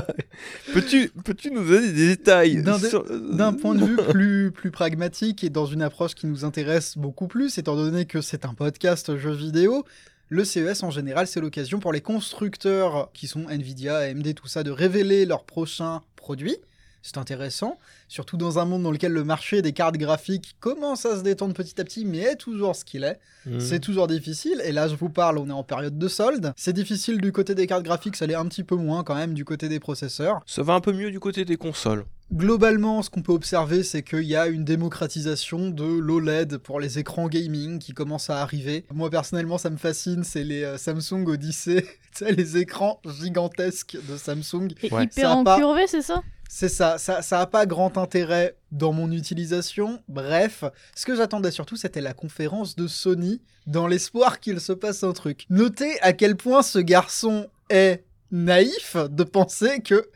Peux-tu 0.74 1.10
peux-tu 1.26 1.52
nous 1.52 1.66
donner 1.68 1.92
des 1.92 2.08
détails 2.16 2.62
D'un 2.62 2.80
sur- 2.80 3.04
D'un 3.20 3.54
point 3.54 3.76
de 3.76 3.86
vue 3.86 3.96
plus, 4.10 4.52
plus 4.52 4.72
pragmatique 4.72 5.44
et 5.44 5.50
dans 5.50 5.66
une 5.66 5.82
approche 5.82 6.16
qui 6.16 6.28
nous 6.28 6.46
intéresse 6.46 6.98
beaucoup 6.98 7.28
plus, 7.28 7.58
étant 7.58 7.76
donné 7.76 8.06
que 8.06 8.22
c'est 8.22 8.46
un 8.46 8.54
podcast 8.54 9.18
jeu 9.18 9.32
vidéo, 9.32 9.84
le 10.30 10.46
CES 10.46 10.84
en 10.84 10.92
général, 10.92 11.28
c'est 11.28 11.42
l'occasion 11.42 11.80
pour 11.80 11.92
les 11.92 12.02
constructeurs 12.02 13.10
qui 13.14 13.28
sont 13.28 13.48
Nvidia, 13.50 13.98
AMD, 13.98 14.34
tout 14.36 14.48
ça, 14.48 14.64
de 14.64 14.72
révéler 14.72 15.26
leurs 15.26 15.44
prochains 15.44 16.02
produits. 16.16 16.58
C'est 17.02 17.18
intéressant, 17.18 17.78
surtout 18.10 18.36
dans 18.36 18.60
un 18.60 18.66
monde 18.66 18.84
dans 18.84 18.92
lequel 18.92 19.14
le 19.14 19.24
marché 19.24 19.62
des 19.62 19.72
cartes 19.72 19.96
graphiques 19.98 20.56
commence 20.60 21.06
à 21.06 21.18
se 21.18 21.24
détendre 21.24 21.54
petit 21.54 21.80
à 21.80 21.84
petit, 21.86 22.04
mais 22.06 22.20
est 22.20 22.36
toujours 22.36 22.76
ce 22.76 22.84
qu'il 22.84 23.04
est. 23.06 23.20
Hmm. 23.46 23.60
C'est 23.60 23.80
toujours 23.80 24.08
difficile, 24.08 24.62
et 24.66 24.72
là 24.74 24.88
je 24.90 24.96
vous 24.96 25.10
parle, 25.10 25.38
on 25.38 25.48
est 25.50 25.54
en 25.54 25.64
période 25.64 25.98
de 25.98 26.08
solde. 26.10 26.52
C'est 26.58 26.74
difficile 26.74 27.22
du 27.22 27.32
côté 27.32 27.56
des 27.56 27.68
cartes 27.68 27.84
graphiques, 27.84 28.16
ça 28.18 28.28
l'est 28.28 28.36
un 28.36 28.46
petit 28.48 28.64
peu 28.64 28.76
moins 28.76 29.04
quand 29.04 29.16
même 29.16 29.34
du 29.34 29.46
côté 29.46 29.70
des 29.70 29.80
processeurs. 29.80 30.42
Ça 30.46 30.62
va 30.62 30.74
un 30.74 30.82
peu 30.82 30.92
mieux 30.92 31.10
du 31.10 31.20
côté 31.22 31.46
des 31.46 31.56
consoles. 31.58 32.06
Globalement, 32.32 33.02
ce 33.02 33.10
qu'on 33.10 33.24
peut 33.24 33.32
observer, 33.34 33.82
c'est 33.82 34.04
qu'il 34.04 34.22
y 34.22 34.36
a 34.36 34.46
une 34.48 34.64
démocratisation 34.64 35.70
de 35.72 35.84
l'OLED 35.84 36.58
pour 36.60 36.80
les 36.80 37.00
écrans 37.00 37.28
gaming 37.28 37.80
qui 37.80 37.94
commence 37.94 38.30
à 38.30 38.42
arriver. 38.44 38.86
Moi, 38.94 39.10
personnellement, 39.10 39.58
ça 39.58 39.72
me 39.72 39.78
fascine, 39.78 40.24
c'est 40.24 40.44
les 40.44 40.64
euh, 40.64 40.78
Samsung 40.78 41.26
Odyssey, 41.28 41.82
tu 42.16 42.26
sais, 42.26 42.32
les 42.32 42.58
écrans 42.58 43.02
gigantesques 43.20 43.98
de 44.08 44.16
Samsung. 44.16 44.68
Et 44.84 44.94
Ouais. 44.94 45.06
hyper 45.06 45.44
pas- 45.44 45.56
encurvé, 45.56 45.88
c'est 45.88 46.04
ça? 46.04 46.22
C'est 46.52 46.68
ça, 46.68 46.98
ça, 46.98 47.22
ça 47.22 47.42
a 47.42 47.46
pas 47.46 47.68
grand 47.68 47.96
intérêt 48.00 48.58
dans 48.72 48.92
mon 48.92 49.12
utilisation. 49.12 50.02
Bref, 50.08 50.64
ce 50.96 51.06
que 51.06 51.16
j'attendais 51.16 51.52
surtout, 51.52 51.76
c'était 51.76 52.02
la 52.02 52.14
conférence 52.16 52.76
de 52.76 52.88
Sony 52.88 53.40
dans 53.68 53.86
l'espoir 53.86 54.40
qu'il 54.40 54.60
se 54.60 54.74
passe 54.74 55.04
un 55.04 55.14
truc. 55.14 55.46
Notez 55.52 56.02
à 56.02 56.12
quel 56.12 56.36
point 56.36 56.64
ce 56.64 56.80
garçon 56.80 57.48
est 57.70 58.04
naïf 58.32 58.98
de 59.12 59.24
penser 59.24 59.82
que 59.82 60.10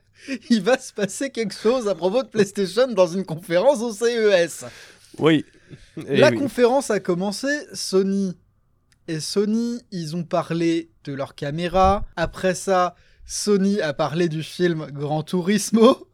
il 0.49 0.63
va 0.63 0.79
se 0.79 0.91
passer 0.91 1.29
quelque 1.29 1.53
chose 1.53 1.87
à 1.87 1.93
propos 1.93 2.23
de 2.23 2.29
PlayStation 2.29 2.87
dans 2.87 3.07
une 3.07 3.25
conférence 3.25 3.81
au 3.81 3.91
CES. 3.93 4.65
Oui. 5.19 5.45
Eh 6.07 6.17
La 6.17 6.31
oui. 6.31 6.37
conférence 6.37 6.89
a 6.89 6.99
commencé, 6.99 7.47
Sony 7.73 8.35
et 9.07 9.19
Sony, 9.19 9.81
ils 9.91 10.15
ont 10.15 10.23
parlé 10.23 10.89
de 11.03 11.13
leur 11.13 11.35
caméra. 11.35 12.05
Après 12.15 12.55
ça, 12.55 12.95
Sony 13.27 13.81
a 13.81 13.93
parlé 13.93 14.29
du 14.29 14.41
film 14.41 14.87
Gran 14.91 15.21
Turismo. 15.21 16.07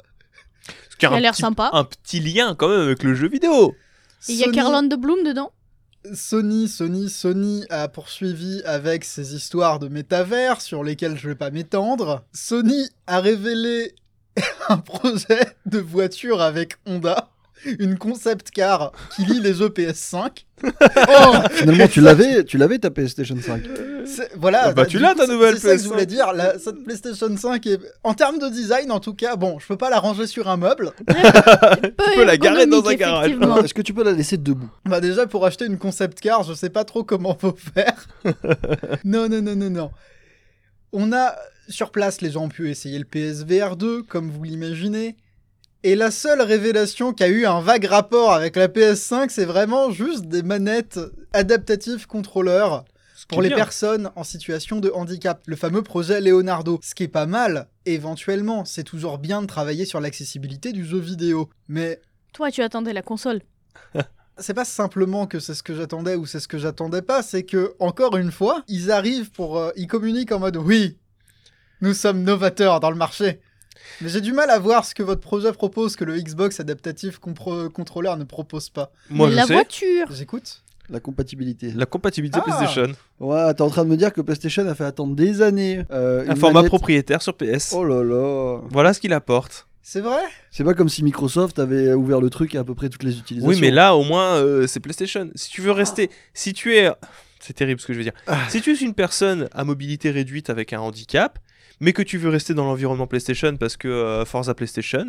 Ce 0.90 0.96
qui 0.98 1.06
a 1.06 1.20
l'air 1.20 1.36
sympa. 1.36 1.70
Un 1.74 1.84
petit 1.84 2.20
lien 2.20 2.56
quand 2.56 2.70
même 2.70 2.82
avec 2.82 3.04
le 3.04 3.14
jeu 3.16 3.28
vidéo. 3.30 3.76
Il 4.28 4.36
y 4.36 4.44
a 4.44 4.48
Sony- 4.48 4.56
Caroline 4.56 4.90
de 4.90 4.96
Bloom 4.96 5.24
dedans? 5.24 5.52
Sony, 6.14 6.68
Sony, 6.68 7.10
Sony 7.10 7.66
a 7.70 7.88
poursuivi 7.90 8.62
avec 8.64 9.04
ses 9.04 9.36
histoires 9.36 9.80
de 9.80 9.90
métavers 9.90 10.62
sur 10.62 10.84
lesquelles 10.84 11.18
je 11.18 11.28
vais 11.30 11.36
pas 11.36 11.52
m'étendre. 11.52 12.24
Sony 12.34 12.90
a 13.08 13.20
révélé 13.20 13.96
un 14.70 14.78
projet 14.78 15.56
de 15.66 15.80
voiture 15.80 16.42
avec 16.42 16.76
Honda, 16.86 17.30
une 17.66 17.98
concept 17.98 18.52
car 18.52 18.92
qui 19.16 19.26
lie 19.26 19.40
les 19.40 19.54
jeux 19.54 19.70
PS5. 19.70 20.46
Oh, 21.08 21.34
Finalement, 21.52 21.88
tu 21.88 22.02
l'avais, 22.02 22.44
tu 22.44 22.58
l'avais 22.58 22.80
ta 22.80 22.90
PlayStation 22.92 23.38
5. 23.42 23.64
c'est- 24.06 24.30
voilà. 24.36 24.64
Ah 24.66 24.74
bah, 24.74 24.86
tu 24.86 24.98
du 24.98 25.04
l'as, 25.04 25.16
ta 25.16 25.26
nouvelle 25.26 25.56
C'est 25.58 25.68
ça 25.70 25.76
que 25.78 25.82
je 25.82 25.88
PS5. 25.88 25.88
voulais 25.94 26.06
dire. 26.06 26.34
La, 26.34 26.60
cette 26.60 26.84
PlayStation 26.84 27.38
5 27.38 27.66
est, 27.68 27.80
en 28.04 28.14
termes 28.14 28.40
de 28.40 28.50
design, 28.50 28.92
en 28.92 29.00
tout 29.00 29.14
cas, 29.14 29.38
bon, 29.38 29.58
je 29.60 29.68
peux 29.68 29.78
pas 29.78 29.90
la 29.90 30.00
ranger 30.00 30.28
sur 30.28 30.50
un 30.50 30.58
meuble. 30.58 30.92
Peu 31.08 31.92
peux 32.16 32.26
la 32.26 32.36
garer 32.38 32.66
dans 32.68 32.86
un 32.86 32.94
garage. 32.96 33.32
Est-ce 33.64 33.74
que 33.74 33.82
tu 33.82 33.94
peux 33.94 34.04
la 34.04 34.12
laisser 34.12 34.36
debout? 34.38 34.70
Bah 34.86 35.00
déjà 35.00 35.26
pour 35.28 35.46
acheter 35.46 35.66
une 35.66 35.78
concept 35.78 36.20
car, 36.20 36.44
je 36.44 36.54
sais 36.54 36.70
pas 36.70 36.84
trop 36.84 37.04
comment 37.06 37.38
faut 37.40 37.56
faire. 37.74 38.08
non 39.06 39.30
non 39.30 39.42
non 39.42 39.56
non 39.56 39.70
non. 39.70 39.92
On 40.92 41.14
a 41.14 41.36
sur 41.70 41.92
place 41.92 42.20
les 42.22 42.32
gens 42.32 42.44
ont 42.46 42.50
pu 42.50 42.70
essayer 42.70 42.98
le 43.00 43.06
PSVR 43.06 43.76
2 43.78 44.04
comme 44.04 44.30
vous 44.30 44.44
l'imaginez. 44.44 45.16
Et 45.84 45.96
la 45.96 46.12
seule 46.12 46.42
révélation 46.42 47.14
qui 47.14 47.24
a 47.24 47.30
eu 47.30 47.46
un 47.46 47.62
vague 47.62 47.86
rapport 47.86 48.34
avec 48.34 48.58
la 48.58 48.68
PS5, 48.68 49.30
c'est 49.30 49.46
vraiment 49.46 49.92
juste 49.92 50.26
des 50.26 50.44
manettes 50.44 51.00
adaptatives 51.32 52.06
contrôleurs 52.06 52.84
pour 53.30 53.42
les 53.42 53.48
bien. 53.48 53.58
personnes 53.58 54.12
en 54.18 54.26
situation 54.26 54.82
de 54.82 54.92
handicap. 54.94 55.42
Le 55.46 55.56
fameux 55.56 55.82
projet 55.82 56.20
Leonardo. 56.20 56.80
Ce 56.84 56.94
qui 56.94 57.04
est 57.04 57.08
pas 57.08 57.26
mal, 57.26 57.70
éventuellement, 57.86 58.66
c'est 58.66 58.84
toujours 58.84 59.20
bien 59.20 59.42
de 59.42 59.48
travailler 59.48 59.86
sur 59.86 60.02
l'accessibilité 60.02 60.74
du 60.74 60.84
jeu 60.84 61.00
vidéo. 61.00 61.50
Mais 61.70 62.02
Toi, 62.34 62.52
tu 62.52 62.62
attendais 62.62 62.92
la 62.92 63.02
console. 63.02 63.42
c'est 64.38 64.54
pas 64.54 64.66
simplement 64.66 65.28
que 65.28 65.40
c'est 65.40 65.54
ce 65.54 65.64
que 65.64 65.74
j'attendais 65.76 66.16
ou 66.16 66.26
c'est 66.26 66.42
ce 66.42 66.50
que 66.50 66.58
j'attendais 66.58 67.02
pas, 67.02 67.24
c'est 67.24 67.44
que, 67.44 67.74
encore 67.80 68.18
une 68.18 68.32
fois, 68.34 68.64
ils 68.68 68.92
arrivent 68.92 69.32
pour. 69.32 69.58
euh, 69.58 69.72
ils 69.78 69.88
communiquent 69.88 70.34
en 70.34 70.40
mode 70.40 70.58
oui, 70.58 70.98
nous 71.80 71.94
sommes 71.94 72.24
novateurs 72.24 72.82
dans 72.82 72.90
le 72.92 72.98
marché. 72.98 73.40
Mais 74.02 74.10
j'ai 74.10 74.22
du 74.22 74.34
mal 74.34 74.50
à 74.50 74.60
voir 74.60 74.86
ce 74.86 74.94
que 74.96 75.04
votre 75.04 75.22
projet 75.22 75.52
propose 75.52 75.96
que 75.96 76.04
le 76.06 76.18
Xbox 76.20 76.60
adaptatif 76.60 77.20
contrôleur 77.20 78.18
ne 78.18 78.24
propose 78.24 78.70
pas. 78.70 78.92
Moi 79.10 79.28
Mais 79.28 79.32
je 79.34 79.38
la 79.38 79.46
sais. 79.46 79.54
voiture 79.54 80.08
J'écoute. 80.12 80.64
La 80.90 81.00
compatibilité. 81.00 81.72
La 81.76 81.86
compatibilité 81.86 82.40
Ah. 82.42 82.46
PlayStation. 82.46 82.92
Ouais, 83.20 83.54
t'es 83.54 83.62
en 83.62 83.70
train 83.70 83.84
de 83.86 83.90
me 83.90 83.96
dire 83.98 84.12
que 84.12 84.22
PlayStation 84.22 84.68
a 84.68 84.74
fait 84.74 84.86
attendre 84.86 85.16
des 85.16 85.42
années. 85.44 85.84
euh, 85.92 86.26
Un 86.28 86.36
format 86.36 86.60
manette- 86.62 86.70
propriétaire 86.70 87.22
sur 87.22 87.36
PS. 87.36 87.74
Oh 87.76 87.84
là 87.84 88.04
là. 88.04 88.60
Voilà 88.72 88.94
ce 88.94 89.00
qu'il 89.00 89.14
apporte. 89.14 89.68
C'est 89.84 90.02
vrai? 90.02 90.22
C'est 90.52 90.64
pas 90.64 90.74
comme 90.74 90.90
si 90.90 91.04
Microsoft 91.04 91.58
avait 91.60 91.94
ouvert 91.94 92.22
le 92.22 92.30
truc 92.30 92.56
à 92.56 92.60
à 92.62 92.64
peu 92.64 92.76
près 92.76 92.90
toutes 92.90 93.04
les 93.04 93.18
utilisations. 93.18 93.50
Oui, 93.50 93.60
mais 93.62 93.72
là, 93.72 93.96
au 93.96 94.04
moins, 94.04 94.36
euh, 94.36 94.68
c'est 94.68 94.80
PlayStation. 94.80 95.30
Si 95.36 95.50
tu 95.52 95.62
veux 95.62 95.72
rester. 95.72 96.10
Si 96.34 96.54
tu 96.54 96.76
es. 96.76 96.92
C'est 97.40 97.54
terrible 97.54 97.80
ce 97.80 97.86
que 97.88 97.94
je 97.94 97.98
veux 98.00 98.04
dire. 98.04 98.14
Ah. 98.28 98.38
Si 98.50 98.60
tu 98.62 98.72
es 98.74 98.76
une 98.76 98.94
personne 98.94 99.48
à 99.54 99.64
mobilité 99.64 100.10
réduite 100.12 100.50
avec 100.50 100.74
un 100.74 100.80
handicap, 100.80 101.40
mais 101.80 101.94
que 101.94 102.02
tu 102.02 102.18
veux 102.18 102.30
rester 102.30 102.54
dans 102.54 102.66
l'environnement 102.66 103.08
PlayStation 103.08 103.56
parce 103.58 103.78
que 103.78 103.88
euh, 103.88 104.26
Forza 104.26 104.54
PlayStation, 104.54 105.06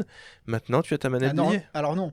maintenant 0.47 0.83
tu 0.83 0.95
as 0.95 0.99
ta 0.99 1.09
manette 1.09 1.31
Ah 1.33 1.37
non, 1.37 1.51
liée. 1.51 1.63
Alors 1.75 1.97
non. 1.97 2.13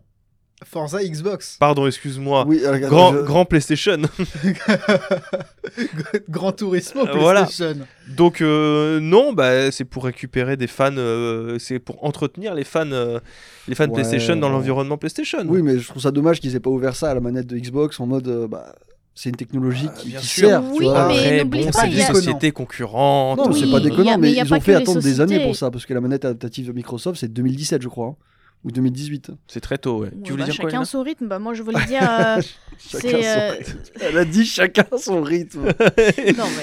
Forza 0.66 1.04
Xbox. 1.04 1.58
Pardon, 1.60 1.86
excuse-moi. 1.86 2.44
Oui, 2.48 2.60
Grand, 2.82 3.14
je- 3.14 3.20
grand 3.20 3.46
PlayStation. 3.46 3.98
Grand 6.30 6.52
Turismo 6.52 7.08
Euh, 7.08 7.14
voilà. 7.16 7.44
PlayStation. 7.44 7.86
Donc 8.16 8.42
euh, 8.42 9.00
non, 9.00 9.34
bah, 9.34 9.72
c'est 9.72 9.86
pour 9.86 10.06
récupérer 10.06 10.58
des 10.58 10.68
fans, 10.68 10.96
euh, 10.98 11.60
c'est 11.60 11.80
pour 11.80 12.04
entretenir 12.04 12.54
les 12.56 12.64
fans, 12.64 12.92
euh, 12.92 13.20
les 13.68 13.76
fans 13.76 13.86
Ouais, 13.86 13.94
PlayStation 13.94 14.36
dans 14.36 14.50
l'environnement 14.50 14.98
PlayStation. 14.98 15.44
Oui, 15.48 15.62
mais 15.62 15.78
je 15.80 15.88
trouve 15.88 16.02
ça 16.02 16.12
dommage 16.12 16.40
qu'ils 16.40 16.56
aient 16.56 16.60
pas 16.60 16.70
ouvert 16.70 16.96
ça 16.96 17.12
à 17.12 17.14
la 17.14 17.20
manette 17.20 17.48
de 17.48 17.58
Xbox 17.58 18.00
en 18.00 18.08
mode. 18.08 18.28
euh, 18.28 18.48
bah, 18.48 18.74
c'est 19.20 19.30
une 19.30 19.36
technologie 19.36 19.90
qui, 19.98 20.10
bien 20.10 20.20
qui 20.20 20.28
sert. 20.28 20.64
Oui, 20.64 20.78
tu 20.78 20.84
vois. 20.84 21.06
Après, 21.06 21.44
bon, 21.44 21.66
pas, 21.66 21.72
c'est 21.72 21.90
des 21.90 22.02
sociétés 22.02 22.52
concurrentes. 22.52 23.40
Non, 23.40 23.48
Oui, 23.52 23.60
c'est 23.60 23.72
pas 23.72 23.80
déconnant, 23.80 24.18
mais 24.20 24.32
ils 24.32 24.54
ont 24.54 24.60
fait 24.62 24.76
attendre 24.76 25.02
des 25.02 25.20
années 25.22 25.44
pour 25.44 25.56
ça, 25.56 25.72
parce 25.72 25.86
que 25.88 25.94
la 25.96 26.02
manette 26.02 26.24
adaptative 26.24 26.68
de 26.68 26.72
Microsoft, 26.74 27.20
c'est 27.20 27.34
2017, 27.34 27.82
je 27.82 27.88
crois. 27.88 28.08
hein. 28.10 28.16
Ou 28.64 28.72
2018. 28.72 29.32
C'est 29.48 29.62
très 29.62 29.78
tôt. 29.78 30.00
ouais. 30.00 30.08
Ouais, 30.10 30.14
tu 30.24 30.32
voulais 30.32 30.44
bah, 30.46 30.52
dire 30.52 30.60
quoi 30.62 30.70
Chacun 30.70 30.84
son 30.86 31.02
rythme. 31.04 31.28
Bah, 31.28 31.40
moi, 31.40 31.54
je 31.54 31.64
voulais 31.64 31.86
dire. 31.88 32.02
euh, 32.04 32.42
Chacun 32.80 33.10
son 33.10 33.16
euh, 33.24 33.52
rythme. 33.52 33.78
Elle 34.02 34.18
a 34.18 34.26
dit 34.26 34.46
chacun 34.46 34.86
son 34.98 35.22
rythme. 35.22 35.62
non, 35.68 35.74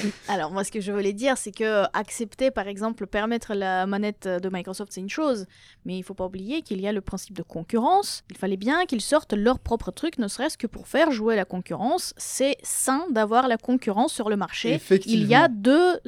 mais- 0.04 0.10
alors 0.28 0.50
moi 0.52 0.62
ce 0.64 0.70
que 0.70 0.80
je 0.80 0.92
voulais 0.92 1.12
dire 1.12 1.36
c'est 1.36 1.50
que 1.52 1.64
euh, 1.64 1.84
accepter 1.92 2.50
par 2.50 2.68
exemple 2.68 3.06
permettre 3.06 3.54
la 3.54 3.84
manette 3.86 4.28
de 4.28 4.48
Microsoft 4.52 4.92
c'est 4.92 5.00
une 5.00 5.10
chose 5.10 5.46
mais 5.84 5.98
il 5.98 6.02
faut 6.04 6.14
pas 6.14 6.26
oublier 6.26 6.62
qu'il 6.62 6.80
y 6.80 6.86
a 6.86 6.92
le 6.92 7.00
principe 7.00 7.36
de 7.36 7.42
concurrence 7.42 8.22
il 8.30 8.36
fallait 8.36 8.56
bien 8.56 8.86
qu'ils 8.86 9.00
sortent 9.00 9.32
leur 9.32 9.58
propre 9.58 9.90
truc 9.90 10.18
ne 10.18 10.28
serait-ce 10.28 10.56
que 10.56 10.66
pour 10.68 10.86
faire 10.86 11.10
jouer 11.10 11.34
la 11.36 11.44
concurrence 11.44 12.14
c'est 12.16 12.56
sain 12.62 13.04
d'avoir 13.10 13.48
la 13.48 13.56
concurrence 13.56 14.12
sur 14.12 14.28
le 14.30 14.36
marché 14.36 14.72
Effectivement. 14.74 15.20
il 15.22 15.28
y 15.28 15.34
a 15.34 15.48
deux 15.48 15.98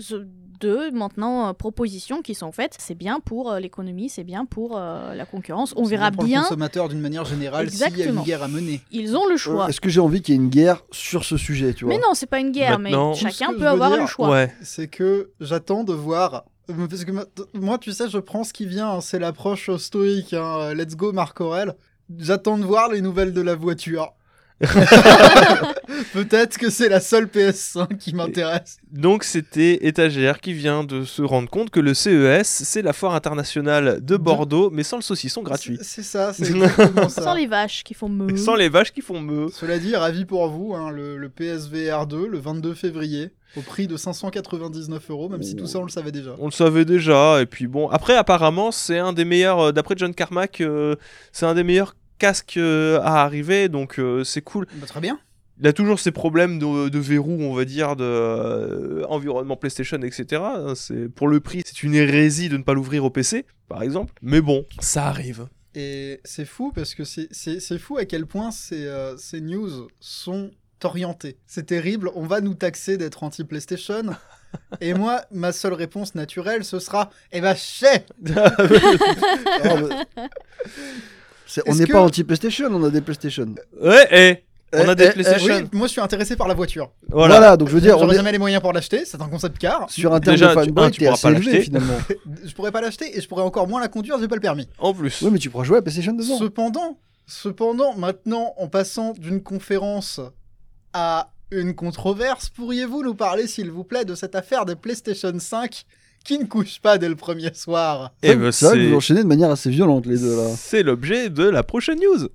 deux 0.61 0.91
maintenant 0.91 1.49
euh, 1.49 1.53
propositions 1.53 2.23
qui 2.23 2.35
sont 2.35 2.53
faites 2.53 2.77
c'est 2.79 2.95
bien 2.95 3.21
pour 3.21 3.51
euh, 3.51 3.61
l'économie 3.61 4.09
c'est 4.09 4.25
bien 4.25 4.45
pour 4.45 4.77
euh, 4.77 5.15
la 5.15 5.27
concurrence 5.27 5.73
on 5.77 5.85
verra 5.85 6.11
pour 6.11 6.23
le 6.23 6.29
bien 6.29 6.43
consommateur 6.43 6.89
d'une 6.89 7.01
manière 7.01 7.25
générale 7.25 7.71
s'il 7.71 7.97
y 7.99 8.03
a 8.03 8.07
une 8.07 8.23
guerre 8.23 8.43
à 8.43 8.49
mener. 8.49 8.81
ils 8.91 9.17
ont 9.17 9.27
le 9.27 9.37
choix 9.37 9.69
Est-ce 9.69 9.81
que 9.81 9.89
j'ai 9.89 10.01
envie 10.01 10.23
qu'il 10.23 10.35
y 10.35 10.39
ait 10.39 10.41
une 10.41 10.49
guerre 10.51 10.83
sur 10.91 11.25
ce 11.25 11.37
sujet, 11.37 11.75
tu 11.75 11.85
vois 11.85 11.95
mais 11.95 12.01
non 12.01 12.15
c'est 12.15 12.27
pas 12.27 12.41
une 12.41 12.53
guerre 12.53 12.79
Maintenant- 12.79 13.11
mais 13.11 13.31
chacun 13.31 13.53
peut 13.55 13.67
avoir 13.67 13.91
dire, 13.91 14.01
le 14.01 14.07
choix 14.07 14.29
Ouais. 14.31 14.53
c'est 14.63 14.89
que 14.89 15.31
j'attends 15.41 15.85
de 15.85 15.93
voir. 15.93 16.45
Parce 16.91 17.05
que 17.05 17.13
moi, 17.55 17.79
tu 17.79 17.93
sais, 17.93 18.09
je 18.09 18.19
prends 18.19 18.43
ce 18.43 18.53
qui 18.53 18.67
vient, 18.67 18.91
hein, 18.91 19.01
c'est 19.01 19.21
l'approche 19.21 19.71
stoïque. 19.77 20.33
hein, 20.35 20.75
Let's 20.75 20.97
go, 20.97 21.13
Marc 21.13 21.41
Aurel. 21.41 21.75
J'attends 22.19 22.59
de 22.59 22.65
voir 22.65 22.91
les 22.91 23.01
nouvelles 23.01 23.33
de 23.33 23.41
la 23.41 23.55
voiture. 23.55 24.13
Peut-être 26.13 26.57
que 26.57 26.71
c'est 26.71 26.89
la 26.89 27.01
seule 27.01 27.27
PS5 27.27 27.99
qui 27.99 28.15
m'intéresse. 28.15 28.79
Donc 28.91 29.25
c'était 29.25 29.87
Étagère 29.87 30.41
qui 30.41 30.55
vient 30.55 30.83
de 30.83 31.05
se 31.05 31.23
rendre 31.23 31.51
compte 31.51 31.71
que 31.71 31.81
le 31.81 31.93
CES, 31.93 32.47
c'est 32.47 32.83
la 32.83 32.93
foire 32.93 33.15
internationale 33.15 34.03
de 34.03 34.17
Bordeaux, 34.17 34.71
mais 34.71 34.83
sans 34.83 34.97
le 34.97 35.03
saucisson 35.03 35.43
gratuit. 35.43 35.79
C'est 35.83 35.97
c'est 35.97 36.03
ça, 36.03 36.33
c'est 36.35 36.51
exactement 36.51 37.09
ça. 37.09 37.23
Sans 37.23 37.35
les 37.35 37.47
vaches 37.47 37.85
qui 37.85 37.95
font 37.95 38.09
meuh. 38.09 38.37
Sans 38.37 38.55
les 38.55 38.69
vaches 38.69 38.93
qui 38.93 39.01
font 39.03 39.21
meuh. 39.21 39.49
Cela 39.53 39.79
dit, 39.79 39.95
ravi 39.97 40.25
pour 40.25 40.49
vous, 40.49 40.75
hein, 40.75 40.91
le, 40.91 41.17
le 41.17 41.29
PSVR 41.29 42.07
2, 42.07 42.27
le 42.27 42.39
22 42.39 42.75
février, 42.75 43.31
au 43.57 43.61
prix 43.63 43.87
de 43.87 43.97
599 43.97 45.11
euros, 45.11 45.29
même 45.29 45.43
si 45.43 45.57
tout 45.57 45.67
ça 45.67 45.79
on 45.79 45.85
le 45.85 45.91
savait 45.91 46.13
déjà. 46.13 46.35
On 46.39 46.47
le 46.47 46.51
savait 46.51 46.85
déjà, 46.85 47.41
et 47.41 47.47
puis 47.47 47.67
bon. 47.67 47.89
Après, 47.89 48.15
apparemment, 48.15 48.71
c'est 48.71 48.99
un 48.99 49.13
des 49.13 49.25
meilleurs, 49.25 49.61
euh, 49.61 49.73
d'après 49.73 49.95
John 49.97 50.15
Carmack, 50.15 50.61
euh, 50.61 50.97
c'est 51.33 51.47
un 51.47 51.55
des 51.55 51.65
meilleurs 51.65 51.95
casques 52.19 52.57
euh, 52.57 52.99
à 53.01 53.23
arriver, 53.23 53.69
donc 53.69 53.99
euh, 53.99 54.25
c'est 54.25 54.43
cool. 54.43 54.67
Bah, 54.75 54.87
très 54.87 55.01
bien. 55.01 55.19
Il 55.59 55.67
a 55.67 55.73
toujours 55.73 55.99
ses 55.99 56.11
problèmes 56.13 56.59
de, 56.59 56.91
de 56.91 56.99
verrou, 56.99 57.39
on 57.41 57.55
va 57.55 57.65
dire, 57.65 57.97
de 57.97 58.05
euh, 58.05 59.05
environnement 59.09 59.57
PlayStation, 59.57 59.99
etc. 60.03 60.43
C'est 60.75 61.09
pour 61.09 61.29
le 61.29 61.41
prix, 61.41 61.63
c'est 61.65 61.83
une 61.83 61.95
hérésie 61.95 62.51
de 62.51 62.59
ne 62.59 62.63
pas 62.63 62.75
l'ouvrir 62.75 63.05
au 63.07 63.11
PC, 63.11 63.47
par 63.69 63.83
exemple. 63.83 64.13
Mais 64.21 64.43
bon, 64.43 64.67
ça 64.81 65.07
arrive. 65.07 65.47
Et 65.75 66.21
c'est 66.25 66.45
fou 66.45 66.73
parce 66.75 66.95
que 66.95 67.05
c'est- 67.05 67.79
fou 67.79 67.97
à 67.97 68.05
quel 68.05 68.27
point 68.27 68.51
ces, 68.51 68.85
euh, 68.87 69.17
ces 69.17 69.41
news 69.41 69.89
sont 69.99 70.51
orientées. 70.85 71.39
C'est 71.47 71.65
terrible, 71.67 72.11
on 72.15 72.27
va 72.27 72.43
nous 72.43 72.55
taxer 72.55 72.99
d'être 72.99 73.23
anti-PlayStation. 73.23 74.03
Et 74.81 74.93
moi, 74.95 75.23
ma 75.31 75.53
seule 75.53 75.73
réponse 75.75 76.15
naturelle, 76.15 76.65
ce 76.65 76.79
sera 76.79 77.11
Eh 77.33 77.41
ben, 77.41 77.55
chais 77.57 78.05
on 81.67 81.75
n'est 81.75 81.85
que- 81.87 81.93
pas 81.93 82.01
anti-PlayStation, 82.03 82.69
on 82.71 82.83
a 82.85 82.91
des 82.91 83.01
PlayStation. 83.01 83.55
ouais, 83.81 84.07
eh, 84.11 84.45
on 84.73 84.89
a 84.89 84.93
Eh, 84.93 84.95
des 84.97 85.05
eh, 85.05 85.07
eh, 85.09 85.13
PlayStation. 85.13 85.55
Oui, 85.57 85.69
moi 85.73 85.87
je 85.87 85.93
suis 85.93 86.01
intéressé 86.01 86.37
par 86.37 86.49
la 86.49 86.55
voiture. 86.55 86.91
Voilà. 87.09 87.37
Voilà. 87.37 87.57
donc 87.57 87.69
je 87.69 87.75
veux 87.75 87.81
dire, 87.81 87.97
on 87.97 88.01
J'aurais 88.01 88.15
est 88.15 88.19
jamais 88.19 88.33
les 88.33 88.39
moyens 88.39 88.61
pour 88.63 88.73
l'acheter, 88.73 89.05
c'est 89.05 89.21
un 89.21 89.29
concept 89.29 89.59
car. 89.59 89.89
sur 89.91 90.13
un 90.13 90.21
terme 90.21 90.35
Déjà, 90.37 90.49
de 90.49 90.53
tu- 90.53 90.59
un, 90.59 90.91
pourras 90.91 91.17
pas 91.17 91.31
élevé 91.31 91.45
l'acheter. 91.45 91.63
finalement. 91.63 91.99
Je 92.45 92.53
pourrais 92.55 92.73
pas 92.73 92.81
l'acheter 92.81 93.17
et 93.17 93.21
je 93.21 93.29
pourrais 93.29 93.43
encore 93.45 93.69
moins 93.69 93.81
la 93.81 93.89
conduire, 93.89 94.19
j'ai 94.21 94.29
pas 94.29 94.35
le 94.35 94.41
permis. 94.41 94.69
En 94.79 94.93
plus. 94.93 95.23
oui, 95.23 95.31
mais 95.33 95.39
tu 95.39 95.51
pourras 95.51 95.65
jouer 95.65 95.79
à 95.79 95.83
PlayStation 95.83 96.13
dedans. 96.13 96.39
Cependant, 96.39 96.99
cependant, 97.27 97.95
maintenant, 97.97 98.55
en 98.59 98.69
passant 98.69 99.13
d'une 99.13 99.43
conférence 99.43 100.21
à 100.93 101.31
une 101.53 101.75
controverse, 101.77 102.49
pourriez-vous 102.51 103.03
nous 103.05 103.15
parler, 103.15 103.47
s'il 103.47 103.71
vous 103.71 103.85
plaît, 103.85 104.05
de 104.05 104.15
cette 104.17 104.35
affaire 104.35 104.65
des 104.65 104.75
PlayStation 104.75 105.33
5 105.39 105.85
qui 106.27 106.39
ne 106.39 106.45
couche 106.45 106.81
pas 106.81 106.99
dès 106.99 107.09
le 107.09 107.15
premier 107.17 107.55
soir 107.55 108.11
Eh 108.23 108.31
Ouais, 108.31 108.37
ben, 108.37 108.51
c'est 108.53 108.67
vrai 108.67 108.75
que 108.77 108.81
c'est- 108.83 108.89
vous 108.91 108.97
enchaînez 108.97 109.23
de 109.23 109.29
manière 109.29 109.51
assez 109.51 109.71
violente 109.71 110.07
les 110.07 110.19
deux 110.19 110.37
là. 110.37 110.49
C'est 110.57 110.83
l'objet 110.83 111.31
de 111.31 111.45
la 111.45 111.63
prochaine 111.63 111.99
news. 112.01 112.29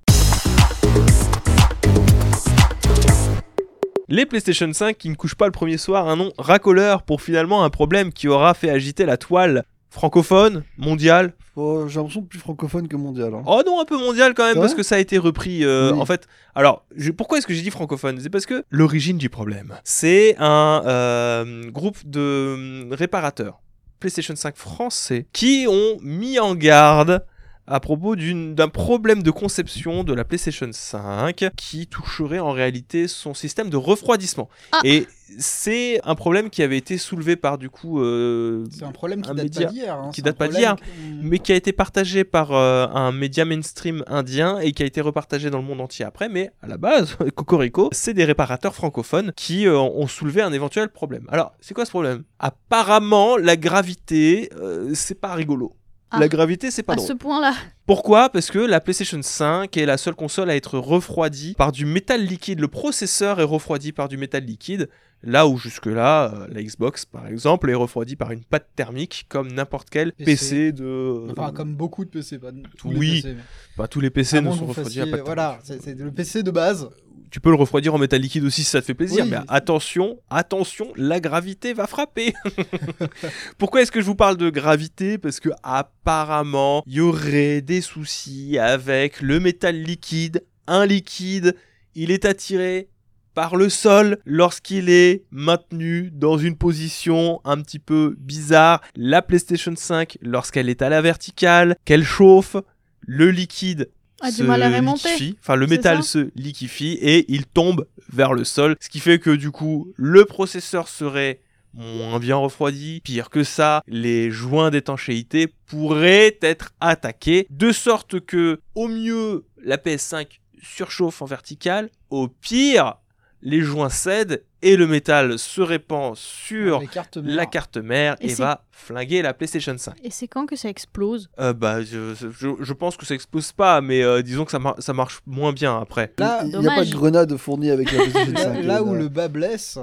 Les 4.08 4.26
PlayStation 4.26 4.70
5 4.72 4.96
qui 4.98 5.08
ne 5.08 5.14
couchent 5.14 5.34
pas 5.36 5.46
le 5.46 5.52
premier 5.52 5.78
soir, 5.78 6.08
un 6.08 6.16
nom 6.16 6.32
racoleur 6.38 7.02
pour 7.02 7.22
finalement 7.22 7.64
un 7.64 7.70
problème 7.70 8.12
qui 8.12 8.28
aura 8.28 8.52
fait 8.54 8.68
agiter 8.70 9.06
la 9.06 9.16
toile 9.16 9.64
francophone, 9.90 10.64
mondiale. 10.78 11.34
Oh, 11.54 11.84
J'ai 11.86 11.96
l'impression 11.96 12.22
plus 12.22 12.38
francophone 12.38 12.88
que 12.88 12.96
mondial. 12.96 13.34
hein. 13.34 13.42
Oh 13.46 13.60
non, 13.66 13.78
un 13.80 13.84
peu 13.84 13.98
mondiale 13.98 14.32
quand 14.34 14.46
même 14.46 14.54
parce 14.56 14.74
que 14.74 14.82
ça 14.82 14.94
a 14.94 14.98
été 14.98 15.18
repris. 15.18 15.64
euh, 15.64 15.92
Oui. 15.92 16.00
En 16.00 16.06
fait, 16.06 16.26
alors 16.54 16.84
je- 16.96 17.10
pourquoi 17.10 17.36
est-ce 17.38 17.46
que 17.46 17.52
j'ai 17.52 17.60
dit 17.62 17.70
francophone? 17.70 18.18
C'est 18.22 18.30
parce 18.30 18.46
que 18.46 18.64
l'origine 18.70 19.18
du 19.18 19.28
problème, 19.28 19.74
c'est 19.84 20.34
un 20.38 20.82
euh, 20.86 21.70
groupe 21.70 21.98
de 22.06 22.54
hum, 22.88 22.92
réparateurs 22.94 23.60
PlayStation 24.02 24.34
5 24.34 24.56
français 24.56 25.26
qui 25.32 25.66
ont 25.68 25.98
mis 26.02 26.40
en 26.40 26.56
garde 26.56 27.24
à 27.66 27.80
propos 27.80 28.16
d'un 28.16 28.68
problème 28.68 29.22
de 29.22 29.30
conception 29.30 30.02
de 30.04 30.12
la 30.12 30.24
PlayStation 30.24 30.68
5 30.70 31.50
qui 31.56 31.86
toucherait 31.86 32.38
en 32.40 32.50
réalité 32.52 33.06
son 33.08 33.34
système 33.34 33.70
de 33.70 33.76
refroidissement. 33.76 34.48
Ah. 34.72 34.80
Et 34.84 35.06
c'est 35.38 36.00
un 36.04 36.14
problème 36.14 36.50
qui 36.50 36.62
avait 36.62 36.76
été 36.76 36.98
soulevé 36.98 37.36
par 37.36 37.56
du 37.58 37.70
coup 37.70 38.00
euh, 38.02 38.64
C'est 38.70 38.84
un 38.84 38.92
problème 38.92 39.22
qui 39.22 39.30
Un 39.30 39.34
date 39.34 39.44
média 39.44 39.66
pas 39.68 39.72
d'hier. 39.72 39.94
hein, 39.94 40.10
qui 40.12 40.22
date 40.22 40.36
pas 40.36 40.48
d'hier, 40.48 40.76
que- 40.76 40.82
mais 41.22 41.38
qui 41.38 41.52
a 41.52 41.54
été 41.54 41.72
partagé 41.72 42.24
par 42.24 42.52
euh, 42.52 42.86
un 42.88 43.12
média 43.12 43.44
mainstream 43.44 44.02
indien 44.08 44.58
et 44.58 44.72
qui 44.72 44.82
a 44.82 44.86
été 44.86 45.00
repartagé 45.00 45.48
dans 45.48 45.58
le 45.58 45.64
monde 45.64 45.80
entier 45.80 46.04
après. 46.04 46.28
Mais 46.28 46.50
à 46.62 46.66
la 46.66 46.76
base, 46.76 47.16
Cocorico, 47.36 47.88
c'est 47.92 48.12
des 48.12 48.24
réparateurs 48.24 48.74
francophones 48.74 49.32
qui 49.36 49.66
euh, 49.66 49.78
ont 49.78 50.06
soulevé 50.08 50.42
un 50.42 50.52
éventuel 50.52 50.88
problème. 50.90 51.26
Alors, 51.30 51.52
c'est 51.60 51.72
quoi 51.74 51.84
ce 51.86 51.90
problème? 51.90 52.24
Apparemment, 52.38 53.36
la 53.36 53.56
gravité, 53.56 54.50
euh, 54.56 54.90
c'est 54.94 55.18
pas 55.20 55.32
rigolo. 55.34 55.74
Ah. 56.12 56.18
La 56.20 56.28
gravité, 56.28 56.70
c'est 56.70 56.82
pas 56.82 56.92
À 56.92 56.96
drôle. 56.96 57.08
ce 57.08 57.12
point-là. 57.14 57.54
Pourquoi? 57.86 58.28
Parce 58.28 58.50
que 58.50 58.58
la 58.58 58.80
PlayStation 58.80 59.18
5 59.22 59.76
est 59.76 59.86
la 59.86 59.96
seule 59.96 60.14
console 60.14 60.50
à 60.50 60.56
être 60.56 60.78
refroidie 60.78 61.54
par 61.54 61.72
du 61.72 61.86
métal 61.86 62.22
liquide. 62.24 62.60
Le 62.60 62.68
processeur 62.68 63.40
est 63.40 63.44
refroidi 63.44 63.92
par 63.92 64.08
du 64.08 64.16
métal 64.18 64.44
liquide, 64.44 64.88
là 65.22 65.46
où 65.46 65.56
jusque-là, 65.58 66.32
euh, 66.34 66.46
la 66.50 66.62
Xbox, 66.62 67.04
par 67.04 67.26
exemple, 67.26 67.70
est 67.70 67.74
refroidie 67.74 68.16
par 68.16 68.30
une 68.32 68.44
pâte 68.44 68.68
thermique, 68.76 69.26
comme 69.28 69.52
n'importe 69.52 69.88
quel 69.90 70.12
PC. 70.12 70.24
PC 70.24 70.72
de... 70.72 71.26
Enfin, 71.30 71.52
comme 71.52 71.74
beaucoup 71.74 72.04
de 72.04 72.10
PC, 72.10 72.38
pas 72.38 72.50
tous 72.78 72.88
Oui, 72.88 73.06
les 73.08 73.22
PC. 73.22 73.34
mais- 73.34 73.42
Pas 73.76 73.88
tous 73.88 74.00
les 74.00 74.10
PC 74.10 74.36
À 74.38 74.40
ne 74.40 74.50
sont 74.52 74.66
refroidis 74.66 75.00
à 75.00 75.04
fassiez- 75.04 75.10
pâte 75.10 75.22
Voilà, 75.24 75.58
c'est 75.62 75.80
c'est 75.82 75.94
le 75.98 76.10
PC 76.10 76.42
de 76.42 76.50
base. 76.50 76.88
Tu 77.30 77.40
peux 77.40 77.48
le 77.48 77.56
refroidir 77.56 77.94
en 77.94 77.98
métal 77.98 78.20
liquide 78.20 78.44
aussi 78.44 78.62
si 78.62 78.68
ça 78.70 78.80
te 78.82 78.84
fait 78.86 78.92
plaisir, 78.94 79.24
Oui. 79.24 79.30
mais 79.30 79.38
attention, 79.48 80.18
attention, 80.28 80.92
la 80.96 81.18
gravité 81.18 81.72
va 81.72 81.86
frapper. 81.86 82.34
Pourquoi 83.58 83.80
est-ce 83.82 83.90
que 83.92 84.00
je 84.00 84.06
vous 84.06 84.14
parle 84.14 84.36
de 84.36 84.50
gravité? 84.50 85.16
Parce 85.16 85.40
que 85.40 85.48
apparemment, 85.62 86.82
il 86.86 86.94
y 86.94 87.00
aurait 87.00 87.60
des 87.62 87.80
soucis 87.80 88.58
avec 88.58 89.20
le 89.22 89.40
métal 89.40 89.76
liquide. 89.80 90.44
Un 90.66 90.84
liquide, 90.86 91.56
il 91.94 92.10
est 92.10 92.24
attiré 92.24 92.88
par 93.34 93.56
le 93.56 93.68
sol 93.68 94.18
lorsqu'il 94.24 94.88
est 94.88 95.24
maintenu 95.30 96.10
dans 96.12 96.38
une 96.38 96.56
position 96.56 97.40
un 97.44 97.60
petit 97.60 97.78
peu 97.78 98.16
bizarre. 98.18 98.80
La 98.96 99.22
PlayStation 99.22 99.74
5, 99.76 100.18
lorsqu'elle 100.20 100.68
est 100.68 100.82
à 100.82 100.88
la 100.88 101.02
verticale, 101.02 101.76
qu'elle 101.84 102.04
chauffe, 102.04 102.56
le 103.00 103.30
liquide 103.30 103.90
A 104.20 104.30
du 104.30 104.38
se 104.38 104.42
mal 104.42 104.62
à 104.62 104.70
remonter. 104.70 105.08
liquéfie, 105.08 105.36
enfin 105.40 105.56
le 105.56 105.66
métal 105.66 106.02
se 106.02 106.30
liquéfie 106.36 106.98
et 107.00 107.24
il 107.32 107.46
tombe 107.46 107.86
vers 108.12 108.32
le 108.32 108.44
sol, 108.44 108.76
ce 108.80 108.88
qui 108.88 109.00
fait 109.00 109.18
que 109.18 109.30
du 109.30 109.50
coup 109.50 109.92
le 109.96 110.24
processeur 110.24 110.88
serait 110.88 111.40
moins 111.74 112.18
bien 112.18 112.36
refroidi. 112.36 113.00
Pire 113.02 113.30
que 113.30 113.44
ça, 113.44 113.82
les 113.86 114.30
joints 114.30 114.70
d'étanchéité 114.70 115.52
pourraient 115.66 116.38
être 116.42 116.72
attaqués, 116.80 117.46
de 117.50 117.72
sorte 117.72 118.20
que 118.20 118.60
au 118.74 118.88
mieux 118.88 119.46
la 119.64 119.76
PS5 119.76 120.26
surchauffe 120.62 121.22
en 121.22 121.26
vertical, 121.26 121.90
au 122.10 122.28
pire 122.28 122.96
les 123.42 123.60
joints 123.60 123.88
cèdent 123.88 124.44
et 124.62 124.76
le 124.76 124.86
métal 124.86 125.38
se 125.38 125.60
répand 125.60 126.14
sur 126.16 126.80
la 127.16 127.46
carte 127.46 127.76
mère 127.76 128.16
et, 128.20 128.32
va 128.34 128.64
flinguer 128.70 129.20
la 129.22 129.34
PlayStation 129.34 129.76
5. 129.76 129.94
Et 130.04 130.10
c'est 130.10 130.28
quand 130.28 130.46
que 130.46 130.54
ça 130.56 130.68
explose? 130.68 131.28
Euh, 131.40 131.52
bah, 131.52 131.82
je, 131.82 132.14
je, 132.14 132.48
je 132.60 132.72
pense 132.72 132.96
que 132.96 133.04
ça 133.04 133.14
explose 133.14 133.52
pas, 133.52 133.80
mais 133.80 134.02
euh, 134.02 134.22
disons 134.22 134.44
que 134.44 134.50
ça, 134.52 134.58
mar- 134.60 134.76
ça 134.78 134.92
marche 134.92 135.20
moins 135.26 135.52
bien 135.52 135.78
après. 135.80 136.12
Là, 136.18 136.42
il 136.44 136.56
n'y 136.58 136.68
a 136.68 136.74
pas 136.74 136.84
de 136.84 136.90
grenade 136.92 137.36
fournie 137.36 137.70
avec 137.70 137.90
la 137.92 137.98
PlayStation 138.04 138.32
Là, 138.32 138.54
5. 138.54 138.62
là 138.62 138.82
où 138.84 138.94
euh, 138.94 138.98
le 138.98 139.08
bas 139.08 139.26
blesse, 139.28 139.78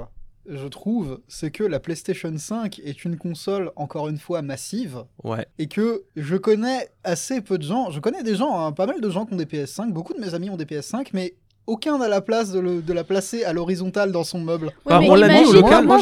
je 0.48 0.66
trouve, 0.66 1.20
c'est 1.28 1.50
que 1.50 1.62
la 1.62 1.78
PlayStation 1.80 2.32
5 2.36 2.80
est 2.82 3.04
une 3.04 3.18
console, 3.18 3.70
encore 3.76 4.08
une 4.08 4.18
fois, 4.18 4.40
massive, 4.40 5.04
Ouais. 5.22 5.46
et 5.58 5.66
que 5.68 6.04
je 6.16 6.36
connais 6.36 6.88
assez 7.04 7.42
peu 7.42 7.58
de 7.58 7.64
gens, 7.64 7.90
je 7.90 8.00
connais 8.00 8.22
des 8.22 8.34
gens, 8.36 8.58
hein, 8.58 8.72
pas 8.72 8.86
mal 8.86 9.02
de 9.02 9.10
gens 9.10 9.26
qui 9.26 9.34
ont 9.34 9.36
des 9.36 9.44
PS5, 9.44 9.92
beaucoup 9.92 10.14
de 10.14 10.20
mes 10.20 10.32
amis 10.34 10.48
ont 10.48 10.56
des 10.56 10.64
PS5, 10.64 11.08
mais 11.12 11.34
aucun 11.70 11.98
n'a 11.98 12.08
la 12.08 12.20
place 12.20 12.50
de, 12.50 12.58
le- 12.60 12.82
de 12.82 12.92
la 12.92 13.04
placer 13.04 13.44
à 13.44 13.52
l'horizontale 13.52 14.12
dans 14.12 14.24
son 14.24 14.40
meuble. 14.40 14.66
Ouais, 14.66 14.72
Bah, 14.86 14.98
mais 15.00 15.08
on 15.10 15.14
l'a 15.14 15.28
mis 15.28 15.44
au 15.46 15.52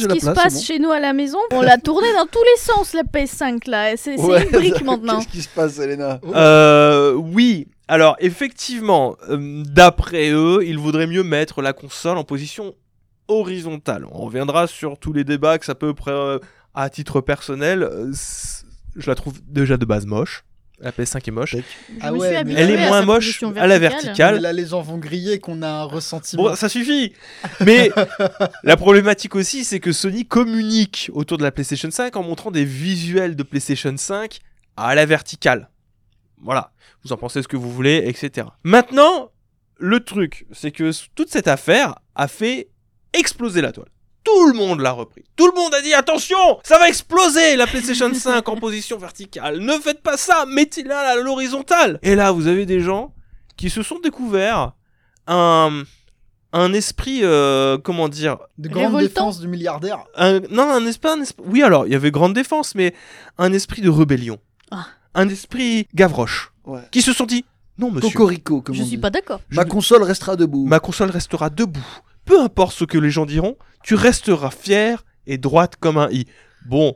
ce 0.00 0.06
qui 0.08 0.20
se 0.20 0.30
passe 0.30 0.54
c'est 0.54 0.58
bon. 0.58 0.64
chez 0.64 0.78
nous 0.78 0.90
à 0.90 0.98
la 1.00 1.12
maison. 1.12 1.38
On 1.52 1.60
l'a 1.60 1.78
tourné 1.78 2.06
dans 2.14 2.26
tous 2.26 2.42
les 2.42 2.60
sens, 2.60 2.94
la 2.94 3.02
PS5 3.02 3.68
là. 3.70 3.96
C'est 3.96 4.16
c'est 4.16 4.22
Ouais, 4.22 4.44
une 4.44 4.50
brique 4.50 4.82
maintenant. 4.84 5.18
Qu'est-ce 5.18 5.28
qui 5.28 5.42
se 5.42 5.48
passe, 5.48 5.78
Elena? 5.78 6.20
Euh, 6.34 7.12
oui. 7.14 7.68
Alors, 7.86 8.16
effectivement, 8.20 9.16
euh, 9.30 9.62
d'après 9.64 10.30
eux, 10.30 10.60
il 10.64 10.78
vaudrait 10.78 11.06
mieux 11.06 11.22
mettre 11.22 11.62
la 11.62 11.72
console 11.72 12.18
en 12.18 12.24
position 12.24 12.74
horizontale. 13.28 14.04
On 14.10 14.22
reviendra 14.24 14.66
sur 14.66 14.98
tous 14.98 15.12
les 15.12 15.24
débats 15.24 15.58
que 15.58 15.64
ça 15.64 15.74
peut, 15.74 15.94
euh, 16.08 16.38
à 16.74 16.90
titre 16.90 17.20
personnel, 17.20 17.82
euh, 17.82 18.12
je 18.96 19.06
la 19.08 19.14
trouve 19.14 19.34
déjà 19.46 19.76
de 19.76 19.84
base 19.84 20.06
moche. 20.06 20.44
La 20.80 20.92
PS5 20.92 21.26
est 21.26 21.30
moche. 21.32 21.56
Je 21.56 21.62
Ah 22.00 22.12
ouais, 22.12 22.34
Elle 22.34 22.70
est 22.70 22.88
moins 22.88 23.02
moche 23.02 23.42
à 23.56 23.66
la 23.66 23.78
verticale. 23.78 23.80
verticale. 23.80 24.34
Mais 24.36 24.40
là, 24.40 24.52
les 24.52 24.66
gens 24.66 24.80
vont 24.80 24.98
griller 24.98 25.40
qu'on 25.40 25.62
a 25.62 25.68
un 25.68 25.84
ressentiment. 25.84 26.44
Bon, 26.44 26.54
ça 26.54 26.68
suffit. 26.68 27.14
Mais 27.64 27.90
la 28.62 28.76
problématique 28.76 29.34
aussi, 29.34 29.64
c'est 29.64 29.80
que 29.80 29.90
Sony 29.92 30.24
communique 30.24 31.10
autour 31.12 31.36
de 31.38 31.42
la 31.42 31.50
PlayStation 31.50 31.90
5 31.90 32.14
en 32.16 32.22
montrant 32.22 32.50
des 32.52 32.64
visuels 32.64 33.34
de 33.34 33.42
PlayStation 33.42 33.94
5 33.96 34.38
à 34.76 34.94
la 34.94 35.04
verticale. 35.04 35.68
Voilà. 36.40 36.70
Vous 37.04 37.12
en 37.12 37.16
pensez 37.16 37.42
ce 37.42 37.48
que 37.48 37.56
vous 37.56 37.72
voulez, 37.72 38.04
etc. 38.06 38.46
Maintenant, 38.62 39.30
le 39.78 40.00
truc, 40.00 40.46
c'est 40.52 40.70
que 40.70 40.90
toute 41.14 41.30
cette 41.30 41.48
affaire 41.48 41.96
a 42.14 42.28
fait 42.28 42.68
exploser 43.12 43.60
la 43.62 43.72
toile. 43.72 43.88
Tout 44.24 44.48
le 44.48 44.52
monde 44.54 44.80
l'a 44.80 44.92
repris. 44.92 45.24
Tout 45.36 45.46
le 45.46 45.54
monde 45.58 45.72
a 45.74 45.80
dit 45.80 45.94
attention, 45.94 46.36
ça 46.62 46.78
va 46.78 46.88
exploser 46.88 47.56
la 47.56 47.66
PlayStation 47.66 48.12
5 48.14 48.46
en 48.48 48.56
position 48.56 48.98
verticale. 48.98 49.58
Ne 49.60 49.72
faites 49.78 50.02
pas 50.02 50.16
ça, 50.16 50.44
mettez-la 50.46 50.98
à 50.98 51.16
l'horizontale. 51.16 51.98
Et 52.02 52.14
là, 52.14 52.30
vous 52.32 52.46
avez 52.46 52.66
des 52.66 52.80
gens 52.80 53.14
qui 53.56 53.70
se 53.70 53.82
sont 53.82 53.98
découverts 54.00 54.72
un 55.26 55.84
un 56.54 56.72
esprit, 56.72 57.20
euh, 57.24 57.76
comment 57.76 58.08
dire, 58.08 58.38
De 58.56 58.70
grande 58.70 58.94
Révoltant. 58.94 59.06
défense 59.06 59.40
du 59.40 59.48
milliardaire. 59.48 60.04
un- 60.16 60.40
non, 60.50 60.62
un 60.70 60.86
esprit, 60.86 61.10
un 61.10 61.20
esprit- 61.20 61.44
oui, 61.46 61.62
alors, 61.62 61.86
il 61.86 61.92
y 61.92 61.94
avait 61.94 62.10
grande 62.10 62.32
défense, 62.32 62.74
mais 62.74 62.94
un 63.36 63.52
esprit 63.52 63.82
de 63.82 63.90
rébellion. 63.90 64.38
Ah. 64.70 64.86
Un 65.14 65.28
esprit 65.28 65.86
Gavroche, 65.94 66.50
Ouais. 66.64 66.80
qui 66.90 67.02
se 67.02 67.12
sont 67.12 67.26
dit, 67.26 67.44
non, 67.76 67.90
monsieur, 67.90 68.08
Cocorico, 68.12 68.62
comme 68.62 68.74
Je 68.74 68.80
on 68.80 68.84
suis 68.86 68.96
dit. 68.96 69.00
pas 69.00 69.10
d'accord. 69.10 69.42
Ma 69.50 69.66
console 69.66 70.02
restera 70.04 70.36
debout. 70.36 70.64
ma 70.66 70.80
console 70.80 71.10
restera 71.10 71.50
debout. 71.50 71.86
Peu 72.28 72.38
importe 72.42 72.74
ce 72.74 72.84
que 72.84 72.98
les 72.98 73.10
gens 73.10 73.24
diront, 73.24 73.56
tu 73.82 73.94
resteras 73.94 74.50
fière 74.50 75.06
et 75.26 75.38
droite 75.38 75.76
comme 75.80 75.96
un 75.96 76.10
i. 76.10 76.26
Bon, 76.66 76.94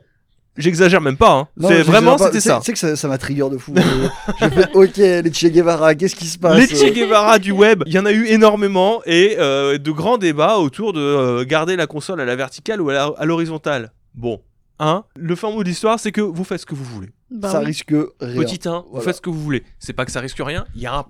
j'exagère 0.57 1.01
même 1.01 1.17
pas, 1.17 1.31
hein. 1.31 1.47
C'est 1.59 1.81
vraiment, 1.81 2.19
c'était 2.19 2.39
ça. 2.39 2.59
Tu 2.59 2.65
sais 2.65 2.73
que 2.73 2.77
ça, 2.77 2.95
ça 2.95 3.07
m'a 3.07 3.17
trigger 3.17 3.49
de 3.49 3.57
fou. 3.57 3.73
Ok, 4.75 4.97
les 4.97 5.33
Che 5.33 5.47
Guevara, 5.47 5.95
qu'est-ce 5.95 6.15
qui 6.15 6.27
se 6.27 6.37
passe? 6.37 6.55
Les 6.55 6.67
Che 6.67 6.93
Guevara 6.93 7.39
du 7.39 7.51
web, 7.51 7.81
il 7.87 7.93
y 7.93 7.97
en 7.97 8.05
a 8.05 8.11
eu 8.11 8.27
énormément 8.27 9.01
et 9.07 9.37
euh, 9.39 9.79
de 9.79 9.89
grands 9.89 10.19
débats 10.19 10.57
autour 10.57 10.93
de 10.93 11.01
euh, 11.01 11.45
garder 11.45 11.75
la 11.77 11.87
console 11.87 12.21
à 12.21 12.25
la 12.25 12.35
verticale 12.35 12.79
ou 12.79 12.91
à 12.91 13.25
l'horizontale. 13.25 13.91
Bon, 14.13 14.39
hein, 14.77 15.03
le 15.15 15.35
fin 15.35 15.49
mot 15.49 15.63
de 15.63 15.67
l'histoire, 15.67 15.99
c'est 15.99 16.11
que 16.11 16.21
vous 16.21 16.43
faites 16.43 16.61
ce 16.61 16.67
que 16.67 16.75
vous 16.75 16.85
voulez. 16.85 17.09
Bah 17.31 17.49
Ça 17.49 17.59
oui. 17.61 17.65
risque 17.65 17.95
rien. 18.21 18.39
Petit 18.39 18.69
1, 18.69 18.85
vous 18.91 19.01
faites 19.01 19.15
ce 19.15 19.21
que 19.21 19.31
vous 19.31 19.41
voulez. 19.41 19.63
C'est 19.79 19.93
pas 19.93 20.05
que 20.05 20.11
ça 20.11 20.19
risque 20.19 20.37
rien, 20.39 20.65
il 20.75 20.81
y 20.83 20.85
a 20.85 20.93
un, 20.93 21.05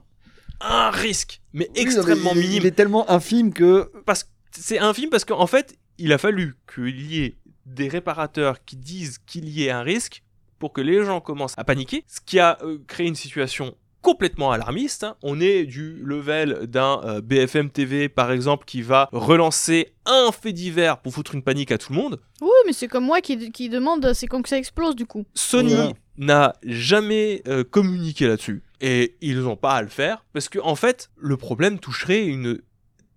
un 0.61 0.89
risque, 0.91 1.41
mais 1.53 1.65
Oui, 1.65 1.69
non, 1.69 1.73
mais 1.75 1.81
extrêmement 1.81 2.31
il- 2.33 2.39
minime. 2.41 2.57
Il 2.61 2.65
est 2.65 2.71
tellement 2.71 3.09
infime 3.09 3.53
que. 3.53 3.91
parce 4.05 4.23
que 4.23 4.29
c'est 4.51 4.79
un 4.79 4.93
film 4.93 5.09
parce 5.09 5.25
qu'en 5.25 5.47
fait, 5.47 5.75
il 5.97 6.13
a 6.13 6.17
fallu 6.17 6.55
qu'il 6.73 7.01
y 7.11 7.23
ait 7.23 7.35
des 7.65 7.87
réparateurs 7.87 8.63
qui 8.65 8.75
disent 8.75 9.19
qu'il 9.25 9.47
y 9.49 9.63
ait 9.65 9.71
un 9.71 9.81
risque 9.83 10.21
pour 10.59 10.73
que 10.73 10.81
les 10.81 11.03
gens 11.03 11.21
commencent 11.21 11.55
à 11.57 11.63
paniquer, 11.63 12.03
ce 12.07 12.19
qui 12.25 12.39
a 12.39 12.57
euh, 12.63 12.77
créé 12.87 13.07
une 13.07 13.15
situation 13.15 13.75
complètement 14.01 14.51
alarmiste. 14.51 15.03
hein. 15.05 15.15
On 15.23 15.39
est 15.39 15.63
du 15.65 15.93
level 16.03 16.67
d'un 16.67 17.01
euh, 17.05 17.21
BFM 17.21 17.69
TV 17.69 18.09
par 18.09 18.31
exemple 18.33 18.65
qui 18.65 18.81
va 18.81 19.07
relancer 19.13 19.93
un 20.05 20.31
fait 20.33 20.51
divers 20.51 20.97
pour 20.99 21.13
foutre 21.13 21.35
une 21.35 21.41
panique 21.41 21.71
à 21.71 21.77
tout 21.77 21.93
le 21.93 21.99
monde. 21.99 22.19
Oui, 22.41 22.49
mais 22.65 22.73
c'est 22.73 22.89
comme 22.89 23.05
moi 23.05 23.21
qui, 23.21 23.51
qui 23.51 23.69
demande 23.69 24.11
c'est 24.13 24.27
quand 24.27 24.41
que 24.41 24.49
ça 24.49 24.57
explose 24.57 24.95
du 24.95 25.05
coup. 25.05 25.25
Sony 25.33 25.93
n'a 26.17 26.53
jamais 26.63 27.41
euh, 27.47 27.63
communiqué 27.63 28.27
là-dessus 28.27 28.61
et 28.85 29.15
ils 29.21 29.39
n'ont 29.39 29.55
pas 29.55 29.75
à 29.75 29.81
le 29.81 29.87
faire 29.87 30.25
parce 30.33 30.49
que 30.49 30.59
en 30.59 30.75
fait 30.75 31.09
le 31.17 31.37
problème 31.37 31.79
toucherait 31.79 32.25
une 32.25 32.59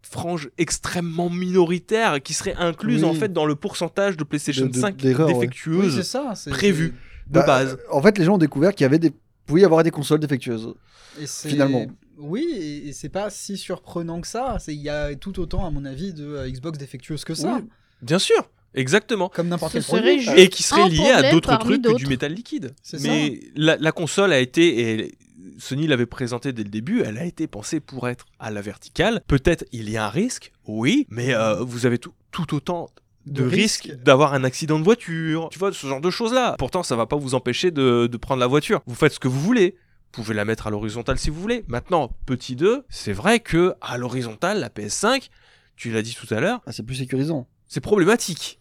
frange 0.03 0.49
extrêmement 0.59 1.29
minoritaire 1.29 2.23
qui 2.23 2.33
serait 2.33 2.55
incluse 2.55 3.03
Oui. 3.03 3.11
en 3.11 3.14
fait 3.14 3.33
dans 3.33 3.45
le 3.47 3.57
pourcentage 3.57 4.17
de 4.17 4.23
PlayStation 4.23 4.67
De- 4.67 4.71
de- 4.71 4.79
5 4.79 4.97
d'erreurs, 4.97 5.27
ouais. 5.29 5.35
Oui, 5.35 5.41
défectueuses 5.41 6.03
ça. 6.03 6.33
prévues 6.51 6.95
de 7.27 7.33
Bah, 7.41 7.45
base. 7.47 7.73
euh, 7.73 7.93
En 7.93 8.01
fait, 8.01 8.17
les 8.19 8.25
gens 8.25 8.35
ont 8.35 8.39
découvert 8.39 8.73
qu'il 8.75 8.85
y 8.85 8.87
avait 8.87 9.01
des. 9.01 9.11
pouvait 9.47 9.62
y 9.62 9.64
avoir 9.64 9.83
des 9.83 9.91
consoles 9.91 10.21
défectueuses. 10.21 10.75
Et 11.21 11.27
Finalement. 11.27 11.87
Oui, 12.19 12.47
et, 12.87 12.93
c'est 12.93 13.09
pas 13.09 13.31
si 13.31 13.57
surprenant 13.57 14.21
que 14.21 14.27
ça. 14.29 14.57
C'est- 14.61 14.75
Il 14.75 14.81
y 14.81 14.89
a 14.89 15.14
tout 15.17 15.39
autant, 15.41 15.67
à 15.67 15.71
mon 15.71 15.85
avis, 15.85 16.12
de 16.14 16.25
euh, 16.25 16.49
Xbox 16.49 16.79
défectueuse 16.79 17.25
que 17.25 17.35
ça. 17.35 17.57
Oui. 17.57 17.69
Bien 18.03 18.19
sûr, 18.21 18.49
exactement. 18.75 19.29
Comme 19.29 19.49
n'importe 19.49 19.73
quel 19.73 19.83
serait 19.83 20.01
produit. 20.03 20.21
juste- 20.21 20.39
Et 20.39 20.49
qui 20.49 20.62
serait 20.62 20.89
lié 20.89 21.11
à 21.11 21.31
d'autres 21.33 21.57
trucs 21.59 21.83
que 21.83 21.95
du 21.97 22.07
métal 22.07 22.33
liquide. 22.33 22.75
C'est 22.83 23.01
Mais 23.03 23.41
la, 23.57 23.77
la 23.77 23.93
console 23.93 24.33
a 24.33 24.39
été, 24.39 25.03
et 25.05 25.14
Sony 25.59 25.87
l'avait 25.87 26.07
présenté 26.07 26.53
dès 26.53 26.63
le 26.63 26.69
début, 26.71 27.03
elle 27.03 27.19
a 27.19 27.25
été 27.25 27.47
pensée 27.47 27.81
pour 27.81 28.09
être 28.09 28.27
à 28.39 28.51
la 28.51 28.61
verticale. 28.61 29.23
Peut-être 29.27 29.65
il 29.73 29.89
y 29.91 29.97
a 29.97 30.07
un 30.07 30.11
risque, 30.11 30.53
oui, 30.67 31.07
mais 31.11 31.35
euh, 31.35 31.57
vous 31.63 31.87
avez 31.87 31.99
tout, 31.99 32.13
tout 32.31 32.55
autant 32.55 32.91
de, 33.27 33.43
risques. 33.45 33.91
d'avoir 34.03 34.35
un 34.35 34.45
accident 34.45 34.79
de 34.79 34.85
voiture, 34.85 35.49
tu 35.51 35.59
vois, 35.59 35.73
ce 35.73 35.87
genre 35.87 36.01
de 36.01 36.11
choses-là. 36.11 36.55
Pourtant, 36.59 36.83
ça 36.83 36.95
va 36.97 37.07
pas 37.07 37.17
vous 37.17 37.35
empêcher 37.35 37.71
de, 37.71 38.07
de 38.07 38.17
prendre 38.17 38.41
la 38.41 38.47
voiture. 38.47 38.83
Vous 38.87 38.95
faites 38.95 39.13
ce 39.15 39.19
que 39.19 39.29
vous 39.29 39.41
voulez. 39.41 39.77
Vous 40.15 40.23
pouvez 40.23 40.35
la 40.35 40.45
mettre 40.45 40.67
à 40.67 40.71
l'horizontale 40.71 41.19
si 41.19 41.29
vous 41.31 41.41
voulez. 41.41 41.65
Maintenant, 41.69 42.11
petit 42.27 42.55
2, 42.57 42.85
c'est 42.89 43.13
vrai 43.13 43.41
que 43.41 43.75
à 43.81 43.99
l'horizontale, 43.99 44.61
la 44.61 44.69
PS5, 44.71 45.29
tu 45.77 45.91
l'as 45.91 46.03
dit 46.03 46.15
tout 46.15 46.33
à 46.33 46.41
l'heure, 46.41 46.61
Ah, 46.67 46.73
c'est 46.73 46.83
plus 46.85 46.95
sécurisant. 46.95 47.47
c'est 47.67 47.81
problématique. 47.83 48.61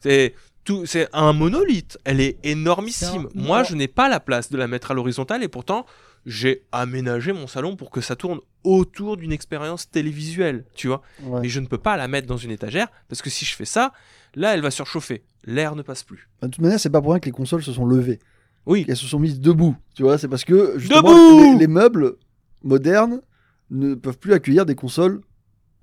C'est 0.00 0.34
tout, 0.64 0.86
c'est 0.86 1.08
un 1.12 1.32
monolithe. 1.32 1.98
Elle 2.04 2.20
est 2.20 2.38
énormissime. 2.44 3.28
Un- 3.36 3.40
Moi, 3.40 3.58
non. 3.58 3.64
je 3.64 3.74
n'ai 3.74 3.88
pas 3.88 4.08
la 4.08 4.20
place 4.20 4.50
de 4.50 4.56
la 4.56 4.66
mettre 4.66 4.90
à 4.90 4.94
l'horizontale 4.94 5.42
et 5.42 5.48
pourtant, 5.48 5.86
j'ai 6.26 6.62
aménagé 6.72 7.32
mon 7.32 7.46
salon 7.46 7.76
pour 7.76 7.90
que 7.90 8.00
ça 8.00 8.16
tourne 8.16 8.40
autour 8.64 9.16
d'une 9.16 9.32
expérience 9.32 9.90
télévisuelle, 9.90 10.64
tu 10.74 10.88
vois. 10.88 11.02
Ouais. 11.22 11.40
Mais 11.42 11.48
je 11.48 11.60
ne 11.60 11.66
peux 11.66 11.78
pas 11.78 11.96
la 11.96 12.08
mettre 12.08 12.26
dans 12.26 12.36
une 12.36 12.50
étagère 12.50 12.88
parce 13.08 13.22
que 13.22 13.30
si 13.30 13.44
je 13.44 13.54
fais 13.54 13.64
ça, 13.64 13.92
là, 14.34 14.54
elle 14.54 14.60
va 14.60 14.70
surchauffer. 14.70 15.22
L'air 15.44 15.76
ne 15.76 15.82
passe 15.82 16.02
plus. 16.02 16.28
De 16.42 16.48
toute 16.48 16.60
manière, 16.60 16.80
c'est 16.80 16.90
pas 16.90 17.00
pour 17.00 17.12
rien 17.12 17.20
que 17.20 17.26
les 17.26 17.32
consoles 17.32 17.62
se 17.62 17.72
sont 17.72 17.86
levées. 17.86 18.18
Oui. 18.66 18.84
Elles 18.88 18.96
se 18.96 19.06
sont 19.06 19.18
mises 19.18 19.40
debout. 19.40 19.76
Tu 19.94 20.02
vois, 20.02 20.18
c'est 20.18 20.28
parce 20.28 20.44
que 20.44 20.78
justement, 20.78 21.56
les 21.56 21.66
meubles 21.66 22.16
modernes 22.62 23.22
ne 23.70 23.94
peuvent 23.94 24.18
plus 24.18 24.32
accueillir 24.32 24.66
des 24.66 24.74
consoles 24.74 25.20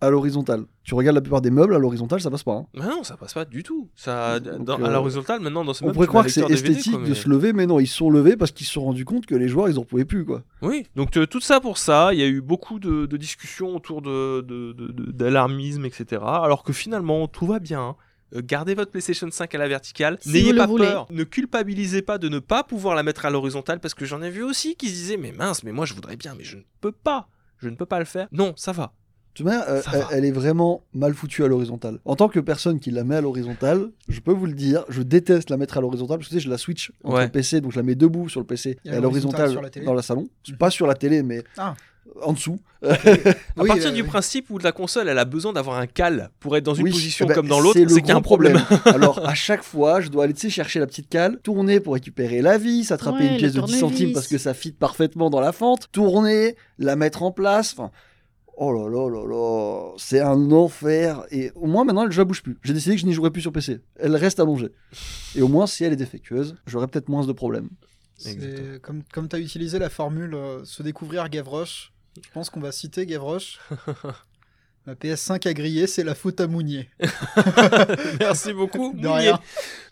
à 0.05 0.09
l'horizontale. 0.09 0.65
Tu 0.83 0.93
regardes 0.95 1.15
la 1.15 1.21
plupart 1.21 1.41
des 1.41 1.51
meubles 1.51 1.73
à 1.75 1.79
l'horizontale, 1.79 2.21
ça 2.21 2.29
passe 2.31 2.43
pas. 2.43 2.53
hein. 2.53 2.67
Mais 2.73 2.85
non, 2.85 3.03
ça 3.03 3.17
passe 3.17 3.33
pas 3.33 3.45
du 3.45 3.63
tout. 3.63 3.89
Ça, 3.95 4.39
Donc, 4.39 4.63
dans- 4.65 4.79
euh, 4.79 4.85
à 4.85 4.91
l'horizontale, 4.91 5.39
maintenant, 5.41 5.65
dans 5.65 5.73
ce 5.73 5.83
On 5.83 5.87
meuble, 5.87 5.95
pourrait 5.95 6.07
croire 6.07 6.25
que 6.25 6.31
c'est 6.31 6.49
esthétique 6.49 6.93
quoi, 6.93 7.07
de 7.07 7.13
se 7.13 7.27
lever, 7.29 7.53
mais 7.53 7.65
non, 7.65 7.79
ils 7.79 7.87
se 7.87 7.95
sont 7.97 8.09
levés 8.09 8.37
parce 8.37 8.51
qu'ils 8.51 8.67
se 8.67 8.73
sont 8.73 8.83
rendus 8.85 9.05
compte 9.05 9.25
que 9.25 9.35
les 9.35 9.47
joueurs, 9.47 9.69
ils 9.69 9.77
en 9.79 9.83
pouvaient 9.83 10.05
plus, 10.05 10.25
quoi. 10.25 10.43
Oui, 10.61 10.85
donc 10.95 11.17
euh, 11.17 11.25
tout 11.25 11.39
ça 11.41 11.59
pour 11.59 11.77
ça, 11.77 12.13
il 12.13 12.19
y 12.19 12.23
a 12.23 12.27
eu 12.27 12.41
beaucoup 12.41 12.79
de, 12.79 13.05
de 13.05 13.17
discussions 13.17 13.75
autour 13.75 14.01
de, 14.01 14.41
de- 14.41 14.73
de- 14.73 14.91
de- 14.91 15.11
d'alarmisme, 15.11 15.85
etc. 15.85 16.21
Alors 16.23 16.63
que 16.63 16.73
finalement, 16.73 17.27
tout 17.27 17.45
va 17.45 17.59
bien. 17.59 17.95
Euh, 18.35 18.41
Gardez 18.43 18.73
votre 18.73 18.89
PlayStation 18.91 19.27
5 19.29 19.53
à 19.53 19.57
la 19.59 19.67
verticale. 19.67 20.17
Si 20.19 20.29
N'ayez 20.31 20.53
pas 20.53 20.67
peur. 20.67 21.05
Ne 21.11 21.23
culpabilisez 21.23 22.01
pas 22.01 22.17
de 22.17 22.27
ne 22.27 22.39
pas 22.39 22.63
pouvoir 22.63 22.95
la 22.95 23.03
mettre 23.03 23.25
à 23.25 23.29
l'horizontale 23.29 23.79
parce 23.79 23.93
que 23.93 24.03
j'en 24.05 24.21
ai 24.23 24.31
vu 24.31 24.41
aussi 24.43 24.75
qui 24.75 24.87
se 24.89 24.93
disaient 24.93 25.17
Mais 25.17 25.31
mince, 25.31 25.63
mais 25.63 25.71
moi 25.71 25.85
je 25.85 25.93
voudrais 25.93 26.15
bien, 26.15 26.33
mais 26.37 26.43
je 26.43 26.57
ne 26.57 26.63
peux 26.81 26.91
pas. 26.91 27.29
Je 27.59 27.69
ne 27.69 27.75
peux 27.75 27.85
pas 27.85 27.99
le 27.99 28.05
faire. 28.05 28.27
Non, 28.31 28.53
ça 28.57 28.71
va. 28.71 28.93
De 29.35 29.43
toute 29.43 29.47
manière, 29.47 29.65
euh, 29.67 29.81
elle, 30.11 30.23
est 30.23 30.31
vraiment 30.31 30.81
mal 30.93 31.13
foutue 31.13 31.43
à 31.43 31.47
l'horizontale. 31.47 31.99
En 32.05 32.15
tant 32.15 32.29
que 32.29 32.39
personne 32.39 32.79
qui 32.79 32.89
la 32.89 33.03
met 33.03 33.17
à 33.17 33.21
l'horizontale, 33.21 33.89
je 34.07 34.21
peux 34.21 34.31
vous 34.31 34.45
le 34.45 34.53
dire, 34.53 34.85
je 34.87 35.01
déteste 35.01 35.49
la 35.49 35.57
mettre 35.57 35.77
à 35.77 35.81
l'horizontale 35.81 36.19
parce 36.19 36.29
que 36.29 36.35
tu 36.35 36.39
sais, 36.39 36.45
je 36.45 36.49
la 36.49 36.57
switch 36.57 36.93
entre 37.03 37.15
Ouais. 37.17 37.25
le 37.25 37.31
PC, 37.31 37.59
donc 37.59 37.73
je 37.73 37.77
la 37.77 37.83
mets 37.83 37.95
debout 37.95 38.29
sur 38.29 38.39
le 38.39 38.45
PC 38.45 38.77
Et 38.85 38.89
et, 38.89 38.91
à 38.93 38.95
à 38.95 38.99
l'horizontale 39.01 39.53
dans 39.85 39.93
la 39.93 40.01
salon. 40.03 40.29
Mhm. 40.47 40.55
Pas 40.55 40.69
sur 40.69 40.87
la 40.87 40.93
télé, 40.93 41.21
mais 41.21 41.43
Ah. 41.57 41.73
en 42.23 42.31
dessous. 42.31 42.61
À 42.81 42.95
Oui, 43.57 43.67
partir 43.67 43.87
euh, 43.87 43.91
du 43.91 44.03
oui. 44.03 44.07
principe 44.07 44.49
où 44.51 44.57
la 44.57 44.71
console 44.71 45.09
elle 45.09 45.19
a 45.19 45.25
besoin 45.25 45.51
d'avoir 45.51 45.79
un 45.79 45.87
cal 45.87 46.29
pour 46.39 46.55
être 46.55 46.63
dans 46.63 46.73
une 46.75 46.83
Oui, 46.85 46.91
position 46.91 47.25
eh 47.25 47.27
ben, 47.27 47.33
comme 47.35 47.47
dans 47.49 47.59
l'autre, 47.59 47.77
c'est 47.89 47.99
qu'il 47.99 48.07
y 48.07 48.11
a 48.11 48.15
un 48.15 48.21
problème. 48.21 48.61
Alors, 48.85 49.27
à 49.27 49.33
chaque 49.33 49.63
fois, 49.63 49.99
je 49.99 50.07
dois 50.07 50.23
aller 50.23 50.33
tu 50.33 50.39
sais, 50.41 50.49
chercher 50.49 50.79
la 50.79 50.87
petite 50.87 51.09
cale, 51.09 51.39
tourner 51.43 51.81
pour 51.81 51.95
récupérer 51.95 52.41
la 52.41 52.57
vis, 52.57 52.89
attraper 52.93 53.23
Ouais, 53.25 53.31
une 53.31 53.37
pièce 53.37 53.51
de 53.53 53.59
10 53.59 53.79
tournevis. 53.79 53.79
centimes 53.81 54.13
parce 54.13 54.27
que 54.29 54.37
ça 54.37 54.53
fit 54.53 54.71
parfaitement 54.71 55.29
dans 55.29 55.41
la 55.41 55.51
fente, 55.51 55.87
tourner, 55.91 56.55
la 56.79 56.95
mettre 56.95 57.21
en 57.23 57.31
place. 57.31 57.73
Enfin, 57.77 57.91
oh 58.57 58.71
là 58.71 58.89
là 58.89 59.09
là 59.09 59.27
là, 59.27 59.93
c'est 59.97 60.21
un 60.21 60.51
enfer. 60.51 61.25
Et 61.31 61.51
au 61.55 61.67
moins, 61.67 61.83
maintenant, 61.83 62.07
elle 62.07 62.17
ne 62.17 62.23
bouge 62.23 62.43
plus. 62.43 62.57
J'ai 62.63 62.73
décidé 62.73 62.95
que 62.95 63.01
je 63.01 63.05
n'y 63.05 63.13
jouerai 63.13 63.31
plus 63.31 63.41
sur 63.41 63.51
PC. 63.51 63.79
Elle 63.95 64.15
reste 64.15 64.39
allongée. 64.39 64.71
Et 65.35 65.41
au 65.41 65.47
moins, 65.47 65.67
si 65.67 65.83
elle 65.83 65.93
est 65.93 65.97
défectueuse, 65.97 66.55
j'aurai 66.67 66.87
peut-être 66.87 67.09
moins 67.09 67.25
de 67.25 67.33
problèmes. 67.33 67.69
Comme, 68.81 69.03
comme 69.11 69.27
tu 69.27 69.35
as 69.35 69.39
utilisé 69.39 69.77
la 69.77 69.89
formule 69.89 70.33
euh, 70.35 70.63
se 70.63 70.81
découvrir 70.83 71.27
Gavroche, 71.29 71.91
je 72.23 72.29
pense 72.33 72.49
qu'on 72.49 72.61
va 72.61 72.71
citer 72.71 73.05
Gavroche. 73.05 73.59
La 74.87 74.93
PS5 74.93 75.47
a 75.47 75.53
grillé, 75.53 75.87
c'est 75.87 76.03
la 76.03 76.13
faute 76.13 76.39
à 76.39 76.45
Mounier. 76.47 76.89
Merci 78.19 78.53
beaucoup. 78.53 78.93
De 78.93 79.07
Mounier. 79.07 79.17
rien. 79.29 79.39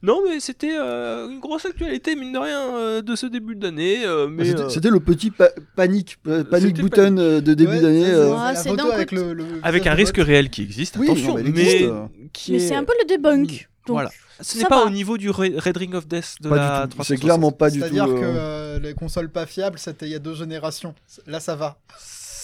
Non, 0.04 0.22
mais 0.28 0.40
c'était 0.40 0.76
euh, 0.78 1.28
une 1.30 1.40
grosse 1.40 1.66
actualité, 1.66 2.16
mine 2.16 2.32
de 2.34 2.38
rien, 2.38 2.76
euh, 2.78 3.02
de 3.02 3.16
ce 3.16 3.26
début 3.26 3.56
d'année. 3.56 4.06
euh, 4.06 4.28
mais, 4.28 4.46
C'était 4.46 4.62
euh, 4.62 4.70
c'était 4.70 4.90
le 4.90 5.00
petit 5.00 5.32
pa- 5.32 5.50
panique, 5.76 6.18
euh, 6.28 6.44
panique 6.44 6.78
C'était 6.78 6.82
button 6.84 7.18
euh, 7.18 7.42
de 7.42 7.54
début 7.54 7.72
Ouais, 7.72 7.82
d'année. 7.82 8.06
euh. 8.06 8.28
c'est 8.30 8.36
Ah, 8.40 8.54
la 8.54 8.60
c'est 8.60 8.70
photo 8.70 8.84
d'un 8.88 8.94
avec 8.94 9.10
côté- 9.10 9.22
le, 9.24 9.34
le 9.34 9.46
avec 9.64 9.82
visage 9.84 9.94
un 9.94 9.96
risque 9.98 10.18
réel 10.18 10.50
qui 10.50 10.62
existe, 10.62 10.98
Oui, 10.98 11.08
attention, 11.10 11.30
non, 11.30 11.36
mais 11.44 11.50
il 11.50 11.54
mais, 11.54 11.62
existe, 11.64 11.84
euh. 11.92 12.06
qui 12.32 12.52
Mais 12.52 12.58
est... 12.58 12.68
c'est 12.68 12.76
un 12.76 12.84
peu 12.84 12.94
le 13.02 13.08
debunk. 13.18 13.70
Donc, 13.88 13.96
Voilà. 13.96 14.12
Ce 14.42 14.58
n'est 14.58 14.64
ça 14.64 14.70
pas 14.70 14.82
va. 14.82 14.86
au 14.86 14.90
niveau 14.90 15.18
du 15.18 15.30
Re- 15.30 15.60
Red 15.60 15.78
Ring 15.78 15.94
of 15.96 16.08
Death 16.08 16.36
de 16.42 16.50
Pas 16.50 16.56
la 16.56 16.82
du 16.84 16.90
tout. 16.90 16.98
360. 16.98 17.06
C'est 17.06 17.18
clairement 17.18 17.52
pas 17.52 17.70
du 17.70 17.80
tout. 17.80 17.86
C'est-à-dire 17.86 18.06
que 18.06 18.12
euh, 18.24 18.80
les 18.80 18.94
consoles 18.94 19.30
pas 19.30 19.46
fiables, 19.46 19.78
c'était 19.80 20.06
il 20.06 20.12
y 20.12 20.16
a 20.16 20.20
deux 20.20 20.34
générations. 20.36 20.94
Là, 21.28 21.40
ça 21.40 21.56
va. 21.56 21.78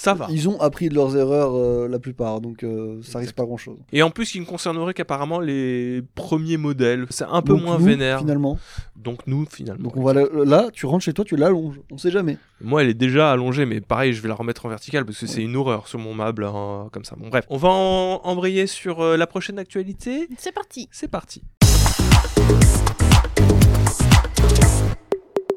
Ça 0.02 0.14
va. 0.14 0.28
Ils 0.32 0.48
ont 0.48 0.58
appris 0.62 0.88
de 0.88 0.96
leurs 0.96 1.18
erreurs 1.18 1.52
euh, 1.56 1.90
la 1.90 2.00
plupart, 2.00 2.40
donc 2.40 2.64
euh, 2.64 3.02
ça 3.04 3.20
risque 3.20 3.36
pas 3.36 3.44
grand 3.44 3.58
chose. 3.58 3.78
Et 3.92 4.02
en 4.02 4.12
plus, 4.12 4.34
il 4.34 4.40
ne 4.40 4.46
concernerait 4.46 4.94
qu'apparemment 4.94 5.42
les 5.42 6.02
premiers 6.16 6.56
modèles. 6.56 7.06
C'est 7.10 7.26
un 7.26 7.42
peu 7.42 7.52
Donc 7.54 7.64
moins 7.64 7.78
nous, 7.78 7.84
vénère. 7.84 8.20
Finalement. 8.20 8.58
Donc 8.96 9.28
nous, 9.28 9.46
finalement. 9.46 9.84
Donc 9.84 9.98
on 9.98 10.04
va 10.04 10.14
la- 10.14 10.26
là, 10.46 10.70
tu 10.72 10.86
rentres 10.86 11.04
chez 11.04 11.12
toi, 11.12 11.26
tu 11.26 11.36
l'allonges. 11.36 11.82
On 11.92 11.98
sait 11.98 12.12
jamais. 12.12 12.38
Moi, 12.62 12.82
elle 12.82 12.90
est 12.90 12.94
déjà 12.94 13.30
allongée, 13.30 13.66
mais 13.66 13.82
pareil, 13.82 14.14
je 14.14 14.22
vais 14.22 14.30
la 14.30 14.36
remettre 14.36 14.66
en 14.66 14.70
verticale 14.70 15.04
parce 15.06 15.20
que 15.20 15.28
c'est 15.28 15.42
une 15.44 15.58
horreur 15.58 15.90
sur 15.90 16.00
mon 16.00 16.14
meuble, 16.14 16.46
hein, 16.46 16.88
comme 16.94 17.04
ça. 17.04 17.18
Bon, 17.18 17.28
bref. 17.28 17.46
On 17.50 17.58
va 17.58 17.68
en- 17.68 18.22
embrayer 18.24 18.68
sur 18.68 19.02
euh, 19.02 19.18
la 19.18 19.28
prochaine 19.28 19.60
actualité. 19.60 20.30
C'est 20.38 20.54
parti. 20.54 20.88
C'est 20.94 21.10
parti. 21.10 21.42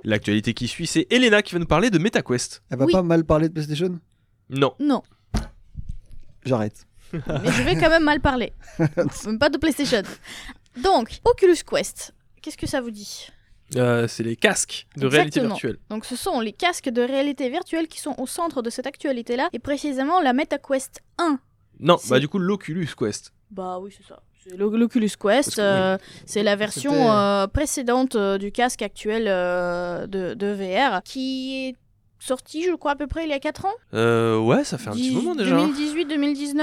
L'actualité 0.04 0.52
qui 0.52 0.66
suit, 0.66 0.88
c'est 0.88 1.06
Elena 1.10 1.42
qui 1.42 1.52
va 1.54 1.60
nous 1.60 1.66
parler 1.66 1.88
de 1.90 1.98
MetaQuest. 1.98 2.62
Elle 2.70 2.78
va 2.78 2.86
Oui. 2.86 2.92
pas 2.92 3.02
mal 3.02 3.24
parler 3.24 3.48
de 3.48 3.52
PlayStation? 3.54 4.00
Non. 4.52 4.74
Non, 4.78 5.02
J'arrête. 6.44 6.86
mais 7.12 7.50
je 7.52 7.62
vais 7.62 7.74
quand 7.76 7.90
même 7.90 8.04
mal 8.04 8.20
parler. 8.20 8.52
Même 9.26 9.38
pas 9.38 9.48
de 9.50 9.58
PlayStation. 9.58 10.02
Donc, 10.82 11.20
Oculus 11.24 11.58
Quest. 11.68 12.14
Qu'est-ce 12.40 12.56
que 12.56 12.66
ça 12.66 12.80
vous 12.80 12.90
dit? 12.90 13.28
Euh, 13.76 14.08
c'est 14.08 14.22
les 14.22 14.34
casques 14.36 14.86
de 14.96 15.06
réalité 15.06 15.40
Exactement. 15.40 15.54
virtuelle. 15.54 15.78
Donc, 15.90 16.04
ce 16.04 16.16
sont 16.16 16.40
les 16.40 16.52
casques 16.52 16.88
de 16.88 17.02
réalité 17.02 17.48
virtuelle 17.48 17.86
qui 17.86 18.00
sont 18.00 18.14
au 18.18 18.26
centre 18.26 18.60
de 18.62 18.70
cette 18.70 18.86
actualité-là, 18.86 19.48
et 19.52 19.58
précisément 19.58 20.20
la 20.20 20.32
MetaQuest 20.32 21.00
1. 21.18 21.38
Non, 21.80 21.96
bah 22.08 22.18
du 22.18 22.28
coup, 22.28 22.38
l'Oculus 22.38 22.88
Quest. 22.98 23.32
Bah 23.50 23.78
oui, 23.80 23.94
c'est 23.96 24.06
ça. 24.06 24.20
L'Oculus 24.56 25.08
Quest, 25.08 25.18
Parce 25.18 25.46
que, 25.56 25.60
oui. 25.60 25.66
euh, 25.66 25.98
c'est 26.26 26.42
la 26.42 26.56
version 26.56 26.92
euh, 27.12 27.46
précédente 27.46 28.16
euh, 28.16 28.38
du 28.38 28.50
casque 28.52 28.82
actuel 28.82 29.26
euh, 29.28 30.06
de, 30.06 30.34
de 30.34 30.46
VR 30.52 31.02
qui 31.02 31.68
est 31.68 31.76
sorti, 32.22 32.62
je 32.64 32.72
crois, 32.74 32.92
à 32.92 32.96
peu 32.96 33.06
près 33.06 33.24
il 33.24 33.30
y 33.30 33.34
a 33.34 33.38
4 33.40 33.64
ans. 33.66 33.74
Euh, 33.94 34.38
ouais, 34.38 34.64
ça 34.64 34.78
fait 34.78 34.88
un 34.88 34.92
petit 34.92 35.14
moment 35.14 35.34
déjà. 35.34 35.56
hein. 35.58 35.68
2018-2019, 35.68 36.62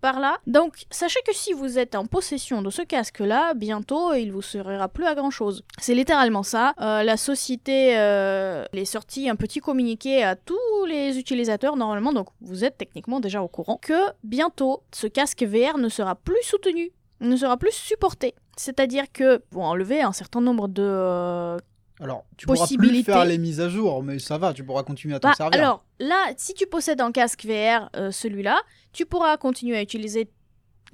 par 0.00 0.20
là. 0.20 0.38
Donc, 0.46 0.84
sachez 0.90 1.20
que 1.26 1.32
si 1.34 1.52
vous 1.52 1.78
êtes 1.78 1.94
en 1.94 2.06
possession 2.06 2.60
de 2.62 2.70
ce 2.70 2.82
casque-là, 2.82 3.54
bientôt, 3.54 4.14
il 4.14 4.32
vous 4.32 4.42
servira 4.42 4.88
plus 4.88 5.04
à 5.06 5.14
grand-chose. 5.14 5.64
C'est 5.78 5.94
littéralement 5.94 6.42
ça. 6.42 6.74
Euh, 6.80 7.02
la 7.04 7.16
société 7.16 7.96
euh, 7.98 8.64
est 8.72 8.84
sortie 8.84 9.28
un 9.28 9.36
petit 9.36 9.60
communiqué 9.60 10.22
à 10.24 10.34
tous 10.36 10.58
les 10.88 11.18
utilisateurs 11.18 11.76
normalement, 11.76 12.12
donc 12.12 12.28
vous 12.40 12.64
êtes 12.64 12.78
techniquement 12.78 13.20
déjà 13.20 13.42
au 13.42 13.48
courant, 13.48 13.78
que 13.80 13.94
bientôt, 14.24 14.82
ce 14.92 15.06
casque 15.06 15.44
VR 15.44 15.78
ne 15.78 15.88
sera 15.88 16.16
plus 16.16 16.42
soutenu, 16.42 16.90
ne 17.20 17.36
sera 17.36 17.56
plus 17.56 17.72
supporté. 17.72 18.34
C'est-à-dire 18.56 19.04
que 19.12 19.40
vont 19.52 19.64
enlever 19.64 20.02
un 20.02 20.12
certain 20.12 20.40
nombre 20.40 20.66
de 20.68 20.82
euh, 20.82 21.56
Alors, 22.02 22.24
tu 22.36 22.46
pourras 22.46 22.66
plus 22.66 22.76
Possibilité. 22.76 23.12
faire 23.12 23.24
les 23.24 23.38
mises 23.38 23.60
à 23.60 23.68
jour, 23.68 24.02
mais 24.02 24.18
ça 24.18 24.36
va, 24.36 24.52
tu 24.52 24.64
pourras 24.64 24.82
continuer 24.82 25.14
à 25.14 25.20
t'en 25.20 25.28
Bah, 25.28 25.34
servir. 25.34 25.58
alors, 25.60 25.84
là, 26.00 26.32
si 26.36 26.52
tu 26.52 26.66
possèdes 26.66 27.00
un 27.00 27.12
casque 27.12 27.44
VR, 27.46 27.88
euh, 27.96 28.10
celui-là, 28.10 28.60
tu 28.92 29.06
pourras 29.06 29.36
continuer 29.36 29.76
à 29.76 29.82
utiliser 29.82 30.28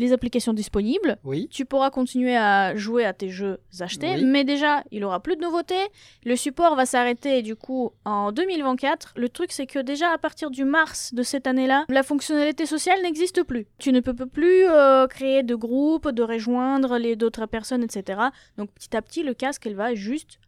les 0.00 0.12
applications 0.12 0.52
disponibles. 0.52 1.16
Oui. 1.24 1.48
Tu 1.50 1.64
pourras 1.64 1.90
continuer 1.90 2.36
à 2.36 2.76
jouer 2.76 3.04
à 3.04 3.12
tes 3.12 3.30
jeux 3.30 3.58
achetés, 3.80 4.14
Oui. 4.14 4.24
mais 4.26 4.44
déjà, 4.44 4.84
il 4.92 5.02
aura 5.02 5.18
plus 5.20 5.34
de 5.34 5.40
nouveautés. 5.42 5.74
Le 6.24 6.36
support 6.36 6.76
va 6.76 6.86
s'arrêter 6.86 7.42
du 7.42 7.56
coup 7.56 7.90
en 8.04 8.30
2024. 8.30 9.14
Le 9.16 9.28
truc, 9.28 9.50
c'est 9.50 9.66
que 9.66 9.80
déjà 9.80 10.10
à 10.12 10.18
partir 10.18 10.50
du 10.52 10.64
mars 10.64 11.12
de 11.14 11.24
cette 11.24 11.48
année-là, 11.48 11.84
la 11.88 12.04
fonctionnalité 12.04 12.64
sociale 12.64 13.02
n'existe 13.02 13.42
plus. 13.42 13.66
Tu 13.78 13.90
ne 13.90 13.98
peux 13.98 14.14
plus 14.14 14.66
euh, 14.68 15.08
créer 15.08 15.42
de 15.42 15.56
groupes, 15.56 16.08
de 16.10 16.22
rejoindre 16.22 16.96
les 16.96 17.16
d'autres 17.16 17.46
personnes, 17.46 17.82
etc. 17.82 18.20
Donc 18.56 18.70
petit 18.74 18.96
à 18.96 19.02
petit, 19.02 19.24
le 19.24 19.34
casque, 19.34 19.66
elle 19.66 19.74
va 19.74 19.94
juste 19.96 20.38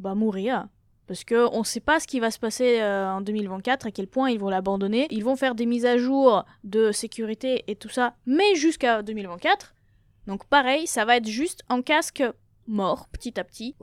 bah, 0.00 0.14
mourir. 0.14 0.66
Parce 1.06 1.24
qu'on 1.24 1.58
ne 1.58 1.64
sait 1.64 1.80
pas 1.80 1.98
ce 1.98 2.06
qui 2.06 2.20
va 2.20 2.30
se 2.30 2.38
passer 2.38 2.80
euh, 2.80 3.10
en 3.10 3.20
2024, 3.20 3.86
à 3.88 3.90
quel 3.90 4.06
point 4.06 4.30
ils 4.30 4.38
vont 4.38 4.48
l'abandonner. 4.48 5.08
Ils 5.10 5.24
vont 5.24 5.34
faire 5.34 5.56
des 5.56 5.66
mises 5.66 5.84
à 5.84 5.98
jour 5.98 6.44
de 6.62 6.92
sécurité 6.92 7.64
et 7.66 7.74
tout 7.74 7.88
ça, 7.88 8.14
mais 8.26 8.54
jusqu'à 8.54 9.02
2024. 9.02 9.74
Donc 10.28 10.44
pareil, 10.46 10.86
ça 10.86 11.04
va 11.04 11.16
être 11.16 11.26
juste 11.26 11.62
en 11.68 11.82
casque 11.82 12.22
mort, 12.68 13.08
petit 13.08 13.40
à 13.40 13.42
petit. 13.44 13.74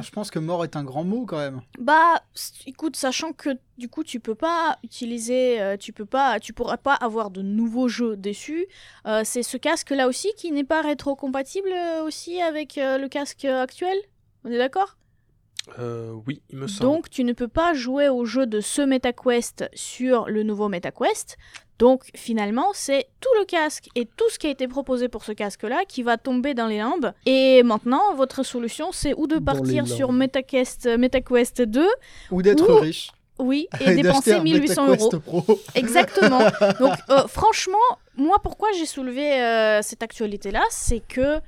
Je 0.00 0.10
pense 0.12 0.30
que 0.30 0.38
mort 0.38 0.62
est 0.62 0.76
un 0.76 0.84
grand 0.84 1.02
mot 1.02 1.26
quand 1.26 1.38
même. 1.38 1.60
bah, 1.80 2.22
écoute, 2.66 2.94
sachant 2.94 3.32
que 3.32 3.50
du 3.76 3.88
coup 3.88 4.04
tu 4.04 4.20
peux 4.20 4.36
pas 4.36 4.78
utiliser, 4.84 5.60
euh, 5.60 5.76
tu 5.76 5.92
peux 5.92 6.04
pas, 6.06 6.38
tu 6.38 6.52
pourras 6.52 6.76
pas 6.76 6.94
avoir 6.94 7.32
de 7.32 7.42
nouveaux 7.42 7.88
jeux 7.88 8.16
dessus. 8.16 8.66
euh, 9.06 9.22
c'est 9.24 9.42
ce 9.42 9.56
casque 9.56 9.90
là 9.90 10.06
aussi 10.06 10.28
qui 10.36 10.52
n'est 10.52 10.62
pas 10.62 10.82
rétro-compatible 10.82 11.72
aussi 12.04 12.40
avec 12.40 12.76
le 12.76 13.08
casque 13.08 13.44
actuel? 13.44 13.96
On 14.44 14.50
est 14.52 14.58
d'accord? 14.58 14.96
Euh, 15.78 16.12
oui, 16.26 16.42
il 16.50 16.58
me 16.58 16.66
semble. 16.66 16.90
Donc 16.90 17.10
tu 17.10 17.24
ne 17.24 17.32
peux 17.32 17.48
pas 17.48 17.74
jouer 17.74 18.08
au 18.08 18.24
jeu 18.24 18.46
de 18.46 18.60
ce 18.60 18.82
MetaQuest 18.82 19.68
sur 19.74 20.28
le 20.28 20.42
nouveau 20.42 20.68
MetaQuest. 20.68 21.36
Donc 21.78 22.04
finalement, 22.14 22.68
c'est 22.74 23.06
tout 23.20 23.30
le 23.38 23.44
casque 23.46 23.88
et 23.94 24.04
tout 24.04 24.28
ce 24.30 24.38
qui 24.38 24.46
a 24.46 24.50
été 24.50 24.68
proposé 24.68 25.08
pour 25.08 25.24
ce 25.24 25.32
casque-là 25.32 25.84
qui 25.88 26.02
va 26.02 26.18
tomber 26.18 26.54
dans 26.54 26.66
les 26.66 26.78
limbes. 26.78 27.12
Et 27.26 27.62
maintenant, 27.62 28.14
votre 28.14 28.42
solution, 28.42 28.90
c'est 28.92 29.14
ou 29.16 29.26
de 29.26 29.38
partir 29.38 29.86
sur. 29.86 30.12
MetaQuest, 30.12 30.86
MetaQuest 30.86 31.62
2, 31.62 31.86
Ou 32.30 32.42
d'être 32.42 32.70
riche. 32.74 33.12
oui, 33.38 33.68
et, 33.80 33.94
dépenser 33.94 34.32
un 34.32 34.42
1800 34.42 34.88
MetaQuest 34.88 35.14
euros. 35.14 35.42
Pro. 35.42 35.60
Exactement. 35.74 36.40
Donc 36.80 36.94
euh, 37.10 37.26
franchement, 37.28 37.78
moi 38.16 38.38
pourquoi 38.42 38.68
j'ai 38.76 38.86
soulevé 38.86 39.40
euh, 39.40 39.80
cette 39.82 40.02
actualité-là, 40.02 40.62
c'est 40.70 41.00
que 41.00 41.40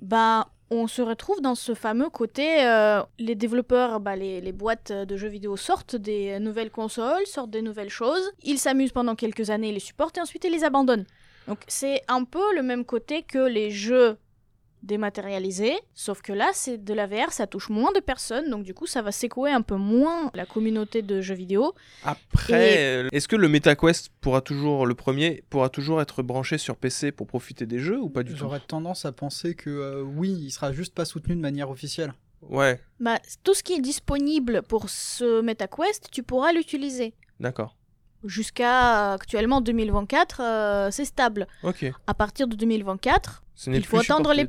bah 0.00 0.48
on 0.70 0.86
se 0.86 1.02
retrouve 1.02 1.40
dans 1.40 1.54
ce 1.54 1.74
fameux 1.74 2.10
côté, 2.10 2.64
euh, 2.64 3.02
les 3.18 3.34
développeurs, 3.34 4.00
bah, 4.00 4.16
les, 4.16 4.40
les 4.40 4.52
boîtes 4.52 4.92
de 4.92 5.16
jeux 5.16 5.28
vidéo 5.28 5.56
sortent 5.56 5.96
des 5.96 6.38
nouvelles 6.40 6.70
consoles, 6.70 7.26
sortent 7.26 7.50
des 7.50 7.62
nouvelles 7.62 7.90
choses, 7.90 8.30
ils 8.42 8.58
s'amusent 8.58 8.92
pendant 8.92 9.14
quelques 9.14 9.50
années, 9.50 9.68
ils 9.68 9.74
les 9.74 9.80
supportent 9.80 10.18
et 10.18 10.20
ensuite 10.20 10.44
ils 10.44 10.52
les 10.52 10.64
abandonnent. 10.64 11.06
Donc 11.46 11.58
c'est 11.66 12.02
un 12.08 12.24
peu 12.24 12.54
le 12.54 12.62
même 12.62 12.84
côté 12.84 13.22
que 13.22 13.38
les 13.38 13.70
jeux 13.70 14.18
dématérialisés, 14.82 15.74
sauf 15.94 16.22
que 16.22 16.32
là 16.32 16.50
c'est 16.52 16.78
de 16.82 16.94
la 16.94 17.06
VR, 17.06 17.32
ça 17.32 17.46
touche 17.46 17.68
moins 17.68 17.92
de 17.92 18.00
personnes, 18.00 18.50
donc 18.50 18.64
du 18.64 18.74
coup 18.74 18.86
ça 18.86 19.02
va 19.02 19.12
secouer 19.12 19.50
un 19.50 19.62
peu 19.62 19.76
moins 19.76 20.30
la 20.34 20.46
communauté 20.46 21.02
de 21.02 21.20
jeux 21.20 21.34
vidéo. 21.34 21.74
Après, 22.04 22.78
euh, 22.78 23.08
est-ce 23.12 23.28
que 23.28 23.36
le 23.36 23.48
MetaQuest 23.48 24.10
pourra 24.20 24.40
toujours, 24.40 24.86
le 24.86 24.94
premier, 24.94 25.42
pourra 25.50 25.68
toujours 25.68 26.00
être 26.00 26.22
branché 26.22 26.58
sur 26.58 26.76
PC 26.76 27.12
pour 27.12 27.26
profiter 27.26 27.66
des 27.66 27.78
jeux 27.78 27.98
ou 28.00 28.08
pas 28.08 28.22
du 28.22 28.32
tout 28.32 28.38
J'aurais 28.38 28.60
tendance 28.60 29.04
à 29.04 29.12
penser 29.12 29.54
que 29.54 29.70
euh, 29.70 30.02
oui, 30.02 30.30
il 30.30 30.50
sera 30.50 30.72
juste 30.72 30.94
pas 30.94 31.04
soutenu 31.04 31.34
de 31.36 31.40
manière 31.40 31.70
officielle. 31.70 32.12
Ouais, 32.42 32.80
Bah, 33.00 33.18
tout 33.42 33.52
ce 33.54 33.62
qui 33.64 33.72
est 33.72 33.80
disponible 33.80 34.62
pour 34.62 34.88
ce 34.90 35.40
MetaQuest, 35.40 36.08
tu 36.12 36.22
pourras 36.22 36.52
l'utiliser. 36.52 37.14
d'accord. 37.40 37.74
Jusqu'à 38.24 39.12
actuellement 39.12 39.60
2024, 39.60 40.40
euh, 40.42 40.90
c'est 40.90 41.04
stable. 41.04 41.46
Ok. 41.62 41.90
À 42.06 42.14
partir 42.14 42.48
de 42.48 42.56
2024, 42.56 43.42
Ce 43.54 43.70
n'est 43.70 43.78
il 43.78 43.86
faut 43.86 43.98
attendre 43.98 44.32
les, 44.32 44.44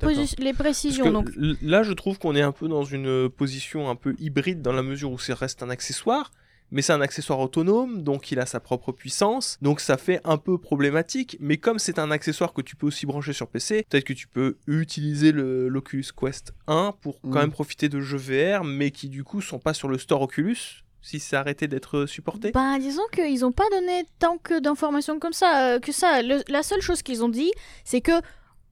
précisions. 0.54 1.12
Donc, 1.12 1.30
là, 1.62 1.84
je 1.84 1.94
trouve 1.94 2.18
qu'on 2.20 2.36
est 2.36 2.42
un 2.42 2.52
peu 2.52 2.68
dans 2.68 2.84
une 2.84 3.08
euh, 3.08 3.30
position 3.30 3.90
un 3.90 3.96
peu 3.96 4.16
hybride 4.20 4.62
dans 4.62 4.74
la 4.74 4.82
mesure 4.84 5.12
où 5.12 5.20
ça 5.20 5.36
reste 5.36 5.62
un 5.64 5.70
accessoire, 5.70 6.32
mais 6.72 6.82
c'est 6.82 6.94
un 6.94 7.02
accessoire 7.02 7.40
autonome, 7.40 8.04
donc 8.04 8.32
il 8.32 8.40
a 8.40 8.46
sa 8.46 8.60
propre 8.60 8.92
puissance, 8.92 9.58
donc 9.62 9.80
ça 9.80 9.98
fait 9.98 10.22
un 10.24 10.38
peu 10.38 10.58
problématique. 10.58 11.38
Mais 11.40 11.58
comme 11.58 11.80
c'est 11.80 11.98
un 12.00 12.12
accessoire 12.12 12.54
que 12.54 12.62
tu 12.62 12.76
peux 12.76 12.88
aussi 12.88 13.06
brancher 13.06 13.34
sur 13.34 13.48
PC, 13.48 13.86
peut-être 13.90 14.04
que 14.04 14.14
tu 14.14 14.28
peux 14.28 14.58
utiliser 14.68 15.32
le 15.32 15.68
l'Oculus 15.68 16.06
Quest 16.16 16.54
1 16.68 16.94
pour 17.02 17.20
quand 17.22 17.30
Mm. 17.30 17.36
même 17.40 17.52
profiter 17.52 17.90
de 17.90 18.00
jeux 18.02 18.18
VR, 18.18 18.64
mais 18.64 18.92
qui 18.92 19.10
du 19.10 19.24
coup 19.24 19.42
sont 19.42 19.60
pas 19.60 19.74
sur 19.74 19.88
le 19.88 19.98
store 19.98 20.22
Oculus, 20.24 20.84
si 21.02 21.20
c'est 21.20 21.36
arrêté 21.36 21.68
d'être 21.68 22.06
supporté. 22.06 22.52
bah, 22.52 22.78
disons 22.80 23.04
qu'ils 23.14 23.40
n'ont 23.42 23.52
pas 23.52 23.70
donné 23.72 24.06
tant 24.20 24.38
que 24.38 24.60
d'informations 24.60 25.20
comme 25.20 25.34
ça. 25.34 25.76
euh, 25.76 25.80
que 25.80 25.92
ça. 25.92 26.22
Le- 26.22 26.44
la 26.50 26.64
seule 26.64 26.82
chose 26.82 27.02
qu'ils 27.02 27.24
ont 27.24 27.30
dit, 27.30 27.52
c'est 27.84 28.02
que 28.02 28.20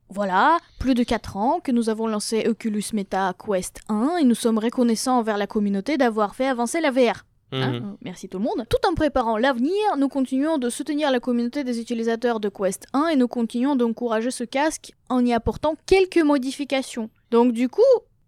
voilà, 0.10 0.58
plus 0.80 0.94
de 0.94 1.04
4 1.04 1.36
ans 1.38 1.60
que 1.62 1.72
nous 1.72 1.90
avons 1.90 2.08
lancé 2.08 2.48
Oculus 2.48 2.84
Meta 2.94 3.34
Quest 3.38 3.82
1 3.90 4.18
et 4.22 4.24
nous 4.24 4.36
sommes 4.36 4.58
reconnaissants 4.58 5.18
envers 5.20 5.38
la 5.38 5.48
communauté 5.48 5.98
d'avoir 5.98 6.34
fait 6.36 6.48
avancer 6.48 6.80
la 6.80 6.92
VR. 6.92 7.24
Hein, 7.54 7.72
Mhm. 7.72 7.76
euh, 7.76 7.96
merci 8.02 8.28
tout 8.30 8.38
le 8.40 8.44
monde. 8.46 8.66
Tout 8.70 8.86
en 8.90 8.94
préparant 8.94 9.38
l'avenir, 9.38 9.74
nous 9.98 10.08
continuons 10.10 10.58
de 10.58 10.70
soutenir 10.70 11.12
la 11.12 11.20
communauté 11.22 11.64
des 11.64 11.80
utilisateurs 11.80 12.40
de 12.42 12.50
Quest 12.50 12.86
1 12.94 13.08
et 13.08 13.16
nous 13.16 13.28
continuons 13.30 13.76
d'encourager 13.76 14.32
ce 14.32 14.44
casque 14.44 14.92
en 15.10 15.26
y 15.26 15.34
apportant 15.34 15.76
quelques 15.86 16.18
modifications. 16.18 17.10
Donc 17.32 17.52
du 17.54 17.68
coup, 17.70 17.82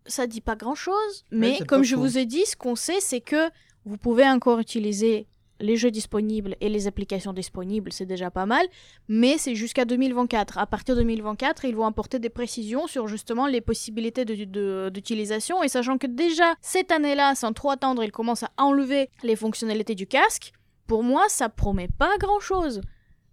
ça 0.05 0.25
dit 0.27 0.41
pas 0.41 0.55
grand-chose, 0.55 1.23
mais 1.31 1.59
comme 1.67 1.83
je 1.83 1.95
vous 1.95 2.17
ai 2.17 2.25
dit, 2.25 2.45
ce 2.45 2.55
qu'on 2.55 2.75
sait, 2.75 2.99
c'est 2.99 3.21
que 3.21 3.49
vous 3.85 3.97
pouvez 3.97 4.27
encore 4.27 4.59
utiliser 4.59 5.27
les 5.61 5.75
jeux 5.75 5.91
disponibles 5.91 6.55
et 6.61 6.69
les 6.69 6.87
applications 6.87 7.33
disponibles, 7.33 7.91
c'est 7.91 8.05
déjà 8.05 8.31
pas 8.31 8.45
mal, 8.45 8.65
mais 9.09 9.37
c'est 9.37 9.55
jusqu'à 9.55 9.83
2024. 9.83 10.57
À 10.57 10.65
partir 10.65 10.95
de 10.95 11.01
2024, 11.01 11.65
ils 11.65 11.75
vont 11.75 11.85
apporter 11.85 12.17
des 12.17 12.29
précisions 12.29 12.87
sur 12.87 13.07
justement 13.07 13.45
les 13.45 13.59
possibilités 13.59 14.23
d'utilisation, 14.23 15.61
et 15.61 15.67
sachant 15.67 15.97
que 15.97 16.07
déjà 16.07 16.55
cette 16.61 16.91
année-là, 16.91 17.35
sans 17.35 17.51
trop 17.51 17.71
attendre, 17.71 18.03
ils 18.03 18.11
commencent 18.11 18.43
à 18.43 18.51
enlever 18.57 19.09
les 19.23 19.35
fonctionnalités 19.35 19.95
du 19.95 20.07
casque, 20.07 20.53
pour 20.87 21.03
moi, 21.03 21.25
ça 21.27 21.49
promet 21.49 21.89
pas 21.89 22.17
grand-chose. 22.19 22.81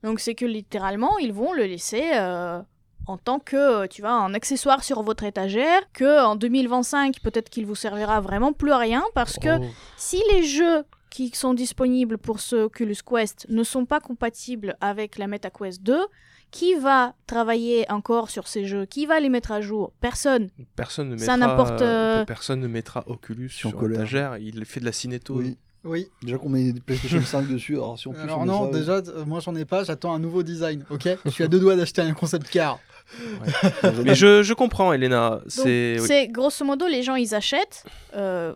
Donc 0.02 0.18
c'est 0.20 0.34
que 0.34 0.46
littéralement, 0.46 1.18
ils 1.18 1.32
vont 1.32 1.52
le 1.52 1.64
laisser... 1.64 2.10
euh, 2.14 2.60
en 3.06 3.16
tant 3.18 3.38
que, 3.38 3.56
euh, 3.56 3.86
tu 3.86 4.02
vois, 4.02 4.10
un 4.12 4.34
accessoire 4.34 4.82
sur 4.84 5.02
votre 5.02 5.24
étagère, 5.24 5.80
que 5.92 6.24
en 6.24 6.36
2025, 6.36 7.20
peut-être 7.20 7.48
qu'il 7.50 7.66
vous 7.66 7.74
servira 7.74 8.20
vraiment 8.20 8.52
plus 8.52 8.72
à 8.72 8.78
rien, 8.78 9.04
parce 9.14 9.38
que 9.38 9.58
Oh. 9.60 9.64
si 9.96 10.20
les 10.32 10.42
jeux 10.42 10.84
qui 11.10 11.30
sont 11.34 11.54
disponibles 11.54 12.18
pour 12.18 12.40
ce 12.40 12.56
Oculus 12.56 12.96
Quest 13.08 13.46
ne 13.48 13.62
sont 13.62 13.86
pas 13.86 14.00
compatibles 14.00 14.76
avec 14.80 15.18
la 15.18 15.26
MetaQuest 15.28 15.82
2, 15.82 15.98
qui 16.50 16.74
va 16.74 17.14
travailler 17.26 17.90
encore 17.90 18.30
sur 18.30 18.46
ces 18.48 18.66
jeux 18.66 18.86
Qui 18.86 19.04
va 19.06 19.18
les 19.20 19.28
mettre 19.28 19.50
à 19.52 19.60
jour? 19.60 19.92
Personne. 20.00 20.48
Personne 20.76 21.10
ne 21.10 21.16
Ça 21.16 21.36
mettra, 21.36 21.48
n'importe, 21.56 21.82
euh, 21.82 22.24
personne 22.24 22.60
ne 22.60 22.68
mettra 22.68 23.02
Oculus 23.08 23.48
sur 23.48 23.86
l'étagère. 23.86 24.36
Il 24.38 24.64
fait 24.64 24.80
de 24.80 24.84
la 24.84 24.92
cinéto. 24.92 25.34
Oui. 25.38 25.58
Oui. 25.86 26.10
Déjà 26.22 26.36
qu'on 26.36 26.48
met 26.48 26.72
des 26.72 26.80
PlayStation 26.80 27.20
5 27.24 27.48
dessus, 27.48 27.74
alors 27.74 27.98
si 27.98 28.08
en 28.08 28.12
plus 28.12 28.20
Alors 28.22 28.40
on 28.40 28.44
non, 28.46 28.72
ça, 28.72 28.78
déjà, 28.78 28.92
euh, 28.96 29.24
moi 29.24 29.40
j'en 29.40 29.54
ai 29.54 29.64
pas, 29.64 29.84
j'attends 29.84 30.12
un 30.12 30.18
nouveau 30.18 30.42
design, 30.42 30.84
ok? 30.90 31.08
Je 31.24 31.30
suis 31.30 31.44
à 31.44 31.48
deux 31.48 31.60
doigts 31.60 31.76
d'acheter 31.76 32.02
un 32.02 32.12
concept 32.12 32.48
car. 32.50 32.78
Mais 34.04 34.14
je, 34.16 34.42
je 34.42 34.52
comprends, 34.52 34.92
Elena. 34.92 35.40
C'est 35.46 35.96
oui. 36.00 36.06
c'est 36.06 36.28
grosso 36.28 36.64
modo, 36.64 36.86
les 36.88 37.02
gens, 37.02 37.14
ils 37.14 37.34
achètent. 37.34 37.84
euh, 38.14 38.52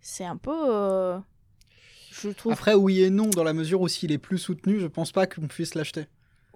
c'est 0.00 0.24
un 0.24 0.36
peu... 0.36 0.50
euh, 0.68 1.18
je 2.10 2.28
trouve... 2.30 2.52
Après, 2.52 2.74
oui 2.74 3.02
et 3.02 3.10
non, 3.10 3.28
dans 3.30 3.44
la 3.44 3.52
mesure 3.52 3.80
où 3.80 3.86
s'il 3.88 4.10
est 4.10 4.18
plus 4.18 4.38
soutenu, 4.38 4.80
je 4.80 4.88
pense 4.88 5.12
pas 5.12 5.26
qu'on 5.28 5.46
puisse 5.46 5.76
l'acheter. 5.76 6.06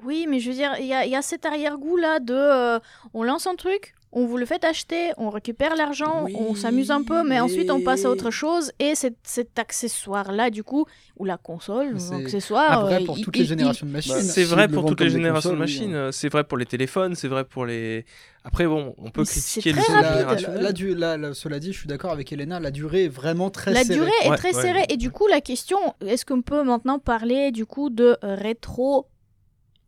Oui, 0.03 0.27
mais 0.29 0.41
je 0.41 0.51
veux 0.51 0.57
dire, 0.57 0.73
il 0.81 0.87
y 0.87 0.93
a, 0.93 1.07
il 1.07 1.11
y 1.13 1.17
a 1.17 1.23
cet 1.23 1.47
arrière-goût 1.47 1.97
là 1.97 2.19
de... 2.19 2.35
euh, 2.35 2.79
on 3.15 3.23
lance 3.23 3.47
un 3.47 3.55
truc, 3.55 3.95
on 4.13 4.25
vous 4.27 4.37
le 4.39 4.47
fait 4.47 4.65
acheter, 4.65 5.11
on 5.19 5.29
récupère 5.31 5.77
l'argent, 5.77 6.25
Oui, 6.25 6.35
on 6.39 6.55
s'amuse 6.55 6.91
un 6.91 7.03
peu, 7.03 7.23
mais 7.23 7.39
ensuite 7.41 7.71
on 7.71 7.81
passe 7.83 8.05
à 8.05 8.11
autre 8.11 8.31
chose. 8.31 8.73
Et 8.79 8.95
cet, 8.95 9.17
cet 9.25 9.59
accessoire-là, 9.59 10.49
du 10.51 10.63
coup, 10.65 10.87
ou 11.19 11.27
ou 11.27 11.99
C'est 11.99 12.13
l'accessoire, 12.19 12.87
vrai 12.87 13.03
euh, 13.03 13.05
pour 13.05 13.19
il- 13.19 13.25
toutes 13.25 13.37
les 13.37 13.43
il- 13.43 13.47
générations 13.47 13.87
de 13.87 13.91
machines. 13.93 14.15
Bah, 14.15 14.23
C'est 14.23 14.45
vrai 14.45 14.69
pour 14.69 14.87
toutes 14.87 15.01
les 15.01 15.11
générations 15.11 15.51
de 15.51 15.55
oui, 15.57 15.61
machines, 15.61 15.95
hein. 15.95 16.11
c'est 16.13 16.29
vrai 16.29 16.45
pour 16.45 16.57
les 16.57 16.67
téléphones, 16.67 17.15
c'est 17.15 17.29
vrai 17.29 17.45
pour 17.45 17.67
les. 17.67 18.05
Après, 18.45 18.67
bon, 18.67 18.95
on 18.99 19.11
peut 19.11 19.23
Mais 19.23 19.27
critiquer 19.27 19.73
les. 19.73 19.83
La- 19.93 20.01
la- 20.37 20.73
la- 20.95 21.17
la- 21.19 21.35
cela 21.35 21.59
dit, 21.59 21.73
je 21.73 21.79
suis 21.81 21.89
d'accord 21.89 22.13
avec 22.13 22.33
Elena, 22.33 22.61
la 22.61 22.71
durée 22.71 23.05
est 23.05 23.09
vraiment 23.09 23.51
très 23.51 23.73
La 23.73 23.83
serrée. 23.83 23.99
durée 23.99 24.11
est 24.25 24.31
Ouais, 24.31 24.37
très 24.37 24.55
ouais. 24.55 24.63
serrée. 24.63 24.85
Et 24.89 24.97
du 24.97 25.11
coup, 25.11 25.27
la 25.27 25.41
question, 25.41 25.79
est-ce 26.01 26.25
qu'on 26.25 26.43
peut 26.43 26.63
maintenant 26.63 26.99
parler 27.01 27.51
du 27.51 27.67
coup 27.67 27.91
de 27.91 28.17
rétro 28.23 29.09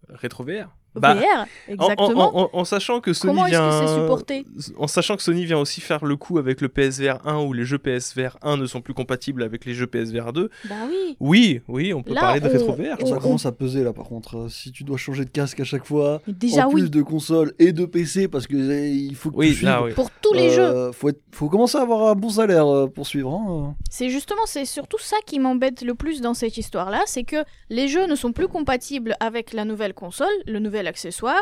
Rétro 0.09 0.43
VR. 0.45 0.75
Bah, 0.99 1.15
VR 1.15 1.47
En- 1.69 1.73
Exactement. 1.73 2.37
En, 2.37 2.43
en- 2.45 2.51
en 2.61 2.65
sachant 2.65 3.01
que 3.01 3.13
Sony 3.13 3.35
Comment 3.35 3.45
vient, 3.47 3.69
que 3.71 3.87
c'est 3.87 3.95
supporté 3.95 4.45
en 4.77 4.87
sachant 4.87 5.17
que 5.17 5.23
Sony 5.23 5.45
vient 5.45 5.59
aussi 5.59 5.81
faire 5.81 6.05
le 6.05 6.17
coup 6.17 6.39
avec 6.39 6.61
le 6.61 6.69
PSVR 6.69 7.19
1 7.27 7.39
où 7.43 7.53
les 7.53 7.65
jeux 7.65 7.79
PSVR 7.79 8.37
1 8.43 8.57
ne 8.57 8.67
sont 8.67 8.81
plus 8.81 8.95
compatibles 8.95 9.43
avec 9.43 9.65
les 9.65 9.75
jeux 9.75 9.87
PSVR 9.87 10.33
2. 10.33 10.51
Bah 10.69 10.75
oui. 10.89 11.17
Oui, 11.21 11.61
oui, 11.69 11.95
on 11.95 12.03
peut 12.03 12.15
Là, 12.15 12.21
parler 12.21 12.41
de 12.41 12.49
rétro 12.49 12.73
VR. 12.73 13.07
Ça 13.07 13.17
commence 13.19 13.47
à 13.47 13.53
peser 13.53 13.85
là 13.85 13.93
par 13.93 14.07
contre. 14.07 14.37
Euh, 14.37 14.49
Si 14.49 14.73
tu 14.73 14.85
dois 14.85 14.97
changer 14.99 15.25
de 15.25 15.31
casque 15.31 15.61
à 15.61 15.65
chaque 15.65 15.85
fois, 15.87 16.21
Déjà 16.27 16.67
en 16.67 16.71
plus 16.71 16.85
oui. 16.85 16.91
de 16.91 17.03
console 17.03 17.53
et 17.59 17.73
de 17.73 17.85
PC 17.85 18.29
parce 18.29 18.47
que 18.47 18.57
euh, 18.57 18.87
il 18.89 19.15
faut 19.15 19.31
que 19.31 19.37
Oui, 19.37 19.55
tu 19.57 19.65
là, 19.65 19.77
suives. 19.77 19.87
oui. 19.89 19.93
Pour 19.95 20.11
tous 20.11 20.33
les 20.33 20.51
jeux. 20.51 20.63
Euh, 20.63 20.93
Faut, 20.93 21.09
être- 21.11 21.21
faut 21.33 21.49
commencer 21.49 21.79
à 21.79 21.83
avoir 21.83 22.09
un 22.09 22.15
bon 22.15 22.31
salaire 22.31 22.67
euh, 22.67 22.87
pour 22.89 23.07
suivre. 23.07 23.31
hein, 23.33 23.75
C'est 23.91 24.09
justement, 24.11 24.43
c'est 24.47 24.65
surtout 24.65 24.99
ça 24.99 25.17
qui 25.27 25.39
m'embête 25.39 25.83
le 25.83 25.95
plus 25.95 26.21
dans 26.21 26.35
cette 26.35 26.57
histoire-là, 26.57 27.03
c'est 27.07 27.25
que 27.25 27.37
les 27.71 27.87
jeux 27.89 28.07
ne 28.07 28.15
sont 28.17 28.33
plus 28.33 28.49
compatibles 28.49 29.15
avec 29.21 29.53
la 29.53 29.65
nouvelle 29.65 29.95
console, 29.95 30.27
le 30.47 30.59
nouvel 30.59 30.88
accessoire. 30.89 31.41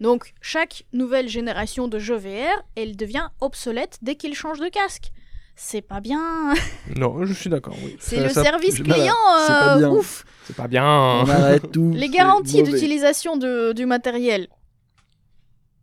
Donc, 0.00 0.34
chaque 0.40 0.84
nouvelle 0.92 1.28
génération 1.28 1.88
de 1.88 1.98
jeux 1.98 2.16
VR, 2.18 2.62
elle 2.76 2.96
devient 2.96 3.28
obsolète 3.40 3.98
dès 4.02 4.14
qu'il 4.16 4.34
change 4.34 4.60
de 4.60 4.68
casque. 4.68 5.10
C'est 5.56 5.82
pas 5.82 6.00
bien. 6.00 6.54
Non, 6.96 7.24
je 7.24 7.32
suis 7.32 7.50
d'accord. 7.50 7.74
Oui. 7.84 7.96
C'est 7.98 8.20
le 8.22 8.28
ça- 8.28 8.44
service 8.44 8.76
client 8.82 9.12
pas 9.48 9.74
euh, 9.74 9.78
bien. 9.78 9.90
ouf. 9.90 10.24
C'est 10.44 10.54
pas 10.56 10.68
bien. 10.68 10.84
On 10.86 11.28
arrête 11.28 11.70
tout. 11.72 11.90
Les 11.94 12.08
garanties 12.08 12.62
d'utilisation 12.62 13.36
de- 13.36 13.72
du 13.72 13.86
matériel. 13.86 14.46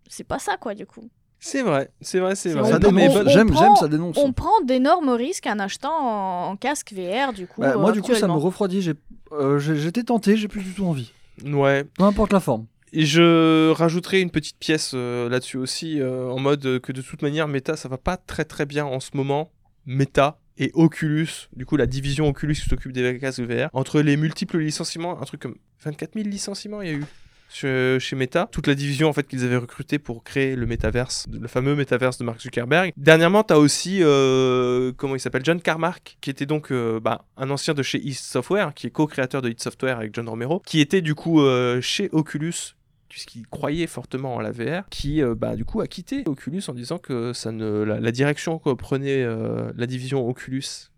C'est 0.10 0.24
pas 0.24 0.40
ça, 0.40 0.56
quoi, 0.58 0.76
du 0.76 0.86
coup. 0.86 1.10
C'est 1.40 1.62
vrai, 1.62 1.92
c'est 2.02 2.20
vrai, 2.20 2.36
c'est 2.36 2.54
vrai. 2.54 2.72
Ça 2.72 2.80
J'aime, 3.28 3.54
ça 3.76 3.88
dénonce. 3.88 4.18
On 4.18 4.32
prend 4.32 4.62
d'énormes 4.64 5.10
risques 5.10 5.46
en 5.46 5.60
achetant 5.60 5.94
en, 5.94 6.52
en 6.52 6.56
casque 6.56 6.94
VR, 6.94 7.34
du 7.34 7.46
coup. 7.46 7.62
Bah, 7.62 7.74
euh, 7.76 7.80
moi, 7.80 7.92
du 7.92 8.02
coup, 8.02 8.16
ça 8.16 8.28
me 8.28 8.34
refroidit. 8.34 8.82
J'ai- 8.82 8.94
euh, 9.34 9.60
J'étais 9.60 10.04
tenté, 10.04 10.38
j'ai 10.38 10.48
plus 10.48 10.62
du 10.64 10.74
tout 10.74 10.86
envie. 10.86 11.12
Ouais. 11.44 11.84
Peu 11.84 12.04
importe 12.04 12.32
la 12.34 12.40
forme. 12.40 12.66
Et 12.98 13.06
je 13.06 13.72
rajouterai 13.72 14.22
une 14.22 14.32
petite 14.32 14.58
pièce 14.58 14.94
euh, 14.94 15.28
là-dessus 15.28 15.58
aussi, 15.58 16.00
euh, 16.00 16.30
en 16.30 16.40
mode 16.40 16.80
que 16.80 16.94
de 16.94 17.02
toute 17.02 17.24
manière, 17.24 17.46
Meta, 17.50 17.76
ça 17.76 17.90
va 17.90 17.98
pas 17.98 18.16
très 18.16 18.46
très 18.46 18.66
bien 18.66 18.86
en 18.86 19.02
ce 19.02 19.10
moment. 19.16 19.52
Meta 19.86 20.40
et 20.58 20.72
Oculus, 20.76 21.50
du 21.54 21.66
coup 21.66 21.76
la 21.76 21.88
division 21.88 22.30
Oculus 22.30 22.56
qui 22.56 22.70
s'occupe 22.70 22.94
des 22.94 23.20
casques 23.20 23.42
VR, 23.42 23.68
entre 23.74 24.00
les 24.00 24.16
multiples 24.16 24.60
licenciements, 24.60 25.22
un 25.22 25.26
truc 25.26 25.42
comme 25.42 25.58
24 25.84 26.14
000 26.14 26.30
licenciements 26.30 26.82
il 26.82 26.88
y 26.88 26.92
a 26.92 26.94
eu 26.94 27.04
chez, 27.50 28.16
Meta, 28.16 28.48
toute 28.50 28.68
la 28.68 28.76
division 28.76 29.10
en 29.10 29.14
fait 29.14 29.28
qu'ils 29.28 29.44
avaient 29.44 29.58
recruté 29.58 30.00
pour 30.00 30.24
créer 30.24 30.56
le 30.56 30.66
métaverse, 30.66 31.26
le 31.30 31.50
fameux 31.50 31.76
métaverse 31.76 32.18
de 32.18 32.24
Mark 32.24 32.40
Zuckerberg. 32.42 32.94
Dernièrement, 32.96 33.44
tu 33.44 33.54
as 33.54 33.60
aussi 33.60 34.00
euh, 34.04 34.94
comment 34.96 35.16
il 35.16 35.20
s'appelle 35.20 35.44
John 35.44 35.62
Carmack, 35.62 36.18
qui 36.22 36.30
était 36.30 36.46
donc 36.46 36.72
bah, 36.72 37.26
un 37.36 37.50
ancien 37.50 37.74
de 37.74 37.84
chez 37.84 38.00
id 38.00 38.16
Software, 38.16 38.74
qui 38.74 38.88
est 38.88 38.92
co-créateur 38.92 39.42
de 39.42 39.50
id 39.50 39.62
Software 39.62 39.98
avec 39.98 40.16
John 40.16 40.30
Romero, 40.30 40.62
qui 40.66 40.80
était 40.80 41.02
du 41.02 41.14
coup 41.14 41.42
chez 41.82 42.10
Oculus 42.14 42.76
puisqu'il 43.16 43.48
croyait 43.48 43.88
fortement 43.88 44.36
en 44.36 44.42
la 44.42 44.52
VR, 44.52 44.90
qui 44.90 45.24
euh, 45.24 45.36
bah, 45.36 45.56
du 45.56 45.64
coup 45.64 45.80
a 45.80 45.88
quitté 45.88 46.24
Oculus 46.26 46.64
en 46.68 46.74
disant 46.74 46.98
que 46.98 47.32
ça 47.32 47.54
ne, 47.54 47.82
la, 47.84 48.12
direction 48.12 48.60
que 48.60 48.74
prenait 48.74 49.24
euh, 49.24 49.72
la 49.78 49.88
division 49.88 50.28
Oculus 50.28 50.92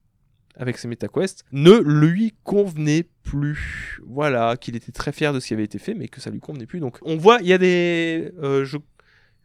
avec 0.56 0.80
ses 0.80 0.88
MetaQuest 0.88 1.46
ne 1.52 1.78
lui 1.78 2.34
convenait 2.44 3.08
plus. 3.22 4.02
Voilà, 4.04 4.58
qu'il 4.58 4.76
était 4.76 4.92
très 4.92 5.12
fier 5.12 5.32
de 5.32 5.40
ce 5.40 5.46
qui 5.50 5.54
avait 5.54 5.64
été 5.64 5.78
fait, 5.78 5.94
mais 5.94 6.08
que 6.08 6.20
ça 6.20 6.32
lui 6.32 6.40
convenait 6.40 6.66
plus. 6.66 6.80
Donc 6.80 6.98
on 7.04 7.18
voit, 7.18 7.38
il 7.42 7.48
y 7.50 7.54
a 7.54 7.60
des... 7.60 8.32
euh, 8.42 8.66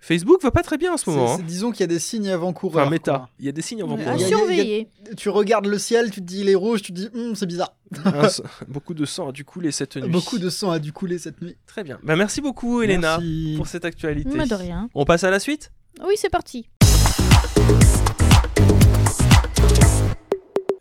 Facebook 0.05 0.43
va 0.43 0.51
pas 0.51 0.65
très 0.65 0.79
bien 0.79 0.93
en 0.93 0.97
ce 0.97 1.09
moment. 1.09 1.35
hein. 1.35 1.39
disons 1.47 1.71
qu'il 1.71 1.79
y 1.79 1.85
a 1.85 1.87
des 1.87 2.01
signes 2.01 2.29
avant-coureurs. 2.29 2.83
Enfin, 2.83 2.91
méta. 2.91 3.13
quoi. 3.19 3.29
Il 3.39 3.47
y 3.47 3.49
a 3.49 3.53
des 3.53 3.63
signes 3.63 3.83
avant 3.83 3.95
Ouais, 3.95 4.03
Il 4.03 4.09
à 4.09 4.11
y 4.11 4.15
a- 4.15 4.17
il 4.17 4.21
y 4.21 4.25
a- 4.25 4.29
surveiller. 4.37 4.89
Tu 5.17 5.29
regardes 5.29 5.67
le 5.67 5.79
ciel, 5.79 6.11
tu 6.11 6.21
te 6.21 6.27
dis 6.27 6.41
il 6.41 6.49
est 6.49 6.57
rouge, 6.57 6.83
tu 6.83 6.93
te 6.93 6.99
dis 6.99 7.09
Hum, 7.15 7.37
c'est 7.37 7.47
bizarre. 7.47 7.73
Beaucoup 8.69 8.95
de 8.95 9.05
sang 9.05 9.29
a 9.29 9.33
dû 9.33 9.45
couler 9.45 9.71
cette 9.71 9.95
nuit. 9.97 10.09
Beaucoup 10.11 10.39
de 10.41 10.51
sang 10.51 10.73
a 10.73 10.81
dû 10.81 10.93
couler 10.93 11.19
cette 11.19 11.41
nuit. 11.41 11.57
Très 11.69 11.85
bien. 11.85 12.01
Bah, 12.03 12.17
merci 12.17 12.41
beaucoup, 12.41 12.83
Elena, 12.83 13.19
Merci. 13.19 13.55
pour 13.57 13.69
cette 13.69 13.85
actualité. 13.85 14.31
Mais 14.37 14.47
de 14.49 14.55
rien. 14.57 14.89
On 14.95 15.05
passe 15.05 15.23
à 15.23 15.31
la 15.31 15.39
suite? 15.39 15.71
Oui, 16.05 16.15
c'est 16.17 16.31
parti. 16.31 16.67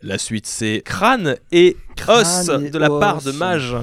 La 0.02 0.18
suite, 0.18 0.46
c'est 0.46 0.82
Crâne 0.84 1.36
et 1.52 1.76
Crâne 1.94 2.22
Os 2.22 2.48
et 2.64 2.70
de 2.70 2.78
la 2.78 2.88
part 2.88 3.22
de 3.22 3.30
Mage. 3.30 3.76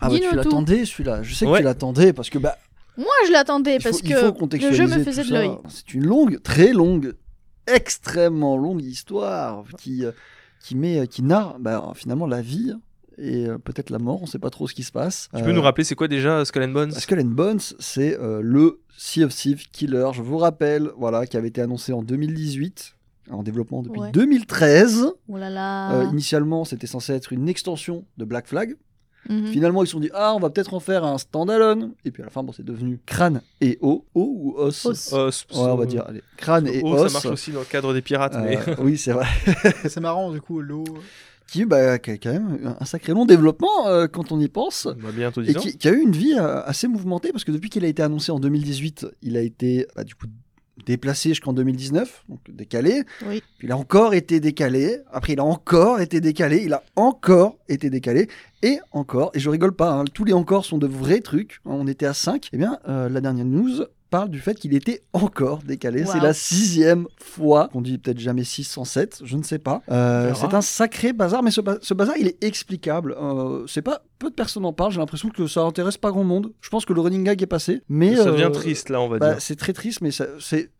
Ah 0.00 0.08
bah 0.08 0.14
tu 0.18 0.34
l'attendais 0.34 0.86
celui-là. 0.86 1.22
Je 1.22 1.34
sais 1.34 1.44
que 1.44 1.50
Ouais. 1.50 1.58
tu 1.58 1.64
l'attendais 1.64 2.14
parce 2.14 2.30
que 2.30 2.38
bah 2.38 2.56
Moi, 3.00 3.12
je 3.26 3.32
l'attendais 3.32 3.78
parce 3.78 3.98
faut 3.98 4.32
que 4.46 4.56
le 4.56 4.72
jeu 4.72 4.86
me 4.86 5.02
faisait 5.02 5.24
de 5.24 5.32
l'œil. 5.32 5.50
C'est 5.68 5.94
une 5.94 6.04
longue, 6.06 6.42
très 6.42 6.72
longue, 6.72 7.14
extrêmement 7.66 8.56
longue 8.56 8.82
histoire 8.82 9.64
qui 9.78 10.04
euh, 10.04 10.12
qui 10.62 10.76
met 10.76 11.06
qui 11.06 11.22
narre 11.22 11.58
bah, 11.58 11.92
finalement 11.94 12.26
la 12.26 12.42
vie 12.42 12.74
et 13.16 13.46
euh, 13.46 13.58
peut-être 13.58 13.90
la 13.90 13.98
mort. 13.98 14.22
On 14.22 14.26
sait 14.26 14.38
pas 14.38 14.50
trop 14.50 14.68
ce 14.68 14.74
qui 14.74 14.82
se 14.82 14.92
passe. 14.92 15.28
Tu 15.34 15.42
peux 15.42 15.52
nous 15.52 15.62
rappeler 15.62 15.84
c'est 15.84 15.94
quoi 15.94 16.08
déjà 16.08 16.44
Skull 16.44 16.62
and 16.64 16.68
Bones? 16.72 16.92
Skull 16.92 17.20
and 17.20 17.24
Bones, 17.24 17.60
c'est 17.78 18.18
euh, 18.18 18.40
le 18.42 18.80
Sea 18.96 19.24
of 19.24 19.34
Thieves 19.34 19.64
Killer. 19.72 20.10
Je 20.12 20.22
vous 20.22 20.38
rappelle, 20.38 20.90
voilà, 20.98 21.26
qui 21.26 21.36
avait 21.36 21.48
été 21.48 21.62
annoncé 21.62 21.92
en 21.92 22.02
2018, 22.02 22.96
en 23.30 23.42
développement 23.42 23.82
depuis 23.82 24.00
Ouais. 24.00 24.10
2013. 24.12 25.06
Oh 25.28 25.36
là 25.38 25.48
là. 25.50 25.92
Euh, 25.94 26.04
initialement, 26.10 26.64
c'était 26.64 26.86
censé 26.86 27.12
être 27.14 27.32
une 27.32 27.48
extension 27.48 28.04
de 28.18 28.24
Black 28.24 28.46
Flag. 28.46 28.74
Mhm. 29.30 29.46
Finalement, 29.46 29.82
ils 29.82 29.86
se 29.86 29.92
sont 29.92 30.00
dit 30.00 30.10
ah, 30.12 30.34
on 30.34 30.40
va 30.40 30.50
peut-être 30.50 30.74
en 30.74 30.80
faire 30.80 31.04
un 31.04 31.16
standalone. 31.16 31.92
Et 32.04 32.10
puis 32.10 32.22
à 32.22 32.26
la 32.26 32.30
fin, 32.30 32.42
bon, 32.42 32.52
c'est 32.52 32.64
devenu 32.64 32.98
Crâne 33.06 33.40
et 33.60 33.78
O, 33.80 34.04
O 34.14 34.20
ou 34.22 34.54
Os. 34.58 34.84
Os. 34.84 35.12
Os. 35.12 35.46
Ouais, 35.52 35.58
on 35.70 35.76
va 35.76 35.86
dire 35.86 36.04
allez, 36.06 36.22
Crâne 36.36 36.66
et 36.66 36.82
Oh, 36.84 36.94
Os. 36.94 37.06
ça 37.12 37.12
marche 37.14 37.26
aussi 37.26 37.52
dans 37.52 37.60
le 37.60 37.64
cadre 37.66 37.94
des 37.94 38.02
pirates, 38.02 38.34
Euh, 38.34 38.40
mais 38.42 38.58
oui, 38.80 38.98
c'est 38.98 39.12
vrai. 39.12 39.26
c'est 39.88 40.00
marrant 40.00 40.30
du 40.32 40.40
coup, 40.40 40.60
l'eau. 40.60 40.84
Qui, 41.46 41.64
bah, 41.64 41.98
qui 41.98 42.12
a 42.12 42.16
quand 42.16 42.32
même 42.32 42.76
un 42.78 42.84
sacré 42.84 43.12
long 43.12 43.26
développement 43.26 43.88
euh, 43.88 44.06
quand 44.06 44.30
on 44.30 44.38
y 44.38 44.46
pense. 44.46 44.86
on 44.86 44.94
va 45.04 45.10
bientôt 45.10 45.42
Et 45.42 45.46
10 45.46 45.56
ans. 45.56 45.60
qui, 45.60 45.78
qui 45.78 45.88
a 45.88 45.92
eu 45.92 46.00
une 46.00 46.12
vie 46.12 46.34
euh, 46.38 46.62
assez 46.64 46.86
mouvementée 46.86 47.32
parce 47.32 47.42
que 47.42 47.50
depuis 47.50 47.68
qu'il 47.70 47.84
a 47.84 47.88
été 47.88 48.02
annoncé 48.04 48.30
en 48.30 48.38
2018, 48.38 49.06
il 49.22 49.36
a 49.36 49.40
été 49.40 49.86
bah, 49.96 50.04
du 50.04 50.14
coup 50.14 50.26
déplacé 50.84 51.30
jusqu'en 51.30 51.52
2019, 51.52 52.24
donc 52.28 52.40
décalé. 52.48 53.02
Oui. 53.26 53.42
Puis 53.58 53.68
il 53.68 53.72
a 53.72 53.76
encore 53.76 54.14
été 54.14 54.40
décalé. 54.40 54.98
Après, 55.12 55.32
il 55.34 55.40
a 55.40 55.44
encore 55.44 56.00
été 56.00 56.20
décalé. 56.20 56.62
Il 56.64 56.72
a 56.72 56.82
encore 56.96 57.56
été 57.68 57.90
décalé. 57.90 58.28
Et 58.62 58.78
encore. 58.92 59.30
Et 59.34 59.40
je 59.40 59.48
rigole 59.50 59.72
pas. 59.72 59.92
hein, 59.92 60.04
tous 60.12 60.24
les 60.24 60.32
encore 60.32 60.64
sont 60.64 60.78
de 60.78 60.86
vrais 60.86 61.20
trucs. 61.20 61.60
hein, 61.66 61.70
On 61.72 61.86
était 61.86 62.06
à 62.06 62.14
5. 62.14 62.48
Eh 62.52 62.56
bien, 62.58 62.78
euh, 62.88 63.08
la 63.08 63.20
dernière 63.20 63.44
news 63.46 63.84
parle 64.10 64.28
du 64.28 64.40
fait 64.40 64.54
qu'il 64.58 64.74
était 64.74 65.02
encore 65.12 65.62
décalé. 65.62 66.04
C'est 66.04 66.20
la 66.20 66.34
sixième 66.34 67.06
fois. 67.18 67.70
On 67.74 67.80
dit 67.80 67.96
peut-être 67.98 68.18
jamais 68.18 68.44
6 68.44 68.64
sans 68.64 68.84
7. 68.84 69.22
Je 69.24 69.36
ne 69.36 69.42
sais 69.42 69.58
pas. 69.58 69.82
Euh, 69.90 70.34
c'est 70.34 70.52
un 70.52 70.60
sacré 70.60 71.12
bazar. 71.12 71.42
Mais 71.42 71.50
ce, 71.50 71.60
ba- 71.60 71.78
ce 71.80 71.94
bazar, 71.94 72.16
il 72.18 72.26
est 72.26 72.42
explicable. 72.44 73.16
Euh, 73.20 73.64
c'est 73.66 73.82
pas. 73.82 74.02
Peu 74.18 74.28
de 74.28 74.34
personnes 74.34 74.66
en 74.66 74.72
parlent. 74.72 74.92
J'ai 74.92 74.98
l'impression 74.98 75.30
que 75.30 75.46
ça 75.46 75.62
intéresse 75.62 75.96
pas 75.96 76.10
grand 76.10 76.24
monde. 76.24 76.52
Je 76.60 76.68
pense 76.68 76.84
que 76.84 76.92
le 76.92 77.00
running 77.00 77.24
gag 77.24 77.40
est 77.42 77.46
passé. 77.46 77.82
Mais 77.88 78.14
ça 78.16 78.26
devient 78.26 78.42
euh, 78.44 78.50
triste 78.50 78.90
là, 78.90 79.00
on 79.00 79.08
va 79.08 79.18
bah, 79.18 79.30
dire. 79.32 79.40
c'est 79.40 79.56
très 79.56 79.72
triste, 79.72 80.00
mais 80.02 80.10
ça- 80.10 80.26
c'est. 80.38 80.70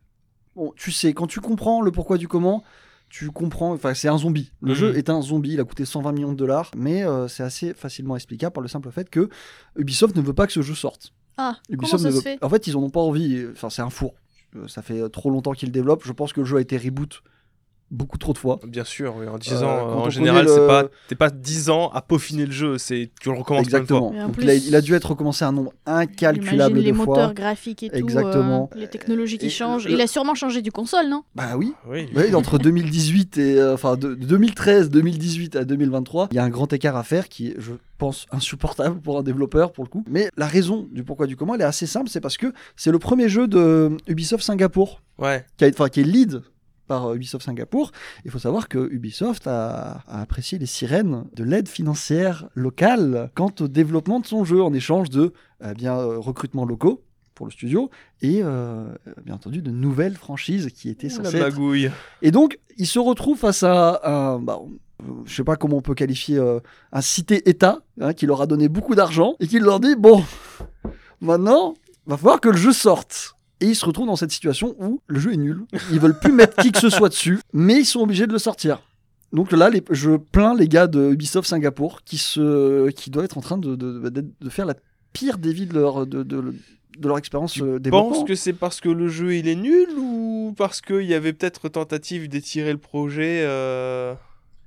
Bon, 0.57 0.73
tu 0.77 0.91
sais, 0.93 1.13
quand 1.15 1.27
tu 1.27 1.41
comprends 1.41 1.81
le 1.81 1.91
pourquoi 1.93 2.19
du 2.19 2.29
comment, 2.29 2.63
tu 3.09 3.31
comprends. 3.31 3.73
Enfin, 3.73 3.95
c'est 3.95 4.09
un 4.09 4.19
zombie. 4.19 4.53
Le 4.61 4.71
Mhm. 4.73 4.75
jeu 4.75 4.97
est 4.99 5.09
un 5.09 5.23
zombie. 5.23 5.53
Il 5.55 5.61
a 5.61 5.65
coûté 5.65 5.85
120 5.85 6.13
millions 6.13 6.33
de 6.33 6.37
dollars, 6.37 6.71
mais 6.77 7.05
euh, 7.05 7.29
c'est 7.29 7.43
assez 7.45 7.73
facilement 7.75 8.17
explicable 8.17 8.53
par 8.53 8.63
le 8.63 8.69
simple 8.69 8.91
fait 8.91 9.09
que 9.09 9.29
Ubisoft 9.77 10.15
ne 10.17 10.21
veut 10.23 10.35
pas 10.35 10.47
que 10.47 10.53
ce 10.53 10.63
jeu 10.63 10.75
sorte. 10.75 11.13
Ah, 11.37 11.57
comment 11.69 11.83
Ubisoft 11.83 12.03
ça 12.03 12.11
se 12.11 12.15
veut- 12.17 12.21
fait? 12.21 12.39
En 12.45 12.49
fait, 12.49 12.67
ils 12.67 12.77
en 12.77 12.83
ont 12.83 12.91
pas 12.91 13.01
envie. 13.01 13.45
Enfin, 13.53 13.71
c'est 13.71 13.83
un 13.83 13.91
four. 13.91 14.15
Euh, 14.57 14.67
Ça 14.69 14.83
fait 14.83 15.09
trop 15.11 15.31
longtemps 15.31 15.53
qu'ils 15.53 15.69
le 15.69 15.73
développent. 15.73 16.05
Je 16.05 16.13
pense 16.13 16.33
que 16.33 16.41
le 16.41 16.47
jeu 16.47 16.57
a 16.57 16.61
été 16.61 16.77
reboot 16.77 17.23
beaucoup 17.91 18.19
trop 18.19 18.33
de 18.33 18.39
fois. 18.39 18.59
Bien 18.67 18.85
sûr, 18.85 19.15
oui, 19.19 19.27
en 19.27 19.39
10 19.39 19.53
Euh, 19.53 19.63
ans, 19.65 20.05
en 20.05 20.11
général, 20.11 20.49
c'est 20.49 20.61
le- 20.61 20.67
pas, 20.67 20.85
t'es 21.09 21.15
pas 21.17 21.31
10 21.31 21.71
ans 21.71 21.91
à 21.91 22.03
peaufiner 22.03 22.47
le 22.47 22.53
jeu, 22.53 22.79
c'est 22.79 23.11
tu 23.21 23.31
le 23.33 23.39
recommences 23.39 23.67
plein 23.69 23.81
de 23.81 23.87
fois. 23.87 23.97
Exactement. 23.99 24.27
Donc, 24.27 24.35
plus- 24.35 24.45
il, 24.45 24.51
a, 24.51 24.55
il 24.55 24.77
a 24.77 24.81
dû 24.81 24.95
être 24.95 25.11
recommencé 25.11 25.45
un 25.45 25.53
nombre 25.53 25.73
incalculable 25.87 26.55
Imagine 26.71 26.77
les 26.85 26.93
de 26.93 26.97
fois. 26.97 27.07
moteurs 27.07 27.35
graphiques 27.35 27.83
et 27.83 27.91
tout. 27.91 27.97
Exactement. 27.97 28.71
euh, 28.75 28.79
les 28.81 28.89
technologies 28.89 29.39
qui 29.39 29.47
Et 29.47 29.51
changent. 29.51 29.87
le- 29.87 29.93
Il 29.93 30.01
a 30.01 30.07
sûrement 30.07 30.35
changé 30.35 30.63
du 30.63 30.73
console, 30.73 31.09
non? 31.09 31.23
Bah 31.35 31.57
oui. 31.57 31.75
Oui. 31.89 32.09
Oui, 32.15 32.35
entre 32.35 32.59
2018 32.59 33.39
et 33.39 33.59
euh, 33.59 33.75
enfin 33.75 33.97
de, 33.97 34.15
de 34.15 34.25
2013, 34.27 34.91
2018 34.91 35.57
à 35.57 35.65
2023, 35.65 36.29
il 36.31 36.37
y 36.37 36.39
a 36.39 36.45
un 36.45 36.49
grand 36.51 36.73
écart 36.73 36.97
à 36.97 37.03
faire 37.03 37.29
qui 37.29 37.49
est, 37.49 37.55
je 37.59 37.73
pense, 37.99 38.27
insupportable 38.31 39.01
pour 39.01 39.19
un 39.19 39.23
développeur 39.23 39.73
pour 39.73 39.85
le 39.85 39.91
coup. 39.91 40.05
Mais 40.09 40.31
la 40.37 40.47
raison 40.47 40.89
du 40.93 41.05
pourquoi 41.05 41.27
du 41.27 41.37
comment, 41.37 41.55
elle 41.55 41.61
est 41.61 41.65
assez 41.65 41.87
simple, 41.87 42.09
c'est 42.09 42.21
parce 42.21 42.37
que 42.37 42.53
c'est 42.77 42.91
le 42.93 42.99
premier 42.99 43.29
jeu 43.29 43.47
de 43.49 43.97
Ubisoft 44.07 44.43
Singapour 44.45 45.03
Ouais. 45.19 45.45
qui, 45.59 45.65
a, 45.65 45.69
enfin, 45.69 45.89
qui 45.89 46.01
est 46.01 46.05
lead 46.05 46.41
par 46.91 47.07
euh, 47.07 47.15
Ubisoft 47.15 47.45
Singapour. 47.47 47.93
Il 48.25 48.33
faut 48.33 48.41
savoir 48.41 48.69
que 48.69 48.91
Ubisoft 48.91 49.47
a, 49.47 50.03
a 50.09 50.21
apprécié 50.21 50.59
les 50.59 50.67
sirènes 50.67 51.25
de 51.37 51.45
l'aide 51.45 51.69
financière 51.69 52.49
locale 52.57 53.31
quant 53.37 53.55
au 53.61 53.69
développement 53.69 54.19
de 54.19 54.27
son 54.27 54.45
jeu 54.45 54.61
en 54.61 54.73
échange 54.75 55.09
de 55.09 55.33
eh 55.65 55.75
bien 55.75 55.97
euh, 55.97 56.19
recrutements 56.19 56.65
locaux 56.65 57.05
pour 57.35 57.47
le 57.47 57.53
studio 57.53 57.91
et 58.23 58.41
euh, 58.43 58.89
bien 59.25 59.37
entendu 59.37 59.63
de 59.63 59.71
nouvelles 59.71 60.17
franchises 60.17 60.69
qui 60.75 60.89
étaient 60.89 61.09
censées 61.09 61.39
la 61.39 61.47
être 61.47 61.55
magouille. 61.55 61.91
et 62.23 62.31
donc, 62.33 62.59
il 62.77 62.87
se 62.87 62.99
retrouve 62.99 63.39
face 63.39 63.63
à 63.63 64.01
un, 64.05 64.39
bah, 64.39 64.59
je 65.25 65.35
sais 65.35 65.45
pas 65.45 65.57
comment 65.57 65.77
on 65.77 65.83
peut 65.83 65.95
qualifier, 65.95 66.39
euh, 66.39 66.61
un 66.93 67.01
cité-État 67.01 67.81
hein, 68.01 68.15
qui 68.15 68.27
leur 68.27 68.43
a 68.43 68.47
donné 68.47 68.69
beaucoup 68.69 68.95
d'argent 68.95 69.37
et 69.41 69.47
qui 69.47 69.59
leur 69.59 69.81
dit 69.81 69.95
bon, 69.97 70.25
maintenant, 71.21 71.75
va 72.07 72.17
falloir 72.17 72.41
que 72.41 72.49
le 72.49 72.57
jeu 72.57 72.73
sorte. 72.73 73.37
Et 73.61 73.67
ils 73.67 73.77
se 73.77 73.85
retrouvent 73.85 74.07
dans 74.07 74.17
cette 74.17 74.31
situation 74.33 74.75
où 74.79 75.01
le 75.07 75.21
jeu 75.21 75.33
est 75.35 75.37
nul. 75.37 75.65
Ils 75.93 76.01
veulent 76.01 76.19
plus 76.19 76.33
mettre 76.33 76.57
qui 76.63 76.73
que 76.73 76.79
ce 76.81 76.89
soit 76.91 77.09
dessus, 77.11 77.39
mais 77.53 77.77
ils 77.81 77.85
sont 77.85 78.01
obligés 78.01 78.27
de 78.27 78.33
le 78.33 78.39
sortir. 78.39 78.83
Donc 79.33 79.53
là, 79.53 79.71
les- 79.71 79.85
je 79.91 80.17
plains 80.17 80.55
les 80.57 80.67
gars 80.67 80.87
de 80.87 81.11
Ubisoft 81.13 81.49
Singapour 81.49 82.01
qui, 82.05 82.19
se, 82.19 82.89
qui 82.91 83.11
doivent 83.11 83.27
être 83.27 83.39
en 83.39 83.43
train 83.43 83.59
de, 83.59 83.77
de, 83.77 84.49
faire 84.49 84.67
la 84.67 84.75
pire 85.13 85.39
des 85.39 85.53
vies 85.53 85.67
de 85.67 85.75
leur, 85.75 86.07
de, 86.07 86.23
de, 86.25 86.55
leur 87.05 87.19
expérience 87.19 87.53
Tu 87.53 87.63
euh, 87.63 87.79
penses 87.91 88.25
que 88.25 88.35
c'est 88.35 88.53
parce 88.53 88.81
que 88.81 88.89
le 88.89 89.09
jeu 89.09 89.35
il 89.37 89.47
est 89.47 89.55
nul 89.55 89.89
ou 89.99 90.53
parce 90.57 90.81
qu'il 90.81 91.03
y 91.03 91.15
avait 91.15 91.33
peut-être 91.33 91.69
tentative 91.69 92.29
d'étirer 92.29 92.73
le 92.73 92.79
projet 92.79 93.43
euh, 93.45 94.15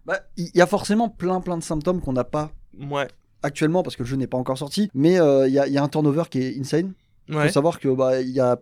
Bah, 0.06 0.20
Il 0.38 0.50
y 0.54 0.62
a 0.62 0.66
forcément 0.68 1.10
plein 1.10 1.42
plein 1.42 1.58
de 1.58 1.64
symptômes 1.64 2.00
qu'on 2.02 2.14
n'a 2.14 2.24
pas 2.24 2.52
Ouais. 2.90 3.08
actuellement 3.42 3.84
parce 3.84 3.96
que 3.98 4.04
le 4.04 4.08
jeu 4.08 4.16
n'est 4.16 4.28
pas 4.28 4.38
encore 4.38 4.58
sorti, 4.58 4.90
mais 4.94 5.20
euh, 5.20 5.48
il 5.48 5.54
y, 5.54 5.60
a- 5.60 5.68
il 5.68 5.74
y 5.74 5.78
a 5.78 5.84
un 5.84 5.90
turnover 5.90 6.24
qui 6.30 6.40
est 6.42 6.58
insane. 6.60 6.94
Il 7.28 7.36
Ouais. 7.36 7.48
faut 7.48 7.54
savoir 7.54 7.80
que 7.80 7.88
bah 7.90 8.22
y 8.22 8.40
a 8.40 8.58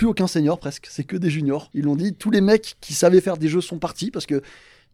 plus 0.00 0.06
aucun 0.06 0.26
senior 0.26 0.58
presque, 0.58 0.86
c'est 0.88 1.04
que 1.04 1.18
des 1.18 1.28
juniors. 1.28 1.68
Ils 1.74 1.84
l'ont 1.84 1.94
dit, 1.94 2.14
tous 2.14 2.30
les 2.30 2.40
mecs 2.40 2.78
qui 2.80 2.94
savaient 2.94 3.20
faire 3.20 3.36
des 3.36 3.48
jeux 3.48 3.60
sont 3.60 3.78
partis 3.78 4.10
parce 4.10 4.24
que 4.24 4.40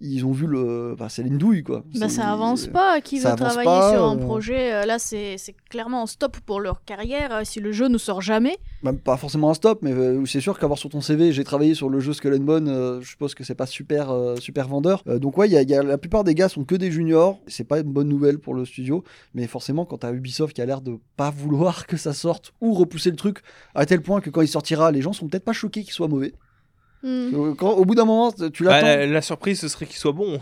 ils 0.01 0.27
ont 0.27 0.33
vu 0.33 0.47
le, 0.47 0.95
bah, 0.99 1.09
c'est 1.09 1.23
une 1.23 1.39
douille 1.39 1.63
quoi. 1.63 1.83
Bah, 1.99 2.09
ça 2.09 2.31
avance 2.31 2.67
pas. 2.67 3.01
Qui 3.01 3.19
ça 3.19 3.31
veut 3.31 3.37
travailler 3.37 3.65
pas, 3.65 3.93
sur 3.93 4.05
un 4.05 4.17
projet 4.17 4.73
euh, 4.75 4.85
Là, 4.87 4.99
c'est 4.99 5.37
c'est 5.39 5.55
clairement 5.71 6.03
en 6.03 6.07
stop 6.07 6.37
pour 6.45 6.61
leur 6.61 6.85
carrière. 6.85 7.33
euh, 7.33 7.41
Si 7.45 7.61
le 7.61 7.73
jeu 7.73 7.89
ne 7.89 7.97
sort 7.99 8.21
jamais, 8.21 8.57
Même 8.83 8.99
pas 8.99 9.17
forcément 9.17 9.51
un 9.51 9.55
stop, 9.55 9.79
mais 9.83 9.93
euh, 9.93 10.25
c'est 10.27 10.41
sûr 10.41 10.59
qu'avoir 10.59 10.79
sur 10.79 10.91
ton 10.91 11.01
CV, 11.01 11.33
j'ai 11.33 11.45
travaillé 11.45 11.75
sur 11.75 11.89
le 11.89 12.01
jeu 12.01 12.13
Skull 12.13 12.35
and 12.35 12.41
Bone, 12.45 12.69
euh, 12.69 13.01
je 13.01 13.09
suppose 13.09 13.35
que 13.35 13.43
c'est 13.45 13.55
pas 13.55 13.67
super 13.67 14.11
euh, 14.11 14.37
super 14.37 14.69
vendeur. 14.69 15.03
Donc 15.07 15.39
ouais, 15.39 15.49
y 15.49 15.57
a, 15.57 15.63
y 15.63 15.75
a- 15.75 15.83
la 15.83 15.99
plupart 15.99 16.25
des 16.25 16.35
gars 16.35 16.49
sont 16.49 16.65
que 16.65 16.75
des 16.75 16.91
juniors. 16.91 17.39
C'est 17.47 17.65
pas 17.65 17.79
une 17.81 17.93
bonne 17.93 18.09
nouvelle 18.09 18.39
pour 18.39 18.55
le 18.55 18.65
studio, 18.65 19.03
mais 19.35 19.47
forcément 19.47 19.85
quand 19.87 19.99
t'as 19.99 20.13
Ubisoft 20.13 20.55
qui 20.55 20.61
a 20.63 20.67
l'air 20.67 20.81
de 20.83 20.99
pas 21.17 21.31
vouloir 21.31 21.87
que 21.87 21.97
ça 21.97 22.13
sorte 22.13 22.53
ou 22.61 22.75
repousser 22.75 23.11
le 23.11 23.17
truc 23.17 23.39
à 23.75 23.87
tel 23.87 24.03
point 24.03 24.21
que 24.21 24.31
quand 24.31 24.43
il 24.43 24.49
sortira, 24.49 24.91
les 24.93 25.01
gens 25.03 25.13
sont 25.15 25.27
peut-être 25.29 25.45
pas 25.45 25.53
choqués 25.53 25.83
qu'il 25.83 25.93
soit 25.93 26.09
mauvais. 26.09 26.35
Hmm, 27.07 27.35
Euh, 27.35 27.55
Quand, 27.57 27.71
au 27.73 27.85
bout 27.85 27.95
d'un 27.95 28.05
moment, 28.05 28.33
tu 28.53 28.65
Bah, 28.65 28.73
l'attends. 28.73 28.87
la, 28.87 29.07
la 29.07 29.23
surprise 29.23 29.61
ce 29.61 29.69
serait 29.69 29.87
qu'il 29.87 29.97
soit 29.97 30.13
bon. 30.13 30.39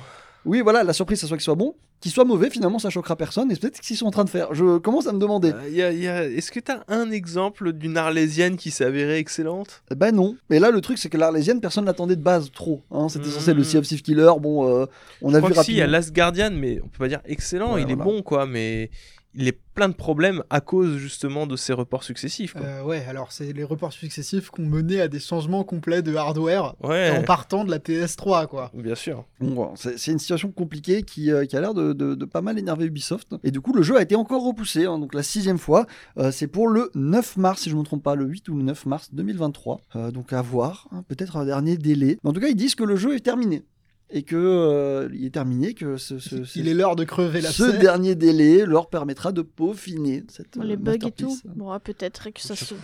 Oui, 0.46 0.60
voilà, 0.60 0.82
la 0.84 0.92
surprise, 0.92 1.20
ça 1.20 1.26
soit 1.26 1.38
qu'il 1.38 1.44
soit 1.44 1.54
bon, 1.54 1.74
qu'il 2.00 2.12
soit 2.12 2.26
mauvais, 2.26 2.50
finalement, 2.50 2.78
ça 2.78 2.90
choquera 2.90 3.16
personne. 3.16 3.50
Et 3.50 3.56
peut-être 3.56 3.78
ce 3.78 3.80
qu'ils 3.80 3.96
sont 3.96 4.04
en 4.04 4.10
train 4.10 4.24
de 4.24 4.28
faire. 4.28 4.52
Je 4.52 4.76
commence 4.76 5.06
à 5.06 5.12
me 5.14 5.18
demander. 5.18 5.52
Euh, 5.52 5.68
y 5.70 5.80
a- 5.80 5.90
y 5.90 6.06
a- 6.06 6.24
Est-ce 6.26 6.52
que 6.52 6.60
t'as 6.60 6.80
un 6.88 7.10
exemple 7.10 7.72
d'une 7.72 7.96
arlésienne 7.96 8.56
qui 8.58 8.70
s'est 8.70 8.84
avérée 8.84 9.16
excellente? 9.16 9.82
Ben 9.96 10.14
non. 10.14 10.36
Mais 10.50 10.58
là, 10.58 10.70
le 10.70 10.82
truc, 10.82 10.98
c'est 10.98 11.08
que 11.08 11.16
l'Arlésienne, 11.16 11.62
personne 11.62 11.86
l'attendait 11.86 12.16
de 12.16 12.22
base 12.22 12.50
trop. 12.52 12.82
hein. 12.90 13.08
C'était 13.08 13.30
censé 13.30 13.52
être 13.52 13.56
le 13.56 13.62
Mm. 13.62 13.64
Sea 13.64 13.76
of 13.78 13.86
Thieves 13.86 14.02
Killer. 14.02 14.32
Bon, 14.38 14.68
euh, 14.68 14.84
on 15.22 15.30
Je 15.30 15.36
a 15.36 15.38
crois 15.38 15.48
vu 15.48 15.56
que 15.56 15.62
si, 15.62 15.70
il 15.72 15.76
y 15.76 15.80
a 15.80 15.84
rapidement. 15.84 15.96
Last 15.98 16.14
Guardian, 16.14 16.50
mais 16.52 16.78
on 16.84 16.88
peut 16.88 16.98
pas 16.98 17.08
dire 17.08 17.20
excellent, 17.24 17.74
Ouais, 17.76 17.82
il 17.82 17.90
est 17.90 17.96
bon 17.96 18.20
quoi, 18.20 18.44
mais 18.44 18.90
il 19.36 19.48
est 19.48 19.58
plein 19.74 19.88
de 19.88 19.94
problèmes 19.94 20.42
à 20.50 20.60
cause 20.60 20.96
justement 20.98 21.46
de 21.48 21.56
ces 21.56 21.72
reports 21.72 22.04
successifs. 22.04 22.52
Quoi. 22.52 22.62
Euh, 22.62 22.82
ouais, 22.84 23.04
alors 23.08 23.32
c'est 23.32 23.52
les 23.52 23.64
reports 23.64 23.92
successifs 23.92 24.50
qui 24.50 24.60
ont 24.60 24.66
mené 24.66 25.00
à 25.00 25.08
des 25.08 25.18
changements 25.18 25.64
complets 25.64 26.02
de 26.02 26.14
hardware 26.14 26.74
ouais, 26.84 27.10
en 27.18 27.22
partant 27.24 27.64
de 27.64 27.70
la 27.72 27.78
PS3, 27.80 28.46
quoi. 28.46 28.70
bien 28.72 28.94
sûr. 28.94 29.24
Bon, 29.40 29.72
c'est 29.76 29.98
c'est 29.98 30.12
une 30.12 30.18
situation 30.20 30.52
compliquée 30.52 31.02
qui, 31.02 31.32
euh, 31.32 31.44
qui 31.44 31.56
a 31.56 31.60
l'air 31.60 31.74
de, 31.74 31.92
de- 31.92 32.14
de 32.14 32.24
pas 32.24 32.40
mal 32.42 32.58
énerver 32.58 32.84
Ubisoft. 32.86 33.34
Et 33.42 33.50
du 33.50 33.60
coup, 33.60 33.72
le 33.72 33.82
jeu 33.82 33.96
a 33.96 34.02
été 34.02 34.14
encore 34.14 34.44
repoussé. 34.44 34.84
hein. 34.86 34.98
donc 34.98 35.12
la 35.14 35.22
sixième 35.24 35.58
fois. 35.58 35.86
Euh, 36.18 36.30
c'est 36.30 36.46
pour 36.46 36.68
le 36.68 36.90
9 36.94 37.36
mars, 37.36 37.62
si 37.62 37.70
je 37.70 37.74
ne 37.74 37.80
me 37.80 37.84
trompe 37.84 38.02
pas, 38.04 38.14
le 38.14 38.26
8 38.26 38.48
ou 38.50 38.56
le 38.56 38.62
9 38.62 38.86
mars 38.86 39.08
2023. 39.12 39.80
Euh, 39.96 40.10
donc 40.12 40.32
à 40.32 40.40
voir. 40.42 40.86
hein, 40.92 41.02
Peut-être 41.08 41.36
un 41.36 41.44
dernier 41.44 41.76
délai. 41.76 42.18
Mais 42.22 42.30
en 42.30 42.32
tout 42.32 42.40
cas, 42.40 42.48
ils 42.48 42.54
disent 42.56 42.74
que 42.76 42.84
le 42.84 42.94
jeu 42.96 43.16
est 43.16 43.20
terminé. 43.20 43.64
Et 44.10 44.22
que 44.22 44.36
euh, 44.36 45.08
il 45.12 45.24
est 45.24 45.30
terminé, 45.30 45.74
que 45.74 45.96
ce, 45.96 46.18
ce- 46.18 46.44
ce- 46.44 46.58
Il 46.58 46.68
est 46.68 46.74
l'heure 46.74 46.94
de 46.94 47.04
crever 47.04 47.40
la 47.40 47.50
ce 47.50 47.64
dernier 47.64 48.14
délai 48.14 48.64
leur 48.66 48.88
permettra 48.88 49.32
de 49.32 49.42
peaufiner 49.42 50.24
cette 50.28 50.56
les 50.62 50.74
euh, 50.74 50.76
bugs 50.76 50.92
et 51.06 51.10
tout. 51.10 51.36
Bon, 51.56 51.72
ouais, 51.72 51.78
peut-être 51.80 52.30
que 52.30 52.40
ça 52.40 52.54
Je 52.54 52.64
se. 52.64 52.74
trouve- 52.74 52.78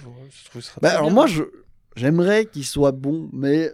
je 0.55 0.81
Bah, 0.81 0.91
alors 0.97 1.11
moi, 1.11 1.27
je, 1.27 1.43
j'aimerais 1.95 2.47
qu'il 2.47 2.65
soit 2.65 2.93
bon, 2.93 3.29
mais 3.33 3.71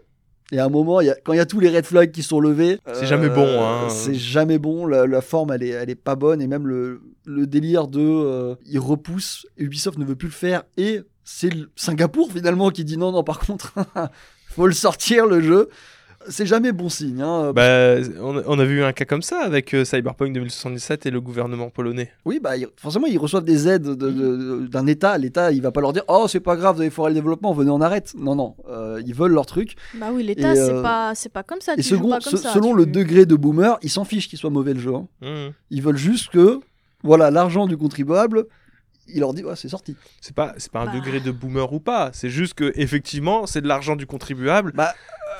il 0.52 0.56
y 0.56 0.58
a 0.58 0.64
un 0.64 0.68
moment, 0.68 1.00
il 1.00 1.06
y 1.06 1.10
a, 1.10 1.14
quand 1.24 1.32
il 1.32 1.36
y 1.36 1.40
a 1.40 1.46
tous 1.46 1.60
les 1.60 1.70
red 1.70 1.86
flags 1.86 2.10
qui 2.12 2.22
sont 2.22 2.40
levés, 2.40 2.78
euh, 2.88 2.94
C'est 2.94 3.06
jamais 3.06 3.28
bon, 3.30 3.46
hein. 3.64 3.88
C'est 3.90 4.14
jamais 4.14 4.58
bon. 4.58 4.84
La, 4.86 5.06
la 5.06 5.20
forme, 5.20 5.52
elle 5.52 5.62
est, 5.62 5.68
elle 5.70 5.88
est 5.90 5.94
pas 5.94 6.14
bonne, 6.16 6.42
et 6.42 6.46
même 6.48 6.66
le, 6.66 7.00
le 7.24 7.46
délire 7.46 7.86
de, 7.88 8.00
euh, 8.00 8.54
il 8.66 8.78
repousse, 8.80 9.46
Ubisoft 9.56 9.98
ne 9.98 10.04
veut 10.04 10.16
plus 10.16 10.28
le 10.28 10.34
faire, 10.34 10.64
et 10.76 11.00
c'est 11.24 11.50
Singapour 11.76 12.30
finalement 12.32 12.70
qui 12.70 12.84
dit 12.84 12.96
non, 12.98 13.12
non. 13.12 13.22
Par 13.24 13.38
contre, 13.38 13.72
faut 14.50 14.66
le 14.66 14.74
sortir 14.74 15.26
le 15.26 15.40
jeu. 15.40 15.68
C'est 16.28 16.46
jamais 16.46 16.72
bon 16.72 16.88
signe. 16.88 17.22
Hein. 17.22 17.52
Bah, 17.52 17.96
on, 18.20 18.58
a, 18.58 18.64
vu 18.64 18.82
un 18.82 18.92
cas 18.92 19.04
comme 19.04 19.22
ça 19.22 19.40
avec 19.42 19.72
euh, 19.74 19.84
Cyberpunk 19.84 20.32
2077 20.32 21.06
et 21.06 21.10
le 21.10 21.20
gouvernement 21.20 21.70
polonais. 21.70 22.10
Oui, 22.24 22.40
bah, 22.42 22.56
ils- 22.56 22.66
forcément, 22.76 23.06
ils 23.06 23.18
reçoivent 23.18 23.44
des 23.44 23.68
aides 23.68 23.82
de- 23.82 23.94
de- 23.94 24.10
de- 24.10 24.66
d'un 24.66 24.86
État. 24.86 25.16
L'État, 25.18 25.52
il 25.52 25.62
va 25.62 25.70
pas 25.72 25.80
leur 25.80 25.92
dire 25.92 26.02
Oh, 26.08 26.26
c'est 26.28 26.40
pas 26.40 26.56
grave, 26.56 26.76
vous 26.76 26.80
avez 26.82 26.90
foiré 26.90 27.10
le 27.10 27.14
développement, 27.14 27.52
venez, 27.52 27.70
on 27.70 27.80
arrête. 27.80 28.14
Non, 28.18 28.34
non. 28.34 28.56
Euh, 28.68 29.00
ils 29.06 29.14
veulent 29.14 29.32
leur 29.32 29.46
truc. 29.46 29.74
Bah 29.94 30.08
oui, 30.12 30.22
l'État, 30.24 30.52
Et, 30.52 30.56
c'est 30.56 30.72
euh, 30.72 30.82
pas, 30.82 31.14
c'est 31.14 31.32
pas 31.32 31.42
comme 31.42 31.60
ça. 31.60 31.74
Et 31.74 31.76
tu 31.76 31.82
joues 31.90 31.96
selon, 31.96 32.10
pas 32.10 32.20
comme 32.20 32.32
se- 32.32 32.36
ça, 32.38 32.52
selon 32.52 32.70
tu- 32.72 32.78
le 32.78 32.86
degré 32.86 33.26
de 33.26 33.36
boomer, 33.36 33.78
ils 33.82 33.90
s'en 33.90 34.04
fichent 34.04 34.28
qu'il 34.28 34.38
soit 34.38 34.50
mauvais 34.50 34.74
le 34.74 34.80
jeu. 34.80 34.94
hein. 34.94 35.06
Mhm. 35.22 35.52
Ils 35.70 35.82
veulent 35.82 35.96
juste 35.96 36.30
que, 36.30 36.60
voilà, 37.02 37.30
l'argent 37.30 37.66
du 37.66 37.76
contribuable, 37.76 38.46
il 39.08 39.20
leur 39.20 39.32
dit 39.34 39.44
Ouais, 39.44 39.54
c'est 39.54 39.68
sorti. 39.68 39.94
C'est 40.20 40.34
pas, 40.34 40.54
c'est 40.56 40.72
pas 40.72 40.80
un 40.80 40.86
Bah. 40.86 40.92
degré 40.94 41.20
de 41.20 41.30
boomer 41.30 41.72
ou 41.72 41.78
pas. 41.78 42.10
C'est 42.12 42.30
juste 42.30 42.54
que 42.54 42.72
effectivement, 42.74 43.46
c'est 43.46 43.60
de 43.60 43.68
l'argent 43.68 43.94
du 43.94 44.06
contribuable. 44.06 44.72
Bah, 44.74 44.92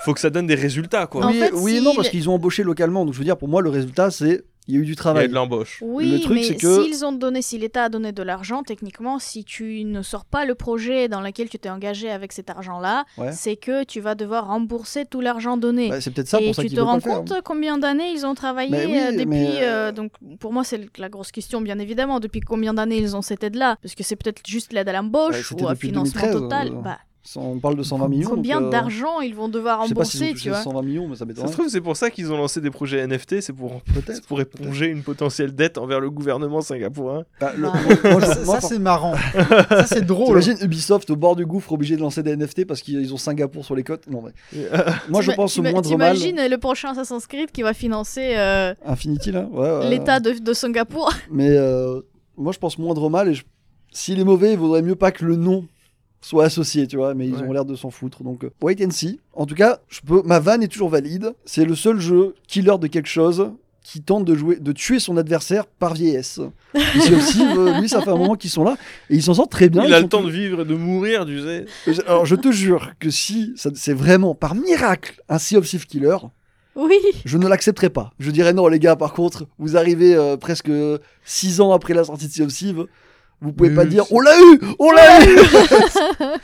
Faut 0.04 0.14
que 0.14 0.20
ça 0.20 0.30
donne 0.30 0.46
des 0.46 0.54
résultats 0.54 1.06
quoi. 1.06 1.26
En 1.26 1.30
oui, 1.30 1.38
fait, 1.38 1.50
oui 1.52 1.76
et 1.76 1.80
non, 1.80 1.94
parce 1.94 2.08
qu'ils 2.08 2.28
ont 2.30 2.34
embauché 2.34 2.62
localement. 2.62 3.04
Donc 3.04 3.14
je 3.14 3.18
veux 3.18 3.24
dire, 3.24 3.36
pour 3.36 3.48
moi, 3.48 3.62
le 3.62 3.70
résultat, 3.70 4.10
c'est 4.10 4.44
il 4.68 4.74
y 4.74 4.78
a 4.78 4.80
eu 4.80 4.84
du 4.84 4.92
Il 4.92 4.94
y 4.94 4.94
a 4.94 4.96
travail. 4.96 5.28
de 5.28 5.32
l'embauche. 5.34 5.78
Oui, 5.80 6.10
Le 6.10 6.18
truc, 6.18 6.34
mais 6.38 6.42
c'est 6.42 6.56
que- 6.56 6.82
s'ils 6.82 7.04
ont 7.04 7.12
donné, 7.12 7.40
si 7.40 7.56
l'État 7.56 7.84
a 7.84 7.88
donné 7.88 8.10
de 8.10 8.22
l'argent, 8.24 8.64
techniquement, 8.64 9.20
si 9.20 9.44
tu 9.44 9.84
ne 9.84 10.02
sors 10.02 10.24
pas 10.24 10.44
le 10.44 10.56
projet 10.56 11.06
dans 11.06 11.20
lequel 11.20 11.48
tu 11.48 11.56
t'es 11.60 11.70
engagé 11.70 12.10
avec 12.10 12.32
cet 12.32 12.50
argent-là, 12.50 13.04
Ouais. 13.16 13.30
c'est 13.30 13.54
que 13.54 13.84
tu 13.84 14.00
vas 14.00 14.16
devoir 14.16 14.48
rembourser 14.48 15.04
tout 15.04 15.20
l'argent 15.20 15.56
donné. 15.56 15.90
Bah, 15.90 16.00
c'est 16.00 16.10
peut-être 16.10 16.26
ça 16.26 16.40
Et 16.40 16.46
pour 16.46 16.54
ça 16.56 16.62
tu 16.62 16.68
qu'ils 16.68 16.76
te 16.78 16.82
rends 16.82 16.98
faire. 16.98 17.18
compte 17.18 17.32
combien 17.44 17.78
d'années 17.78 18.10
ils 18.10 18.26
ont 18.26 18.34
travaillé 18.34 18.72
oui, 18.86 18.98
euh, 18.98 19.12
depuis 19.12 19.26
mais, 19.26 19.58
euh, 19.62 19.88
euh, 19.88 19.92
donc 19.92 20.10
pour 20.40 20.52
moi 20.52 20.64
c'est 20.64 20.80
la 20.98 21.08
grosse 21.10 21.30
question 21.30 21.60
bien 21.60 21.78
évidemment 21.78 22.18
depuis 22.18 22.40
combien 22.40 22.74
d'années 22.74 22.98
ils 22.98 23.14
ont 23.14 23.22
cette 23.22 23.44
aide 23.44 23.54
là 23.54 23.76
parce 23.82 23.94
que 23.94 24.02
c'est 24.02 24.16
peut-être 24.16 24.42
juste 24.44 24.72
l'aide 24.72 24.88
à 24.88 24.92
l'embauche 24.94 25.48
c'était 25.48 25.62
ou 25.62 25.68
un 25.68 25.76
financement 25.76 26.22
2013, 26.22 26.40
total 26.42 26.68
euh, 26.68 26.80
bah, 26.82 26.98
On 27.34 27.58
parle 27.58 27.76
de 27.76 27.82
120 27.82 28.08
millions. 28.08 28.28
combien 28.30 28.62
euh, 28.62 28.70
d'argent 28.70 29.20
ils 29.20 29.34
vont 29.34 29.48
devoir 29.48 29.80
rembourser 29.80 30.32
tu 30.34 30.48
vois 30.48 30.58
120 30.62 30.82
millions, 30.82 31.08
mais 31.08 31.16
ça 31.16 31.24
Ça 31.36 31.48
se 31.48 31.52
trouve, 31.52 31.68
c'est 31.68 31.80
pour 31.80 31.96
ça 31.96 32.10
qu'ils 32.10 32.30
ont 32.32 32.36
lancé 32.36 32.60
des 32.60 32.70
projets 32.70 33.04
NFT, 33.06 33.40
c'est 33.40 33.52
pour, 33.52 33.80
Peut-être. 33.82 34.26
pour 34.26 34.40
éponger 34.40 34.86
une 34.86 35.02
potentielle 35.02 35.54
dette 35.54 35.78
envers 35.78 35.98
le 36.00 36.10
gouvernement 36.10 36.60
singapourien. 36.60 37.24
Bah, 37.40 37.52
le- 37.56 37.62
moi, 38.10 38.20
je- 38.20 38.44
Ça, 38.44 38.60
c'est 38.60 38.78
marrant. 38.78 39.14
ça, 39.68 39.86
c'est 39.86 40.06
drôle. 40.06 40.40
T'imagines 40.40 40.64
Ubisoft 40.64 41.10
au 41.10 41.16
bord 41.16 41.34
du 41.36 41.44
gouffre 41.46 41.72
obligé 41.72 41.96
de 41.96 42.00
lancer 42.00 42.22
des 42.22 42.36
NFT 42.36 42.64
parce 42.66 42.80
qu'ils 42.80 43.12
ont 43.12 43.16
Singapour 43.16 43.64
sur 43.64 43.74
les 43.74 43.82
côtes? 43.82 44.06
Non, 44.08 44.22
mais 44.22 44.32
moi 45.08 45.20
je 45.22 45.32
pense 45.32 45.58
au 45.58 45.62
moindre 45.62 45.96
mal. 45.96 46.14
T'imagines 46.16 46.48
le 46.48 46.58
prochain 46.58 46.90
Assassin's 46.90 47.26
Creed 47.26 47.50
qui 47.50 47.62
va 47.62 47.72
financer 47.74 48.34
euh, 48.36 48.74
Infinity 48.84 49.32
là? 49.32 49.46
Ouais, 49.50 49.68
ouais, 49.78 49.90
l'État 49.90 50.20
de, 50.20 50.32
de 50.32 50.52
Singapour? 50.52 51.12
Mais 51.30 51.48
euh, 51.50 52.00
moi 52.36 52.52
je 52.52 52.58
pense 52.58 52.78
moindre 52.78 53.08
mal 53.10 53.28
et 53.28 53.34
je- 53.34 53.44
s'il 53.92 54.20
est 54.20 54.24
mauvais, 54.24 54.52
il 54.52 54.58
vaudrait 54.58 54.82
mieux 54.82 54.94
pas 54.96 55.10
que 55.10 55.24
le 55.24 55.36
nom 55.36 55.66
soit 56.26 56.44
associé, 56.46 56.88
tu 56.88 56.96
vois, 56.96 57.14
mais 57.14 57.28
ils 57.28 57.34
Ouais. 57.36 57.42
ont 57.46 57.52
l'air 57.52 57.64
de 57.64 57.76
s'en 57.76 57.90
foutre. 57.90 58.24
Donc 58.24 58.42
euh, 58.42 58.50
wait 58.60 58.84
and 58.84 58.90
see. 58.90 59.20
En 59.32 59.46
tout 59.46 59.54
cas, 59.54 59.78
je 59.88 60.00
peux 60.04 60.22
ma 60.24 60.40
vanne 60.40 60.62
est 60.62 60.68
toujours 60.68 60.88
valide. 60.88 61.32
C'est 61.44 61.64
le 61.64 61.76
seul 61.76 62.00
jeu 62.00 62.34
killer 62.48 62.78
de 62.80 62.88
quelque 62.88 63.08
chose 63.08 63.52
qui 63.84 64.02
tente 64.02 64.24
de 64.24 64.34
jouer 64.34 64.56
de 64.56 64.72
tuer 64.72 64.98
son 64.98 65.16
adversaire 65.16 65.66
par 65.66 65.94
vieillesse. 65.94 66.40
Ici 66.96 67.14
aussi, 67.14 67.42
euh, 67.56 67.78
lui 67.80 67.88
ça 67.88 68.02
fait 68.02 68.10
un 68.10 68.16
moment 68.16 68.34
qu'ils 68.34 68.50
sont 68.50 68.64
là 68.64 68.76
et 69.08 69.14
ils 69.14 69.22
s'en 69.22 69.34
sortent 69.34 69.52
très 69.52 69.68
bien. 69.68 69.84
Il 69.84 69.94
a 69.94 70.00
le 70.00 70.08
temps 70.08 70.24
de 70.24 70.30
vivre 70.30 70.62
et 70.62 70.64
de 70.64 70.74
mourir, 70.74 71.24
tu 71.24 71.40
sais. 71.40 71.64
Alors 72.08 72.26
je 72.26 72.34
te 72.34 72.50
jure 72.50 72.90
que 72.98 73.10
si 73.10 73.54
c'est 73.56 73.92
vraiment 73.94 74.34
par 74.34 74.56
miracle 74.56 75.22
un 75.28 75.38
Sea 75.38 75.56
of 75.58 75.86
killer, 75.86 76.16
oui 76.74 76.96
je 77.24 77.38
ne 77.38 77.46
l'accepterai 77.46 77.90
pas. 77.90 78.10
Je 78.18 78.32
dirais 78.32 78.52
non, 78.52 78.66
les 78.66 78.80
gars, 78.80 78.96
par 78.96 79.12
contre, 79.12 79.46
vous 79.58 79.76
arrivez 79.76 80.16
euh, 80.16 80.36
presque 80.36 80.72
6 81.24 81.60
ans 81.60 81.70
après 81.70 81.94
la 81.94 82.02
sortie 82.02 82.26
de 82.26 82.32
Sea 82.32 82.42
of 82.42 82.52
Thieves, 82.52 82.86
vous 83.40 83.52
pouvez 83.52 83.70
Mais 83.70 83.76
pas 83.76 83.84
dire 83.84 84.04
on 84.12 84.20
l'a 84.20 84.34
eu 84.36 84.60
On 84.78 84.90
l'a 84.92 85.24
eu 85.24 85.36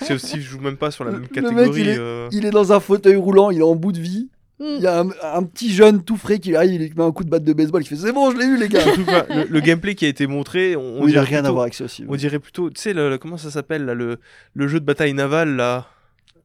C'est 0.00 0.14
aussi, 0.14 0.36
je 0.42 0.48
joue 0.48 0.60
même 0.60 0.76
pas 0.76 0.90
sur 0.90 1.04
la 1.04 1.10
même 1.12 1.20
le 1.20 1.26
mec, 1.26 1.32
catégorie. 1.32 1.80
il 1.80 1.88
est- 1.88 1.98
euh. 1.98 2.28
Il 2.32 2.44
est 2.46 2.50
dans 2.50 2.72
un 2.72 2.80
fauteuil 2.80 3.16
roulant, 3.16 3.50
il 3.50 3.58
est 3.60 3.62
en 3.62 3.74
bout 3.74 3.92
de 3.92 4.00
vie. 4.00 4.28
Mm. 4.60 4.64
Il 4.76 4.82
y 4.82 4.86
a 4.86 5.00
un, 5.00 5.08
un 5.34 5.42
petit 5.42 5.72
jeune 5.72 6.02
tout 6.04 6.16
frais 6.16 6.38
qui 6.38 6.54
arrive, 6.54 6.80
il 6.80 6.94
met 6.94 7.02
un 7.02 7.10
coup 7.10 7.24
de 7.24 7.30
batte 7.30 7.42
de 7.44 7.52
baseball, 7.52 7.82
il 7.82 7.86
fait 7.86 7.96
c'est 7.96 8.12
bon, 8.12 8.30
je 8.30 8.36
l'ai 8.36 8.44
eu, 8.44 8.56
les 8.58 8.68
gars 8.68 8.80
le, 9.28 9.44
le 9.48 9.60
gameplay 9.60 9.94
qui 9.94 10.04
a 10.04 10.08
été 10.08 10.26
montré, 10.26 10.76
on, 10.76 10.80
on 10.80 11.04
Oui, 11.04 11.10
Il 11.10 11.14
n'a 11.16 11.22
dirait 11.22 11.36
rien 11.36 11.44
à 11.46 11.50
voir 11.50 11.62
avec 11.62 11.74
ça 11.74 11.84
aussi. 11.84 12.04
On 12.08 12.14
dirait 12.14 12.38
plutôt, 12.38 12.70
tu 12.70 12.80
sais, 12.80 12.94
comment 13.20 13.38
ça 13.38 13.50
s'appelle 13.50 13.84
là, 13.86 13.94
le, 13.94 14.18
le 14.54 14.68
jeu 14.68 14.78
de 14.78 14.84
bataille 14.84 15.14
navale 15.14 15.56
là? 15.56 15.86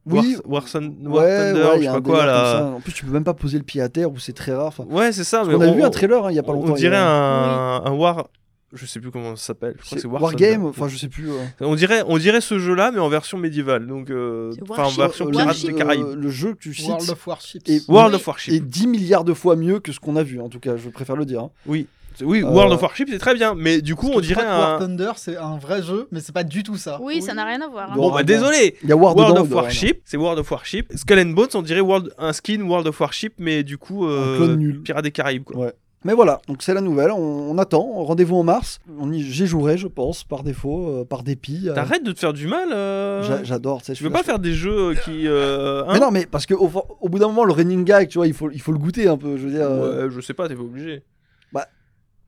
Oui. 0.09 0.37
War, 0.45 0.63
War 0.63 0.67
Sun- 0.69 0.95
War 1.03 1.25
Ouais, 1.25 1.37
Thunder, 1.53 1.61
ouais, 1.63 1.77
je 1.79 1.83
sais 1.83 1.87
pas 1.91 2.01
quoi 2.01 2.25
là. 2.25 2.63
En 2.77 2.79
plus, 2.79 2.93
tu 2.93 3.03
peux 3.03 3.11
même 3.11 3.25
pas 3.25 3.33
poser 3.33 3.57
le 3.57 3.65
pied 3.65 3.81
à 3.81 3.89
terre 3.89 4.09
ou 4.09 4.17
c'est 4.17 4.31
très 4.31 4.53
rare. 4.53 4.71
Ouais, 4.89 5.11
c'est 5.11 5.25
ça. 5.25 5.43
qu'on 5.43 5.59
a 5.59 5.67
on- 5.67 5.75
vu 5.75 5.83
un 5.83 5.87
on- 5.87 5.91
trailer 5.91 6.25
hein, 6.25 6.31
il 6.31 6.35
y 6.35 6.39
a 6.39 6.43
pas 6.43 6.53
on- 6.53 6.61
longtemps. 6.61 6.71
On 6.71 6.75
a- 6.75 6.77
dirait 6.77 6.95
un 6.95 7.91
War. 7.91 8.29
Je 8.73 8.85
sais 8.85 8.99
plus 8.99 9.11
comment 9.11 9.35
ça 9.37 9.45
s'appelle. 9.47 9.75
Je 9.79 9.85
crois 9.85 9.95
que 9.95 10.01
C'est 10.01 10.07
War 10.07 10.21
Wargame, 10.21 10.65
enfin 10.65 10.87
je 10.89 10.97
sais 10.97 11.07
plus. 11.07 11.29
euh. 11.31 11.37
On 11.61 11.75
dirait, 11.75 12.03
on 12.05 12.17
dirait 12.17 12.41
ce 12.41 12.59
jeu-là, 12.59 12.91
mais 12.91 12.99
en 12.99 13.07
version 13.07 13.37
médiévale. 13.37 13.87
Donc, 13.87 14.09
euh, 14.09 14.51
C'est 14.53 14.63
enfin, 14.63 14.73
en 14.73 14.85
Warship. 14.85 14.99
version 14.99 15.25
Euh, 15.27 15.31
Pirates 15.31 15.45
Warship. 15.47 15.65
des 15.67 15.71
le- 15.71 15.77
Caraïbes. 15.77 16.05
Le 16.21 16.29
jeu 16.29 16.53
que 16.53 16.59
tu 16.59 16.73
cites 16.73 16.87
World 16.89 17.09
of 17.09 17.27
Warships. 17.27 17.69
Et- 17.69 17.81
World 17.87 18.09
Oui. 18.13 18.15
of 18.19 18.27
Warship. 18.27 18.53
est 18.53 18.59
10 18.59 18.87
milliards 18.87 19.23
de 19.23 19.33
fois 19.33 19.55
mieux 19.55 19.79
que 19.79 19.91
ce 19.93 19.99
qu'on 20.01 20.17
a 20.17 20.23
vu, 20.23 20.41
en 20.41 20.49
tout 20.49 20.59
cas, 20.59 20.75
je 20.75 20.89
préfère 20.89 21.15
le 21.15 21.25
dire. 21.25 21.41
hein. 21.43 21.51
Oui. 21.65 21.87
Oui, 22.23 22.41
Euh, 22.43 22.47
World 22.49 22.73
of 22.73 22.81
Warship, 22.81 23.09
c'est 23.11 23.19
très 23.19 23.35
bien. 23.35 23.53
Mais 23.55 23.79
du 23.79 23.93
coup, 23.95 24.07
Parce 24.07 24.15
on 24.17 24.19
que 24.19 24.23
je 24.23 24.27
dirait 24.29 24.41
crois 24.41 24.55
que 24.55 24.59
War 24.59 24.73
un. 24.73 24.79
Thunder, 24.79 25.11
c'est 25.17 25.37
un 25.37 25.57
vrai 25.59 25.83
jeu, 25.83 26.07
mais 26.11 26.19
c'est 26.19 26.33
pas 26.33 26.43
du 26.43 26.63
tout 26.63 26.75
ça. 26.75 26.97
Oui, 26.99 27.21
ça 27.21 27.33
n'a 27.35 27.45
rien 27.45 27.61
à 27.61 27.67
voir. 27.69 27.91
hein. 27.91 27.95
Bon, 27.95 28.11
bah 28.11 28.23
désolé. 28.23 28.75
Il 28.81 28.89
y 28.89 28.91
a 28.91 28.95
War 28.97 29.15
World 29.15 29.33
dedans, 29.33 29.43
of 29.43 29.49
dorénavant. 29.49 29.61
Warship, 29.67 30.01
c'est 30.03 30.17
World 30.17 30.39
of 30.39 30.49
Warship. 30.51 30.91
Skull 30.95 31.19
and 31.19 31.25
Bones, 31.33 31.49
on 31.53 31.61
dirait 31.61 31.79
World, 31.79 32.11
un 32.17 32.33
skin 32.33 32.61
World 32.63 32.87
of 32.87 32.99
Warship, 32.99 33.33
mais 33.37 33.63
du 33.63 33.77
coup, 33.77 34.07
euh, 34.07 34.33
Un 34.33 34.37
clone 34.37 34.55
nul. 34.57 34.81
Pirates 34.81 35.03
des 35.03 35.11
Caraïbes, 35.11 35.43
quoi. 35.43 35.57
Ouais. 35.67 35.73
Mais 36.05 36.13
voilà, 36.13 36.39
donc 36.47 36.61
c'est 36.61 36.73
la 36.75 36.81
nouvelle, 36.81 37.11
on, 37.11 37.17
on 37.51 37.57
attend, 37.57 37.81
rendez-vous 38.03 38.35
en 38.37 38.43
mars. 38.43 38.79
J'y 39.11 39.47
jouerai, 39.47 39.77
je 39.77 39.87
pense, 39.87 40.23
par 40.23 40.43
défaut, 40.43 40.87
euh, 40.89 41.03
par 41.05 41.23
dépit. 41.23 41.63
euh, 41.67 41.73
T'arrêtes 41.73 42.03
de 42.03 42.11
te 42.11 42.19
faire 42.19 42.33
du 42.33 42.47
mal. 42.47 42.71
euh, 42.71 43.23
j'a- 43.23 43.43
J'adore, 43.43 43.79
tu 43.81 43.87
sais. 43.87 43.93
Tu 43.93 44.03
veux 44.03 44.09
pas 44.11 44.23
faire 44.23 44.39
des 44.39 44.53
jeux 44.53 44.93
qui. 45.03 45.27
hein 45.27 45.85
Mais 45.91 45.99
non, 45.99 46.11
mais 46.11 46.25
parce 46.25 46.45
que 46.45 46.53
au, 46.53 46.67
bout 46.69 47.19
d'un 47.19 47.27
moment, 47.27 47.43
le 47.45 47.51
running 47.53 47.83
gag, 47.83 48.07
tu 48.09 48.19
vois, 48.19 48.27
il 48.27 48.33
faut, 48.33 48.51
il 48.51 48.61
faut 48.61 48.71
le 48.71 48.77
goûter 48.77 49.07
un 49.07 49.17
peu. 49.17 49.37
Je 49.37 49.47
veux 49.47 49.51
dire, 49.51 49.69
Ouais, 49.69 50.09
je 50.09 50.21
sais 50.21 50.33
pas, 50.35 50.47
t'es 50.47 50.55
pas 50.55 50.61
obligé. 50.61 51.03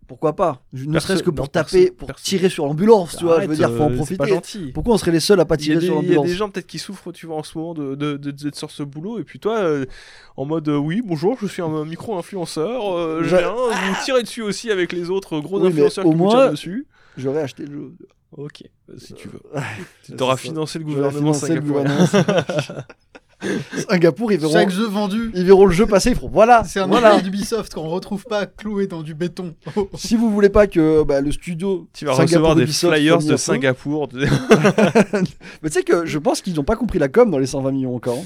Pourquoi 0.10 0.36
pas 0.36 0.62
Ne 0.74 1.00
serait-ce 1.00 1.24
que 1.24 1.30
pour 1.30 1.46
non, 1.46 1.50
taper, 1.50 1.92
pour 1.92 2.14
tirer 2.16 2.50
sur 2.50 2.66
l'ambulance, 2.66 3.16
tu 3.16 3.24
vois. 3.24 3.40
Je 3.42 3.48
veux 3.48 3.56
dire, 3.56 3.70
faut 3.72 3.84
en 3.84 3.92
euh, 3.92 4.04
c'est 4.04 4.18
pas 4.18 4.26
profiter. 4.26 4.30
gentil. 4.58 4.72
Pourquoi 4.74 4.96
on 4.96 4.98
serait 4.98 5.12
les 5.12 5.20
seuls 5.22 5.40
à 5.40 5.46
pas 5.46 5.56
tirer 5.56 5.80
des, 5.80 5.86
sur 5.86 5.94
il 5.94 5.96
y 5.96 6.00
a 6.00 6.02
l'ambulance 6.16 6.26
des 6.26 6.34
gens 6.36 6.50
peut-être 6.50 6.68
qui 6.68 6.80
souffrent, 6.80 7.12
tu 7.14 7.28
vois, 7.28 7.38
en 7.38 7.44
ce 7.44 7.58
moment 7.58 7.74
de, 7.74 7.96
de, 7.96 8.18
de- 8.18 8.32
d'être 8.32 8.56
sur 8.58 8.72
ce 8.72 8.84
boulot, 8.84 9.20
et 9.20 9.24
puis 9.24 9.40
toi, 9.40 9.60
euh, 9.60 9.86
en 10.36 10.46
mode 10.46 10.68
euh, 10.68 10.76
oui, 10.78 11.02
bonjour, 11.06 11.38
je 11.40 11.48
suis 11.48 11.62
un 11.62 11.86
micro-influenceur, 11.86 12.92
euh, 12.98 13.22
je 13.24 13.36
viens 13.36 13.52
vous 13.54 14.04
tirer 14.04 14.24
dessus 14.24 14.42
aussi 14.42 14.72
avec 14.72 14.92
les 14.92 15.10
autres 15.10 15.40
gros 15.40 15.62
Oui, 15.62 15.68
influenceurs 15.70 16.06
au 16.06 16.10
qui 16.12 16.18
vous 16.18 16.24
moins- 16.26 16.36
tirent 16.44 16.52
dessus. 16.52 16.88
J'aurais 17.16 17.42
acheté 17.44 17.66
le 17.66 17.72
jeu. 17.74 17.94
Ok, 18.38 18.64
si 18.98 19.14
tu 19.14 19.28
veux. 19.28 19.42
Tu 20.06 20.16
t'auras 20.16 20.38
financé 20.38 20.78
le 20.80 20.86
gouvernement 20.86 21.34
financé 21.34 21.56
le 21.56 21.62
gouvernement. 21.62 22.06
Singapour, 23.90 24.32
ils 24.34 24.40
verront, 24.40 24.54
Chaque 24.54 24.70
jeu 24.70 24.86
vendu, 24.88 25.32
ils 25.34 25.46
verront 25.46 25.66
le 25.66 25.72
jeu 25.72 25.86
passer, 25.86 26.10
ils 26.10 26.16
feront 26.16 26.30
voilà. 26.30 26.64
c'est 26.66 26.80
un 26.80 26.88
voilà. 26.88 27.22
d'Ubisoft 27.22 27.74
qu'on 27.74 27.88
retrouve 27.88 28.26
pas 28.26 28.46
cloué 28.46 28.88
dans 28.88 29.02
du 29.02 29.14
béton. 29.14 29.56
Si 29.96 30.16
vous 30.16 30.30
voulez 30.30 30.50
pas 30.50 30.68
que 30.68 31.04
bah, 31.04 31.22
le 31.22 31.32
studio 31.32 31.88
Tu 31.94 32.06
vas 32.06 32.12
Singapour 32.14 32.50
recevoir 32.50 32.56
des 32.56 32.68
flyers 32.68 33.20
de. 33.20 33.38
Singapour. 33.38 34.10
Mais 34.14 35.70
tu 35.70 35.72
sais 35.72 35.84
que 35.84 36.06
je 36.06 36.18
pense 36.18 36.42
qu'ils 36.42 36.56
n'ont 36.56 36.64
pas 36.64 36.76
compris 36.76 37.00
la 37.00 37.08
com 37.08 37.30
dans 37.30 37.40
les 37.40 37.46
120 37.48 37.72
millions 37.72 37.96
encore. 37.96 38.18
hein. 38.18 38.26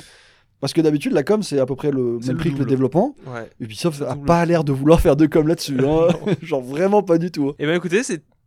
Parce 0.59 0.71
que 0.71 0.79
d'habitude, 0.79 1.11
la 1.11 1.23
com, 1.23 1.43
c'est 1.43 1.59
à 1.59 1.65
peu 1.65 1.75
près 1.75 1.91
le 1.91 2.19
C'est 2.21 2.27
même 2.27 2.37
le 2.37 2.39
prix 2.39 2.53
que 2.53 2.59
le 2.59 2.65
développement. 2.65 3.15
ouais. 3.27 3.49
Ubisoft 3.59 4.01
a 4.01 4.13
Double. 4.13 4.25
pas 4.25 4.45
l'air 4.45 4.63
de 4.63 4.71
vouloir 4.71 5.01
faire 5.01 5.15
de 5.17 5.25
com 5.25 5.45
là-dessus. 5.47 5.77
hein. 5.85 6.07
Genre 6.41 6.61
vraiment 6.61 7.03
pas 7.03 7.17
du 7.17 7.31
tout. 7.31 7.49
hein. 7.49 7.55
Et 7.59 7.65
bien 7.65 7.75
écoutez, 7.75 8.01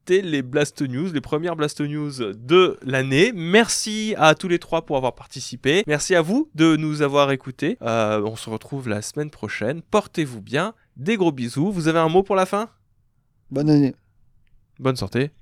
c'était 0.06 0.22
les 0.22 0.42
Blast 0.42 0.82
News, 0.82 1.12
les 1.12 1.20
premières 1.20 1.56
Blast 1.56 1.80
News 1.80 2.12
de 2.32 2.78
l'année. 2.82 3.32
Merci 3.34 4.14
à 4.16 4.36
tous 4.36 4.46
les 4.46 4.60
trois 4.60 4.86
pour 4.86 4.96
avoir 4.96 5.16
participé. 5.16 5.82
Merci 5.88 6.14
à 6.14 6.22
vous 6.22 6.48
de 6.54 6.76
nous 6.76 7.02
avoir 7.02 7.32
écoutés. 7.32 7.76
Euh, 7.82 8.22
on 8.24 8.36
se 8.36 8.48
retrouve 8.48 8.88
la 8.88 9.02
semaine 9.02 9.30
prochaine. 9.30 9.82
Portez-vous 9.82 10.40
bien. 10.40 10.74
Des 10.96 11.16
gros 11.16 11.32
bisous. 11.32 11.72
Vous 11.72 11.88
avez 11.88 11.98
un 11.98 12.08
mot 12.08 12.22
pour 12.22 12.36
la 12.36 12.46
fin? 12.46 12.68
Bonne 13.50 13.68
année. 13.68 13.96
Bonne 14.78 14.96
santé. 14.96 15.32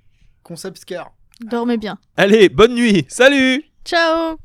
Concept 0.43 0.79
Scare. 0.79 1.13
Dormez 1.43 1.77
bien. 1.77 1.99
Allez, 2.17 2.49
bonne 2.49 2.75
nuit. 2.75 3.05
Salut 3.09 3.65
Ciao 3.85 4.39